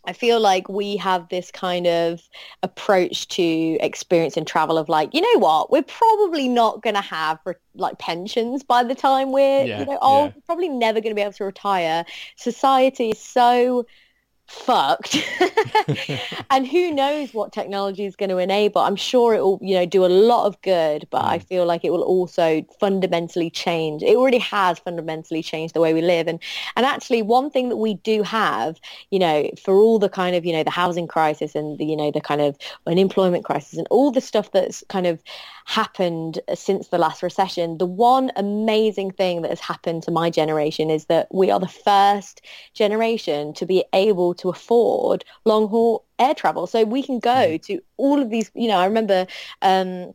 I 0.07 0.13
feel 0.13 0.41
like 0.41 0.69
we 0.69 0.97
have 0.99 1.29
this 1.29 1.51
kind 1.51 1.87
of 1.87 2.21
approach 2.63 3.29
to 3.29 3.43
experience 3.81 4.37
and 4.37 4.47
travel 4.47 4.79
of 4.79 4.89
like, 4.89 5.13
you 5.15 5.21
know 5.21 5.41
what, 5.41 5.71
we're 5.71 5.83
probably 5.83 6.49
not 6.49 6.83
going 6.83 6.95
to 6.95 7.01
have 7.01 7.39
re- 7.45 7.55
like 7.75 7.99
pensions 7.99 8.63
by 8.63 8.85
the 8.85 8.95
time 8.95 9.33
we're, 9.33 9.65
Yeah, 9.65 9.81
you 9.81 9.87
know, 9.87 9.99
old. 10.01 10.31
yeah. 10.31 10.35
We're 10.37 10.43
probably 10.47 10.69
never 10.69 11.01
going 11.01 11.11
to 11.11 11.15
be 11.15 11.23
able 11.23 11.33
to 11.35 11.45
retire. 11.45 12.05
Society 12.37 13.11
is 13.11 13.19
so 13.21 13.87
fucked. 14.47 15.17
And 16.51 16.67
who 16.67 16.93
knows 16.93 17.33
what 17.35 17.53
technology 17.53 18.05
is 18.05 18.17
going 18.17 18.31
to 18.31 18.39
enable. 18.39 18.81
I'm 18.81 18.97
sure 18.97 19.35
it 19.35 19.41
will 19.43 19.59
you 19.63 19.75
know 19.75 19.87
do 19.87 20.05
a 20.05 20.09
lot 20.09 20.47
of 20.47 20.61
good 20.63 21.07
but 21.11 21.25
i 21.25 21.39
Mm. 21.39 21.43
feel 21.49 21.67
like 21.67 21.85
it 21.85 21.91
will 21.91 22.03
also 22.03 22.65
fundamentally 22.81 23.51
change. 23.51 24.03
It 24.03 24.17
already 24.17 24.39
has 24.39 24.79
fundamentally 24.79 25.43
changed 25.43 25.75
the 25.75 25.81
way 25.81 25.93
we 25.95 26.03
live. 26.03 26.29
And 26.29 26.41
and 26.77 26.87
actually 26.87 27.23
one 27.23 27.51
thing 27.51 27.69
that 27.69 27.77
we 27.77 27.95
do 27.95 28.23
have 28.23 28.79
you 29.11 29.19
know 29.19 29.51
for 29.63 29.75
all 29.77 29.99
the 29.99 30.09
kind 30.09 30.37
of 30.37 30.45
you 30.45 30.53
know 30.53 30.65
the 30.65 30.71
housing 30.71 31.07
crisis 31.09 31.55
and 31.55 31.79
the 31.79 31.85
you 31.85 31.97
know 31.97 32.11
the 32.11 32.21
kind 32.21 32.41
of 32.41 32.57
unemployment 32.87 33.45
crisis 33.45 33.79
and 33.79 33.87
all 33.91 34.11
the 34.11 34.21
stuff 34.21 34.51
that's 34.53 34.83
kind 34.89 35.07
of 35.07 35.23
happened 35.67 36.39
since 36.55 36.89
the 36.89 36.99
last 36.99 37.23
recession 37.23 37.77
the 37.79 37.87
one 37.87 38.31
amazing 38.37 39.11
thing 39.11 39.43
that 39.43 39.51
has 39.51 39.61
happened 39.61 40.03
to 40.03 40.11
my 40.11 40.31
generation 40.31 40.91
is 40.91 41.07
that 41.07 41.27
we 41.33 41.51
are 41.51 41.61
the 41.61 41.67
first 41.67 42.41
generation 42.73 43.53
to 43.53 43.67
be 43.67 43.85
able 43.93 44.33
to 44.33 44.49
afford 44.49 45.25
long 45.45 45.69
haul 45.69 46.07
air 46.19 46.35
travel. 46.35 46.67
So 46.67 46.85
we 46.85 47.03
can 47.03 47.19
go 47.19 47.59
to 47.59 47.81
all 47.97 48.21
of 48.21 48.31
these, 48.31 48.51
you 48.55 48.69
know, 48.69 48.79
I 48.79 48.87
remember 48.87 49.27
um, 49.63 50.13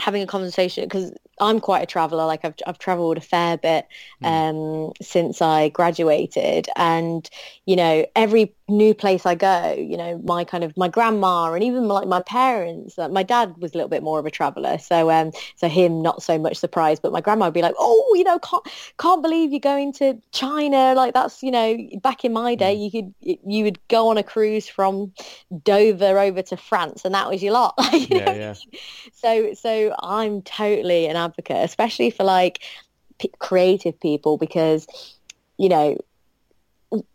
having 0.00 0.22
a 0.22 0.26
conversation 0.26 0.84
because 0.84 1.12
I'm 1.40 1.60
quite 1.60 1.82
a 1.82 1.86
traveler. 1.86 2.24
Like 2.26 2.44
I've, 2.44 2.54
I've 2.66 2.78
traveled 2.78 3.18
a 3.18 3.20
fair 3.20 3.56
bit 3.56 3.86
um, 4.22 4.92
since 5.02 5.42
I 5.42 5.68
graduated 5.70 6.68
and, 6.76 7.28
you 7.66 7.76
know, 7.76 8.06
every 8.14 8.54
new 8.68 8.94
place 8.94 9.26
I 9.26 9.34
go, 9.34 9.74
you 9.76 9.96
know, 9.96 10.18
my 10.24 10.42
kind 10.44 10.64
of 10.64 10.74
my 10.76 10.88
grandma 10.88 11.52
and 11.52 11.62
even 11.62 11.86
like 11.86 12.08
my 12.08 12.22
parents, 12.22 12.96
like 12.96 13.10
my 13.10 13.22
dad 13.22 13.54
was 13.58 13.72
a 13.72 13.76
little 13.76 13.90
bit 13.90 14.02
more 14.02 14.18
of 14.18 14.24
a 14.24 14.30
traveler. 14.30 14.78
So, 14.78 15.10
um, 15.10 15.32
so 15.56 15.68
him 15.68 16.00
not 16.00 16.22
so 16.22 16.38
much 16.38 16.56
surprised, 16.56 17.02
but 17.02 17.12
my 17.12 17.20
grandma 17.20 17.46
would 17.46 17.54
be 17.54 17.60
like, 17.60 17.74
oh, 17.78 18.14
you 18.16 18.24
know, 18.24 18.38
can't, 18.38 18.66
can't 18.98 19.22
believe 19.22 19.50
you're 19.50 19.60
going 19.60 19.92
to 19.94 20.18
China. 20.32 20.94
Like 20.94 21.12
that's, 21.12 21.42
you 21.42 21.50
know, 21.50 21.76
back 22.02 22.24
in 22.24 22.32
my 22.32 22.54
day, 22.54 22.72
you 22.72 22.90
could, 22.90 23.14
you 23.20 23.64
would 23.64 23.86
go 23.88 24.08
on 24.08 24.16
a 24.16 24.22
cruise 24.22 24.66
from 24.66 25.12
Dover 25.62 26.18
over 26.18 26.40
to 26.42 26.56
France 26.56 27.04
and 27.04 27.14
that 27.14 27.28
was 27.28 27.42
your 27.42 27.52
lot. 27.52 27.74
Like, 27.76 27.92
you 28.10 28.16
yeah, 28.18 28.34
yeah. 28.34 28.54
so 29.12 29.52
so 29.52 29.94
I'm 30.02 30.40
totally 30.40 31.06
an 31.06 31.16
advocate, 31.16 31.58
especially 31.64 32.10
for 32.10 32.24
like 32.24 32.62
p- 33.18 33.30
creative 33.38 34.00
people, 34.00 34.38
because 34.38 34.86
you 35.58 35.68
know 35.68 35.98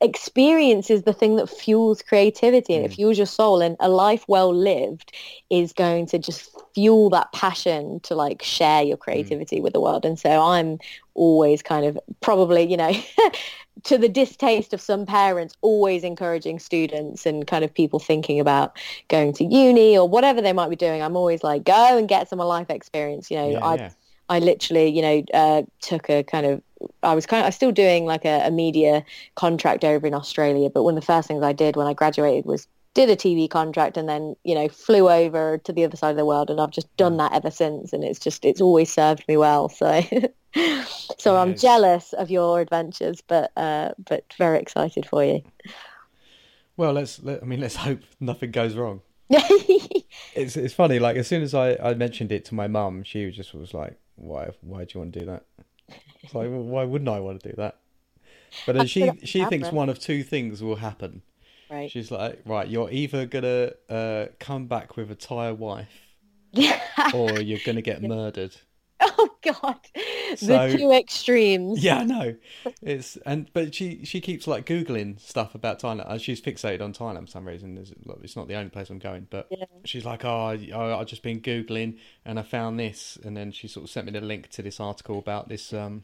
experience 0.01 0.89
is 0.89 1.03
the 1.03 1.13
thing 1.13 1.35
that 1.37 1.49
fuels 1.49 2.01
creativity 2.01 2.75
and 2.75 2.85
it 2.85 2.91
Mm. 2.91 2.95
fuels 2.95 3.17
your 3.17 3.27
soul. 3.27 3.61
And 3.61 3.75
a 3.79 3.89
life 3.89 4.25
well 4.27 4.53
lived 4.53 5.11
is 5.49 5.73
going 5.73 6.05
to 6.07 6.19
just 6.19 6.49
fuel 6.73 7.09
that 7.11 7.31
passion 7.33 7.99
to 8.01 8.15
like 8.15 8.41
share 8.43 8.83
your 8.83 8.97
creativity 8.97 9.61
with 9.61 9.73
the 9.73 9.81
world. 9.81 10.05
And 10.05 10.17
so 10.19 10.29
i'm 10.41 10.79
always 11.15 11.61
kind 11.61 11.85
of 11.85 11.99
probably 12.21 12.63
you 12.63 12.77
know 12.77 12.93
to 13.83 13.97
the 13.97 14.07
distaste 14.07 14.73
of 14.73 14.79
some 14.81 15.05
parents 15.05 15.55
always 15.61 16.03
encouraging 16.03 16.59
students 16.59 17.25
and 17.25 17.45
kind 17.47 17.65
of 17.65 17.73
people 17.73 17.99
thinking 17.99 18.39
about 18.39 18.77
going 19.09 19.33
to 19.33 19.43
uni 19.43 19.97
or 19.97 20.07
whatever 20.07 20.41
they 20.41 20.53
might 20.53 20.69
be 20.69 20.75
doing. 20.75 21.01
I'm 21.01 21.15
always 21.17 21.43
like 21.43 21.63
go 21.65 21.97
and 21.97 22.07
get 22.07 22.29
some 22.29 22.39
life 22.39 22.69
experience. 22.69 23.29
You 23.31 23.37
know 23.37 23.49
yeah, 23.49 23.65
i 23.65 23.75
yeah. 23.75 23.89
I 24.31 24.37
literally, 24.37 24.89
you 24.89 25.01
know, 25.01 25.23
uh, 25.33 25.63
took 25.81 26.07
a 26.07 26.23
kind 26.23 26.45
of, 26.45 26.61
I 27.03 27.13
was 27.13 27.25
kind 27.25 27.41
of, 27.41 27.45
I 27.45 27.47
was 27.49 27.55
still 27.55 27.71
doing 27.71 28.05
like 28.05 28.25
a, 28.25 28.47
a 28.47 28.51
media 28.51 29.03
contract 29.35 29.83
over 29.83 30.05
in 30.07 30.13
Australia, 30.13 30.69
but 30.69 30.83
one 30.83 30.95
of 30.95 31.01
the 31.01 31.05
first 31.05 31.27
things 31.27 31.43
I 31.43 31.53
did 31.53 31.75
when 31.75 31.87
I 31.87 31.93
graduated 31.93 32.45
was 32.45 32.67
did 32.95 33.09
a 33.09 33.15
TV 33.15 33.49
contract 33.49 33.97
and 33.97 34.09
then, 34.09 34.35
you 34.43 34.55
know, 34.55 34.67
flew 34.67 35.09
over 35.09 35.59
to 35.59 35.71
the 35.71 35.85
other 35.85 35.95
side 35.95 36.11
of 36.11 36.17
the 36.17 36.25
world 36.25 36.49
and 36.49 36.59
I've 36.59 36.71
just 36.71 36.95
done 36.97 37.17
that 37.17 37.33
ever 37.33 37.51
since 37.51 37.93
and 37.93 38.03
it's 38.03 38.19
just, 38.19 38.43
it's 38.45 38.61
always 38.61 38.91
served 38.91 39.23
me 39.27 39.37
well. 39.37 39.69
So, 39.69 40.01
so 41.17 41.37
I'm 41.37 41.55
jealous 41.55 42.13
of 42.13 42.31
your 42.31 42.61
adventures, 42.61 43.21
but, 43.21 43.51
uh, 43.55 43.91
but 44.07 44.33
very 44.37 44.59
excited 44.59 45.05
for 45.05 45.23
you. 45.23 45.43
Well, 46.79 46.93
let's. 46.93 47.21
Let, 47.21 47.43
I 47.43 47.45
mean, 47.45 47.59
let's 47.59 47.75
hope 47.75 47.99
nothing 48.21 48.51
goes 48.51 48.75
wrong. 48.75 49.01
It's 50.35 50.55
it's 50.55 50.73
funny. 50.73 50.99
Like 50.99 51.17
as 51.17 51.27
soon 51.27 51.41
as 51.41 51.53
I, 51.53 51.75
I 51.75 51.93
mentioned 51.93 52.31
it 52.31 52.45
to 52.45 52.55
my 52.55 52.67
mum, 52.67 53.03
she 53.03 53.25
was 53.25 53.35
just 53.35 53.53
was 53.53 53.73
like, 53.73 53.99
"Why? 54.15 54.49
Why 54.61 54.85
do 54.85 54.91
you 54.93 54.99
want 55.01 55.13
to 55.13 55.19
do 55.19 55.25
that?" 55.25 55.43
It's 56.23 56.35
like, 56.35 56.49
well, 56.49 56.63
why 56.63 56.83
wouldn't 56.83 57.09
I 57.09 57.19
want 57.19 57.41
to 57.41 57.49
do 57.49 57.55
that? 57.57 57.77
But 58.65 58.75
then 58.75 58.87
she 58.87 59.11
she 59.23 59.39
you 59.39 59.49
thinks 59.49 59.71
one 59.71 59.89
of 59.89 59.99
two 59.99 60.23
things 60.23 60.61
will 60.63 60.77
happen. 60.77 61.21
right. 61.69 61.89
She's 61.89 62.11
like, 62.11 62.41
"Right, 62.45 62.67
you're 62.67 62.89
either 62.91 63.25
gonna 63.25 63.71
uh, 63.89 64.25
come 64.39 64.65
back 64.67 64.97
with 64.97 65.11
a 65.11 65.15
Thai 65.15 65.51
wife, 65.51 66.15
or 67.13 67.39
you're 67.39 67.59
gonna 67.65 67.81
get 67.81 68.01
murdered." 68.15 68.55
oh 69.17 69.29
God. 69.41 69.77
So- 70.35 70.69
the 70.69 70.77
two 70.77 70.91
extremes. 70.91 71.83
Yeah, 71.83 71.99
I 71.99 72.03
know. 72.03 72.35
It's 72.81 73.17
and 73.25 73.49
but 73.53 73.73
she 73.75 74.03
she 74.05 74.21
keeps 74.21 74.47
like 74.47 74.65
googling 74.65 75.19
stuff 75.19 75.55
about 75.55 75.79
Thailand. 75.81 76.09
Uh, 76.09 76.17
She's 76.17 76.41
fixated 76.41 76.81
on 76.81 76.93
Thailand 76.93 77.21
for 77.21 77.31
some 77.31 77.47
reason. 77.47 77.77
It's 78.23 78.35
not 78.35 78.47
the 78.47 78.55
only 78.55 78.69
place 78.69 78.89
I'm 78.89 78.99
going, 78.99 79.27
but 79.29 79.47
Yeah. 79.51 79.65
she's 79.85 80.05
like, 80.05 80.25
oh, 80.25 80.29
I, 80.47 80.69
I- 80.73 80.99
I've 80.99 81.07
just 81.07 81.23
been 81.23 81.41
googling 81.41 81.97
and 82.25 82.39
I 82.39 82.43
found 82.43 82.79
this, 82.79 83.17
and 83.23 83.35
then 83.35 83.51
she 83.51 83.67
sort 83.67 83.85
of 83.85 83.89
sent 83.89 84.05
me 84.05 84.11
the 84.11 84.21
link 84.21 84.49
to 84.51 84.61
this 84.61 84.79
article 84.79 85.19
about 85.19 85.49
this 85.49 85.73
um 85.73 86.03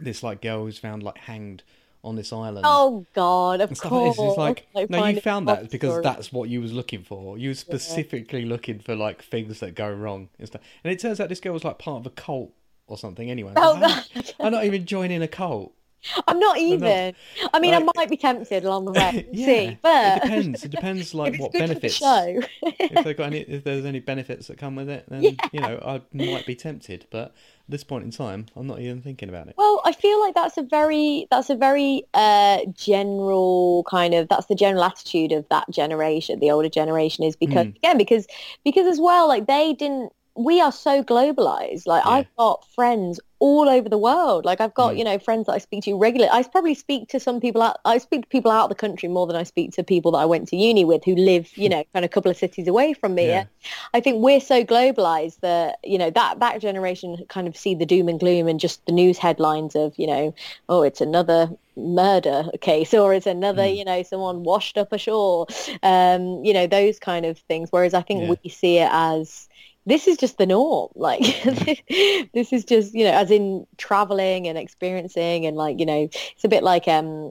this 0.00 0.22
like 0.22 0.40
girl 0.40 0.64
who's 0.64 0.78
found 0.78 1.02
like 1.02 1.18
hanged 1.18 1.62
on 2.02 2.16
this 2.16 2.32
island. 2.32 2.64
Oh 2.66 3.04
God, 3.14 3.60
of 3.60 3.70
course. 3.80 4.16
It's 4.18 4.38
like, 4.38 4.66
no, 4.90 4.98
you 5.16 5.20
found 5.20 5.46
that 5.48 5.70
because 5.70 5.90
that's 6.02 6.32
what 6.32 6.48
you 6.48 6.60
was 6.60 6.72
looking 6.72 7.02
for. 7.02 7.36
You 7.38 7.50
were 7.50 7.54
specifically 7.54 8.44
looking 8.44 8.78
for 8.78 8.96
like 8.96 9.22
things 9.22 9.60
that 9.60 9.74
go 9.74 9.90
wrong 9.92 10.28
and 10.38 10.46
stuff. 10.48 10.62
And 10.84 10.92
it 10.92 10.98
turns 10.98 11.20
out 11.20 11.28
this 11.28 11.40
girl 11.40 11.52
was 11.52 11.64
like 11.64 11.78
part 11.78 12.00
of 12.00 12.06
a 12.06 12.10
cult 12.10 12.52
or 12.86 12.96
something. 12.98 13.30
Anyway, 13.30 13.52
Oh, 13.56 13.74
I'm, 13.74 13.80
like, 13.80 13.92
"I'm- 14.16 14.24
I'm 14.40 14.52
not 14.52 14.64
even 14.64 14.86
joining 14.86 15.22
a 15.22 15.28
cult. 15.28 15.72
I'm 16.26 16.38
not 16.38 16.58
even. 16.58 17.14
I 17.52 17.60
mean, 17.60 17.72
Like- 17.72 17.82
I 17.82 17.92
might 17.96 18.10
be 18.10 18.16
tempted 18.16 18.64
along 18.64 18.86
the 18.86 18.92
way. 19.00 19.26
yeah, 19.32 19.46
See, 19.46 19.78
but 19.82 20.16
it 20.16 20.22
depends. 20.22 20.64
It 20.64 20.70
depends, 20.70 21.14
like 21.22 21.36
what 21.38 21.52
benefits. 21.52 21.98
the 21.98 22.46
if 22.62 23.04
they 23.04 23.14
got 23.14 23.26
any, 23.26 23.40
if 23.40 23.64
there's 23.64 23.84
any 23.84 24.00
benefits 24.00 24.46
that 24.48 24.58
come 24.58 24.76
with 24.76 24.88
it, 24.88 25.04
then 25.08 25.22
Yeah. 25.22 25.30
you 25.52 25.60
know 25.60 25.78
I 25.84 26.00
might 26.16 26.46
be 26.46 26.54
tempted. 26.54 27.06
But 27.10 27.26
at 27.28 27.32
this 27.68 27.84
point 27.84 28.04
in 28.04 28.10
time, 28.10 28.46
I'm 28.56 28.66
not 28.66 28.80
even 28.80 29.02
thinking 29.02 29.28
about 29.28 29.48
it. 29.48 29.54
Well, 29.58 29.80
I 29.84 29.92
feel 29.92 30.18
like 30.20 30.34
that's 30.34 30.56
a 30.56 30.62
very 30.62 31.26
that's 31.30 31.50
a 31.50 31.54
very 31.54 32.04
uh, 32.14 32.60
general 32.74 33.84
kind 33.88 34.14
of 34.14 34.28
that's 34.28 34.46
the 34.46 34.54
general 34.54 34.84
attitude 34.84 35.32
of 35.32 35.48
that 35.50 35.70
generation, 35.70 36.38
the 36.40 36.50
older 36.50 36.68
generation, 36.68 37.24
is 37.24 37.36
because 37.36 37.66
Mm. 37.66 37.76
again 37.76 37.98
because 37.98 38.26
because 38.64 38.86
as 38.86 38.98
well 39.00 39.28
like 39.28 39.46
they 39.46 39.74
didn't 39.74 40.12
we 40.44 40.60
are 40.60 40.72
so 40.72 41.02
globalized. 41.02 41.86
Like 41.86 42.04
Yeah. 42.04 42.10
I've 42.12 42.36
got 42.36 42.64
friends 42.74 43.20
all 43.40 43.70
over 43.70 43.88
the 43.88 43.96
world. 43.98 44.44
Like 44.44 44.60
I've 44.60 44.74
got, 44.74 44.94
Mm. 44.94 44.98
you 44.98 45.04
know, 45.04 45.18
friends 45.18 45.46
that 45.46 45.52
I 45.52 45.58
speak 45.58 45.82
to 45.84 45.96
regularly. 45.96 46.30
I 46.30 46.42
probably 46.42 46.74
speak 46.74 47.08
to 47.08 47.18
some 47.18 47.40
people 47.40 47.62
out, 47.62 47.78
I 47.86 47.96
speak 47.98 48.22
to 48.22 48.28
people 48.28 48.50
out 48.50 48.64
of 48.64 48.68
the 48.68 48.74
country 48.74 49.08
more 49.08 49.26
than 49.26 49.34
I 49.34 49.44
speak 49.44 49.72
to 49.72 49.82
people 49.82 50.12
that 50.12 50.18
I 50.18 50.26
went 50.26 50.48
to 50.48 50.56
uni 50.56 50.84
with 50.84 51.04
who 51.04 51.14
live, 51.14 51.48
you 51.56 51.68
know, 51.70 51.82
kind 51.94 52.04
of 52.04 52.10
a 52.10 52.12
couple 52.12 52.30
of 52.30 52.36
cities 52.36 52.68
away 52.68 52.92
from 52.92 53.14
me. 53.14 53.28
Yeah. 53.28 53.44
I 53.94 54.00
think 54.00 54.22
we're 54.22 54.40
so 54.40 54.62
globalized 54.62 55.40
that, 55.40 55.78
you 55.82 55.96
know, 55.96 56.10
that, 56.10 56.38
that 56.40 56.60
generation 56.60 57.16
kind 57.28 57.48
of 57.48 57.56
see 57.56 57.74
the 57.74 57.86
doom 57.86 58.08
and 58.08 58.20
gloom 58.20 58.46
and 58.46 58.60
just 58.60 58.84
the 58.86 58.92
news 58.92 59.16
headlines 59.16 59.74
of, 59.74 59.94
you 59.98 60.06
know, 60.06 60.34
oh, 60.68 60.82
it's 60.82 61.00
another 61.00 61.48
murder 61.76 62.44
case 62.60 62.92
or 62.92 63.14
it's 63.14 63.26
another, 63.26 63.62
Mm. 63.62 63.76
you 63.78 63.84
know, 63.86 64.02
someone 64.02 64.42
washed 64.42 64.76
up 64.76 64.92
ashore, 64.92 65.46
um, 65.82 66.44
you 66.44 66.52
know, 66.52 66.66
those 66.66 66.98
kind 66.98 67.24
of 67.24 67.38
things. 67.38 67.68
Whereas 67.72 67.94
I 67.94 68.02
think 68.02 68.22
Yeah. 68.24 68.34
we 68.42 68.50
see 68.50 68.78
it 68.78 68.88
as 68.92 69.48
this 69.90 70.06
is 70.06 70.16
just 70.16 70.38
the 70.38 70.46
norm. 70.46 70.90
Like 70.96 71.22
this 72.34 72.52
is 72.52 72.64
just, 72.64 72.94
you 72.94 73.04
know, 73.04 73.12
as 73.12 73.30
in 73.30 73.66
traveling 73.78 74.46
and 74.46 74.58
experiencing 74.58 75.46
and 75.46 75.56
like, 75.56 75.80
you 75.80 75.86
know, 75.86 76.08
it's 76.12 76.44
a 76.44 76.48
bit 76.48 76.62
like 76.62 76.86
um 76.88 77.30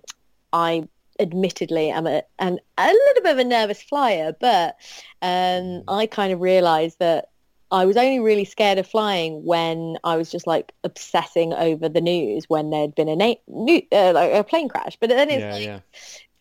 I 0.52 0.88
admittedly 1.20 1.90
am 1.90 2.08
a 2.08 2.24
and 2.40 2.60
a 2.78 2.88
little 2.88 3.24
bit 3.24 3.32
of 3.34 3.38
a 3.38 3.44
nervous 3.44 3.82
flyer, 3.82 4.36
but 4.40 4.76
um 5.22 5.84
I 5.88 6.08
kind 6.08 6.34
of 6.34 6.42
realized 6.42 7.00
that 7.00 7.30
I 7.72 7.86
was 7.86 7.98
only 7.98 8.20
really 8.20 8.46
scared 8.46 8.80
of 8.80 8.88
flying 8.88 9.46
when 9.46 9.98
I 10.04 10.18
was 10.18 10.32
just 10.32 10.48
like 10.48 10.74
obsessing 10.84 11.54
over 11.54 11.88
the 11.88 12.02
news 12.02 12.46
when 12.48 12.72
there'd 12.72 12.96
been 12.96 13.10
a 13.10 13.16
na- 13.16 13.36
new, 13.48 13.82
uh, 13.92 14.14
like 14.14 14.34
a 14.34 14.44
plane 14.44 14.70
crash. 14.70 14.98
But 15.00 15.10
then 15.10 15.30
it's 15.30 15.42
yeah, 15.42 15.54
like, 15.54 15.64
yeah. 15.64 15.80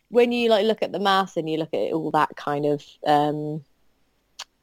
when 0.09 0.33
you 0.33 0.49
like 0.49 0.65
look 0.65 0.83
at 0.83 0.93
the 0.93 0.99
mass 0.99 1.37
and 1.37 1.49
you 1.49 1.59
look 1.59 1.75
at 1.75 1.93
all 1.93 2.11
that 2.13 2.35
kind 2.37 2.65
of 2.65 2.83
um 3.07 3.63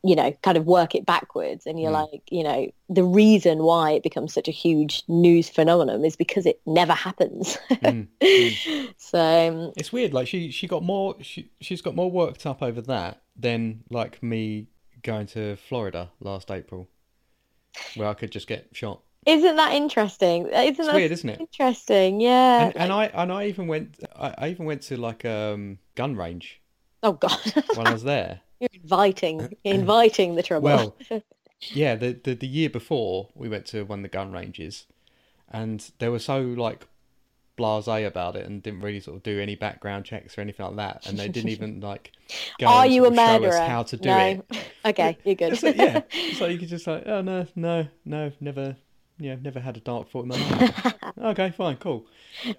you 0.05 0.15
know 0.15 0.31
kind 0.43 0.57
of 0.57 0.65
work 0.65 0.93
it 0.95 1.05
backwards 1.05 1.65
and 1.65 1.79
you're 1.79 1.91
Mm. 1.91 2.11
like 2.11 2.21
you 2.29 2.43
know 2.43 2.69
the 2.89 3.03
reason 3.03 3.63
why 3.63 3.91
it 3.91 4.03
becomes 4.03 4.33
such 4.33 4.47
a 4.47 4.51
huge 4.51 5.03
news 5.07 5.49
phenomenon 5.49 6.05
is 6.05 6.15
because 6.15 6.45
it 6.45 6.59
never 6.65 6.93
happens 6.93 7.57
Mm, 7.71 8.07
mm. 8.21 8.93
so 8.97 9.19
um, 9.49 9.73
It's 9.77 9.91
weird. 9.91 10.13
Like 10.13 10.27
she, 10.27 10.51
she 10.51 10.67
got 10.67 10.83
more. 10.83 11.15
She, 11.21 11.51
she's 11.61 11.81
got 11.81 11.95
more 11.95 12.11
worked 12.11 12.45
up 12.45 12.61
over 12.61 12.81
that 12.81 13.21
than 13.35 13.83
like 13.89 14.21
me 14.23 14.67
going 15.01 15.27
to 15.27 15.55
Florida 15.55 16.11
last 16.19 16.51
April, 16.51 16.87
where 17.95 18.07
I 18.07 18.13
could 18.13 18.31
just 18.31 18.47
get 18.47 18.69
shot. 18.73 19.01
isn't 19.25 19.55
that 19.55 19.73
interesting 19.73 20.47
isn't 20.47 20.67
It's 20.67 20.77
that 20.85 20.95
weird, 20.95 21.11
isn't 21.11 21.29
it? 21.29 21.39
interesting 21.39 22.21
yeah 22.21 22.67
And, 22.67 22.77
and 22.77 22.93
I 22.93 23.05
and 23.07 23.31
I 23.31 23.45
even 23.47 23.67
went. 23.67 23.99
I, 24.15 24.33
I 24.37 24.47
even 24.49 24.65
went 24.65 24.81
to 24.83 24.97
like 24.97 25.25
um 25.25 25.79
gun 25.95 26.15
range 26.15 26.61
oh 27.03 27.13
god 27.13 27.39
when 27.75 27.87
I 27.87 27.91
was 27.91 28.03
there. 28.03 28.41
You're 28.59 28.69
inviting 28.73 29.41
uh, 29.41 29.45
uh, 29.45 29.47
inviting 29.63 30.35
the 30.35 30.43
trouble 30.43 30.65
Well, 30.65 30.95
yeah, 31.61 31.95
the, 31.95 32.19
the 32.23 32.35
the 32.35 32.47
year 32.47 32.69
before 32.69 33.29
we 33.35 33.49
went 33.49 33.65
to 33.67 33.83
one 33.83 33.99
of 33.99 34.03
the 34.03 34.09
gun 34.09 34.31
ranges, 34.31 34.85
and 35.49 35.91
they 35.99 36.09
were 36.09 36.19
so 36.19 36.39
like 36.41 36.87
blasé 37.57 38.05
about 38.05 38.35
it 38.35 38.45
and 38.45 38.61
didn't 38.61 38.81
really 38.81 38.99
sort 38.99 39.15
of 39.15 39.23
do 39.23 39.39
any 39.39 39.55
background 39.55 40.03
checks 40.03 40.37
or 40.37 40.41
anything 40.41 40.65
like 40.65 40.75
that, 40.75 41.07
and 41.07 41.17
they 41.17 41.27
didn't 41.27 41.49
even 41.49 41.79
like 41.81 42.11
go 42.59 42.67
are 42.67 42.85
and 42.85 42.93
you 42.93 43.05
a 43.05 43.07
of 43.07 43.15
show 43.15 43.21
us 43.21 43.41
murderer 43.41 43.59
how 43.61 43.83
to 43.83 43.97
do 43.97 44.09
no 44.09 44.17
it. 44.17 44.67
okay 44.85 45.17
you're 45.23 45.35
good 45.35 45.63
like, 45.63 45.75
yeah, 45.77 46.01
so 46.33 46.45
you 46.45 46.57
could 46.57 46.69
just 46.69 46.87
like, 46.87 47.03
oh 47.05 47.21
no, 47.21 47.47
no, 47.55 47.87
no, 48.03 48.31
never, 48.39 48.75
yeah, 49.17 49.35
never 49.41 49.59
had 49.59 49.77
a 49.77 49.81
dark 49.81 50.09
thought 50.09 50.23
in 50.23 50.29
my 50.29 50.37
mind. 50.37 50.95
okay, 51.23 51.51
fine, 51.51 51.77
cool, 51.77 52.05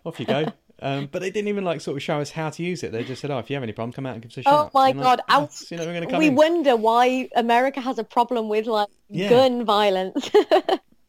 off 0.04 0.18
you 0.18 0.26
go. 0.26 0.46
Um, 0.82 1.08
but 1.10 1.20
they 1.22 1.30
didn't 1.30 1.48
even 1.48 1.64
like 1.64 1.80
sort 1.80 1.96
of 1.96 2.02
show 2.02 2.20
us 2.20 2.30
how 2.30 2.50
to 2.50 2.62
use 2.62 2.82
it. 2.82 2.92
They 2.92 3.02
just 3.04 3.20
said, 3.22 3.30
"Oh, 3.30 3.38
if 3.38 3.48
you 3.50 3.56
have 3.56 3.62
any 3.62 3.72
problem, 3.72 3.92
come 3.92 4.06
out 4.06 4.14
and 4.14 4.22
give 4.22 4.30
us 4.32 4.38
a 4.38 4.42
Oh 4.46 4.70
my 4.74 4.90
And 4.90 4.98
like, 4.98 5.04
God, 5.04 5.20
"Oh, 5.28 5.40
and 5.42 5.50
so 5.50 5.74
you're 5.74 5.84
not 5.84 5.92
going 5.92 6.02
to 6.02 6.06
come 6.06 6.20
we 6.20 6.28
in." 6.28 6.36
wonder 6.36 6.76
why 6.76 7.28
America 7.34 7.80
has 7.80 7.98
a 7.98 8.04
problem 8.04 8.48
with 8.48 8.66
like 8.66 8.88
Yeah. 9.08 9.28
gun 9.30 9.64
violence. 9.64 10.30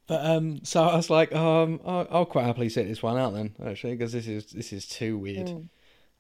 But 0.08 0.26
um, 0.26 0.64
so 0.64 0.84
I 0.84 0.96
was 0.96 1.10
like, 1.10 1.34
um, 1.36 1.82
I'll, 1.86 2.08
I'll 2.10 2.26
quite 2.26 2.46
happily 2.46 2.70
sit 2.70 2.88
this 2.88 3.04
one 3.04 3.18
out 3.18 3.34
then, 3.34 3.56
actually, 3.66 3.96
because 3.96 4.14
this 4.14 4.28
is 4.28 4.46
this 4.54 4.72
is 4.72 4.88
too 4.88 5.18
weird. 5.18 5.48
Mm. 5.48 5.70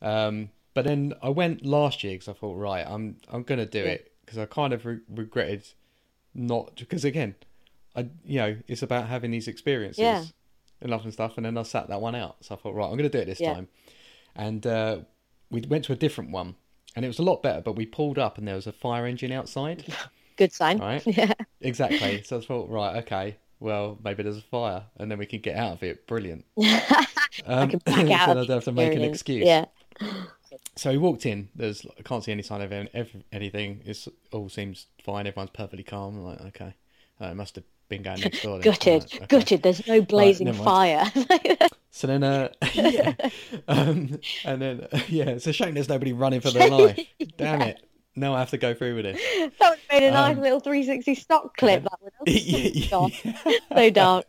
Um, 0.01 0.49
but 0.73 0.85
then 0.85 1.13
I 1.23 1.29
went 1.29 1.65
last 1.65 2.03
year 2.03 2.13
because 2.13 2.27
I 2.27 2.33
thought, 2.33 2.55
right, 2.57 2.85
I'm 2.87 3.17
I'm 3.29 3.43
gonna 3.43 3.65
do 3.65 3.83
Yeah. 3.83 3.91
it 3.91 4.13
because 4.25 4.37
I 4.37 4.45
kind 4.45 4.73
of 4.73 4.85
re- 4.85 4.99
regretted 5.09 5.67
not 6.35 6.75
because 6.77 7.05
again, 7.05 7.35
I 7.95 8.09
you 8.25 8.39
know 8.39 8.57
it's 8.67 8.83
about 8.83 9.07
having 9.07 9.31
these 9.31 9.47
experiences 9.47 10.03
Yeah. 10.03 10.23
And 10.81 10.89
love 10.91 11.03
and 11.03 11.13
stuff, 11.13 11.37
and 11.37 11.45
then 11.45 11.57
I 11.57 11.63
sat 11.63 11.87
that 11.89 12.01
one 12.01 12.15
out. 12.15 12.37
So 12.41 12.55
I 12.55 12.57
thought, 12.57 12.75
right, 12.75 12.85
I'm 12.89 12.97
gonna 12.97 13.09
do 13.09 13.19
it 13.19 13.25
this 13.25 13.39
Yeah. 13.39 13.53
time, 13.53 13.67
and 14.35 14.65
uh, 14.65 14.99
we 15.49 15.61
went 15.61 15.85
to 15.85 15.93
a 15.93 15.95
different 15.95 16.31
one, 16.31 16.55
and 16.95 17.03
it 17.05 17.07
was 17.07 17.19
a 17.19 17.23
lot 17.23 17.41
better. 17.43 17.61
But 17.61 17.73
we 17.75 17.85
pulled 17.85 18.17
up, 18.19 18.37
and 18.37 18.47
there 18.47 18.55
was 18.55 18.67
a 18.67 18.71
fire 18.71 19.05
engine 19.05 19.31
outside. 19.31 19.85
Good 20.37 20.53
sign. 20.53 20.77
Right. 20.79 21.03
Yeah. 21.17 21.33
Exactly. 21.61 22.21
So 22.25 22.37
I 22.37 22.41
thought, 22.41 22.69
right, 22.69 22.97
okay, 23.03 23.37
well, 23.59 23.97
maybe 24.03 24.21
there's 24.23 24.37
a 24.37 24.41
fire, 24.41 24.83
and 24.97 25.09
then 25.09 25.17
we 25.17 25.25
can 25.25 25.39
get 25.41 25.55
out 25.55 25.73
of 25.73 25.83
it. 25.83 26.05
Brilliant. 26.07 26.45
I 26.59 27.05
Um, 27.45 27.69
can 27.69 27.79
so 27.79 27.85
back 27.85 28.27
I 28.27 28.33
don't 28.33 28.49
have 28.49 28.63
to 28.65 28.71
make 28.71 28.95
an 28.95 29.03
excuse. 29.03 29.45
Yeah. 29.45 29.65
So 30.75 30.91
we 30.91 30.97
walked 30.97 31.25
in. 31.25 31.49
There's, 31.55 31.85
I 31.99 32.03
can't 32.03 32.23
see 32.23 32.31
any 32.31 32.43
sign 32.43 32.61
of 32.61 32.71
any, 32.71 32.89
anything. 33.31 33.81
It 33.85 34.07
all 34.31 34.49
seems 34.49 34.85
fine. 35.03 35.25
Everyone's 35.27 35.49
perfectly 35.51 35.83
calm. 35.83 36.17
I'm 36.17 36.23
like, 36.23 36.41
okay, 36.41 36.75
uh, 37.19 37.25
it 37.27 37.35
must 37.35 37.55
have 37.55 37.63
been 37.89 38.03
going 38.03 38.19
next 38.19 38.41
door. 38.43 38.59
Gutted. 38.61 39.03
Right, 39.03 39.15
okay. 39.15 39.25
Gutted. 39.27 39.63
There's 39.63 39.85
no 39.87 40.01
blazing 40.01 40.45
never 40.45 40.63
fire. 40.63 41.11
So 41.89 42.05
then, 42.05 42.23
uh, 42.23 42.49
yeah, 42.75 43.15
um, 43.67 44.19
and 44.45 44.61
then 44.61 44.87
yeah, 45.07 45.29
it's 45.29 45.47
a 45.47 45.53
shame 45.53 45.73
there's 45.73 45.89
nobody 45.89 46.13
running 46.13 46.41
for 46.41 46.51
their 46.51 46.69
life. 46.69 46.99
Damn 47.37 47.61
it! 47.63 47.83
Now 48.15 48.35
I 48.35 48.39
have 48.39 48.51
to 48.51 48.57
go 48.59 48.75
through 48.75 48.97
with 48.97 49.07
it. 49.07 49.15
that 49.59 49.69
would 49.71 49.79
have 49.79 50.01
made 50.01 50.07
a 50.07 50.11
nice 50.11 50.35
Um, 50.37 50.43
little 50.43 50.59
360 50.59 51.15
stock 51.15 51.57
clip. 51.57 51.81
That 51.81 51.99
would 52.03 52.13
have. 52.19 52.27
Yeah, 52.27 53.09
yeah. 53.09 53.57
So 53.75 53.89
dark. 53.89 54.25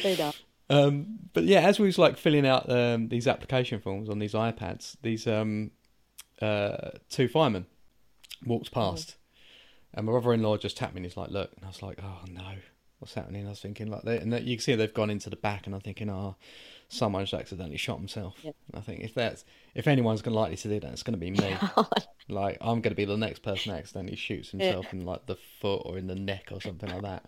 So 0.00 0.16
dark. 0.16 0.34
Um, 0.70 1.18
but 1.34 1.44
yeah, 1.44 1.60
as 1.60 1.78
we 1.78 1.84
was 1.84 1.98
like 1.98 2.16
filling 2.16 2.46
out 2.46 2.70
um, 2.70 3.08
these 3.08 3.26
application 3.26 3.80
forms 3.80 4.08
on 4.08 4.18
these 4.18 4.32
iPads, 4.32 4.96
these 5.02 5.26
um, 5.26 5.72
uh, 6.40 6.90
two 7.10 7.28
firemen 7.28 7.66
walked 8.46 8.72
past, 8.72 9.16
and 9.92 10.06
my 10.06 10.12
brother-in-law 10.12 10.56
just 10.56 10.78
tapped 10.78 10.94
me. 10.94 11.00
and 11.00 11.04
He's 11.06 11.18
like, 11.18 11.28
"Look," 11.30 11.50
and 11.54 11.64
I 11.66 11.68
was 11.68 11.82
like, 11.82 11.98
"Oh 12.02 12.20
no, 12.30 12.52
what's 13.00 13.14
happening?" 13.14 13.46
I 13.46 13.50
was 13.50 13.60
thinking 13.60 13.90
like, 13.90 14.02
they, 14.02 14.18
and 14.18 14.32
you 14.46 14.56
can 14.56 14.62
see 14.62 14.74
they've 14.74 14.94
gone 14.94 15.10
into 15.10 15.28
the 15.28 15.36
back, 15.36 15.66
and 15.66 15.74
I'm 15.74 15.80
thinking, 15.80 16.08
"Oh, 16.08 16.36
someone's 16.88 17.34
accidentally 17.34 17.76
shot 17.76 17.98
himself." 17.98 18.36
Yeah. 18.42 18.52
I 18.74 18.80
think 18.80 19.00
if 19.00 19.14
that's 19.14 19.44
if 19.74 19.86
anyone's 19.86 20.22
going 20.22 20.34
to 20.34 20.40
likely 20.40 20.56
to 20.56 20.68
do 20.68 20.80
that, 20.80 20.92
it's 20.92 21.02
going 21.02 21.18
to 21.18 21.18
be 21.18 21.30
me. 21.30 21.56
like 22.28 22.58
I'm 22.60 22.80
going 22.80 22.92
to 22.92 22.96
be 22.96 23.04
the 23.04 23.16
next 23.16 23.42
person 23.42 23.72
that 23.72 23.78
accidentally 23.78 24.16
shoots 24.16 24.50
himself 24.50 24.92
in 24.92 25.04
like 25.04 25.26
the 25.26 25.36
foot 25.60 25.82
or 25.84 25.98
in 25.98 26.06
the 26.06 26.14
neck 26.14 26.48
or 26.52 26.60
something 26.60 26.90
like 26.90 27.02
that. 27.02 27.24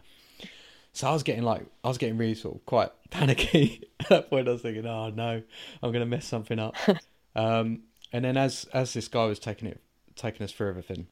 So 0.92 1.08
I 1.08 1.12
was 1.12 1.22
getting 1.22 1.42
like 1.42 1.64
I 1.82 1.88
was 1.88 1.98
getting 1.98 2.18
really 2.18 2.34
sort 2.34 2.56
of 2.56 2.66
quite 2.66 2.90
panicky 3.10 3.88
at 4.00 4.08
that 4.08 4.30
point. 4.30 4.48
I 4.48 4.52
was 4.52 4.62
thinking, 4.62 4.86
oh 4.86 5.10
no, 5.10 5.42
I'm 5.82 5.92
going 5.92 6.00
to 6.00 6.06
mess 6.06 6.26
something 6.26 6.58
up. 6.58 6.76
um, 7.36 7.82
and 8.12 8.24
then 8.24 8.36
as 8.36 8.66
as 8.72 8.92
this 8.92 9.08
guy 9.08 9.24
was 9.24 9.38
taking 9.38 9.68
it 9.68 9.80
taking 10.14 10.44
us 10.44 10.52
through 10.52 10.68
everything, 10.68 11.06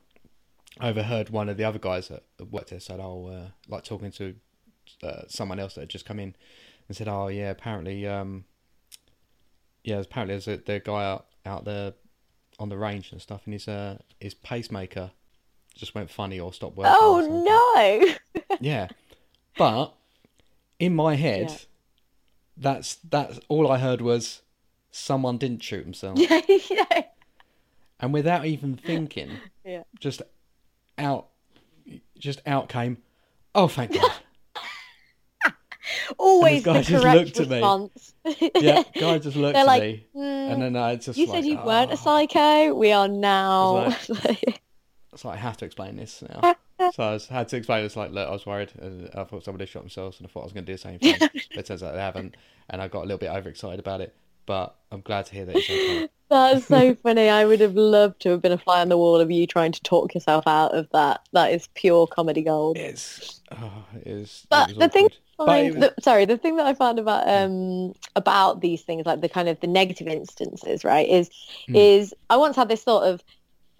I 0.78 0.90
overheard 0.90 1.30
one 1.30 1.48
of 1.48 1.56
the 1.56 1.64
other 1.64 1.78
guys 1.78 2.08
that 2.08 2.24
worked 2.50 2.70
there 2.70 2.80
said, 2.80 3.00
"Oh, 3.00 3.26
uh, 3.26 3.48
like 3.68 3.84
talking 3.84 4.10
to 4.12 4.34
uh, 5.02 5.22
someone 5.28 5.58
else 5.58 5.74
that 5.74 5.82
had 5.82 5.88
just 5.90 6.04
come 6.06 6.18
in 6.18 6.34
and 6.88 6.96
said, 6.96 7.08
oh 7.08 7.28
yeah, 7.28 7.50
apparently, 7.50 8.06
um, 8.06 8.44
yeah, 9.84 9.98
apparently 10.00 10.34
there's 10.34 10.48
a 10.48 10.56
the 10.62 10.80
guy 10.80 11.04
out 11.04 11.26
out 11.46 11.64
there 11.64 11.94
on 12.58 12.68
the 12.68 12.76
range 12.76 13.12
and 13.12 13.20
stuff, 13.22 13.42
and 13.44 13.54
his 13.54 13.66
uh 13.68 13.98
his 14.20 14.34
pacemaker 14.34 15.10
just 15.74 15.94
went 15.94 16.10
funny 16.10 16.38
or 16.38 16.52
stopped 16.52 16.76
working. 16.76 16.92
Oh 16.94 17.20
no. 17.44 18.14
Yeah, 18.60 18.88
but 19.56 19.94
in 20.78 20.94
my 20.94 21.14
head, 21.14 21.48
Yeah. 21.50 21.56
that's 22.58 22.96
that's 22.96 23.40
all 23.48 23.70
I 23.70 23.78
heard 23.78 24.00
was 24.02 24.42
someone 24.90 25.38
didn't 25.38 25.62
shoot 25.62 25.84
himself, 25.84 26.18
yeah. 26.70 27.02
and 28.00 28.12
without 28.12 28.44
even 28.44 28.76
thinking, 28.76 29.30
Yeah. 29.64 29.84
just 29.98 30.20
out, 30.98 31.28
just 32.18 32.42
out 32.46 32.68
came. 32.68 32.98
Oh, 33.54 33.66
thank 33.68 33.94
God! 33.94 34.12
Always 36.18 36.64
guy 36.64 36.74
the 36.74 36.82
just 36.82 37.02
correct 37.02 37.18
looked 37.18 37.40
at 37.40 37.48
me. 37.48 37.56
response. 37.56 38.14
yeah, 38.56 38.82
guy 38.98 39.18
just 39.18 39.36
looked 39.36 39.54
They're 39.54 39.62
at 39.62 39.66
like, 39.66 39.82
me, 39.82 40.06
"Hmm, 40.12 40.20
and 40.20 40.62
then 40.62 40.76
I 40.76 40.96
just 40.96 41.18
you 41.18 41.26
like, 41.26 41.36
said 41.36 41.46
you 41.46 41.56
weren't 41.58 41.90
"Oh." 41.90 41.94
a 41.94 41.96
psycho. 41.96 42.74
We 42.74 42.92
are 42.92 43.08
now. 43.08 43.90
So 45.14 45.28
I 45.28 45.36
have 45.36 45.56
to 45.58 45.64
explain 45.64 45.96
this 45.96 46.22
now. 46.22 46.56
so 46.92 47.02
I 47.02 47.12
was, 47.12 47.26
had 47.26 47.48
to 47.48 47.56
explain 47.56 47.82
this 47.82 47.96
like, 47.96 48.12
look, 48.12 48.28
I 48.28 48.32
was 48.32 48.46
worried. 48.46 48.72
I 49.14 49.24
thought 49.24 49.44
somebody 49.44 49.66
shot 49.66 49.82
themselves, 49.82 50.18
and 50.18 50.26
I 50.26 50.30
thought 50.30 50.40
I 50.40 50.44
was 50.44 50.52
going 50.52 50.64
to 50.66 50.72
do 50.72 50.74
the 50.74 50.78
same 50.78 50.98
thing. 50.98 51.16
but 51.20 51.58
it 51.58 51.66
turns 51.66 51.82
out 51.82 51.94
they 51.94 52.00
haven't, 52.00 52.36
and 52.68 52.80
I 52.80 52.88
got 52.88 53.00
a 53.00 53.06
little 53.06 53.18
bit 53.18 53.30
overexcited 53.30 53.80
about 53.80 54.00
it. 54.00 54.14
But 54.46 54.74
I'm 54.90 55.02
glad 55.02 55.26
to 55.26 55.34
hear 55.34 55.44
that 55.44 55.56
it's 55.56 55.70
okay. 55.70 56.08
That's 56.30 56.66
so 56.66 56.94
funny. 56.94 57.28
I 57.28 57.44
would 57.44 57.60
have 57.60 57.74
loved 57.74 58.20
to 58.22 58.30
have 58.30 58.40
been 58.40 58.52
a 58.52 58.58
fly 58.58 58.80
on 58.80 58.88
the 58.88 58.96
wall 58.96 59.20
of 59.20 59.30
you 59.30 59.46
trying 59.46 59.72
to 59.72 59.82
talk 59.82 60.14
yourself 60.14 60.46
out 60.46 60.72
of 60.74 60.88
that. 60.92 61.20
That 61.32 61.52
is 61.52 61.68
pure 61.74 62.06
comedy 62.06 62.42
gold. 62.42 62.78
It's, 62.78 63.40
oh, 63.50 63.84
it 63.96 64.06
is. 64.06 64.46
But 64.48 64.70
it 64.70 64.78
the 64.78 64.88
thing, 64.88 65.06
awkward. 65.06 65.18
But 65.29 65.29
the, 65.46 65.94
sorry, 66.00 66.24
the 66.26 66.36
thing 66.38 66.56
that 66.56 66.66
I 66.66 66.74
found 66.74 66.98
about 66.98 67.28
um 67.28 67.92
about 68.16 68.60
these 68.60 68.82
things, 68.82 69.06
like 69.06 69.20
the 69.20 69.28
kind 69.28 69.48
of 69.48 69.60
the 69.60 69.66
negative 69.66 70.08
instances, 70.08 70.84
right, 70.84 71.08
is 71.08 71.30
Hmm. 71.66 71.74
is 71.74 72.14
I 72.28 72.36
once 72.36 72.56
had 72.56 72.68
this 72.68 72.82
thought 72.84 73.04
of 73.08 73.22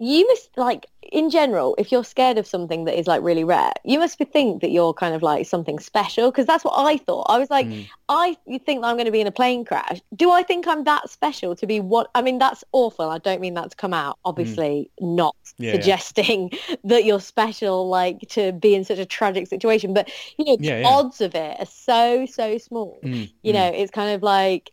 you 0.03 0.27
must 0.27 0.49
like 0.57 0.87
in 1.11 1.29
general 1.29 1.75
if 1.77 1.91
you're 1.91 2.03
scared 2.03 2.37
of 2.39 2.47
something 2.47 2.85
that 2.85 2.97
is 2.97 3.05
like 3.07 3.21
really 3.21 3.43
rare 3.43 3.71
you 3.85 3.99
must 3.99 4.17
be 4.17 4.25
think 4.25 4.61
that 4.61 4.71
you're 4.71 4.93
kind 4.95 5.13
of 5.13 5.21
like 5.21 5.45
something 5.45 5.77
special 5.79 6.31
because 6.31 6.47
that's 6.47 6.63
what 6.65 6.73
i 6.75 6.97
thought 6.97 7.25
i 7.29 7.37
was 7.37 7.49
like 7.51 7.67
Mm. 7.67 7.87
i 8.09 8.35
you 8.47 8.57
think 8.59 8.81
that 8.81 8.87
i'm 8.87 8.95
going 8.95 9.05
to 9.05 9.11
be 9.11 9.21
in 9.21 9.27
a 9.27 9.31
plane 9.31 9.63
crash 9.63 10.01
do 10.15 10.31
i 10.31 10.41
think 10.43 10.67
i'm 10.67 10.85
that 10.85 11.09
special 11.09 11.55
to 11.55 11.67
be 11.67 11.79
what 11.79 12.09
i 12.15 12.21
mean 12.21 12.39
that's 12.39 12.63
awful 12.71 13.09
i 13.09 13.19
don't 13.19 13.41
mean 13.41 13.53
that 13.53 13.69
to 13.71 13.75
come 13.75 13.93
out 13.93 14.17
obviously 14.25 14.89
not 14.99 15.35
Mm. 15.35 15.53
Yeah, 15.57 15.71
yeah. 15.73 15.73
suggesting 15.73 16.51
that 16.83 17.05
you're 17.05 17.19
special 17.19 17.87
like 17.89 18.21
to 18.29 18.51
be 18.53 18.73
in 18.73 18.83
such 18.83 18.99
a 18.99 19.05
tragic 19.05 19.47
situation 19.47 19.93
but 19.93 20.09
you 20.39 20.45
know 20.45 20.57
the 20.57 20.63
Yeah, 20.67 20.79
yeah. 20.79 20.87
odds 20.87 21.21
of 21.21 21.35
it 21.35 21.59
are 21.59 21.65
so 21.65 22.25
so 22.25 22.57
small 22.57 22.99
Mm, 23.03 23.31
you 23.43 23.53
know 23.53 23.67
it's 23.67 23.91
kind 23.91 24.15
of 24.15 24.23
like 24.23 24.71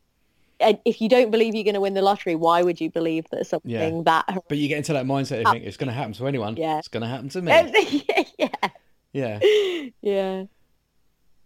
if 0.61 1.01
you 1.01 1.09
don't 1.09 1.31
believe 1.31 1.55
you're 1.55 1.65
going 1.65 1.75
to 1.75 1.81
win 1.81 1.95
the 1.95 2.03
lottery 2.03 2.35
why 2.35 2.63
would 2.63 2.81
you 2.81 2.91
believe 2.91 3.25
that 3.31 3.47
something 3.47 4.05
that 4.05 4.25
But 4.49 4.59
you 4.59 4.69
get 4.69 4.79
into 4.79 4.93
that 4.93 5.07
mindset 5.07 5.45
of 5.45 5.53
think 5.53 5.65
it's 5.65 5.77
going 5.77 5.89
to 5.89 5.95
happen 5.95 6.13
to 6.15 6.27
anyone. 6.27 6.57
Yeah. 6.57 6.79
It's 6.79 6.89
going 6.89 7.03
to 7.03 7.09
happen 7.09 7.29
to 7.31 7.43
me. 7.43 7.53
yeah 8.39 8.69
Yeah. 9.13 9.39
yeah 10.03 10.45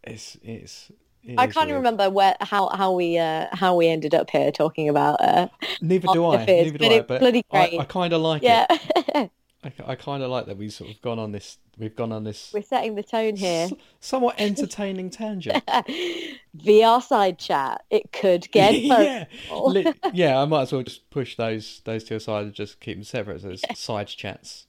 It's 0.04 0.36
it's. 0.42 0.90
it 1.22 1.38
I 1.38 1.46
can't 1.46 1.68
weird. 1.68 1.76
remember 1.76 2.10
where 2.10 2.36
how 2.40 2.68
how 2.70 2.92
we 2.92 3.18
uh 3.18 3.46
how 3.52 3.76
we 3.76 3.88
ended 3.88 4.14
up 4.14 4.30
here 4.30 4.50
talking 4.50 4.88
about 4.88 5.20
uh 5.20 5.48
Neither 5.80 6.08
do 6.12 6.26
I. 6.26 6.44
Neither 6.44 6.72
but 6.72 6.80
do 6.80 6.86
I. 6.86 7.00
But 7.02 7.20
bloody 7.20 7.44
I, 7.50 7.68
great. 7.68 7.80
I 7.80 7.84
kind 7.84 8.12
of 8.12 8.20
like 8.22 8.42
yeah 8.42 8.66
it. 8.70 9.30
I, 9.64 9.72
I 9.86 9.94
kind 9.94 10.22
of 10.22 10.30
like 10.30 10.46
that 10.46 10.56
we've 10.56 10.72
sort 10.72 10.90
of 10.90 11.00
gone 11.02 11.18
on 11.18 11.32
this. 11.32 11.58
We've 11.78 11.94
gone 11.96 12.12
on 12.12 12.24
this 12.24 12.50
we're 12.52 12.62
setting 12.62 12.96
the 12.96 13.02
tone 13.02 13.36
here 13.36 13.64
s- 13.64 13.72
somewhat 14.00 14.34
entertaining 14.38 15.08
tangent. 15.10 15.62
VR 16.56 17.02
side 17.02 17.38
chat 17.38 17.82
it 17.90 18.12
could 18.12 18.50
get 18.50 18.74
yeah. 18.82 19.24
Li- 19.50 19.92
yeah, 20.12 20.38
I 20.40 20.44
might 20.44 20.62
as 20.62 20.72
well 20.72 20.82
just 20.82 21.08
push 21.10 21.36
those 21.36 21.80
those 21.84 22.04
two 22.04 22.16
aside 22.16 22.44
and 22.46 22.52
just 22.54 22.80
keep 22.80 22.96
them 22.96 23.04
separate. 23.04 23.40
So 23.42 23.50
it's 23.50 23.80
side 23.80 24.08
chats. 24.08 24.66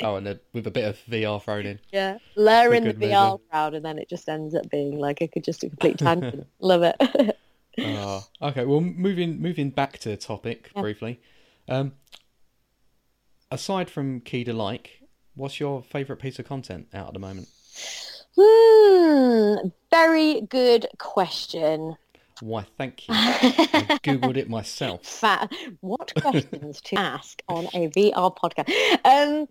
Oh, 0.00 0.14
and 0.16 0.24
then 0.26 0.38
with 0.52 0.66
a 0.66 0.70
bit 0.70 0.84
of 0.84 0.96
VR 1.10 1.42
thrown 1.42 1.66
in. 1.66 1.80
yeah 1.92 2.18
lure 2.36 2.72
in 2.74 2.84
the 2.84 2.94
VR 2.94 3.30
movie. 3.32 3.42
crowd 3.50 3.74
and 3.74 3.84
then 3.84 3.98
it 3.98 4.08
just 4.08 4.28
ends 4.28 4.54
up 4.54 4.68
being 4.70 4.96
like 4.98 5.20
it 5.20 5.32
could 5.32 5.42
just 5.42 5.64
a 5.64 5.68
complete 5.68 5.98
tangent 5.98 6.46
love 6.60 6.82
it 6.84 7.36
Oh, 7.78 8.22
okay. 8.42 8.66
Well, 8.66 8.80
moving 8.82 9.40
moving 9.40 9.70
back 9.70 9.98
to 10.00 10.10
the 10.10 10.16
topic 10.18 10.70
Yeah. 10.76 10.82
briefly. 10.82 11.20
Um, 11.68 11.92
aside 13.52 13.90
from 13.90 14.20
Key 14.20 14.44
to 14.44 14.52
Like, 14.52 15.02
what's 15.34 15.60
your 15.60 15.82
favourite 15.82 16.20
piece 16.20 16.38
of 16.38 16.46
content 16.46 16.88
out 16.92 17.08
at 17.08 17.12
the 17.12 17.20
moment? 17.20 17.48
hmm 18.36 19.68
very 19.90 20.40
good 20.42 20.86
question 20.98 21.96
Why, 22.40 22.64
thank 22.78 23.08
you. 23.08 23.14
I 23.14 23.98
googled 24.02 24.36
it 24.36 24.48
myself. 24.48 25.04
Fa- 25.04 25.48
what 25.80 26.12
questions 26.20 26.80
to 26.82 26.96
ask 26.96 27.42
on 27.48 27.66
a 27.74 27.88
VR 27.88 28.34
podcast? 28.34 28.72
Um, 29.04 29.46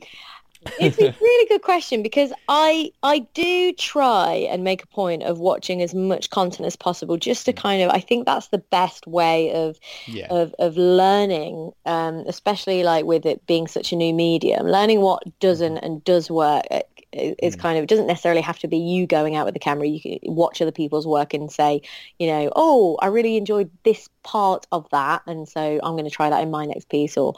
it's 0.79 0.97
a 0.99 1.13
really 1.21 1.47
good 1.47 1.61
question 1.61 2.03
because 2.03 2.31
I 2.47 2.91
I 3.03 3.19
do 3.33 3.73
try 3.73 4.47
and 4.49 4.63
make 4.63 4.83
a 4.83 4.87
point 4.87 5.23
of 5.23 5.39
watching 5.39 5.81
as 5.81 5.93
much 5.93 6.29
content 6.29 6.65
as 6.67 6.75
possible, 6.75 7.17
just 7.17 7.45
to 7.45 7.53
kind 7.53 7.81
of 7.81 7.89
I 7.89 7.99
think 7.99 8.25
that's 8.25 8.49
the 8.49 8.57
best 8.59 9.07
way 9.07 9.51
of 9.53 9.79
Yeah. 10.07 10.27
of 10.29 10.53
of 10.59 10.77
learning, 10.77 11.71
um, 11.85 12.23
especially 12.27 12.83
like 12.83 13.05
with 13.05 13.25
it 13.25 13.45
being 13.47 13.67
such 13.67 13.91
a 13.91 13.95
new 13.95 14.13
medium, 14.13 14.67
learning 14.67 15.01
what 15.01 15.23
doesn't 15.39 15.77
and 15.77 16.03
does 16.03 16.29
work. 16.29 16.65
Is 17.13 17.57
Mm. 17.57 17.59
kind 17.59 17.77
of 17.77 17.83
it 17.83 17.87
doesn't 17.89 18.07
necessarily 18.07 18.39
have 18.41 18.59
to 18.59 18.69
be 18.69 18.77
you 18.77 19.05
going 19.05 19.35
out 19.35 19.45
with 19.45 19.53
the 19.53 19.59
camera. 19.59 19.85
You 19.85 19.99
can 19.99 20.19
watch 20.33 20.61
other 20.61 20.71
people's 20.71 21.05
work 21.05 21.33
and 21.33 21.51
say, 21.51 21.81
you 22.19 22.27
know, 22.27 22.51
oh, 22.55 22.97
I 23.01 23.07
really 23.07 23.35
enjoyed 23.35 23.69
this 23.83 24.07
part 24.23 24.65
of 24.71 24.87
that, 24.91 25.21
and 25.27 25.47
so 25.47 25.79
I'm 25.83 25.93
going 25.93 26.05
to 26.05 26.09
try 26.09 26.29
that 26.29 26.41
in 26.41 26.49
my 26.51 26.65
next 26.65 26.87
piece, 26.87 27.17
or, 27.17 27.33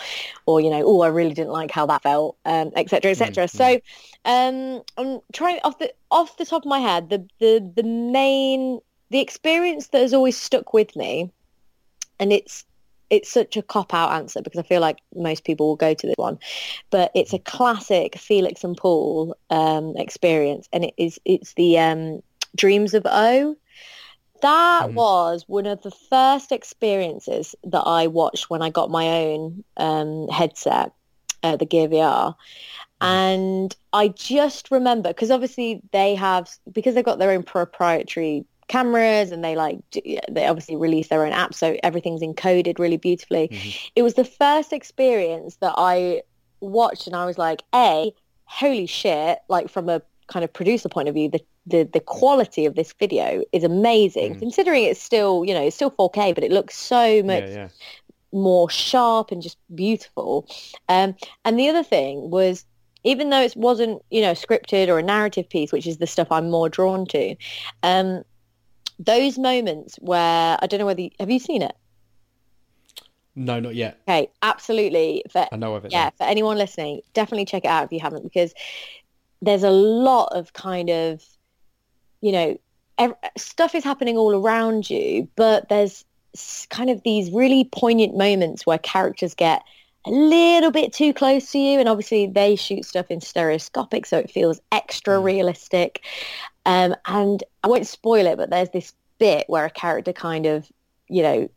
or 0.45 0.61
you 0.61 0.69
know, 0.69 0.83
oh, 0.85 1.01
I 1.01 1.07
really 1.07 1.33
didn't 1.33 1.51
like 1.51 1.71
how 1.71 1.87
that 1.87 2.03
felt, 2.03 2.37
um, 2.45 2.71
etc 2.75 2.89
cetera, 2.89 3.11
et 3.11 3.15
cetera. 3.15 3.45
Mm, 3.45 3.49
So, 3.49 3.81
um, 4.25 4.83
I'm 4.97 5.21
trying 5.33 5.59
off 5.63 5.79
the 5.79 5.91
off 6.11 6.37
the 6.37 6.45
top 6.45 6.63
of 6.63 6.69
my 6.69 6.79
head, 6.79 7.09
the 7.09 7.27
the 7.39 7.71
the 7.75 7.83
main 7.83 8.79
the 9.09 9.19
experience 9.19 9.87
that 9.87 10.01
has 10.01 10.13
always 10.13 10.39
stuck 10.39 10.73
with 10.73 10.95
me, 10.95 11.31
and 12.19 12.31
it's 12.31 12.65
it's 13.13 13.31
such 13.31 13.55
a 13.57 13.61
cop 13.61 13.93
out 13.93 14.11
answer 14.11 14.41
because 14.41 14.59
I 14.59 14.63
feel 14.63 14.81
like 14.81 14.97
most 15.15 15.43
people 15.43 15.67
will 15.67 15.75
go 15.75 15.93
to 15.93 16.07
this 16.07 16.15
one, 16.17 16.39
but 16.89 17.11
it's 17.13 17.33
a 17.33 17.39
classic 17.39 18.17
Felix 18.17 18.63
and 18.63 18.75
Paul 18.75 19.35
um, 19.51 19.93
experience, 19.97 20.67
and 20.73 20.83
it 20.85 20.93
is 20.97 21.19
it's 21.25 21.53
the 21.53 21.77
um, 21.77 22.21
Dreams 22.55 22.93
of 22.93 23.05
O. 23.05 23.55
That 24.41 24.89
Mhm. 24.89 24.93
was 24.95 25.45
one 25.47 25.67
of 25.67 25.81
the 25.83 25.91
first 26.09 26.51
experiences 26.51 27.55
that 27.63 27.83
I 27.85 28.07
watched 28.07 28.49
when 28.49 28.61
I 28.61 28.71
got 28.71 28.89
my 28.89 29.07
own 29.07 29.63
um, 29.77 30.27
headset, 30.27 30.91
uh, 31.43 31.55
the 31.55 31.65
Gear 31.65 31.87
VR. 31.87 32.35
And 32.99 33.75
I 33.93 34.07
just 34.07 34.71
remember 34.71 35.09
because 35.09 35.29
obviously 35.31 35.81
they 35.91 36.15
have 36.15 36.49
because 36.71 36.95
they've 36.95 37.05
got 37.05 37.19
their 37.19 37.31
own 37.31 37.43
proprietary 37.43 38.45
cameras 38.67 39.31
and 39.31 39.43
they 39.43 39.55
like 39.55 39.79
they 40.29 40.47
obviously 40.47 40.75
release 40.75 41.07
their 41.09 41.25
own 41.25 41.31
app 41.33 41.53
so 41.53 41.77
everything's 41.83 42.21
encoded 42.21 42.79
really 42.79 42.97
beautifully. 42.97 43.49
Mhm. 43.49 43.91
It 43.95 44.01
was 44.03 44.13
the 44.15 44.25
first 44.25 44.73
experience 44.73 45.57
that 45.57 45.73
I 45.77 46.21
watched 46.61 47.07
and 47.07 47.15
I 47.15 47.25
was 47.25 47.37
like, 47.37 47.63
a 47.73 48.13
holy 48.45 48.85
shit! 48.85 49.39
Like 49.49 49.69
from 49.69 49.89
a 49.89 50.01
kind 50.27 50.43
of 50.43 50.51
producer 50.53 50.89
point 50.89 51.07
of 51.09 51.13
view, 51.15 51.29
the 51.29 51.41
the, 51.65 51.83
the 51.83 51.99
quality 52.01 52.65
of 52.65 52.75
this 52.75 52.93
video 52.99 53.43
is 53.53 53.63
amazing. 53.63 54.35
Mm. 54.35 54.39
Considering 54.39 54.83
it's 54.83 55.01
still 55.01 55.45
you 55.45 55.53
know 55.53 55.61
it's 55.63 55.75
still 55.75 55.91
4K, 55.91 56.35
but 56.35 56.43
it 56.43 56.51
looks 56.51 56.75
so 56.77 57.23
much 57.23 57.43
Yeah, 57.43 57.55
yeah. 57.55 57.67
more 58.31 58.69
sharp 58.69 59.31
and 59.31 59.41
just 59.41 59.57
beautiful. 59.73 60.47
Um, 60.89 61.15
and 61.45 61.57
the 61.57 61.69
other 61.69 61.83
thing 61.83 62.29
was, 62.29 62.65
even 63.05 63.29
though 63.29 63.41
it 63.41 63.55
wasn't, 63.55 64.01
you 64.11 64.21
know, 64.21 64.31
scripted 64.33 64.87
or 64.87 64.97
a 64.99 65.03
narrative 65.03 65.47
piece, 65.49 65.71
which 65.71 65.85
is 65.87 65.97
the 65.97 66.07
stuff 66.07 66.27
I'm 66.31 66.49
more 66.49 66.67
drawn 66.69 67.05
to, 67.07 67.35
um, 67.83 68.23
those 68.99 69.37
moments 69.37 69.95
where 69.99 70.57
I 70.61 70.67
don't 70.67 70.79
know 70.79 70.85
whether 70.85 71.01
you, 71.01 71.09
have 71.19 71.29
you 71.31 71.39
seen 71.39 71.61
it? 71.61 71.75
No, 73.35 73.59
not 73.59 73.75
yet. 73.75 73.99
Okay, 74.07 74.29
absolutely. 74.41 75.23
For 75.31 75.47
I 75.51 75.55
know 75.55 75.73
of 75.75 75.85
it. 75.85 75.91
yeah, 75.91 76.11
for 76.11 76.23
anyone 76.23 76.57
listening, 76.57 77.01
definitely 77.13 77.45
check 77.45 77.65
it 77.65 77.69
out 77.69 77.85
if 77.85 77.91
you 77.91 77.99
haven't, 77.99 78.23
because 78.23 78.53
there's 79.41 79.63
a 79.63 79.71
lot 79.71 80.27
of 80.33 80.53
kind 80.53 80.89
of, 80.89 81.23
you 82.21 82.31
know, 82.31 82.57
ev- 82.99 83.15
stuff 83.37 83.73
is 83.75 83.83
happening 83.83 84.17
all 84.17 84.35
around 84.35 84.89
you, 84.89 85.27
but 85.35 85.67
there's 85.69 86.05
kind 86.69 86.89
of 86.89 87.01
these 87.03 87.31
really 87.31 87.63
poignant 87.71 88.15
moments 88.15 88.65
where 88.65 88.77
characters 88.77 89.33
get 89.33 89.63
a 90.05 90.11
little 90.11 90.71
bit 90.71 90.93
too 90.93 91.13
close 91.13 91.51
to 91.51 91.59
you, 91.59 91.79
and 91.79 91.89
obviously 91.89 92.27
they 92.27 92.55
shoot 92.55 92.85
stuff 92.85 93.07
in 93.09 93.19
stereoscopic, 93.19 94.05
so 94.05 94.17
it 94.17 94.29
feels 94.29 94.59
extra 94.71 95.17
Mm. 95.17 95.23
realistic. 95.23 96.01
Um, 96.65 96.95
and 97.05 97.43
I 97.63 97.67
won't 97.67 97.87
spoil 97.87 98.25
it, 98.25 98.37
but 98.37 98.49
there's 98.49 98.69
this 98.69 98.93
bit 99.19 99.45
where 99.47 99.65
a 99.65 99.69
character 99.69 100.13
kind 100.13 100.45
of, 100.45 100.69
you 101.09 101.21
know, 101.23 101.49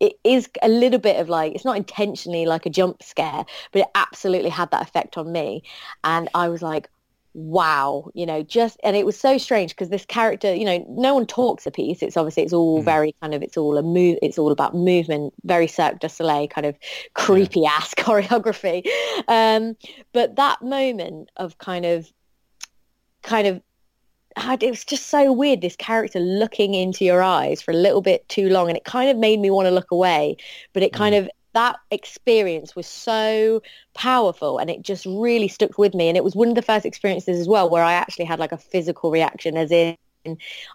it 0.00 0.14
is 0.24 0.48
a 0.62 0.68
little 0.68 0.98
bit 0.98 1.20
of 1.20 1.28
like 1.28 1.54
it's 1.54 1.64
not 1.64 1.76
intentionally 1.76 2.46
like 2.46 2.66
a 2.66 2.70
jump 2.70 3.02
scare 3.02 3.44
but 3.72 3.82
it 3.82 3.88
absolutely 3.94 4.50
had 4.50 4.70
that 4.72 4.82
effect 4.82 5.16
on 5.16 5.30
me. 5.30 5.62
And 6.02 6.28
i 6.34 6.48
was 6.48 6.62
like 6.62 6.88
wow 7.32 8.10
you 8.14 8.26
know 8.26 8.42
just 8.44 8.78
and 8.84 8.96
it 8.96 9.04
was 9.06 9.18
so 9.18 9.38
strange 9.38 9.70
because 9.72 9.88
this 9.88 10.04
character 10.06 10.54
you 10.54 10.64
know 10.64 10.84
no 10.88 11.14
one 11.14 11.26
talks 11.26 11.66
a 11.66 11.70
piece. 11.70 12.02
It's 12.02 12.16
obviously 12.16 12.42
it's 12.42 12.52
all 12.52 12.80
Mm. 12.82 12.84
very 12.84 13.14
kind 13.20 13.34
of 13.34 13.42
it's 13.42 13.56
all 13.56 13.78
a 13.78 13.82
move 13.82 14.18
it's 14.20 14.38
all 14.38 14.52
about 14.52 14.74
movement 14.74 15.32
very 15.44 15.66
Cirque 15.68 16.00
du 16.00 16.08
Soleil 16.08 16.48
kind 16.48 16.66
of 16.66 16.76
creepy 17.14 17.64
ass 17.64 17.94
choreography. 17.96 18.84
Um 19.28 19.76
but 20.12 20.36
that 20.36 20.60
moment 20.60 21.30
of 21.36 21.56
kind 21.58 21.86
of 21.86 22.12
kind 23.22 23.46
of 23.46 23.62
it 24.36 24.70
was 24.70 24.84
just 24.84 25.06
so 25.06 25.32
weird 25.32 25.60
this 25.60 25.76
character 25.76 26.18
looking 26.18 26.74
into 26.74 27.04
your 27.04 27.22
eyes 27.22 27.62
for 27.62 27.70
a 27.70 27.74
little 27.76 28.00
bit 28.02 28.28
too 28.28 28.48
long 28.48 28.68
and 28.68 28.76
it 28.76 28.84
kind 28.84 29.10
of 29.10 29.16
made 29.16 29.40
me 29.40 29.50
want 29.50 29.66
to 29.66 29.70
look 29.70 29.90
away 29.90 30.36
but 30.72 30.82
it 30.82 30.92
kind 30.92 31.14
of 31.14 31.28
that 31.52 31.76
experience 31.92 32.74
was 32.74 32.86
so 32.86 33.62
powerful 33.94 34.58
and 34.58 34.68
it 34.70 34.82
just 34.82 35.06
really 35.06 35.46
stuck 35.46 35.78
with 35.78 35.94
me 35.94 36.08
and 36.08 36.16
it 36.16 36.24
was 36.24 36.34
one 36.34 36.48
of 36.48 36.56
the 36.56 36.62
first 36.62 36.84
experiences 36.84 37.38
as 37.38 37.48
well 37.48 37.70
where 37.70 37.84
I 37.84 37.92
actually 37.92 38.24
had 38.24 38.40
like 38.40 38.50
a 38.50 38.58
physical 38.58 39.10
reaction 39.12 39.56
as 39.56 39.70
in 39.70 39.96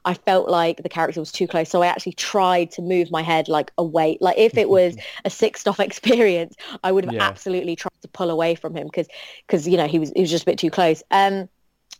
I 0.05 0.13
felt 0.13 0.47
like 0.47 0.77
the 0.83 0.89
character 0.89 1.19
was 1.19 1.31
too 1.31 1.47
close 1.47 1.69
so 1.69 1.81
I 1.81 1.87
actually 1.87 2.13
tried 2.13 2.71
to 2.71 2.81
move 2.81 3.11
my 3.11 3.23
head 3.23 3.49
like 3.49 3.71
away 3.77 4.17
like 4.21 4.37
if 4.37 4.57
it 4.57 4.69
was 4.69 4.95
a 5.25 5.29
six 5.29 5.61
stop 5.61 5.79
experience 5.81 6.55
I 6.83 6.91
would 6.93 7.03
have 7.03 7.13
Yeah. 7.13 7.27
absolutely 7.27 7.75
tried 7.75 7.89
to 8.03 8.07
pull 8.07 8.29
away 8.29 8.55
from 8.55 8.75
him 8.75 8.85
because 8.87 9.07
because 9.47 9.67
you 9.67 9.75
know 9.75 9.87
he 9.87 9.99
was 9.99 10.11
he 10.15 10.21
was 10.21 10.29
just 10.31 10.43
a 10.43 10.45
bit 10.45 10.59
too 10.59 10.69
close 10.69 11.03
um 11.11 11.49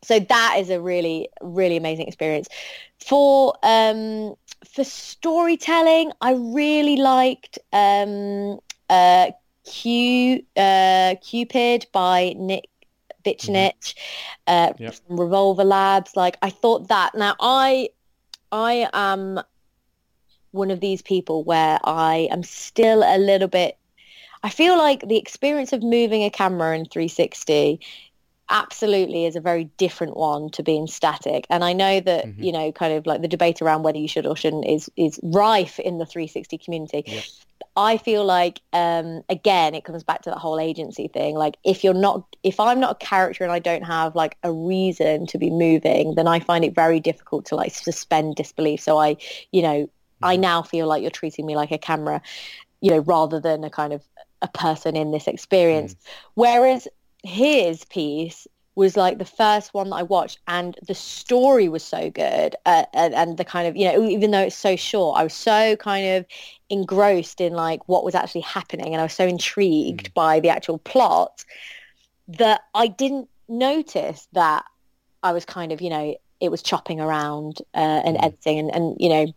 so 0.03 0.19
that 0.19 0.55
is 0.59 0.69
a 0.69 0.79
really 0.79 1.29
really 1.41 1.77
amazing 1.77 2.07
experience. 2.07 2.47
For 2.99 3.55
um 3.63 4.35
for 4.73 4.83
storytelling 4.83 6.11
i 6.21 6.33
really 6.33 6.97
liked 6.97 7.59
um 7.73 8.59
uh 8.89 9.31
Q, 9.65 10.43
uh 10.57 11.15
cupid 11.21 11.85
by 11.91 12.33
nick 12.37 12.67
Bicanic, 13.23 13.93
uh 14.47 14.73
Yep. 14.77 14.95
from 15.07 15.19
revolver 15.19 15.63
labs. 15.63 16.15
Like 16.15 16.37
i 16.41 16.49
thought 16.49 16.87
that. 16.89 17.15
Now 17.15 17.35
i 17.39 17.89
i 18.51 18.87
am 18.93 19.39
one 20.51 20.71
of 20.71 20.79
these 20.79 21.01
people 21.01 21.43
where 21.43 21.79
i 21.83 22.27
am 22.31 22.43
still 22.43 23.03
a 23.03 23.17
little 23.17 23.47
bit 23.47 23.75
I 24.41 24.49
feel 24.49 24.77
like 24.77 25.05
the 25.05 25.17
experience 25.17 25.73
of 25.73 25.83
moving 25.83 26.23
a 26.23 26.29
camera 26.29 26.73
in 26.77 26.85
360 26.85 27.79
absolutely 28.49 29.25
is 29.25 29.35
a 29.35 29.41
very 29.41 29.65
different 29.77 30.17
one 30.17 30.49
to 30.51 30.63
being 30.63 30.87
static. 30.87 31.45
And 31.49 31.63
I 31.63 31.73
know 31.73 31.99
that, 31.99 32.25
mm-hmm. 32.25 32.43
you 32.43 32.51
know, 32.51 32.71
kind 32.71 32.93
of 32.93 33.05
like 33.05 33.21
the 33.21 33.27
debate 33.27 33.61
around 33.61 33.83
whether 33.83 33.97
you 33.97 34.07
should 34.07 34.25
or 34.25 34.35
shouldn't 34.35 34.65
is 34.67 34.89
is 34.95 35.19
rife 35.21 35.79
in 35.79 35.97
the 35.97 36.05
360 36.05 36.57
community. 36.57 37.03
Yep. 37.05 37.23
I 37.75 37.97
feel 37.97 38.25
like 38.25 38.61
um, 38.73 39.21
again 39.29 39.75
it 39.75 39.83
comes 39.83 40.03
back 40.03 40.23
to 40.23 40.29
that 40.31 40.37
whole 40.37 40.59
agency 40.59 41.07
thing. 41.07 41.35
Like 41.35 41.57
if 41.63 41.83
you're 41.83 41.93
not 41.93 42.23
if 42.43 42.59
I'm 42.59 42.79
not 42.79 42.91
a 43.01 43.05
character 43.05 43.43
and 43.43 43.53
I 43.53 43.59
don't 43.59 43.83
have 43.83 44.15
like 44.15 44.37
a 44.43 44.51
reason 44.51 45.27
to 45.27 45.37
be 45.37 45.49
moving, 45.49 46.15
then 46.15 46.27
I 46.27 46.39
find 46.39 46.65
it 46.65 46.73
very 46.73 46.99
difficult 46.99 47.45
to 47.47 47.55
like 47.55 47.73
suspend 47.73 48.35
disbelief. 48.35 48.81
So 48.81 48.97
I, 48.97 49.17
you 49.51 49.61
know, 49.61 49.83
mm-hmm. 49.83 50.25
I 50.25 50.35
now 50.35 50.61
feel 50.61 50.87
like 50.87 51.01
you're 51.01 51.11
treating 51.11 51.45
me 51.45 51.55
like 51.55 51.71
a 51.71 51.77
camera, 51.77 52.21
you 52.81 52.91
know, 52.91 52.99
rather 52.99 53.39
than 53.39 53.63
a 53.63 53.69
kind 53.69 53.93
of 53.93 54.03
a 54.41 54.47
person 54.47 54.95
in 54.95 55.11
this 55.11 55.27
experience. 55.27 55.93
Mm. 55.93 55.97
Whereas 56.35 56.87
his 57.23 57.83
piece 57.85 58.47
was 58.75 58.95
like 58.95 59.17
the 59.17 59.25
first 59.25 59.73
one 59.73 59.89
that 59.89 59.97
I 59.97 60.03
watched, 60.03 60.39
and 60.47 60.77
the 60.87 60.95
story 60.95 61.67
was 61.67 61.83
so 61.83 62.09
good, 62.09 62.55
uh, 62.65 62.85
and, 62.93 63.13
and, 63.13 63.37
the 63.37 63.43
kind 63.43 63.67
of 63.67 63.75
you 63.75 63.85
know 63.85 64.05
even 64.05 64.31
though 64.31 64.43
it's 64.43 64.55
so 64.55 64.75
short, 64.75 65.19
I 65.19 65.23
was 65.23 65.33
so 65.33 65.75
kind 65.75 66.07
of 66.07 66.25
engrossed 66.69 67.41
in 67.41 67.53
like 67.53 67.87
what 67.89 68.05
was 68.05 68.15
actually 68.15 68.41
happening, 68.41 68.93
and 68.93 69.01
I 69.01 69.03
was 69.03 69.13
so 69.13 69.27
intrigued 69.27 70.11
mm. 70.11 70.13
by 70.13 70.39
the 70.39 70.49
actual 70.49 70.77
plot 70.77 71.43
that 72.29 72.61
I 72.73 72.87
didn't 72.87 73.27
notice 73.49 74.27
that 74.31 74.63
I 75.23 75.33
was 75.33 75.43
kind 75.43 75.71
of 75.73 75.81
you 75.81 75.89
know 75.89 76.15
it 76.39 76.49
was 76.49 76.61
chopping 76.61 77.01
around 77.01 77.57
uh, 77.73 78.01
and 78.05 78.15
mm. 78.15 78.23
editing, 78.23 78.59
and, 78.59 78.71
and 78.73 78.95
you 78.97 79.09
know 79.09 79.33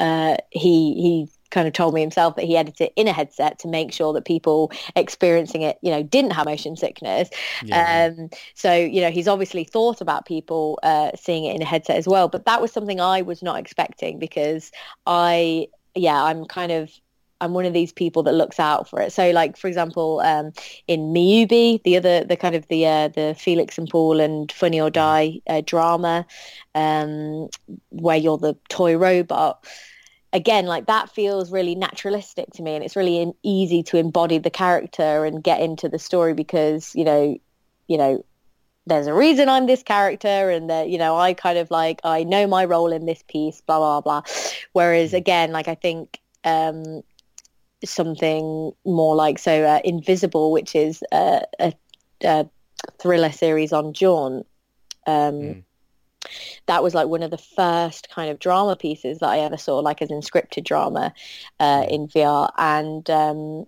uh, 0.00 0.36
he 0.50 0.94
he 0.94 1.28
kind 1.58 1.66
of 1.66 1.74
told 1.74 1.92
me 1.92 2.00
himself 2.00 2.36
that 2.36 2.44
he 2.44 2.56
edited 2.56 2.86
it 2.86 2.92
in 2.94 3.08
a 3.08 3.12
headset 3.12 3.58
to 3.58 3.66
make 3.66 3.92
sure 3.92 4.12
that 4.12 4.24
people 4.24 4.70
experiencing 4.94 5.62
it, 5.62 5.76
you 5.82 5.90
know, 5.90 6.04
didn't 6.04 6.30
have 6.30 6.46
motion 6.46 6.76
sickness. 6.76 7.28
Yeah. 7.64 8.12
Um, 8.16 8.30
so, 8.54 8.72
you 8.72 9.00
know, 9.00 9.10
he's 9.10 9.26
obviously 9.26 9.64
thought 9.64 10.00
about 10.00 10.24
people 10.24 10.78
uh, 10.84 11.10
seeing 11.16 11.46
it 11.46 11.56
in 11.56 11.62
a 11.62 11.64
headset 11.64 11.96
as 11.96 12.06
well. 12.06 12.28
But 12.28 12.44
that 12.44 12.62
was 12.62 12.70
something 12.70 13.00
I 13.00 13.22
was 13.22 13.42
not 13.42 13.58
expecting 13.58 14.20
because 14.20 14.70
I, 15.04 15.66
yeah, 15.96 16.22
I'm 16.22 16.44
kind 16.44 16.70
of 16.70 16.92
I'm 17.40 17.54
one 17.54 17.64
of 17.66 17.72
these 17.72 17.92
people 17.92 18.22
that 18.24 18.34
looks 18.34 18.60
out 18.60 18.88
for 18.88 19.00
it. 19.00 19.12
So, 19.12 19.30
like 19.30 19.56
for 19.56 19.66
example, 19.66 20.20
um, 20.20 20.52
in 20.86 21.12
Miyubi, 21.12 21.82
the 21.82 21.96
other, 21.96 22.24
the 22.24 22.36
kind 22.36 22.54
of 22.54 22.66
the 22.68 22.86
uh, 22.86 23.08
the 23.08 23.34
Felix 23.36 23.78
and 23.78 23.88
Paul 23.88 24.20
and 24.20 24.50
Funny 24.50 24.80
or 24.80 24.90
Die 24.90 25.40
uh, 25.46 25.62
drama, 25.64 26.26
um, 26.74 27.48
where 27.90 28.16
you're 28.16 28.38
the 28.38 28.56
toy 28.68 28.96
robot 28.96 29.64
again 30.32 30.66
like 30.66 30.86
that 30.86 31.10
feels 31.10 31.50
really 31.50 31.74
naturalistic 31.74 32.50
to 32.52 32.62
me 32.62 32.74
and 32.74 32.84
it's 32.84 32.96
really 32.96 33.18
in, 33.18 33.34
easy 33.42 33.82
to 33.82 33.96
embody 33.96 34.38
the 34.38 34.50
character 34.50 35.24
and 35.24 35.42
get 35.42 35.60
into 35.60 35.88
the 35.88 35.98
story 35.98 36.34
because 36.34 36.94
you 36.94 37.04
know 37.04 37.36
you 37.86 37.96
know 37.96 38.24
there's 38.86 39.06
a 39.06 39.14
reason 39.14 39.48
I'm 39.48 39.66
this 39.66 39.82
character 39.82 40.50
and 40.50 40.70
that 40.70 40.88
you 40.88 40.98
know 40.98 41.16
I 41.16 41.34
kind 41.34 41.58
of 41.58 41.70
like 41.70 42.00
I 42.04 42.24
know 42.24 42.46
my 42.46 42.64
role 42.64 42.92
in 42.92 43.06
this 43.06 43.22
piece 43.28 43.60
blah 43.62 43.78
blah 43.78 44.00
blah 44.00 44.22
whereas 44.72 45.12
mm. 45.12 45.18
again 45.18 45.52
like 45.52 45.68
I 45.68 45.74
think 45.74 46.20
um 46.44 47.02
something 47.84 48.72
more 48.84 49.14
like 49.14 49.38
so 49.38 49.64
uh, 49.64 49.80
invisible 49.84 50.50
which 50.52 50.74
is 50.74 51.02
a, 51.12 51.42
a, 51.60 52.46
thriller 52.98 53.30
series 53.30 53.72
on 53.72 53.92
Jaunt 53.92 54.46
um 55.06 55.34
mm 55.34 55.64
that 56.66 56.82
was 56.82 56.94
like 56.94 57.08
one 57.08 57.22
of 57.22 57.30
the 57.30 57.38
first 57.38 58.08
kind 58.10 58.30
of 58.30 58.38
drama 58.38 58.76
pieces 58.76 59.18
that 59.18 59.28
I 59.28 59.40
ever 59.40 59.56
saw, 59.56 59.78
like 59.78 60.02
as 60.02 60.10
in 60.10 60.20
scripted 60.20 60.64
drama 60.64 61.12
uh, 61.60 61.86
in 61.88 62.08
VR, 62.08 62.50
and 62.56 63.08
um, 63.10 63.66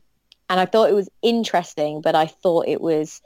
and 0.48 0.60
I 0.60 0.66
thought 0.66 0.90
it 0.90 0.94
was 0.94 1.08
interesting, 1.22 2.00
but 2.00 2.14
I 2.14 2.26
thought 2.26 2.68
it 2.68 2.80
was, 2.80 3.22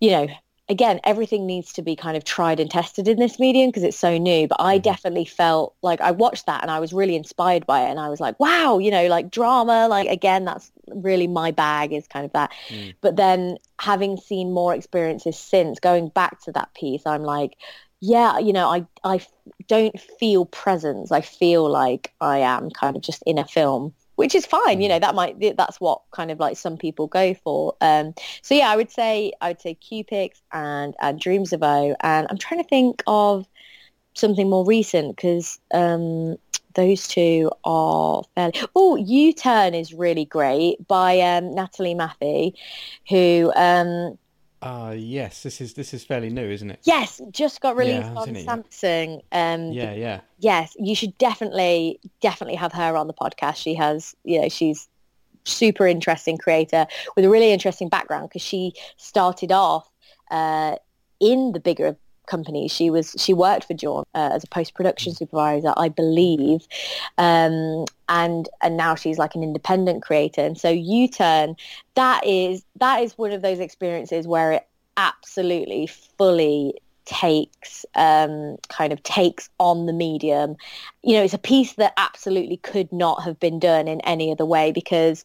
you 0.00 0.10
know, 0.10 0.28
again, 0.68 1.00
everything 1.04 1.46
needs 1.46 1.72
to 1.74 1.82
be 1.82 1.94
kind 1.94 2.16
of 2.16 2.24
tried 2.24 2.58
and 2.58 2.70
tested 2.70 3.06
in 3.06 3.18
this 3.18 3.38
medium 3.38 3.68
because 3.68 3.84
it's 3.84 3.98
so 3.98 4.18
new. 4.18 4.48
But 4.48 4.60
I 4.60 4.76
mm-hmm. 4.76 4.82
definitely 4.82 5.24
felt 5.26 5.74
like 5.82 6.00
I 6.00 6.10
watched 6.10 6.46
that 6.46 6.62
and 6.62 6.70
I 6.70 6.80
was 6.80 6.92
really 6.92 7.14
inspired 7.14 7.66
by 7.66 7.82
it. 7.82 7.90
And 7.90 8.00
I 8.00 8.08
was 8.08 8.20
like, 8.20 8.40
wow, 8.40 8.78
you 8.78 8.90
know, 8.90 9.06
like 9.06 9.30
drama, 9.30 9.86
like 9.88 10.08
again, 10.08 10.44
that's 10.44 10.71
really 10.88 11.26
my 11.26 11.50
bag 11.50 11.92
is 11.92 12.06
kind 12.08 12.24
of 12.24 12.32
that. 12.32 12.52
Mm. 12.68 12.94
But 13.00 13.16
then 13.16 13.58
having 13.78 14.16
seen 14.16 14.52
more 14.52 14.74
experiences 14.74 15.38
since 15.38 15.80
going 15.80 16.08
back 16.08 16.40
to 16.42 16.52
that 16.52 16.74
piece, 16.74 17.02
I'm 17.06 17.22
like, 17.22 17.56
yeah, 18.00 18.38
you 18.38 18.52
know, 18.52 18.68
I, 18.68 18.86
I 19.04 19.24
don't 19.68 19.98
feel 20.00 20.44
presence. 20.46 21.12
I 21.12 21.20
feel 21.20 21.70
like 21.70 22.12
I 22.20 22.38
am 22.38 22.70
kind 22.70 22.96
of 22.96 23.02
just 23.02 23.22
in 23.26 23.38
a 23.38 23.46
film 23.46 23.94
which 24.16 24.34
is 24.34 24.44
fine 24.44 24.80
you 24.80 24.88
know 24.88 24.98
mm. 24.98 25.00
that 25.00 25.14
might 25.14 25.56
that's 25.56 25.80
what 25.80 26.02
kind 26.10 26.30
of 26.30 26.38
like 26.38 26.56
some 26.56 26.76
people 26.76 27.06
go 27.06 27.34
for 27.34 27.74
um, 27.80 28.14
so 28.42 28.54
yeah 28.54 28.68
i 28.68 28.76
would 28.76 28.90
say 28.90 29.32
i 29.40 29.48
would 29.48 29.60
say 29.60 29.74
Cupix 29.74 30.42
and 30.52 30.94
and 31.00 31.18
dreams 31.18 31.52
of 31.52 31.62
o 31.62 31.96
and 32.00 32.26
i'm 32.30 32.38
trying 32.38 32.62
to 32.62 32.68
think 32.68 33.02
of 33.06 33.46
something 34.14 34.48
more 34.48 34.64
recent 34.64 35.16
because 35.16 35.58
um, 35.72 36.36
those 36.74 37.08
two 37.08 37.50
are 37.64 38.22
fairly 38.34 38.60
oh 38.74 38.96
u-turn 38.96 39.74
is 39.74 39.92
really 39.92 40.24
great 40.24 40.86
by 40.88 41.20
um, 41.20 41.54
Nathalie 41.54 41.94
Mathe 41.94 42.54
who 43.08 43.52
um, 43.56 44.18
uh 44.62 44.94
yes, 44.96 45.42
this 45.42 45.60
is 45.60 45.74
this 45.74 45.92
is 45.92 46.04
fairly 46.04 46.30
new, 46.30 46.48
isn't 46.48 46.70
it? 46.70 46.78
Yes, 46.84 47.20
just 47.32 47.60
got 47.60 47.76
released 47.76 48.12
yeah, 48.12 48.14
on 48.14 48.28
Samsung. 48.28 49.20
Um, 49.32 49.72
yeah, 49.72 49.92
yeah. 49.92 50.20
Yes, 50.38 50.76
you 50.78 50.94
should 50.94 51.18
definitely 51.18 51.98
definitely 52.20 52.54
have 52.54 52.72
her 52.72 52.96
on 52.96 53.08
the 53.08 53.12
podcast. 53.12 53.56
She 53.56 53.74
has, 53.74 54.14
you 54.22 54.40
know, 54.40 54.48
she's 54.48 54.88
super 55.44 55.84
interesting 55.84 56.38
creator 56.38 56.86
with 57.16 57.24
a 57.24 57.28
really 57.28 57.50
interesting 57.50 57.88
background 57.88 58.28
because 58.28 58.42
she 58.42 58.72
started 58.96 59.50
off 59.50 59.90
uh, 60.30 60.76
in 61.18 61.50
the 61.50 61.60
bigger 61.60 61.96
companies. 62.26 62.70
She 62.70 62.90
was 62.90 63.14
she 63.18 63.32
worked 63.32 63.64
for 63.64 63.74
Jaunt 63.74 64.06
uh, 64.14 64.30
as 64.32 64.44
a 64.44 64.48
post 64.48 64.74
production 64.74 65.14
supervisor, 65.14 65.72
I 65.76 65.88
believe, 65.88 66.66
um, 67.18 67.84
and 68.08 68.48
and 68.62 68.76
now 68.76 68.94
she's 68.94 69.18
like 69.18 69.34
an 69.34 69.42
independent 69.42 70.02
creator. 70.02 70.42
And 70.42 70.58
so 70.58 70.68
U 70.70 71.08
Turn, 71.08 71.56
that 71.94 72.26
is 72.26 72.64
that 72.76 73.02
is 73.02 73.18
one 73.18 73.32
of 73.32 73.42
those 73.42 73.58
experiences 73.58 74.26
where 74.26 74.52
it 74.52 74.66
absolutely 74.96 75.86
fully 76.18 76.74
takes 77.04 77.84
um, 77.94 78.56
kind 78.68 78.92
of 78.92 79.02
takes 79.02 79.48
on 79.58 79.86
the 79.86 79.92
medium. 79.92 80.56
You 81.02 81.14
know 81.14 81.22
it's 81.22 81.34
a 81.34 81.38
piece 81.38 81.74
that 81.74 81.92
absolutely 81.96 82.58
could 82.58 82.92
not 82.92 83.22
have 83.22 83.38
been 83.40 83.58
done 83.58 83.88
in 83.88 84.00
any 84.02 84.30
other 84.30 84.46
way 84.46 84.72
because 84.72 85.24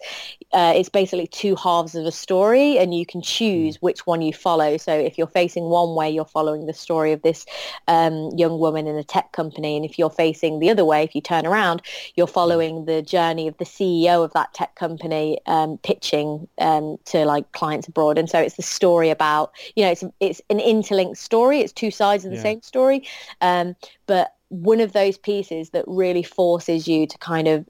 uh, 0.53 0.73
it's 0.75 0.89
basically 0.89 1.27
two 1.27 1.55
halves 1.55 1.95
of 1.95 2.05
a 2.05 2.11
story 2.11 2.77
and 2.77 2.93
you 2.93 3.05
can 3.05 3.21
choose 3.21 3.75
hmm. 3.75 3.85
which 3.85 4.05
one 4.07 4.21
you 4.21 4.33
follow. 4.33 4.77
So 4.77 4.93
if 4.93 5.17
you're 5.17 5.27
facing 5.27 5.65
one 5.65 5.95
way 5.95 6.09
you're 6.09 6.25
following 6.25 6.65
the 6.65 6.73
story 6.73 7.11
of 7.11 7.21
this 7.21 7.45
um, 7.87 8.29
young 8.35 8.59
woman 8.59 8.87
in 8.87 8.95
a 8.95 9.03
tech 9.03 9.31
company. 9.31 9.75
And 9.75 9.85
if 9.85 9.99
you're 9.99 10.09
facing 10.09 10.59
the 10.59 10.69
other 10.69 10.85
way 10.85 11.03
if 11.03 11.15
you 11.15 11.21
turn 11.21 11.45
around 11.45 11.81
you're 12.15 12.27
following 12.27 12.85
the 12.85 13.01
journey 13.01 13.47
of 13.47 13.57
the 13.57 13.65
ceo 13.65 14.23
of 14.23 14.33
that 14.33 14.53
tech 14.53 14.75
company 14.75 15.39
um, 15.45 15.77
pitching 15.79 16.47
um, 16.59 16.97
to 17.05 17.25
like 17.25 17.51
clients 17.51 17.87
abroad. 17.87 18.17
And 18.17 18.29
so 18.29 18.39
it's 18.39 18.55
the 18.55 18.63
story 18.63 19.09
about 19.09 19.51
you 19.75 19.83
know 19.83 19.91
it's 19.91 20.03
it's 20.19 20.41
an 20.49 20.59
interlinked 20.59 21.17
story 21.17 21.66
it's 21.67 21.73
two 21.73 21.91
sides 21.91 22.25
of 22.25 22.31
the 22.31 22.37
yeah. 22.37 22.43
same 22.43 22.61
story 22.61 23.07
um, 23.41 23.75
but 24.05 24.33
one 24.49 24.79
of 24.79 24.93
those 24.93 25.17
pieces 25.17 25.71
that 25.71 25.83
really 25.87 26.23
forces 26.23 26.87
you 26.87 27.05
to 27.05 27.17
kind 27.17 27.47
of 27.47 27.65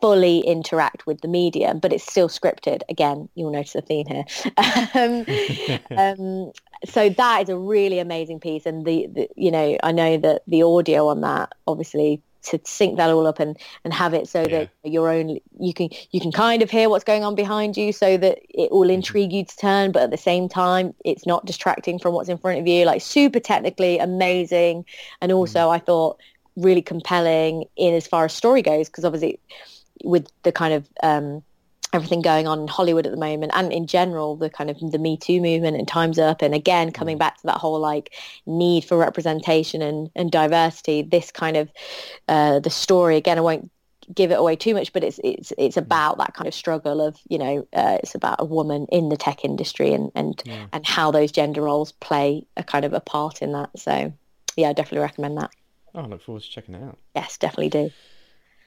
fully 0.00 0.40
interact 0.40 1.06
with 1.06 1.20
the 1.20 1.28
medium, 1.28 1.78
but 1.78 1.92
it's 1.92 2.04
still 2.04 2.28
scripted. 2.28 2.80
Again, 2.88 3.28
you'll 3.34 3.50
notice 3.50 3.74
a 3.74 3.82
theme 3.82 4.06
here. 4.06 4.24
um, 4.94 5.26
um, 5.98 6.52
so 6.84 7.08
that 7.08 7.42
is 7.42 7.48
a 7.48 7.56
really 7.56 7.98
amazing 7.98 8.40
piece, 8.40 8.66
and 8.66 8.84
the, 8.84 9.06
the, 9.06 9.28
you 9.36 9.50
know 9.50 9.76
I 9.82 9.92
know 9.92 10.16
that 10.18 10.42
the 10.46 10.62
audio 10.62 11.08
on 11.08 11.20
that 11.22 11.52
obviously 11.66 12.20
to 12.46 12.60
sync 12.64 12.96
that 12.96 13.10
all 13.10 13.26
up 13.26 13.38
and, 13.38 13.56
and 13.84 13.92
have 13.92 14.14
it 14.14 14.28
so 14.28 14.40
yeah. 14.42 14.66
that 14.66 14.70
your 14.84 15.08
own 15.08 15.38
you 15.58 15.74
can 15.74 15.88
you 16.10 16.20
can 16.20 16.32
kind 16.32 16.62
of 16.62 16.70
hear 16.70 16.88
what's 16.88 17.04
going 17.04 17.24
on 17.24 17.34
behind 17.34 17.76
you 17.76 17.92
so 17.92 18.16
that 18.16 18.38
it 18.50 18.70
will 18.70 18.82
mm-hmm. 18.82 18.90
intrigue 18.92 19.32
you 19.32 19.44
to 19.44 19.56
turn 19.56 19.92
but 19.92 20.02
at 20.02 20.10
the 20.10 20.16
same 20.16 20.48
time 20.48 20.94
it's 21.04 21.26
not 21.26 21.44
distracting 21.44 21.98
from 21.98 22.14
what's 22.14 22.28
in 22.28 22.38
front 22.38 22.58
of 22.58 22.66
you 22.66 22.84
like 22.84 23.02
super 23.02 23.40
technically 23.40 23.98
amazing 23.98 24.84
and 25.20 25.32
also 25.32 25.60
mm. 25.60 25.70
I 25.70 25.78
thought 25.78 26.18
really 26.56 26.82
compelling 26.82 27.64
in 27.76 27.94
as 27.94 28.06
far 28.06 28.24
as 28.24 28.32
story 28.32 28.62
goes 28.62 28.88
because 28.88 29.04
obviously 29.04 29.38
with 30.04 30.28
the 30.42 30.52
kind 30.52 30.74
of 30.74 30.88
um, 31.02 31.42
everything 31.92 32.20
going 32.20 32.46
on 32.46 32.60
in 32.60 32.68
Hollywood 32.68 33.06
at 33.06 33.12
the 33.12 33.18
moment 33.18 33.52
and 33.54 33.72
in 33.72 33.86
general 33.86 34.36
the 34.36 34.50
kind 34.50 34.70
of 34.70 34.78
the 34.78 34.98
Me 34.98 35.16
Too 35.16 35.40
movement 35.40 35.76
and 35.76 35.86
Time's 35.86 36.18
Up 36.18 36.42
and 36.42 36.54
again 36.54 36.90
coming 36.90 37.16
mm. 37.16 37.20
back 37.20 37.38
to 37.38 37.46
that 37.46 37.56
whole 37.56 37.78
like 37.78 38.14
need 38.44 38.84
for 38.84 38.98
representation 38.98 39.82
and, 39.82 40.10
and 40.14 40.30
diversity 40.30 41.02
this 41.02 41.30
kind 41.30 41.56
of 41.56 41.70
uh, 42.28 42.58
the 42.60 42.70
story 42.70 43.16
again 43.16 43.38
I 43.38 43.42
won't 43.42 43.70
give 44.14 44.30
it 44.30 44.38
away 44.38 44.56
too 44.56 44.74
much 44.74 44.92
but 44.92 45.02
it's 45.02 45.20
it's 45.24 45.52
it's 45.58 45.76
mm. 45.76 45.82
about 45.82 46.18
that 46.18 46.34
kind 46.34 46.48
of 46.48 46.54
struggle 46.54 47.00
of 47.00 47.16
you 47.28 47.38
know 47.38 47.66
uh, 47.72 47.98
it's 48.02 48.14
about 48.14 48.36
a 48.40 48.44
woman 48.44 48.86
in 48.90 49.08
the 49.08 49.16
tech 49.16 49.44
industry 49.44 49.92
and 49.92 50.10
and 50.14 50.42
yeah. 50.44 50.66
and 50.72 50.86
how 50.86 51.10
those 51.10 51.32
gender 51.32 51.62
roles 51.62 51.92
play 51.92 52.46
a 52.56 52.64
kind 52.64 52.84
of 52.84 52.92
a 52.92 53.00
part 53.00 53.42
in 53.42 53.52
that 53.52 53.70
so 53.76 54.12
yeah 54.56 54.68
I 54.68 54.72
definitely 54.72 55.02
recommend 55.02 55.38
that 55.38 55.50
oh, 55.94 56.00
I 56.00 56.06
look 56.06 56.22
forward 56.22 56.42
to 56.42 56.50
checking 56.50 56.74
it 56.74 56.82
out 56.82 56.98
yes 57.14 57.38
definitely 57.38 57.70
do 57.70 57.90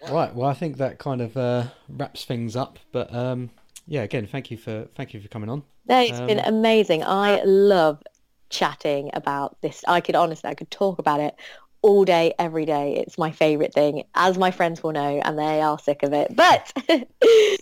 Right. 0.07 0.33
Well, 0.33 0.49
I 0.49 0.53
think 0.53 0.77
that 0.77 0.97
kind 0.97 1.21
of 1.21 1.35
uh, 1.35 1.65
wraps 1.89 2.25
things 2.25 2.55
up. 2.55 2.79
But 2.91 3.13
um, 3.13 3.49
yeah, 3.87 4.03
again, 4.03 4.27
thank 4.27 4.51
you 4.51 4.57
for 4.57 4.87
thank 4.95 5.13
you 5.13 5.21
for 5.21 5.27
coming 5.27 5.49
on. 5.49 5.63
No, 5.87 5.99
it's 6.01 6.19
um, 6.19 6.27
been 6.27 6.39
amazing. 6.39 7.03
I 7.03 7.41
love 7.43 8.01
chatting 8.49 9.09
about 9.13 9.59
this. 9.61 9.83
I 9.87 10.01
could 10.01 10.15
honestly, 10.15 10.49
I 10.49 10.53
could 10.53 10.71
talk 10.71 10.99
about 10.99 11.19
it 11.19 11.35
all 11.81 12.03
day, 12.03 12.33
every 12.37 12.65
day. 12.65 12.97
It's 12.97 13.17
my 13.17 13.31
favorite 13.31 13.73
thing, 13.73 14.03
as 14.15 14.37
my 14.37 14.51
friends 14.51 14.83
will 14.83 14.91
know, 14.91 15.21
and 15.23 15.37
they 15.39 15.61
are 15.61 15.79
sick 15.79 16.03
of 16.03 16.13
it. 16.13 16.35
But 16.35 16.71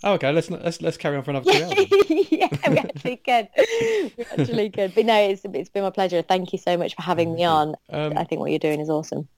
oh, 0.04 0.14
okay, 0.14 0.32
let's 0.32 0.50
let's 0.50 0.82
let's 0.82 0.96
carry 0.96 1.16
on 1.16 1.22
for 1.22 1.30
another 1.30 1.50
two 1.50 1.62
hours. 1.64 1.86
yeah, 2.30 2.48
we 2.68 2.78
actually 2.78 3.16
could. 3.16 3.48
We 4.16 4.24
actually 4.38 4.70
could. 4.70 4.94
But 4.94 5.06
no, 5.06 5.20
it's 5.30 5.42
it's 5.44 5.70
been 5.70 5.82
my 5.82 5.90
pleasure. 5.90 6.22
Thank 6.22 6.52
you 6.52 6.58
so 6.58 6.76
much 6.76 6.94
for 6.94 7.02
having 7.02 7.34
me 7.34 7.44
on. 7.44 7.74
Um, 7.90 8.16
I 8.16 8.24
think 8.24 8.40
what 8.40 8.50
you're 8.50 8.58
doing 8.58 8.80
is 8.80 8.90
awesome. 8.90 9.28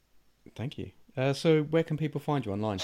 Thank 0.56 0.78
you. 0.78 0.90
Uh, 1.20 1.34
so 1.34 1.62
where 1.64 1.82
can 1.82 1.98
people 1.98 2.18
find 2.18 2.46
you 2.46 2.52
online? 2.52 2.78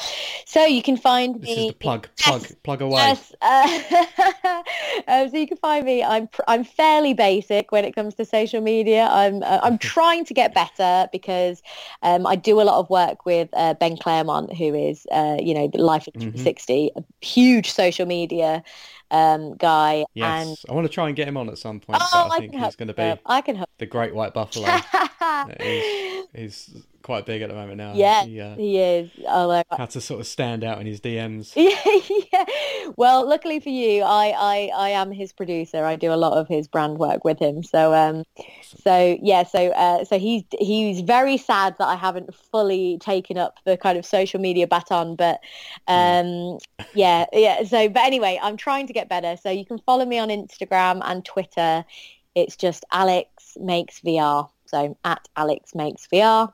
So 0.45 0.67
you 0.67 0.83
can 0.83 0.99
find 0.99 1.37
this 1.37 1.43
me. 1.43 1.55
This 1.55 1.59
is 1.59 1.71
the 1.71 1.79
plug, 1.79 2.09
plug, 2.19 2.43
yes, 2.43 2.55
plug 2.63 2.83
away. 2.83 3.01
Yes. 3.01 3.35
Uh, 3.41 4.63
um, 5.09 5.31
so 5.31 5.37
you 5.39 5.47
can 5.47 5.57
find 5.57 5.87
me. 5.87 6.05
I'm 6.05 6.29
I'm 6.47 6.63
fairly 6.63 7.15
basic 7.15 7.73
when 7.73 7.87
it 7.87 7.95
comes 7.95 8.15
to 8.17 8.27
social 8.27 8.61
media. 8.61 9.09
I'm 9.11 9.43
uh, 9.43 9.61
I'm 9.63 9.79
trying 9.79 10.27
to 10.27 10.35
get 10.35 10.53
better 10.53 11.09
because 11.13 11.63
um, 12.03 12.27
I 12.27 12.37
do 12.37 12.61
a 12.61 12.65
lot 12.65 12.79
of 12.79 12.91
work 12.91 13.25
with 13.25 13.49
uh, 13.55 13.73
Ben 13.73 13.97
Claremont, 13.97 14.55
who 14.55 14.75
is 14.75 15.07
uh, 15.11 15.39
you 15.41 15.55
know 15.55 15.69
the 15.69 15.79
Life 15.79 16.07
in 16.15 16.33
mm-hmm. 16.33 16.43
60, 16.43 16.91
a 16.95 17.05
huge 17.25 17.73
social 17.73 18.05
media 18.05 18.63
um, 19.11 19.57
guy. 19.57 20.05
Yes, 20.13 20.47
and... 20.47 20.59
I 20.69 20.75
want 20.75 20.87
to 20.87 20.93
try 20.93 21.07
and 21.07 21.17
get 21.17 21.27
him 21.27 21.39
on 21.39 21.49
at 21.49 21.57
some 21.57 21.81
point. 21.81 22.01
Oh, 22.03 22.29
I, 22.31 22.37
I 22.37 22.39
think 22.41 22.55
he's 22.55 22.77
going 22.77 22.89
to 22.89 22.95
be. 22.95 23.19
I 23.25 23.41
can 23.41 23.57
help. 23.57 23.71
The 23.79 23.87
Great 23.87 24.15
White 24.15 24.35
Buffalo. 24.35 24.69
he's 26.35 26.85
quite 27.07 27.25
big 27.25 27.41
at 27.41 27.49
the 27.49 27.55
moment 27.55 27.77
now. 27.77 27.93
Yeah, 27.95 28.25
he, 28.25 28.41
uh, 28.41 28.57
he 28.57 28.79
is. 28.81 29.11
Oh, 29.29 29.63
had 29.71 29.91
to 29.91 30.01
sort 30.01 30.19
of 30.19 30.27
stand 30.27 30.65
out 30.65 30.81
in 30.81 30.89
his 30.89 31.01
DMs. 31.01 31.53
yeah, 31.55 32.17
yeah. 32.33 32.45
Well, 32.97 33.29
luckily 33.29 33.61
for 33.61 33.69
you, 33.69 34.03
I, 34.03 34.35
I, 34.37 34.71
I 34.77 34.89
am 34.91 35.13
his 35.13 35.33
producer. 35.33 35.85
I 35.85 35.95
do 35.95 36.13
a 36.13 36.17
lot 36.17 36.33
of 36.33 36.49
his 36.49 36.67
brand 36.67 36.99
work 36.99 37.25
with 37.25 37.39
him. 37.39 37.63
So, 37.63 37.95
um, 37.95 38.25
awesome. 38.37 38.81
so 38.83 39.19
yeah, 39.23 39.45
so 39.45 39.71
uh, 39.71 40.05
so 40.05 40.19
he's 40.19 40.43
he's 40.59 41.01
very 41.01 41.37
sad 41.37 41.77
that 41.79 41.87
I 41.87 41.95
haven't 41.95 42.35
fully 42.35 42.99
taken 42.99 43.39
up 43.39 43.61
the 43.65 43.77
kind 43.77 43.97
of 43.97 44.05
social 44.05 44.41
media 44.41 44.67
baton. 44.67 45.15
But 45.15 45.39
hmm. 45.87 45.95
um, 45.95 46.59
yeah, 46.93 47.27
yeah. 47.33 47.63
So, 47.63 47.89
but 47.89 48.03
anyway, 48.03 48.41
I'm 48.43 48.57
trying 48.57 48.89
to 48.89 48.93
get 48.93 49.09
better. 49.09 49.37
So 49.37 49.49
you 49.49 49.65
can 49.65 49.79
follow 49.79 50.05
me 50.05 50.19
on 50.19 50.29
Instagram 50.29 51.03
and 51.05 51.25
Twitter. 51.25 51.85
It's 52.35 52.57
just 52.57 52.85
Alex 52.91 53.57
makes 53.61 54.01
VR. 54.01 54.51
So 54.67 54.99
at 55.05 55.29
Alex 55.37 55.73
makes 55.77 56.09
VR 56.09 56.53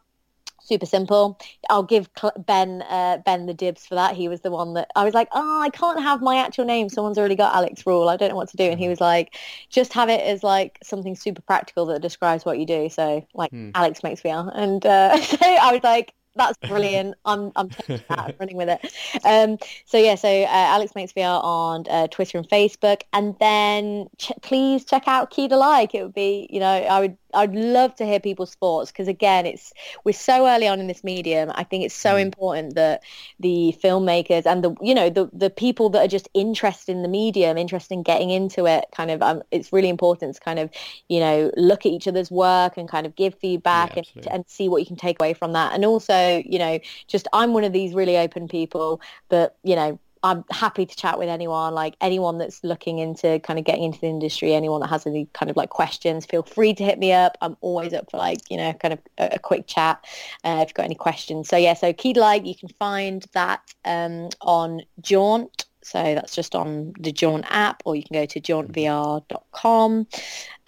super 0.65 0.87
simple. 0.87 1.39
I'll 1.71 1.83
give 1.83 2.09
Ben 2.47 2.83
uh, 2.83 3.19
Ben 3.25 3.47
the 3.47 3.55
dibs 3.55 3.87
for 3.87 3.95
that. 3.95 4.15
He 4.15 4.29
was 4.29 4.41
the 4.41 4.51
one 4.51 4.75
that 4.75 4.91
I 4.97 5.05
was 5.05 5.15
like, 5.15 5.29
oh, 5.33 5.61
I 5.61 5.71
can't 5.71 6.01
have 6.01 6.23
my 6.23 6.37
actual 6.37 6.65
name. 6.65 6.89
Someone's 6.89 7.19
already 7.19 7.37
got 7.37 7.55
Alex 7.55 7.87
Rule. 7.87 8.09
I 8.09 8.17
don't 8.17 8.31
know 8.31 8.37
what 8.37 8.49
to 8.51 8.57
do. 8.57 8.65
And 8.65 8.79
he 8.79 8.89
was 8.89 9.01
like, 9.01 9.35
just 9.71 9.93
have 9.93 10.09
it 10.09 10.21
as 10.21 10.43
like 10.43 10.79
something 10.83 11.17
super 11.17 11.43
practical 11.43 11.87
that 11.87 12.03
describes 12.03 12.45
what 12.45 12.59
you 12.59 12.67
do. 12.67 12.89
So 12.89 13.27
like 13.35 13.51
hmm. 13.51 13.71
Alex 13.75 14.03
makes 14.03 14.21
VR. 14.23 14.51
And 14.55 14.85
uh, 14.85 15.21
so 15.21 15.39
I 15.41 15.73
was 15.73 15.83
like, 15.83 16.15
that's 16.35 16.57
brilliant. 16.59 17.15
I'm 17.25 17.53
I'm 17.57 17.69
taking 17.69 18.03
that 18.09 18.37
running 18.41 18.57
with 18.57 18.69
it. 18.69 18.93
Um, 19.25 19.59
so 19.85 19.99
yeah, 19.99 20.15
so 20.15 20.29
uh, 20.29 20.47
Alex 20.49 20.95
makes 20.95 21.13
VR 21.13 21.43
on 21.43 21.85
uh, 21.91 22.07
Twitter 22.09 22.39
and 22.39 22.49
Facebook, 22.49 23.03
and 23.13 23.37
then 23.39 24.09
ch- 24.19 24.33
please 24.41 24.85
check 24.85 25.07
out 25.07 25.31
Key 25.31 25.49
to 25.49 25.57
Like. 25.57 25.95
It 25.95 26.03
would 26.03 26.15
be, 26.15 26.49
you 26.51 26.61
know, 26.61 26.67
I 26.67 27.01
would 27.01 27.17
I'd 27.35 27.55
love 27.55 27.95
to 27.97 28.05
hear 28.05 28.21
people's 28.21 28.55
thoughts 28.55 28.91
because 28.91 29.09
again, 29.09 29.47
it's 29.47 29.73
we're 30.05 30.13
so 30.13 30.47
early 30.47 30.69
on 30.69 30.81
in 30.81 30.87
this 30.87 31.03
medium. 31.05 31.51
I 31.55 31.65
think 31.65 31.85
it's 31.85 31.95
so 31.95 32.15
mm. 32.15 32.23
important 32.23 32.75
that 32.75 33.03
the 33.41 33.77
filmmakers 33.83 34.47
and 34.47 34.63
the 34.63 34.75
you 34.81 34.95
know 34.95 35.11
the 35.11 35.31
the 35.33 35.51
people 35.51 35.91
that 35.91 36.05
are 36.05 36.09
just 36.09 36.29
interested 36.35 36.93
in 36.93 37.03
the 37.03 37.09
medium, 37.09 37.59
interested 37.59 37.95
in 37.95 38.03
getting 38.03 38.31
into 38.31 38.67
it, 38.67 38.87
kind 38.95 39.11
of 39.11 39.23
um, 39.23 39.43
it's 39.51 39.73
really 39.73 39.89
important 39.89 40.35
to 40.35 40.41
kind 40.41 40.59
of 40.59 40.71
you 41.09 41.21
know 41.21 41.51
look 41.57 41.87
at 41.87 41.93
each 41.93 42.09
other's 42.09 42.31
work 42.31 42.77
and 42.77 42.89
kind 42.89 43.07
of 43.07 43.15
give 43.17 43.35
feedback 43.37 43.97
yeah, 43.97 44.03
and 44.17 44.27
and 44.29 44.45
see 44.49 44.69
what 44.69 44.79
you 44.79 44.87
can 44.87 44.97
take 44.97 45.21
away 45.21 45.35
from 45.35 45.53
that. 45.53 45.73
And 45.73 45.85
also, 45.85 46.43
you 46.45 46.59
know, 46.59 46.79
just 47.07 47.29
I'm 47.33 47.53
one 47.53 47.65
of 47.65 47.73
these 47.73 47.95
really 47.95 48.17
open 48.17 48.49
people 48.49 49.01
that 49.29 49.57
you 49.63 49.77
know 49.77 49.99
I'm 50.23 50.45
happy 50.51 50.87
to 50.87 50.97
chat 50.97 51.19
with 51.19 51.29
anyone, 51.29 51.75
like 51.75 51.97
anyone 52.01 52.39
that's 52.39 52.63
looking 52.63 52.99
into 52.99 53.41
kind 53.41 53.59
of 53.59 53.65
getting 53.65 53.83
into 53.83 54.01
the 54.01 54.07
industry, 54.07 54.55
anyone 54.55 54.81
that 54.81 54.87
has 54.89 55.07
any 55.07 55.27
kind 55.33 55.51
of 55.51 55.57
like 55.57 55.71
questions, 55.71 56.27
feel 56.27 56.45
free 56.45 56.75
to 56.75 56.85
hit 56.85 56.99
me 56.99 57.13
up. 57.13 57.37
I'm 57.41 57.57
always 57.61 57.93
up 57.93 58.11
for 58.11 58.19
like, 58.19 58.39
you 58.49 58.57
know, 58.57 58.73
kind 58.75 58.95
of 58.95 59.01
a, 59.19 59.31
a 59.35 59.39
quick 59.39 59.67
chat 59.67 60.05
uh, 60.45 60.61
if 60.63 60.69
you've 60.69 60.75
got 60.75 60.85
any 60.85 60.95
questions. 60.95 61.49
So 61.49 61.57
yeah, 61.57 61.75
so 61.75 61.93
Key 61.93 62.15
Like, 62.15 62.47
you 62.47 62.55
can 62.55 62.69
find 62.69 63.27
that 63.33 63.75
um, 63.85 64.29
on 64.41 64.83
Jaunt. 65.01 65.67
So 65.83 66.01
that's 66.15 66.37
just 66.37 66.55
on 66.55 66.93
the 67.01 67.11
Jaunt 67.11 67.45
app 67.49 67.83
or 67.85 67.97
you 67.97 68.05
can 68.05 68.15
go 68.15 68.25
to 68.25 68.41
jauntvr.com. 68.41 70.07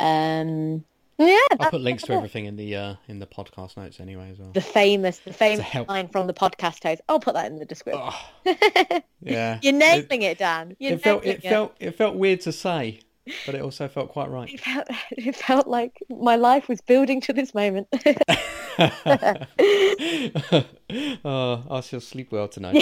Um, 0.00 0.84
yeah, 1.18 1.38
I'll 1.60 1.70
put 1.70 1.80
links 1.80 2.02
to 2.04 2.12
everything 2.12 2.46
in 2.46 2.56
the 2.56 2.74
uh, 2.74 2.94
in 3.08 3.18
the 3.18 3.26
podcast 3.26 3.76
notes 3.76 4.00
anyway 4.00 4.30
as 4.30 4.38
well. 4.38 4.50
The 4.52 4.60
famous, 4.60 5.18
the 5.18 5.32
famous 5.44 5.66
line 5.88 6.08
from 6.08 6.26
the 6.26 6.34
podcast 6.34 6.82
host. 6.82 7.02
I'll 7.08 7.20
put 7.20 7.34
that 7.34 7.50
in 7.50 7.58
the 7.58 7.64
description. 7.64 8.02
Oh, 8.46 9.00
yeah, 9.20 9.58
you're 9.62 9.72
nailing 9.72 10.22
it, 10.22 10.32
it 10.32 10.38
Dan. 10.38 10.76
You're 10.78 10.94
it 10.94 11.02
felt 11.02 11.24
it, 11.24 11.44
it, 11.44 11.48
felt 11.48 11.74
it 11.78 11.92
felt 11.92 12.16
weird 12.16 12.40
to 12.42 12.52
say, 12.52 13.00
but 13.46 13.54
it 13.54 13.62
also 13.62 13.86
felt 13.88 14.10
quite 14.10 14.28
right. 14.28 14.52
It 14.52 14.60
felt, 14.60 14.86
it 15.12 15.36
felt 15.36 15.66
like 15.68 16.02
my 16.10 16.36
life 16.36 16.68
was 16.68 16.80
building 16.80 17.20
to 17.22 17.32
this 17.32 17.54
moment. 17.54 17.88
oh, 21.24 21.64
I 21.70 21.80
shall 21.80 22.00
sleep 22.00 22.32
well 22.32 22.48
tonight. 22.48 22.80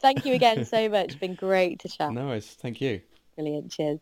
Thank 0.00 0.24
you 0.26 0.34
again 0.34 0.64
so 0.64 0.88
much. 0.88 1.06
It's 1.06 1.14
been 1.14 1.34
great 1.34 1.80
to 1.80 1.88
chat. 1.88 2.12
No 2.12 2.26
worries. 2.26 2.46
Thank 2.60 2.80
you. 2.80 3.00
Brilliant. 3.36 3.70
Cheers. 3.70 4.00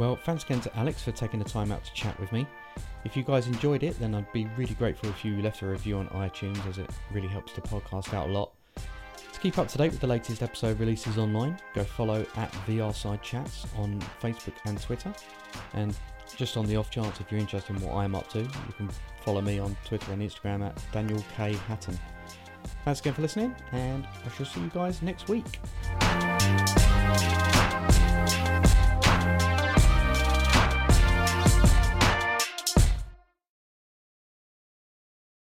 Well, 0.00 0.16
thanks 0.16 0.44
again 0.44 0.62
to 0.62 0.74
Alex 0.78 1.02
for 1.02 1.12
taking 1.12 1.40
the 1.40 1.44
time 1.44 1.70
out 1.70 1.84
to 1.84 1.92
chat 1.92 2.18
with 2.18 2.32
me. 2.32 2.46
If 3.04 3.18
you 3.18 3.22
guys 3.22 3.46
enjoyed 3.46 3.82
it, 3.82 4.00
then 4.00 4.14
I'd 4.14 4.32
be 4.32 4.48
really 4.56 4.72
grateful 4.72 5.10
if 5.10 5.26
you 5.26 5.42
left 5.42 5.60
a 5.60 5.66
review 5.66 5.98
on 5.98 6.08
iTunes 6.08 6.66
as 6.66 6.78
it 6.78 6.88
really 7.12 7.28
helps 7.28 7.52
the 7.52 7.60
podcast 7.60 8.14
out 8.14 8.30
a 8.30 8.32
lot. 8.32 8.50
To 8.76 9.40
keep 9.40 9.58
up 9.58 9.68
to 9.68 9.76
date 9.76 9.90
with 9.90 10.00
the 10.00 10.06
latest 10.06 10.40
episode 10.42 10.80
releases 10.80 11.18
online, 11.18 11.60
go 11.74 11.84
follow 11.84 12.24
at 12.36 12.50
VR 12.66 12.94
Side 12.94 13.22
Chats 13.22 13.66
on 13.76 14.00
Facebook 14.22 14.54
and 14.64 14.80
Twitter. 14.80 15.12
And 15.74 15.94
just 16.34 16.56
on 16.56 16.64
the 16.64 16.76
off 16.76 16.88
chance, 16.88 17.20
if 17.20 17.30
you're 17.30 17.38
interested 17.38 17.76
in 17.76 17.82
what 17.82 17.94
I'm 17.96 18.14
up 18.14 18.30
to, 18.30 18.38
you 18.38 18.72
can 18.78 18.88
follow 19.22 19.42
me 19.42 19.58
on 19.58 19.76
Twitter 19.84 20.12
and 20.12 20.22
Instagram 20.22 20.64
at 20.64 20.82
Daniel 20.92 21.22
K. 21.36 21.52
Hatton. 21.68 21.98
Thanks 22.86 23.00
again 23.00 23.12
for 23.12 23.20
listening, 23.20 23.54
and 23.72 24.06
I 24.24 24.30
shall 24.30 24.46
see 24.46 24.60
you 24.60 24.70
guys 24.72 25.02
next 25.02 25.28
week. 25.28 25.60